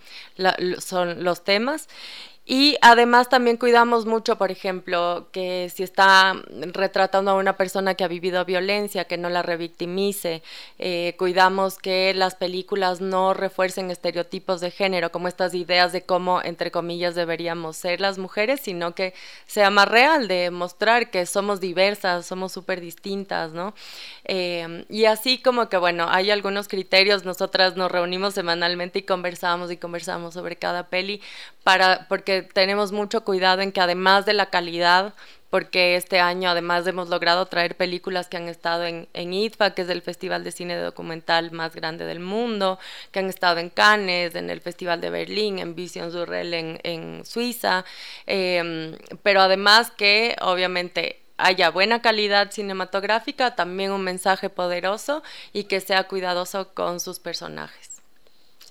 son 0.79 1.23
los 1.23 1.43
temas. 1.43 1.87
Y 2.45 2.77
además 2.81 3.29
también 3.29 3.55
cuidamos 3.55 4.05
mucho, 4.05 4.37
por 4.37 4.51
ejemplo, 4.51 5.29
que 5.31 5.71
si 5.73 5.81
está 5.81 6.35
retratando 6.73 7.31
a 7.31 7.35
una 7.35 7.55
persona 7.55 7.95
que 7.95 8.03
ha 8.03 8.09
vivido 8.09 8.43
violencia, 8.43 9.05
que 9.05 9.17
no 9.17 9.29
la 9.29 9.43
revictimice. 9.43 10.43
Eh, 10.77 11.15
cuidamos 11.17 11.77
que 11.77 12.13
las 12.13 12.35
películas 12.35 12.99
no 12.99 13.33
refuercen 13.33 13.91
estereotipos 13.91 14.59
de 14.59 14.71
género, 14.71 15.09
como 15.09 15.29
estas 15.29 15.53
ideas 15.53 15.93
de 15.93 16.01
cómo, 16.01 16.41
entre 16.43 16.69
comillas, 16.69 17.15
deberíamos 17.15 17.77
ser 17.77 18.01
las 18.01 18.17
mujeres, 18.17 18.59
sino 18.59 18.93
que 18.93 19.13
sea 19.47 19.69
más 19.69 19.87
real, 19.87 20.27
de 20.27 20.51
mostrar 20.51 21.11
que 21.11 21.25
somos 21.25 21.61
diversas, 21.61 22.25
somos 22.25 22.51
súper 22.51 22.81
distintas, 22.81 23.53
¿no? 23.53 23.73
Eh, 24.25 24.85
y 24.89 25.05
así 25.05 25.37
como 25.37 25.69
que, 25.69 25.77
bueno, 25.77 26.07
hay 26.09 26.29
algunos 26.29 26.67
criterios, 26.67 27.23
nosotras 27.23 27.77
nos 27.77 27.89
reunimos 27.89 28.33
semanalmente 28.33 28.99
y 28.99 29.03
conversamos 29.03 29.71
y 29.71 29.77
conversamos 29.77 30.33
sobre 30.33 30.57
cada 30.57 30.89
peli, 30.89 31.21
para, 31.63 32.07
porque 32.07 32.41
tenemos 32.41 32.91
mucho 32.91 33.23
cuidado 33.23 33.61
en 33.61 33.71
que 33.71 33.81
además 33.81 34.25
de 34.25 34.33
la 34.33 34.47
calidad, 34.47 35.13
porque 35.49 35.95
este 35.95 36.19
año 36.19 36.49
además 36.49 36.87
hemos 36.87 37.09
logrado 37.09 37.45
traer 37.45 37.77
películas 37.77 38.27
que 38.27 38.37
han 38.37 38.49
estado 38.49 38.85
en, 38.85 39.07
en 39.13 39.33
ITFA, 39.33 39.75
que 39.75 39.83
es 39.83 39.89
el 39.89 40.01
festival 40.01 40.43
de 40.43 40.51
cine 40.51 40.75
documental 40.77 41.51
más 41.51 41.75
grande 41.75 42.05
del 42.05 42.19
mundo, 42.19 42.79
que 43.11 43.19
han 43.19 43.29
estado 43.29 43.59
en 43.59 43.69
Cannes, 43.69 44.33
en 44.33 44.49
el 44.49 44.61
Festival 44.61 44.99
de 44.99 45.11
Berlín, 45.11 45.59
en 45.59 45.75
Vision 45.75 46.11
Surreal 46.11 46.55
en, 46.55 46.79
en 46.83 47.23
Suiza, 47.23 47.85
em, 48.25 48.97
pero 49.21 49.41
además 49.41 49.91
que 49.91 50.35
obviamente 50.41 51.21
haya 51.37 51.69
buena 51.69 52.01
calidad 52.01 52.51
cinematográfica, 52.51 53.55
también 53.55 53.91
un 53.91 54.03
mensaje 54.03 54.49
poderoso 54.49 55.21
y 55.53 55.65
que 55.65 55.81
sea 55.81 56.05
cuidadoso 56.05 56.73
con 56.73 56.99
sus 56.99 57.19
personajes. 57.19 57.92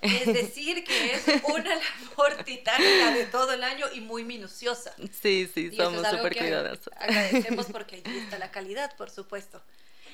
Es 0.02 0.26
decir, 0.26 0.82
que 0.84 1.14
es 1.14 1.24
una 1.44 1.74
labor 2.10 2.44
titánica 2.44 3.12
de 3.12 3.24
todo 3.26 3.52
el 3.52 3.62
año 3.62 3.86
y 3.94 4.00
muy 4.00 4.24
minuciosa. 4.24 4.94
Sí, 5.12 5.48
sí, 5.52 5.74
somos 5.76 6.06
súper 6.08 6.36
cuidadosos. 6.36 6.90
Agradecemos 6.96 7.66
porque 7.66 7.96
allí 8.04 8.18
está 8.18 8.38
la 8.38 8.50
calidad, 8.50 8.96
por 8.96 9.10
supuesto. 9.10 9.62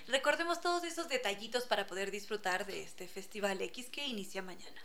Recordemos 0.09 0.62
todos 0.62 0.85
esos 0.85 1.10
detallitos 1.10 1.64
para 1.64 1.86
poder 1.86 2.10
disfrutar 2.10 2.64
de 2.64 2.82
este 2.82 3.06
Festival 3.06 3.60
X 3.60 3.90
que 3.90 4.06
inicia 4.06 4.40
mañana. 4.40 4.80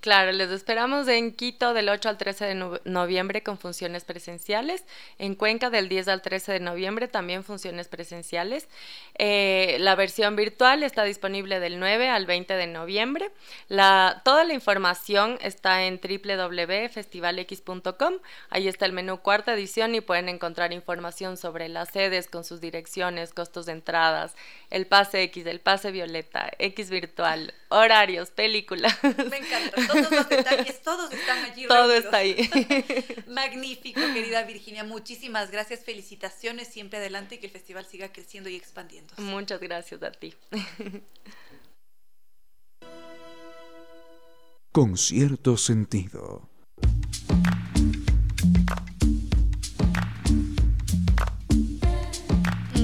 Claro, 0.00 0.32
les 0.32 0.50
esperamos 0.50 1.06
en 1.08 1.32
Quito 1.32 1.72
del 1.72 1.88
8 1.88 2.10
al 2.10 2.18
13 2.18 2.44
de 2.44 2.54
noviembre 2.84 3.42
con 3.42 3.56
funciones 3.56 4.04
presenciales, 4.04 4.84
en 5.18 5.34
Cuenca 5.34 5.70
del 5.70 5.88
10 5.88 6.08
al 6.08 6.20
13 6.20 6.52
de 6.52 6.60
noviembre 6.60 7.08
también 7.08 7.42
funciones 7.42 7.88
presenciales. 7.88 8.68
Eh, 9.16 9.78
la 9.80 9.94
versión 9.94 10.36
virtual 10.36 10.82
está 10.82 11.04
disponible 11.04 11.58
del 11.60 11.78
9 11.78 12.10
al 12.10 12.26
20 12.26 12.52
de 12.52 12.66
noviembre. 12.66 13.32
La, 13.68 14.20
toda 14.26 14.44
la 14.44 14.52
información 14.52 15.38
está 15.40 15.84
en 15.84 15.98
www.festivalx.com. 16.02 18.14
Ahí 18.50 18.68
está 18.68 18.84
el 18.84 18.92
menú 18.92 19.20
cuarta 19.20 19.54
edición 19.54 19.94
y 19.94 20.02
pueden 20.02 20.28
encontrar 20.28 20.74
información 20.74 21.38
sobre 21.38 21.70
las 21.70 21.88
sedes 21.90 22.28
con 22.28 22.44
sus 22.44 22.60
direcciones, 22.60 23.32
costos 23.32 23.64
de 23.64 23.72
entradas, 23.72 24.34
el 24.70 24.86
pase 24.86 25.22
X, 25.24 25.46
el 25.46 25.60
pase 25.60 25.90
violeta, 25.90 26.50
X 26.58 26.90
virtual, 26.90 27.54
horarios, 27.68 28.30
película. 28.30 28.88
Me 29.02 29.38
encanta, 29.38 29.86
todos 29.86 30.10
los 30.10 30.28
detalles, 30.28 30.82
todos 30.82 31.12
están 31.12 31.44
allí. 31.44 31.66
Todo 31.66 31.92
está 31.92 32.18
ahí. 32.18 32.48
Magnífico, 33.28 34.00
querida 34.12 34.42
Virginia, 34.42 34.84
muchísimas 34.84 35.50
gracias, 35.50 35.84
felicitaciones, 35.84 36.68
siempre 36.68 36.98
adelante 36.98 37.36
y 37.36 37.38
que 37.38 37.46
el 37.46 37.52
festival 37.52 37.86
siga 37.86 38.12
creciendo 38.12 38.48
y 38.48 38.56
expandiendo. 38.56 39.14
Muchas 39.18 39.60
gracias 39.60 40.02
a 40.02 40.10
ti. 40.12 40.34
Con 44.72 44.96
cierto 44.96 45.56
sentido. 45.56 46.53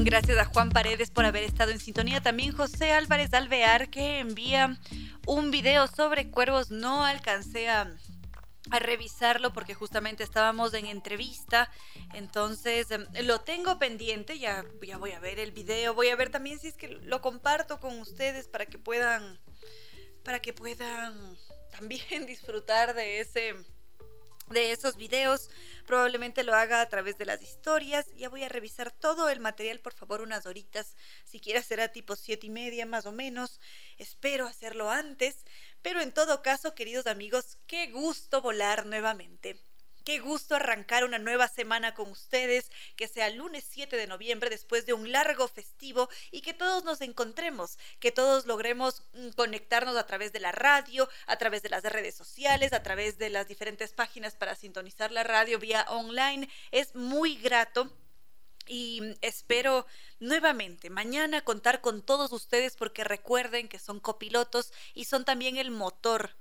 Gracias 0.04 0.38
a 0.38 0.46
Juan 0.46 0.70
Paredes 0.70 1.10
por 1.10 1.26
haber 1.26 1.44
estado 1.44 1.72
en 1.72 1.78
sintonía. 1.78 2.22
También 2.22 2.52
José 2.52 2.92
Álvarez 2.92 3.34
Alvear 3.34 3.90
que 3.90 4.20
envía 4.20 4.78
un 5.26 5.50
video 5.50 5.86
sobre 5.88 6.30
cuervos. 6.30 6.70
No 6.70 7.04
alcancé 7.04 7.68
a, 7.68 7.92
revisarlo 8.70 9.52
porque 9.52 9.74
justamente 9.74 10.22
estábamos 10.22 10.72
en 10.74 10.86
entrevista. 10.86 11.70
Entonces 12.14 12.90
em, 12.90 13.06
lo 13.24 13.40
tengo 13.40 13.78
pendiente. 13.78 14.38
Ya, 14.38 14.64
ya 14.82 14.96
voy 14.96 15.12
a 15.12 15.20
ver 15.20 15.38
el 15.38 15.52
video. 15.52 15.92
Voy 15.92 16.08
a 16.08 16.16
ver 16.16 16.30
también 16.30 16.58
si 16.58 16.68
es 16.68 16.76
que 16.76 16.88
lo 16.88 17.20
comparto 17.20 17.78
con 17.78 17.98
ustedes 17.98 18.48
para 18.48 18.66
que 18.66 18.78
puedan. 18.78 19.38
Para 20.24 20.40
que 20.40 20.52
puedan 20.52 21.36
también 21.72 22.26
disfrutar 22.26 22.94
de 22.94 23.20
ese 23.20 23.54
de 24.50 24.72
esos 24.72 24.96
videos. 24.96 25.48
Probablemente 25.86 26.44
lo 26.44 26.54
haga 26.54 26.80
a 26.80 26.88
través 26.88 27.16
de 27.18 27.24
las 27.24 27.42
historias. 27.42 28.06
Ya 28.16 28.28
voy 28.28 28.44
a 28.44 28.48
revisar 28.48 28.90
todo 28.90 29.28
el 29.28 29.40
material, 29.40 29.80
por 29.80 29.94
favor, 29.94 30.20
unas 30.20 30.46
horitas. 30.46 30.96
Si 31.24 31.40
quieres 31.40 31.66
será 31.66 31.88
tipo 31.88 32.16
siete 32.16 32.46
y 32.46 32.50
media 32.50 32.86
más 32.86 33.06
o 33.06 33.12
menos. 33.12 33.60
Espero 33.96 34.46
hacerlo 34.46 34.90
antes. 34.90 35.44
Pero 35.82 36.00
en 36.00 36.12
todo 36.12 36.42
caso, 36.42 36.74
queridos 36.74 37.06
amigos, 37.06 37.58
qué 37.66 37.90
gusto 37.90 38.42
volar 38.42 38.86
nuevamente. 38.86 39.58
Qué 40.04 40.18
gusto 40.18 40.54
arrancar 40.54 41.04
una 41.04 41.18
nueva 41.18 41.46
semana 41.48 41.94
con 41.94 42.10
ustedes, 42.10 42.70
que 42.96 43.06
sea 43.06 43.28
lunes 43.30 43.64
7 43.68 43.96
de 43.96 44.06
noviembre 44.06 44.48
después 44.48 44.86
de 44.86 44.94
un 44.94 45.12
largo 45.12 45.46
festivo 45.46 46.08
y 46.30 46.40
que 46.40 46.54
todos 46.54 46.84
nos 46.84 47.02
encontremos, 47.02 47.78
que 47.98 48.10
todos 48.10 48.46
logremos 48.46 49.02
mm, 49.12 49.30
conectarnos 49.30 49.96
a 49.96 50.06
través 50.06 50.32
de 50.32 50.40
la 50.40 50.52
radio, 50.52 51.08
a 51.26 51.36
través 51.36 51.62
de 51.62 51.68
las 51.68 51.82
redes 51.82 52.14
sociales, 52.14 52.72
a 52.72 52.82
través 52.82 53.18
de 53.18 53.28
las 53.28 53.46
diferentes 53.46 53.92
páginas 53.92 54.34
para 54.34 54.54
sintonizar 54.54 55.12
la 55.12 55.22
radio 55.22 55.58
vía 55.58 55.84
online. 55.88 56.48
Es 56.70 56.94
muy 56.94 57.36
grato 57.36 57.90
y 58.66 59.16
espero 59.20 59.86
nuevamente 60.20 60.90
mañana 60.90 61.42
contar 61.42 61.80
con 61.80 62.02
todos 62.02 62.32
ustedes 62.32 62.76
porque 62.76 63.04
recuerden 63.04 63.68
que 63.68 63.78
son 63.78 64.00
copilotos 64.00 64.72
y 64.94 65.04
son 65.04 65.24
también 65.24 65.56
el 65.56 65.70
motor 65.70 66.36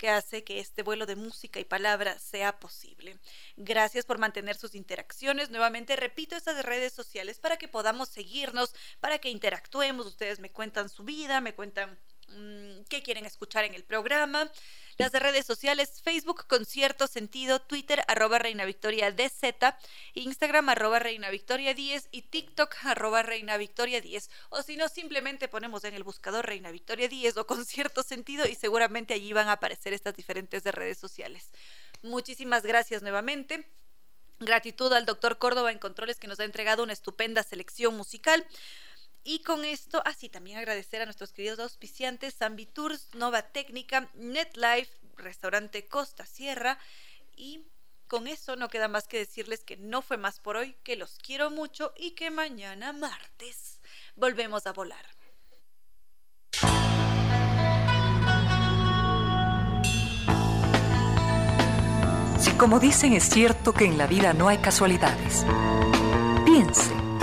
que 0.00 0.08
hace 0.08 0.44
que 0.44 0.60
este 0.60 0.82
vuelo 0.82 1.04
de 1.04 1.14
música 1.14 1.60
y 1.60 1.64
palabra 1.64 2.18
sea 2.18 2.58
posible. 2.58 3.18
Gracias 3.58 4.06
por 4.06 4.16
mantener 4.16 4.56
sus 4.56 4.74
interacciones. 4.74 5.50
Nuevamente 5.50 5.94
repito 5.94 6.34
estas 6.34 6.64
redes 6.64 6.94
sociales 6.94 7.38
para 7.38 7.58
que 7.58 7.68
podamos 7.68 8.08
seguirnos, 8.08 8.74
para 9.00 9.18
que 9.18 9.28
interactuemos. 9.28 10.06
Ustedes 10.06 10.40
me 10.40 10.50
cuentan 10.50 10.88
su 10.88 11.04
vida, 11.04 11.42
me 11.42 11.54
cuentan 11.54 11.98
mm, 12.28 12.84
qué 12.88 13.02
quieren 13.02 13.26
escuchar 13.26 13.66
en 13.66 13.74
el 13.74 13.84
programa. 13.84 14.50
Las 15.00 15.12
redes 15.12 15.46
sociales, 15.46 16.02
Facebook 16.04 16.46
con 16.46 16.66
cierto 16.66 17.06
sentido, 17.06 17.58
Twitter 17.58 18.04
arroba 18.06 18.38
Reina 18.38 18.66
Victoria 18.66 19.10
DZ, 19.10 19.74
Instagram 20.12 20.68
arroba 20.68 20.98
Reina 20.98 21.30
Victoria 21.30 21.72
10 21.72 22.08
y 22.10 22.20
TikTok 22.20 22.76
arroba 22.84 23.22
Reina 23.22 23.56
Victoria 23.56 24.02
10. 24.02 24.28
O 24.50 24.62
si 24.62 24.76
no, 24.76 24.90
simplemente 24.90 25.48
ponemos 25.48 25.84
en 25.84 25.94
el 25.94 26.04
buscador 26.04 26.44
Reina 26.44 26.70
Victoria 26.70 27.08
10 27.08 27.38
o 27.38 27.46
con 27.46 27.64
cierto 27.64 28.02
sentido 28.02 28.46
y 28.46 28.54
seguramente 28.54 29.14
allí 29.14 29.32
van 29.32 29.48
a 29.48 29.52
aparecer 29.52 29.94
estas 29.94 30.14
diferentes 30.14 30.64
redes 30.64 30.98
sociales. 30.98 31.48
Muchísimas 32.02 32.62
gracias 32.64 33.00
nuevamente. 33.00 33.66
Gratitud 34.38 34.92
al 34.92 35.06
doctor 35.06 35.38
Córdoba 35.38 35.72
en 35.72 35.78
Controles 35.78 36.18
que 36.18 36.28
nos 36.28 36.40
ha 36.40 36.44
entregado 36.44 36.82
una 36.82 36.92
estupenda 36.92 37.42
selección 37.42 37.96
musical. 37.96 38.46
Y 39.22 39.42
con 39.42 39.64
esto, 39.64 40.02
así 40.06 40.28
también 40.28 40.58
agradecer 40.58 41.02
a 41.02 41.04
nuestros 41.04 41.32
queridos 41.32 41.58
auspiciantes, 41.58 42.36
Zambi 42.36 42.66
Tours, 42.66 43.08
Nova 43.14 43.42
Técnica, 43.42 44.10
NetLife, 44.14 44.90
Restaurante 45.16 45.86
Costa 45.86 46.24
Sierra. 46.24 46.78
Y 47.36 47.66
con 48.08 48.26
eso 48.26 48.56
no 48.56 48.68
queda 48.68 48.88
más 48.88 49.06
que 49.06 49.18
decirles 49.18 49.62
que 49.62 49.76
no 49.76 50.02
fue 50.02 50.16
más 50.16 50.40
por 50.40 50.56
hoy, 50.56 50.74
que 50.82 50.96
los 50.96 51.18
quiero 51.18 51.50
mucho 51.50 51.92
y 51.96 52.12
que 52.12 52.30
mañana 52.30 52.92
martes 52.92 53.80
volvemos 54.16 54.66
a 54.66 54.72
volar. 54.72 55.06
Si 62.40 62.52
como 62.52 62.80
dicen 62.80 63.12
es 63.12 63.28
cierto 63.28 63.74
que 63.74 63.84
en 63.84 63.98
la 63.98 64.06
vida 64.06 64.32
no 64.32 64.48
hay 64.48 64.58
casualidades, 64.58 65.44
piense. 66.46 67.09